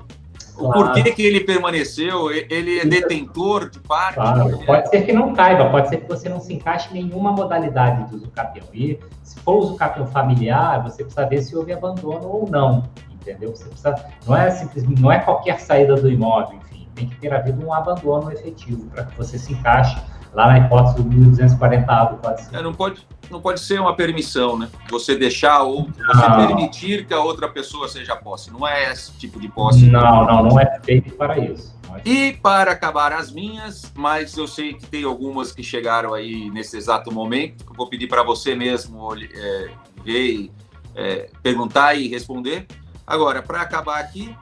O 0.56 0.70
claro. 0.70 0.92
porquê 0.92 1.12
que 1.12 1.22
ele 1.22 1.40
permaneceu, 1.40 2.30
ele 2.30 2.78
é 2.78 2.84
detentor 2.84 3.70
de 3.70 3.80
parte. 3.80 4.14
Claro. 4.14 4.58
Pode 4.64 4.88
ser 4.90 5.02
que 5.02 5.12
não 5.12 5.32
caiba, 5.32 5.70
pode 5.70 5.88
ser 5.88 5.98
que 5.98 6.08
você 6.08 6.28
não 6.28 6.40
se 6.40 6.52
encaixe 6.52 6.90
em 6.90 7.04
nenhuma 7.04 7.32
modalidade 7.32 8.08
de 8.08 8.16
uso 8.16 8.30
capião. 8.30 8.66
E 8.72 8.98
se 9.22 9.38
for 9.40 9.56
uso 9.56 9.76
capião 9.76 10.06
familiar, 10.06 10.82
você 10.82 11.04
precisa 11.04 11.26
ver 11.26 11.42
se 11.42 11.56
houve 11.56 11.72
abandono 11.72 12.26
ou 12.28 12.48
não, 12.50 12.84
entendeu? 13.10 13.50
Você 13.56 13.64
precisa, 13.64 13.94
não 14.26 14.36
é 14.36 14.50
simplesmente, 14.50 15.00
não 15.00 15.10
é 15.10 15.18
qualquer 15.18 15.58
saída 15.58 15.94
do 15.94 16.10
imóvel, 16.10 16.58
enfim, 16.58 16.86
tem 16.94 17.08
que 17.08 17.16
ter 17.16 17.32
havido 17.32 17.64
um 17.66 17.72
abandono 17.72 18.30
efetivo 18.30 18.86
para 18.90 19.04
que 19.04 19.16
você 19.16 19.38
se 19.38 19.52
encaixe 19.52 19.96
lá 20.34 20.48
na 20.48 20.58
hipótese 20.58 20.96
do 20.96 21.04
1240A 21.04 22.10
do 22.10 22.16
Código 22.16 22.56
É, 22.56 22.62
não 22.62 22.72
pode, 22.72 23.06
não 23.32 23.40
pode 23.40 23.60
ser 23.60 23.80
uma 23.80 23.96
permissão, 23.96 24.58
né? 24.58 24.68
Você 24.90 25.16
deixar 25.16 25.62
ou 25.62 25.88
você 25.90 26.46
permitir 26.46 27.06
que 27.06 27.14
a 27.14 27.20
outra 27.20 27.48
pessoa 27.48 27.88
seja 27.88 28.14
posse. 28.14 28.52
Não 28.52 28.68
é 28.68 28.92
esse 28.92 29.12
tipo 29.14 29.40
de 29.40 29.48
posse. 29.48 29.86
Não, 29.86 30.26
não, 30.26 30.44
não 30.44 30.60
é 30.60 30.78
feito 30.84 31.14
para 31.14 31.38
isso. 31.38 31.74
É 31.94 32.08
e 32.08 32.32
para 32.34 32.72
acabar 32.72 33.12
as 33.12 33.32
minhas, 33.32 33.90
mas 33.94 34.36
eu 34.36 34.46
sei 34.46 34.74
que 34.74 34.86
tem 34.86 35.04
algumas 35.04 35.52
que 35.52 35.62
chegaram 35.62 36.12
aí 36.12 36.50
nesse 36.50 36.76
exato 36.76 37.12
momento, 37.12 37.64
que 37.64 37.72
eu 37.72 37.76
vou 37.76 37.88
pedir 37.88 38.06
para 38.06 38.22
você 38.22 38.54
mesmo 38.54 39.14
é, 39.14 39.70
ver, 40.04 40.50
é, 40.94 41.30
perguntar 41.42 41.94
e 41.94 42.08
responder. 42.08 42.66
Agora, 43.06 43.42
para 43.42 43.62
acabar 43.62 43.98
aqui, 43.98 44.36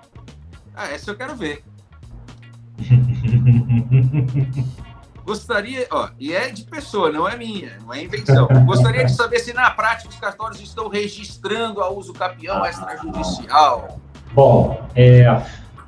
ah, 0.75 0.89
essa 0.89 1.11
eu 1.11 1.17
quero 1.17 1.37
ver. 1.37 1.63
Gostaria, 5.31 5.87
ó, 5.93 6.09
e 6.19 6.35
é 6.35 6.49
de 6.49 6.65
pessoa, 6.65 7.09
não 7.09 7.29
é 7.29 7.37
minha, 7.37 7.79
não 7.83 7.95
é 7.95 8.03
invenção. 8.03 8.49
Gostaria 8.67 9.05
de 9.05 9.13
saber 9.13 9.39
se 9.39 9.53
na 9.53 9.71
prática 9.71 10.09
os 10.09 10.17
cartórios 10.17 10.61
estão 10.61 10.89
registrando 10.89 11.81
a 11.81 11.89
uso 11.89 12.13
capião 12.13 12.67
extrajudicial. 12.67 14.01
Bom, 14.33 14.85
é, 14.97 15.25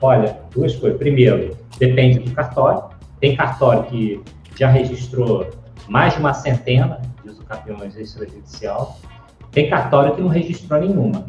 olha, 0.00 0.38
duas 0.54 0.76
coisas. 0.76 0.96
Primeiro, 0.96 1.58
depende 1.76 2.20
do 2.20 2.30
cartório. 2.30 2.84
Tem 3.18 3.34
cartório 3.34 3.82
que 3.86 4.22
já 4.56 4.68
registrou 4.68 5.50
mais 5.88 6.14
de 6.14 6.20
uma 6.20 6.34
centena 6.34 7.02
de 7.24 7.30
uso 7.30 7.42
capiões 7.42 7.96
extrajudicial. 7.96 8.96
Tem 9.50 9.68
cartório 9.68 10.14
que 10.14 10.20
não 10.20 10.28
registrou 10.28 10.78
nenhuma. 10.78 11.26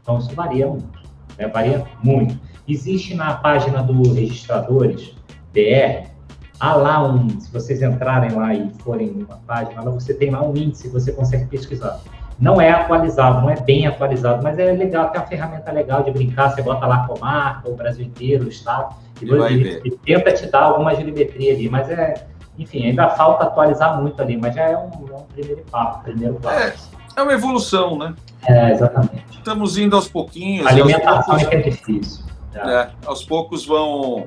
Então 0.00 0.18
isso 0.18 0.32
varia 0.32 0.68
muito, 0.68 1.02
né? 1.36 1.48
varia 1.48 1.84
muito. 2.04 2.38
Existe 2.68 3.16
na 3.16 3.34
página 3.34 3.82
do 3.82 4.14
Registradores 4.14 5.12
BR 5.52 6.17
há 6.60 6.74
lá 6.74 7.04
um, 7.04 7.28
se 7.40 7.50
vocês 7.52 7.82
entrarem 7.82 8.32
lá 8.32 8.54
e 8.54 8.70
forem 8.82 9.08
numa 9.08 9.36
página, 9.46 9.82
lá 9.82 9.90
você 9.90 10.14
tem 10.14 10.30
lá 10.30 10.42
um 10.42 10.56
índice, 10.56 10.88
você 10.88 11.12
consegue 11.12 11.46
pesquisar. 11.46 12.00
Não 12.38 12.60
é 12.60 12.70
atualizado, 12.70 13.40
não 13.40 13.50
é 13.50 13.60
bem 13.60 13.86
atualizado, 13.86 14.42
mas 14.42 14.58
é 14.58 14.72
legal, 14.72 15.10
tem 15.10 15.20
uma 15.20 15.26
ferramenta 15.26 15.72
legal 15.72 16.04
de 16.04 16.12
brincar, 16.12 16.50
você 16.50 16.62
bota 16.62 16.86
lá 16.86 17.02
a 17.02 17.06
comarca, 17.06 17.68
o 17.68 17.74
Brasil 17.74 18.06
inteiro, 18.06 18.44
o 18.44 18.48
estado, 18.48 18.94
e, 19.20 19.26
e, 19.26 19.80
e 19.84 19.90
tenta 19.90 20.32
te 20.32 20.46
dar 20.46 20.62
alguma 20.62 20.94
geometria 20.94 21.52
ali, 21.52 21.68
mas 21.68 21.90
é, 21.90 22.26
enfim, 22.56 22.86
ainda 22.86 23.08
falta 23.10 23.44
atualizar 23.44 24.00
muito 24.00 24.20
ali, 24.22 24.36
mas 24.36 24.54
já 24.54 24.62
é 24.62 24.76
um, 24.76 24.90
é 25.10 25.16
um 25.16 25.22
primeiro 25.32 25.64
passo, 25.70 26.00
primeiro 26.02 26.34
passo. 26.34 26.90
É, 27.16 27.20
é 27.20 27.22
uma 27.22 27.32
evolução, 27.32 27.98
né? 27.98 28.14
É, 28.46 28.70
exatamente. 28.70 29.24
Estamos 29.32 29.76
indo 29.76 29.96
aos 29.96 30.08
pouquinhos. 30.08 30.66
A 30.66 30.70
alimentação 30.70 31.36
poucos, 31.36 31.52
é, 31.52 31.56
é 31.56 31.62
difícil. 31.62 32.24
É, 32.54 32.88
aos 33.04 33.24
poucos 33.24 33.66
vão 33.66 34.26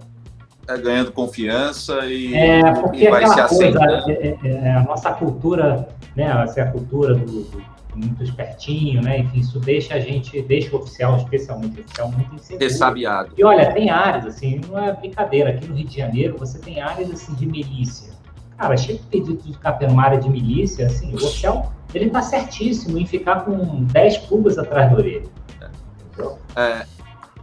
é, 0.73 0.77
ganhando 0.77 1.11
confiança 1.11 2.06
e, 2.06 2.34
é, 2.34 2.61
e 2.93 3.10
vai 3.10 3.27
se 3.27 3.39
aceitando. 3.39 4.11
É, 4.11 4.14
é, 4.14 4.38
é, 4.43 4.72
a 4.76 4.84
nossa 4.84 5.11
cultura, 5.11 5.88
né, 6.15 6.43
essa 6.43 6.61
é 6.61 6.64
a 6.64 6.72
cultura 6.72 7.15
do, 7.15 7.43
do, 7.43 7.64
muito 7.95 8.23
espertinho, 8.23 9.02
né, 9.02 9.19
enfim, 9.19 9.39
isso 9.39 9.60
deixa 9.60 9.95
a 9.95 9.99
gente, 9.99 10.41
deixa 10.43 10.76
o 10.76 10.80
oficial, 10.80 11.18
especialmente 11.18 11.80
o 11.80 11.84
oficial, 11.84 12.11
muito 12.11 12.35
inseguro. 12.35 12.65
Ressabiado. 12.65 13.34
E 13.38 13.43
olha, 13.43 13.72
tem 13.73 13.89
áreas, 13.89 14.26
assim, 14.26 14.61
não 14.68 14.80
é 14.80 14.93
brincadeira, 14.93 15.49
aqui 15.52 15.68
no 15.68 15.76
Rio 15.76 15.88
de 15.88 15.98
Janeiro 15.98 16.38
você 16.38 16.57
tem 16.60 16.81
áreas, 16.81 17.11
assim, 17.11 17.34
de 17.34 17.45
milícia. 17.45 18.11
Cara, 18.57 18.77
chega 18.77 18.99
de 18.99 19.06
pedido 19.06 19.41
de 19.41 19.99
área 19.99 20.19
de 20.19 20.30
milícia, 20.30 20.85
assim, 20.85 21.11
o 21.11 21.15
oficial, 21.15 21.73
ele 21.93 22.10
tá 22.10 22.22
certíssimo 22.22 22.98
em 22.98 23.06
ficar 23.06 23.43
com 23.43 23.84
10 23.85 24.18
pulgas 24.19 24.57
atrás 24.57 24.89
da 24.89 24.98
orelha. 24.98 25.30
É, 26.56 26.85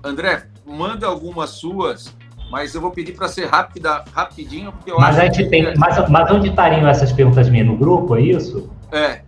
André, 0.03 0.47
manda 0.65 1.07
algumas 1.07 1.51
suas, 1.51 2.15
mas 2.51 2.75
eu 2.75 2.81
vou 2.81 2.91
pedir 2.91 3.13
para 3.13 3.29
ser 3.29 3.47
rápida, 3.47 4.05
rapidinho, 4.13 4.73
porque 4.73 4.91
eu 4.91 4.99
mas 4.99 5.17
acho 5.17 5.21
a 5.21 5.25
gente 5.27 5.45
que... 5.45 5.51
tem. 5.51 5.77
Mas, 5.77 6.09
mas 6.09 6.31
onde 6.31 6.49
estariam 6.49 6.89
essas 6.89 7.13
perguntas 7.13 7.49
minhas? 7.49 7.67
No 7.67 7.77
grupo, 7.77 8.17
é 8.17 8.23
isso? 8.23 8.71
É. 8.91 9.23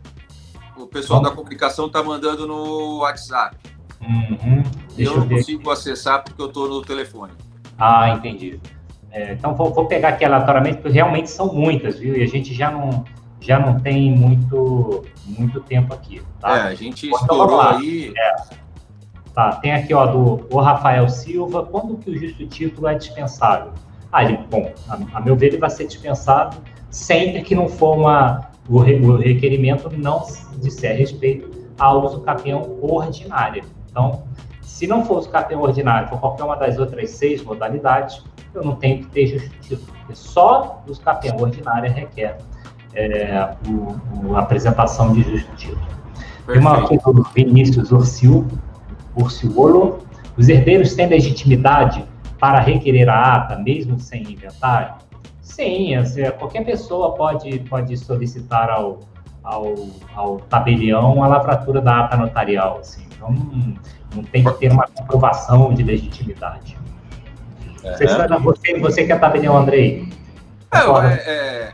O 0.77 0.87
pessoal 0.87 1.21
da 1.21 1.31
comunicação 1.31 1.87
está 1.87 2.03
mandando 2.03 2.47
no 2.47 2.99
WhatsApp. 2.99 3.57
Uhum. 4.01 4.63
eu 4.97 5.19
não 5.19 5.29
consigo 5.29 5.71
acessar 5.71 6.25
porque 6.25 6.41
eu 6.41 6.47
estou 6.47 6.69
no 6.69 6.81
telefone. 6.81 7.33
Ah, 7.79 8.09
entendi. 8.11 8.59
É, 9.11 9.33
então 9.33 9.55
vou, 9.55 9.73
vou, 9.75 9.87
pegar 9.87 10.11
aqui 10.11 10.25
aleatoriamente, 10.25 10.79
porque 10.79 10.95
realmente 10.95 11.31
são 11.31 11.53
muitas, 11.53 11.99
viu? 11.99 12.17
E 12.17 12.23
a 12.23 12.27
gente 12.27 12.55
já 12.55 12.71
não, 12.71 13.05
já 13.41 13.59
não 13.59 13.79
tem 13.79 14.11
muito, 14.11 15.05
muito 15.27 15.61
tempo 15.61 15.93
aqui. 15.93 16.23
Tá? 16.41 16.57
É, 16.57 16.61
a 16.63 16.75
gente 16.75 17.09
então, 17.09 17.21
estourou 17.21 17.61
aí. 17.61 18.13
É. 18.17 18.35
Tá, 19.41 19.53
tem 19.53 19.73
aqui 19.73 19.95
ó, 19.95 20.05
do 20.05 20.47
o 20.51 20.61
Rafael 20.61 21.09
Silva, 21.09 21.65
quando 21.65 21.97
que 21.97 22.11
o 22.11 22.19
justo 22.19 22.47
título 22.47 22.87
é 22.89 22.95
dispensável? 22.95 23.73
Ah, 24.13 24.23
ele, 24.23 24.39
bom, 24.51 24.71
a, 24.87 24.99
a 25.17 25.21
meu 25.23 25.35
ver, 25.35 25.47
ele 25.47 25.57
vai 25.57 25.71
ser 25.71 25.87
dispensado 25.87 26.59
sempre 26.91 27.41
que 27.41 27.55
não 27.55 27.67
for 27.67 27.97
uma, 27.97 28.51
o, 28.69 28.81
o 28.81 29.17
requerimento 29.17 29.89
não 29.97 30.27
disser 30.59 30.95
respeito 30.95 31.51
ao 31.79 32.05
uso 32.05 32.21
capião 32.21 32.77
ordinário. 32.83 33.65
Então, 33.91 34.25
se 34.61 34.87
não 34.87 35.07
for 35.07 35.21
uso 35.21 35.31
capião 35.31 35.63
ordinário, 35.63 36.11
for 36.11 36.21
qualquer 36.21 36.45
uma 36.45 36.57
das 36.57 36.79
outras 36.79 37.09
seis 37.09 37.43
modalidades, 37.43 38.23
eu 38.53 38.63
não 38.63 38.77
tenho 38.77 38.99
que 38.99 39.07
ter 39.07 39.27
justo 39.27 39.49
título, 39.61 39.91
porque 40.01 40.15
só 40.17 40.83
o 40.87 40.91
uso 40.91 41.01
capião 41.01 41.39
ordinário 41.39 41.91
requer 41.91 42.37
é, 42.93 43.55
o, 43.67 44.27
o, 44.29 44.37
a 44.37 44.41
apresentação 44.41 45.15
de 45.15 45.23
justo 45.23 45.51
título. 45.57 45.81
Tem 46.47 46.59
uma 46.59 46.85
aqui 46.85 46.99
do 46.99 47.23
Vinícius 47.35 47.91
Ursil, 47.91 48.47
Ursiolo. 49.17 49.99
Os 50.37 50.49
herdeiros 50.49 50.95
têm 50.95 51.09
legitimidade 51.09 52.05
para 52.39 52.61
requerer 52.61 53.09
a 53.09 53.35
ata, 53.35 53.59
mesmo 53.59 53.99
sem 54.01 54.23
inventário? 54.23 54.95
Sim, 55.43 55.95
assim, 55.95 56.23
qualquer 56.39 56.65
pessoa 56.65 57.15
pode, 57.15 57.59
pode 57.61 57.97
solicitar 57.97 58.71
ao, 58.71 59.01
ao, 59.43 59.75
ao 60.15 60.37
tabelião 60.41 61.23
a 61.23 61.27
lavratura 61.27 61.81
da 61.81 62.05
ata 62.05 62.17
notarial. 62.17 62.79
Assim. 62.79 63.03
Então, 63.15 63.31
não, 63.31 63.75
não 64.15 64.23
tem 64.25 64.43
que 64.43 64.53
ter 64.53 64.73
uma 64.73 64.87
comprovação 64.87 65.75
de 65.75 65.83
legitimidade. 65.83 66.79
É. 67.83 67.93
Você, 68.39 68.79
você 68.79 69.05
que 69.05 69.13
é 69.13 69.17
tabelião, 69.17 69.57
Andrei? 69.57 70.09
É, 70.73 70.79
é, 70.79 71.13
é, 71.13 71.73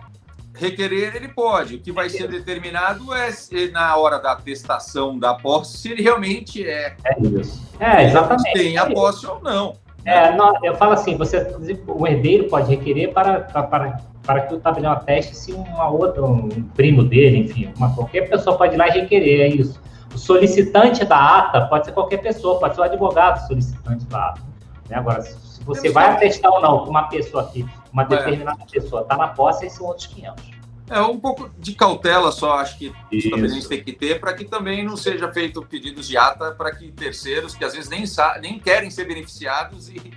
requerer 0.57 1.15
ele 1.15 1.29
pode. 1.29 1.77
O 1.77 1.81
que 1.81 1.93
vai 1.93 2.09
ser 2.09 2.29
determinado 2.29 3.13
é 3.15 3.31
se, 3.31 3.71
na 3.71 3.97
hora 3.97 4.19
da 4.19 4.33
atestação 4.33 5.19
da 5.19 5.35
posse 5.35 5.79
se 5.79 5.93
ele 5.93 6.03
realmente 6.03 6.67
é. 6.67 6.97
É 7.05 7.21
isso. 7.21 7.63
É, 7.79 8.05
exatamente. 8.05 8.53
Tem 8.53 8.79
a 8.79 8.87
posse 8.87 9.27
ou 9.27 9.41
não. 9.43 9.75
É, 10.05 10.35
não, 10.37 10.53
eu 10.63 10.77
falo 10.77 10.93
assim, 10.93 11.17
você, 11.17 11.45
o 11.89 12.07
herdeiro 12.07 12.45
pode 12.49 12.71
requerer 12.71 13.13
para, 13.13 13.41
para, 13.41 14.01
para 14.23 14.41
que 14.43 14.55
o 14.55 14.61
tabelião 14.61 14.93
ateste 14.93 15.37
se 15.37 15.53
uma 15.53 15.89
outra, 15.89 16.25
um 16.25 16.49
primo 16.77 17.03
dele, 17.03 17.39
enfim, 17.39 17.73
uma, 17.77 17.93
qualquer 17.93 18.29
pessoa 18.29 18.57
pode 18.57 18.75
ir 18.75 18.79
lá 18.79 18.87
e 18.87 19.01
requerer, 19.01 19.41
é 19.41 19.49
isso. 19.49 19.81
O 20.15 20.19
solicitante 20.19 21.05
da 21.05 21.39
ata 21.39 21.67
pode 21.67 21.87
ser 21.87 21.93
qualquer 21.93 22.19
pessoa, 22.19 22.61
pode 22.61 22.77
ser 22.77 22.83
o 22.83 22.85
advogado 22.85 23.47
solicitante 23.49 24.05
da 24.07 24.29
ata. 24.29 24.43
Né? 24.89 24.97
Agora, 24.97 25.23
se 25.23 25.63
você 25.65 25.91
vai 25.91 26.13
atestar 26.13 26.53
ou 26.53 26.63
não 26.63 26.85
que 26.85 26.91
uma 26.91 27.09
pessoa 27.09 27.43
aqui, 27.43 27.67
uma 27.97 28.03
é. 28.03 28.07
determinada 28.07 28.63
é. 28.63 28.67
pessoa 28.67 29.03
está 29.03 29.17
na 29.17 29.29
posse, 29.29 29.65
esses 29.65 29.79
são 29.79 29.87
outros 29.87 30.07
500. 30.09 30.57
É, 30.89 31.01
um 31.01 31.19
pouco 31.19 31.51
de 31.59 31.73
cautela 31.73 32.31
só, 32.31 32.59
acho 32.59 32.79
que 32.79 32.93
os 33.13 33.25
tabeliões 33.25 33.67
têm 33.67 33.83
que 33.83 33.93
ter, 33.93 34.21
para 34.21 34.35
que 34.35 34.45
também 34.45 34.85
não 34.85 34.97
seja 34.97 35.33
feito 35.33 35.61
pedidos 35.63 36.07
de 36.07 36.17
ata 36.17 36.53
para 36.53 36.73
que 36.73 36.93
terceiros, 36.93 37.57
que 37.57 37.65
às 37.65 37.73
vezes 37.73 37.89
nem, 37.89 38.05
nem 38.41 38.59
querem 38.61 38.89
ser 38.89 39.07
beneficiados 39.07 39.89
e, 39.89 40.13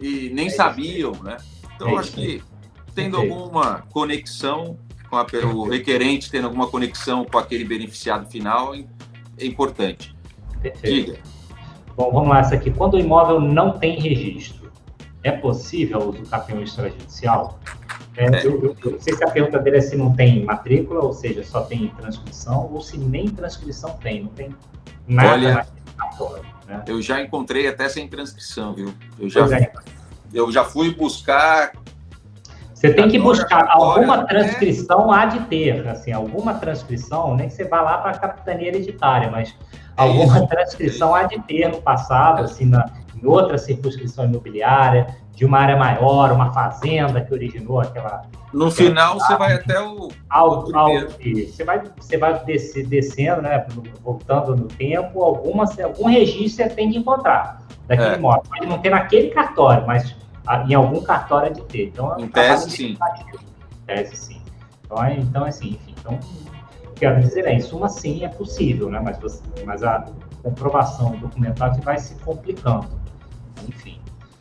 e 0.00 0.30
nem 0.30 0.46
é 0.46 0.50
sabiam, 0.50 1.12
né? 1.22 1.36
Então, 1.76 1.90
é 1.90 1.96
acho 1.96 2.12
que 2.12 2.42
tendo 2.94 3.16
alguma 3.16 3.82
conexão 3.92 4.76
com 5.08 5.16
a, 5.16 5.26
o 5.54 5.68
requerente, 5.68 6.30
tendo 6.30 6.46
alguma 6.46 6.66
conexão 6.66 7.24
com 7.24 7.38
aquele 7.38 7.64
beneficiado 7.64 8.28
final, 8.28 8.74
é 8.74 9.46
importante. 9.46 10.16
Perfeito. 10.60 11.12
Diga. 11.12 11.22
Bom, 11.94 12.10
vamos 12.10 12.28
lá, 12.28 12.40
essa 12.40 12.54
aqui. 12.56 12.72
Quando 12.72 12.94
o 12.94 12.98
imóvel 12.98 13.38
não 13.38 13.78
tem 13.78 14.00
registro, 14.00 14.61
é 15.22 15.30
possível 15.30 16.00
o 16.00 16.08
uso 16.10 16.22
do 16.22 16.28
campeão 16.28 16.62
extrajudicial? 16.62 17.58
É, 18.16 18.24
é. 18.24 18.46
Eu, 18.46 18.62
eu, 18.62 18.76
eu, 18.84 18.90
não 18.92 19.00
sei 19.00 19.14
se 19.14 19.24
a 19.24 19.30
pergunta 19.30 19.58
dele 19.58 19.78
é 19.78 19.80
se 19.80 19.96
não 19.96 20.12
tem 20.12 20.44
matrícula, 20.44 21.00
ou 21.00 21.12
seja, 21.12 21.42
só 21.44 21.62
tem 21.62 21.88
transcrição, 21.88 22.70
ou 22.72 22.80
se 22.80 22.98
nem 22.98 23.28
transcrição 23.28 23.96
tem, 24.02 24.22
não 24.22 24.30
tem 24.30 24.54
nada 25.06 25.32
Olha, 25.32 25.66
né? 26.66 26.82
Eu 26.86 27.00
já 27.02 27.20
encontrei 27.20 27.66
até 27.66 27.88
sem 27.88 28.08
transcrição, 28.08 28.74
viu? 28.74 28.94
Eu 29.18 29.28
já, 29.28 29.46
é. 29.56 29.72
eu 30.32 30.50
já 30.50 30.64
fui 30.64 30.94
buscar. 30.94 31.72
Você 32.74 32.92
tem 32.92 33.08
que 33.08 33.18
buscar 33.18 33.66
alguma 33.68 34.18
né? 34.18 34.26
transcrição 34.26 35.12
há 35.12 35.26
de 35.26 35.40
ter, 35.46 35.86
assim, 35.86 36.12
alguma 36.12 36.54
transcrição, 36.54 37.36
nem 37.36 37.48
que 37.48 37.54
você 37.54 37.64
vá 37.64 37.80
lá 37.80 37.98
para 37.98 38.10
a 38.10 38.18
capitania 38.18 38.68
hereditária, 38.68 39.30
mas 39.30 39.54
é 39.96 40.02
alguma 40.02 40.46
transcrição 40.48 41.14
há 41.14 41.22
de 41.22 41.38
ter 41.42 41.68
no 41.68 41.80
passado, 41.80 42.42
assim, 42.42 42.64
na, 42.64 42.90
em 43.22 43.26
outra 43.26 43.56
circunscrição 43.56 44.24
imobiliária, 44.24 45.16
de 45.34 45.44
uma 45.44 45.58
área 45.58 45.76
maior, 45.76 46.32
uma 46.32 46.52
fazenda 46.52 47.20
que 47.20 47.32
originou 47.32 47.80
aquela. 47.80 48.22
No 48.52 48.66
aquela 48.66 48.70
final, 48.70 49.14
você 49.18 49.36
vai 49.36 49.54
até 49.54 49.80
o. 49.80 50.08
Ao, 50.28 50.76
ao, 50.76 50.90
você 51.08 51.64
vai, 51.64 51.82
você 51.96 52.18
vai 52.18 52.44
descer, 52.44 52.86
descendo, 52.86 53.42
né, 53.42 53.66
voltando 54.02 54.56
no 54.56 54.66
tempo, 54.66 55.22
alguma, 55.22 55.64
algum 55.82 56.08
registro 56.08 56.64
você 56.64 56.70
tem 56.70 56.90
que 56.90 56.98
encontrar 56.98 57.62
daquele 57.86 58.10
é. 58.10 58.18
imóvel. 58.18 58.42
Pode 58.48 58.66
não 58.66 58.78
ter 58.78 58.90
naquele 58.90 59.28
cartório, 59.30 59.86
mas 59.86 60.14
em 60.68 60.74
algum 60.74 61.00
cartório 61.02 61.48
é 61.48 61.50
de 61.50 61.62
ter. 61.62 61.86
Então, 61.86 62.18
em 62.18 62.28
tese, 62.28 62.70
sim. 62.70 62.92
Em 62.92 63.86
tese, 63.86 64.16
sim. 64.16 64.42
Então, 64.84 65.04
é, 65.04 65.14
então, 65.14 65.44
assim, 65.44 65.70
enfim. 65.70 65.94
Então, 65.98 66.20
quero 66.96 67.20
dizer 67.20 67.46
é, 67.46 67.54
em 67.54 67.60
suma, 67.60 67.88
sim, 67.88 68.24
é 68.24 68.28
possível, 68.28 68.90
né? 68.90 69.00
Mas, 69.02 69.18
você, 69.18 69.42
mas 69.64 69.82
a 69.82 70.04
comprovação 70.42 71.12
documental 71.16 71.72
vai 71.82 71.98
se 71.98 72.14
complicando. 72.16 73.01
Enfim. 73.68 74.00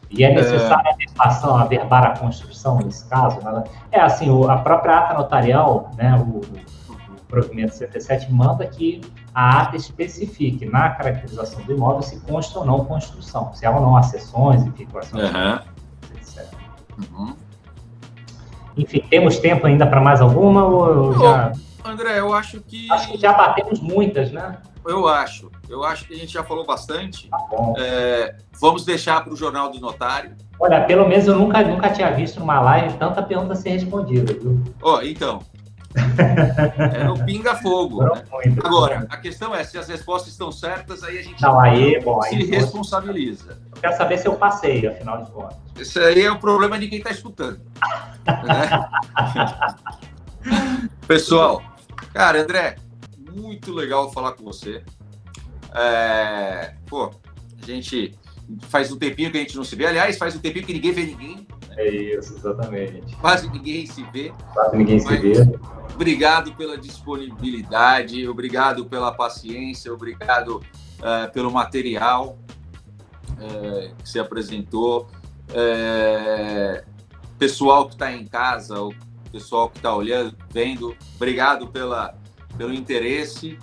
E 0.10 0.24
é 0.24 0.34
necessária 0.34 0.90
é... 0.90 0.94
a 0.94 0.96
verbação, 0.98 1.56
a 1.56 1.66
verbar 1.66 2.06
a 2.06 2.18
construção 2.18 2.80
nesse 2.80 3.08
caso? 3.08 3.40
Né? 3.42 3.64
É 3.92 4.02
assim, 4.02 4.28
a 4.50 4.58
própria 4.58 5.00
ata 5.00 5.14
notarial, 5.14 5.92
né, 5.98 6.16
o, 6.16 6.42
o 6.42 7.16
provimento 7.28 7.74
77 7.74 8.32
manda 8.32 8.66
que 8.68 9.02
a 9.34 9.62
ata 9.62 9.78
especifique 9.78 10.66
na 10.66 10.90
caracterização 10.90 11.64
do 11.64 11.72
imóvel 11.72 12.02
se 12.02 12.20
consta 12.20 12.60
ou 12.60 12.66
não 12.66 12.84
construção, 12.84 13.54
se 13.54 13.66
há 13.66 13.72
ou 13.72 13.82
não 13.82 13.96
acessões, 13.96 14.62
são 14.62 15.20
uhum. 15.20 15.60
etc. 16.18 16.46
Uhum. 16.98 17.36
Enfim, 18.76 19.02
temos 19.10 19.40
tempo 19.40 19.66
ainda 19.66 19.88
para 19.88 20.02
mais 20.02 20.20
alguma? 20.20 20.66
Ou 20.66 21.18
já... 21.18 21.54
André, 21.84 22.20
eu 22.20 22.34
acho 22.34 22.62
que. 22.62 22.92
Acho 22.92 23.12
que 23.12 23.18
já 23.18 23.34
batemos 23.34 23.80
muitas, 23.80 24.32
né? 24.32 24.58
Eu 24.86 25.08
acho. 25.08 25.52
Eu 25.70 25.84
acho 25.84 26.06
que 26.08 26.14
a 26.14 26.18
gente 26.18 26.34
já 26.34 26.44
falou 26.44 26.66
bastante. 26.66 27.30
Tá 27.30 27.38
é, 27.78 28.36
vamos 28.60 28.84
deixar 28.84 29.24
para 29.24 29.34
o 29.34 29.36
Jornal 29.36 29.70
do 29.70 29.80
Notário. 29.80 30.36
Olha, 30.60 30.84
pelo 30.86 31.08
menos 31.08 31.28
eu 31.28 31.38
nunca, 31.38 31.62
nunca 31.64 31.90
tinha 31.90 32.12
visto 32.12 32.40
numa 32.40 32.60
live 32.60 32.98
tanta 32.98 33.22
pergunta 33.24 33.56
ser 33.56 33.72
respondida, 33.72 34.34
viu? 34.34 34.62
Ó, 34.82 34.98
oh, 34.98 35.02
então. 35.02 35.42
é 36.96 37.04
no 37.04 37.24
pinga-fogo. 37.26 38.04
Né? 38.04 38.24
Agora, 38.64 39.08
a 39.10 39.18
questão 39.18 39.54
é, 39.54 39.64
se 39.64 39.78
as 39.78 39.88
respostas 39.88 40.32
estão 40.32 40.52
certas, 40.52 41.04
aí 41.04 41.20
a 41.20 41.22
gente 41.22 41.42
não, 41.42 41.60
aí, 41.60 42.00
bom, 42.00 42.22
se 42.22 42.36
aí, 42.36 42.46
responsabiliza. 42.46 43.58
Eu 43.76 43.82
quero 43.82 43.98
saber 43.98 44.18
se 44.18 44.28
eu 44.28 44.36
passei, 44.36 44.88
afinal 44.88 45.24
de 45.24 45.32
contas. 45.32 45.58
Isso 45.78 46.00
aí 46.00 46.22
é 46.22 46.32
o 46.32 46.40
problema 46.40 46.80
de 46.80 46.88
quem 46.88 47.00
está 47.00 47.12
escutando. 47.12 47.60
né? 48.26 48.90
Pessoal, 51.08 51.62
cara, 52.14 52.42
André, 52.42 52.76
muito 53.36 53.74
legal 53.74 54.12
falar 54.12 54.34
com 54.34 54.44
você. 54.44 54.84
É, 55.74 56.76
pô, 56.88 57.12
a 57.62 57.66
gente 57.66 58.18
faz 58.64 58.92
um 58.92 58.98
tempinho 58.98 59.32
que 59.32 59.38
a 59.38 59.42
gente 59.42 59.56
não 59.56 59.64
se 59.64 59.76
vê. 59.76 59.86
Aliás, 59.86 60.18
faz 60.18 60.36
um 60.36 60.40
tempinho 60.40 60.66
que 60.66 60.74
ninguém 60.74 60.92
vê 60.92 61.06
ninguém. 61.06 61.36
Né? 61.36 61.46
É 61.78 61.90
isso, 61.90 62.36
exatamente. 62.36 63.16
Quase 63.18 63.50
ninguém 63.50 63.86
se 63.86 64.04
vê. 64.12 64.34
Quase 64.54 64.78
ninguém 64.78 65.00
se 65.00 65.18
vê. 65.18 65.34
Obrigado 65.94 66.54
pela 66.56 66.78
disponibilidade, 66.78 68.28
obrigado 68.28 68.86
pela 68.86 69.12
paciência, 69.12 69.94
obrigado 69.94 70.58
uh, 70.58 71.32
pelo 71.32 71.52
material 71.52 72.38
uh, 73.32 73.96
que 73.96 74.10
você 74.10 74.20
apresentou. 74.20 75.08
Uh, 75.50 76.84
pessoal 77.38 77.88
que 77.88 77.94
está 77.94 78.12
em 78.12 78.26
casa, 78.26 78.82
o 78.82 78.94
pessoal 79.32 79.70
que 79.70 79.78
está 79.78 79.96
olhando, 79.96 80.36
vendo, 80.50 80.96
obrigado 81.16 81.68
pela 81.68 82.16
pelo 82.62 82.76
interesse. 82.76 83.58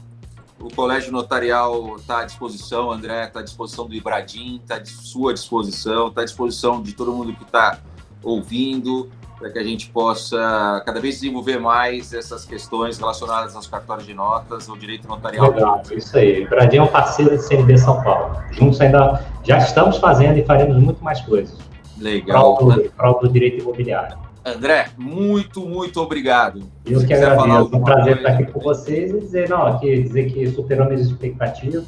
O 0.59 0.75
Colégio 0.75 1.13
Notarial 1.13 1.95
está 1.97 2.23
à 2.23 2.25
disposição, 2.25 2.91
André, 2.91 3.27
está 3.27 3.39
à 3.39 3.43
disposição 3.45 3.87
do 3.87 3.95
Ibradim, 3.95 4.61
está 4.61 4.75
à 4.75 4.85
sua 4.85 5.33
disposição, 5.33 6.09
está 6.09 6.23
à 6.23 6.25
disposição 6.25 6.83
de 6.83 6.93
todo 6.95 7.13
mundo 7.13 7.33
que 7.33 7.45
está 7.45 7.79
ouvindo. 8.25 9.09
para 9.39 9.51
que 9.51 9.59
a 9.61 9.63
gente 9.63 9.89
possa 9.91 10.83
cada 10.85 11.01
vez 11.01 11.15
desenvolver 11.21 11.61
mais 11.61 12.13
essas 12.13 12.45
questões 12.45 12.99
relacionadas 12.99 13.55
aos 13.55 13.69
cartórios 13.69 14.05
de 14.05 14.13
notas, 14.13 14.69
ao 14.69 14.77
direito 14.77 15.07
notarial. 15.07 15.53
Legal, 15.53 15.81
isso 15.93 16.19
aí. 16.19 16.45
O 16.45 16.51
Bradinho 16.51 16.81
é 16.81 16.85
um 16.85 16.89
parceiro 16.89 17.37
de 17.37 17.45
CNB 17.45 17.79
São 17.79 18.03
Paulo. 18.03 18.37
Juntos 18.51 18.81
ainda 18.81 19.25
já 19.45 19.59
estamos 19.59 19.99
fazendo 19.99 20.39
e 20.39 20.45
faremos 20.45 20.77
muito 20.77 21.05
mais 21.05 21.21
coisas. 21.21 21.57
Legal. 21.99 22.59
Para 22.97 23.11
o 23.13 23.29
direito 23.29 23.63
imobiliário. 23.63 24.28
André, 24.55 24.89
muito, 24.97 25.67
muito 25.67 26.01
obrigado. 26.01 26.63
Eu 26.87 27.07
que 27.07 27.13
agradeço. 27.13 27.47
É 27.47 27.77
um 27.77 27.83
prazer 27.83 28.17
estar 28.17 28.31
aqui 28.31 28.47
com 28.47 28.61
vocês 28.61 29.11
e 29.11 29.21
dizer, 29.21 29.49
não, 29.49 29.67
aqui, 29.67 30.03
dizer 30.03 30.31
que 30.33 30.49
superou 30.49 30.87
minhas 30.87 31.03
expectativas. 31.03 31.85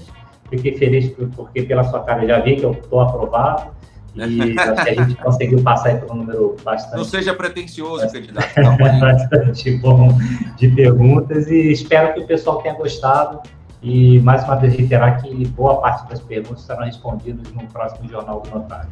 Fiquei 0.49 0.77
feliz 0.77 1.12
porque 1.37 1.62
pela 1.62 1.85
sua 1.85 2.01
cara 2.01 2.27
já 2.27 2.41
vi 2.41 2.57
que 2.57 2.65
eu 2.65 2.73
estou 2.73 3.01
aprovado 3.01 3.70
e 4.16 4.59
a 4.59 5.05
gente 5.05 5.15
conseguiu 5.16 5.62
passar 5.62 6.01
por 6.01 6.12
um 6.12 6.19
número 6.19 6.57
bastante. 6.65 6.97
Não 6.97 7.05
seja 7.05 7.35
pretencioso, 7.35 8.03
bastante, 8.03 8.32
candidato. 8.32 8.78
bastante 9.01 9.77
bom 9.78 10.19
de 10.57 10.69
perguntas 10.69 11.47
e 11.49 11.73
espero 11.73 12.15
que 12.15 12.20
o 12.20 12.27
pessoal 12.27 12.61
tenha 12.62 12.74
gostado. 12.74 13.41
E 13.82 14.20
mais 14.20 14.45
uma 14.45 14.57
vez 14.57 14.74
reiterar 14.74 15.23
que 15.23 15.47
boa 15.49 15.81
parte 15.81 16.07
das 16.11 16.20
perguntas 16.20 16.62
serão 16.62 16.85
respondidas 16.85 17.51
no 17.53 17.66
próximo 17.69 18.07
Jornal 18.11 18.41
do 18.41 18.51
Notário. 18.51 18.91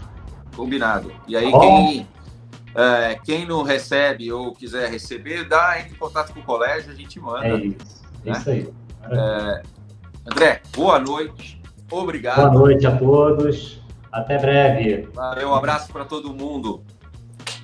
Combinado. 0.56 1.12
E 1.26 1.36
aí, 1.36 1.52
tá 1.52 1.60
quem, 1.60 2.06
é, 2.78 3.18
quem 3.24 3.44
não 3.44 3.64
recebe 3.64 4.30
ou 4.30 4.52
quiser 4.52 4.88
receber, 4.88 5.48
dá 5.48 5.80
entre 5.80 5.94
em 5.94 5.98
contato 5.98 6.32
com 6.32 6.38
o 6.38 6.44
colégio, 6.44 6.92
a 6.92 6.94
gente 6.94 7.18
manda. 7.18 7.48
É 7.48 7.56
isso, 7.56 8.04
é 8.24 8.30
né? 8.30 8.38
isso 8.38 8.50
aí. 8.50 8.72
É, 9.10 9.62
André, 10.30 10.62
boa 10.76 11.00
noite. 11.00 11.60
Obrigado. 11.90 12.36
Boa 12.36 12.52
noite 12.52 12.86
a 12.86 12.96
todos. 12.96 13.82
Até 14.12 14.38
breve. 14.38 15.08
Valeu, 15.12 15.48
um 15.48 15.54
abraço 15.54 15.92
para 15.92 16.04
todo 16.04 16.32
mundo. 16.32 16.84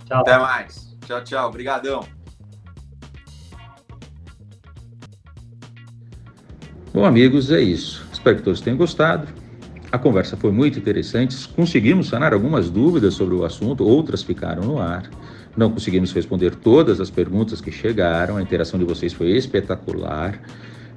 Tchau. 0.04 0.20
Até 0.20 0.36
mais. 0.36 0.96
Tchau, 1.06 1.22
tchau. 1.22 1.48
Obrigadão. 1.48 2.04
Bom, 6.92 7.04
amigos, 7.04 7.52
é 7.52 7.60
isso. 7.60 8.04
Espero 8.12 8.38
que 8.38 8.42
todos 8.42 8.60
tenham 8.60 8.76
gostado. 8.76 9.28
A 9.94 9.98
conversa 9.98 10.36
foi 10.36 10.50
muito 10.50 10.76
interessante. 10.76 11.48
Conseguimos 11.50 12.08
sanar 12.08 12.34
algumas 12.34 12.68
dúvidas 12.68 13.14
sobre 13.14 13.36
o 13.36 13.44
assunto, 13.44 13.84
outras 13.84 14.24
ficaram 14.24 14.64
no 14.64 14.80
ar. 14.80 15.08
Não 15.56 15.70
conseguimos 15.70 16.10
responder 16.10 16.56
todas 16.56 17.00
as 17.00 17.10
perguntas 17.10 17.60
que 17.60 17.70
chegaram. 17.70 18.36
A 18.36 18.42
interação 18.42 18.76
de 18.76 18.84
vocês 18.84 19.12
foi 19.12 19.30
espetacular. 19.30 20.40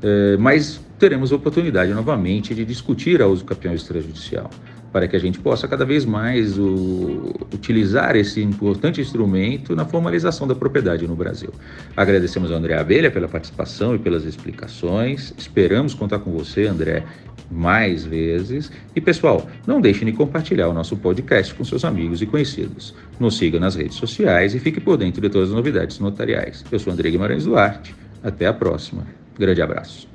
É, 0.01 0.35
mas 0.37 0.81
teremos 0.97 1.31
oportunidade 1.31 1.93
novamente 1.93 2.55
de 2.55 2.65
discutir 2.65 3.21
a 3.21 3.27
uso 3.27 3.45
campeão 3.45 3.75
extrajudicial 3.75 4.49
para 4.97 5.07
que 5.07 5.15
a 5.15 5.19
gente 5.19 5.37
possa 5.37 5.67
cada 5.67 5.85
vez 5.85 6.05
mais 6.05 6.57
o, 6.57 7.31
utilizar 7.53 8.15
esse 8.15 8.41
importante 8.41 8.99
instrumento 8.99 9.75
na 9.75 9.85
formalização 9.85 10.47
da 10.47 10.55
propriedade 10.55 11.07
no 11.07 11.15
Brasil. 11.15 11.53
Agradecemos 11.95 12.49
ao 12.49 12.57
André 12.57 12.73
Abelha 12.73 13.11
pela 13.11 13.27
participação 13.27 13.93
e 13.93 13.99
pelas 13.99 14.25
explicações. 14.25 15.35
Esperamos 15.37 15.93
contar 15.93 16.17
com 16.17 16.31
você, 16.31 16.65
André, 16.65 17.03
mais 17.51 18.05
vezes. 18.05 18.71
E 18.95 18.99
pessoal, 18.99 19.47
não 19.67 19.79
deixe 19.79 20.03
de 20.03 20.11
compartilhar 20.13 20.67
o 20.67 20.73
nosso 20.73 20.97
podcast 20.97 21.53
com 21.53 21.63
seus 21.63 21.85
amigos 21.85 22.19
e 22.23 22.25
conhecidos. 22.25 22.95
Nos 23.19 23.37
siga 23.37 23.59
nas 23.59 23.75
redes 23.75 23.97
sociais 23.97 24.55
e 24.55 24.59
fique 24.59 24.81
por 24.81 24.97
dentro 24.97 25.21
de 25.21 25.29
todas 25.29 25.49
as 25.49 25.55
novidades 25.55 25.99
notariais. 25.99 26.65
Eu 26.71 26.79
sou 26.79 26.91
André 26.91 27.11
Guimarães 27.11 27.45
Duarte. 27.45 27.93
Até 28.23 28.47
a 28.47 28.53
próxima. 28.53 29.05
Grande 29.37 29.61
abraço. 29.61 30.07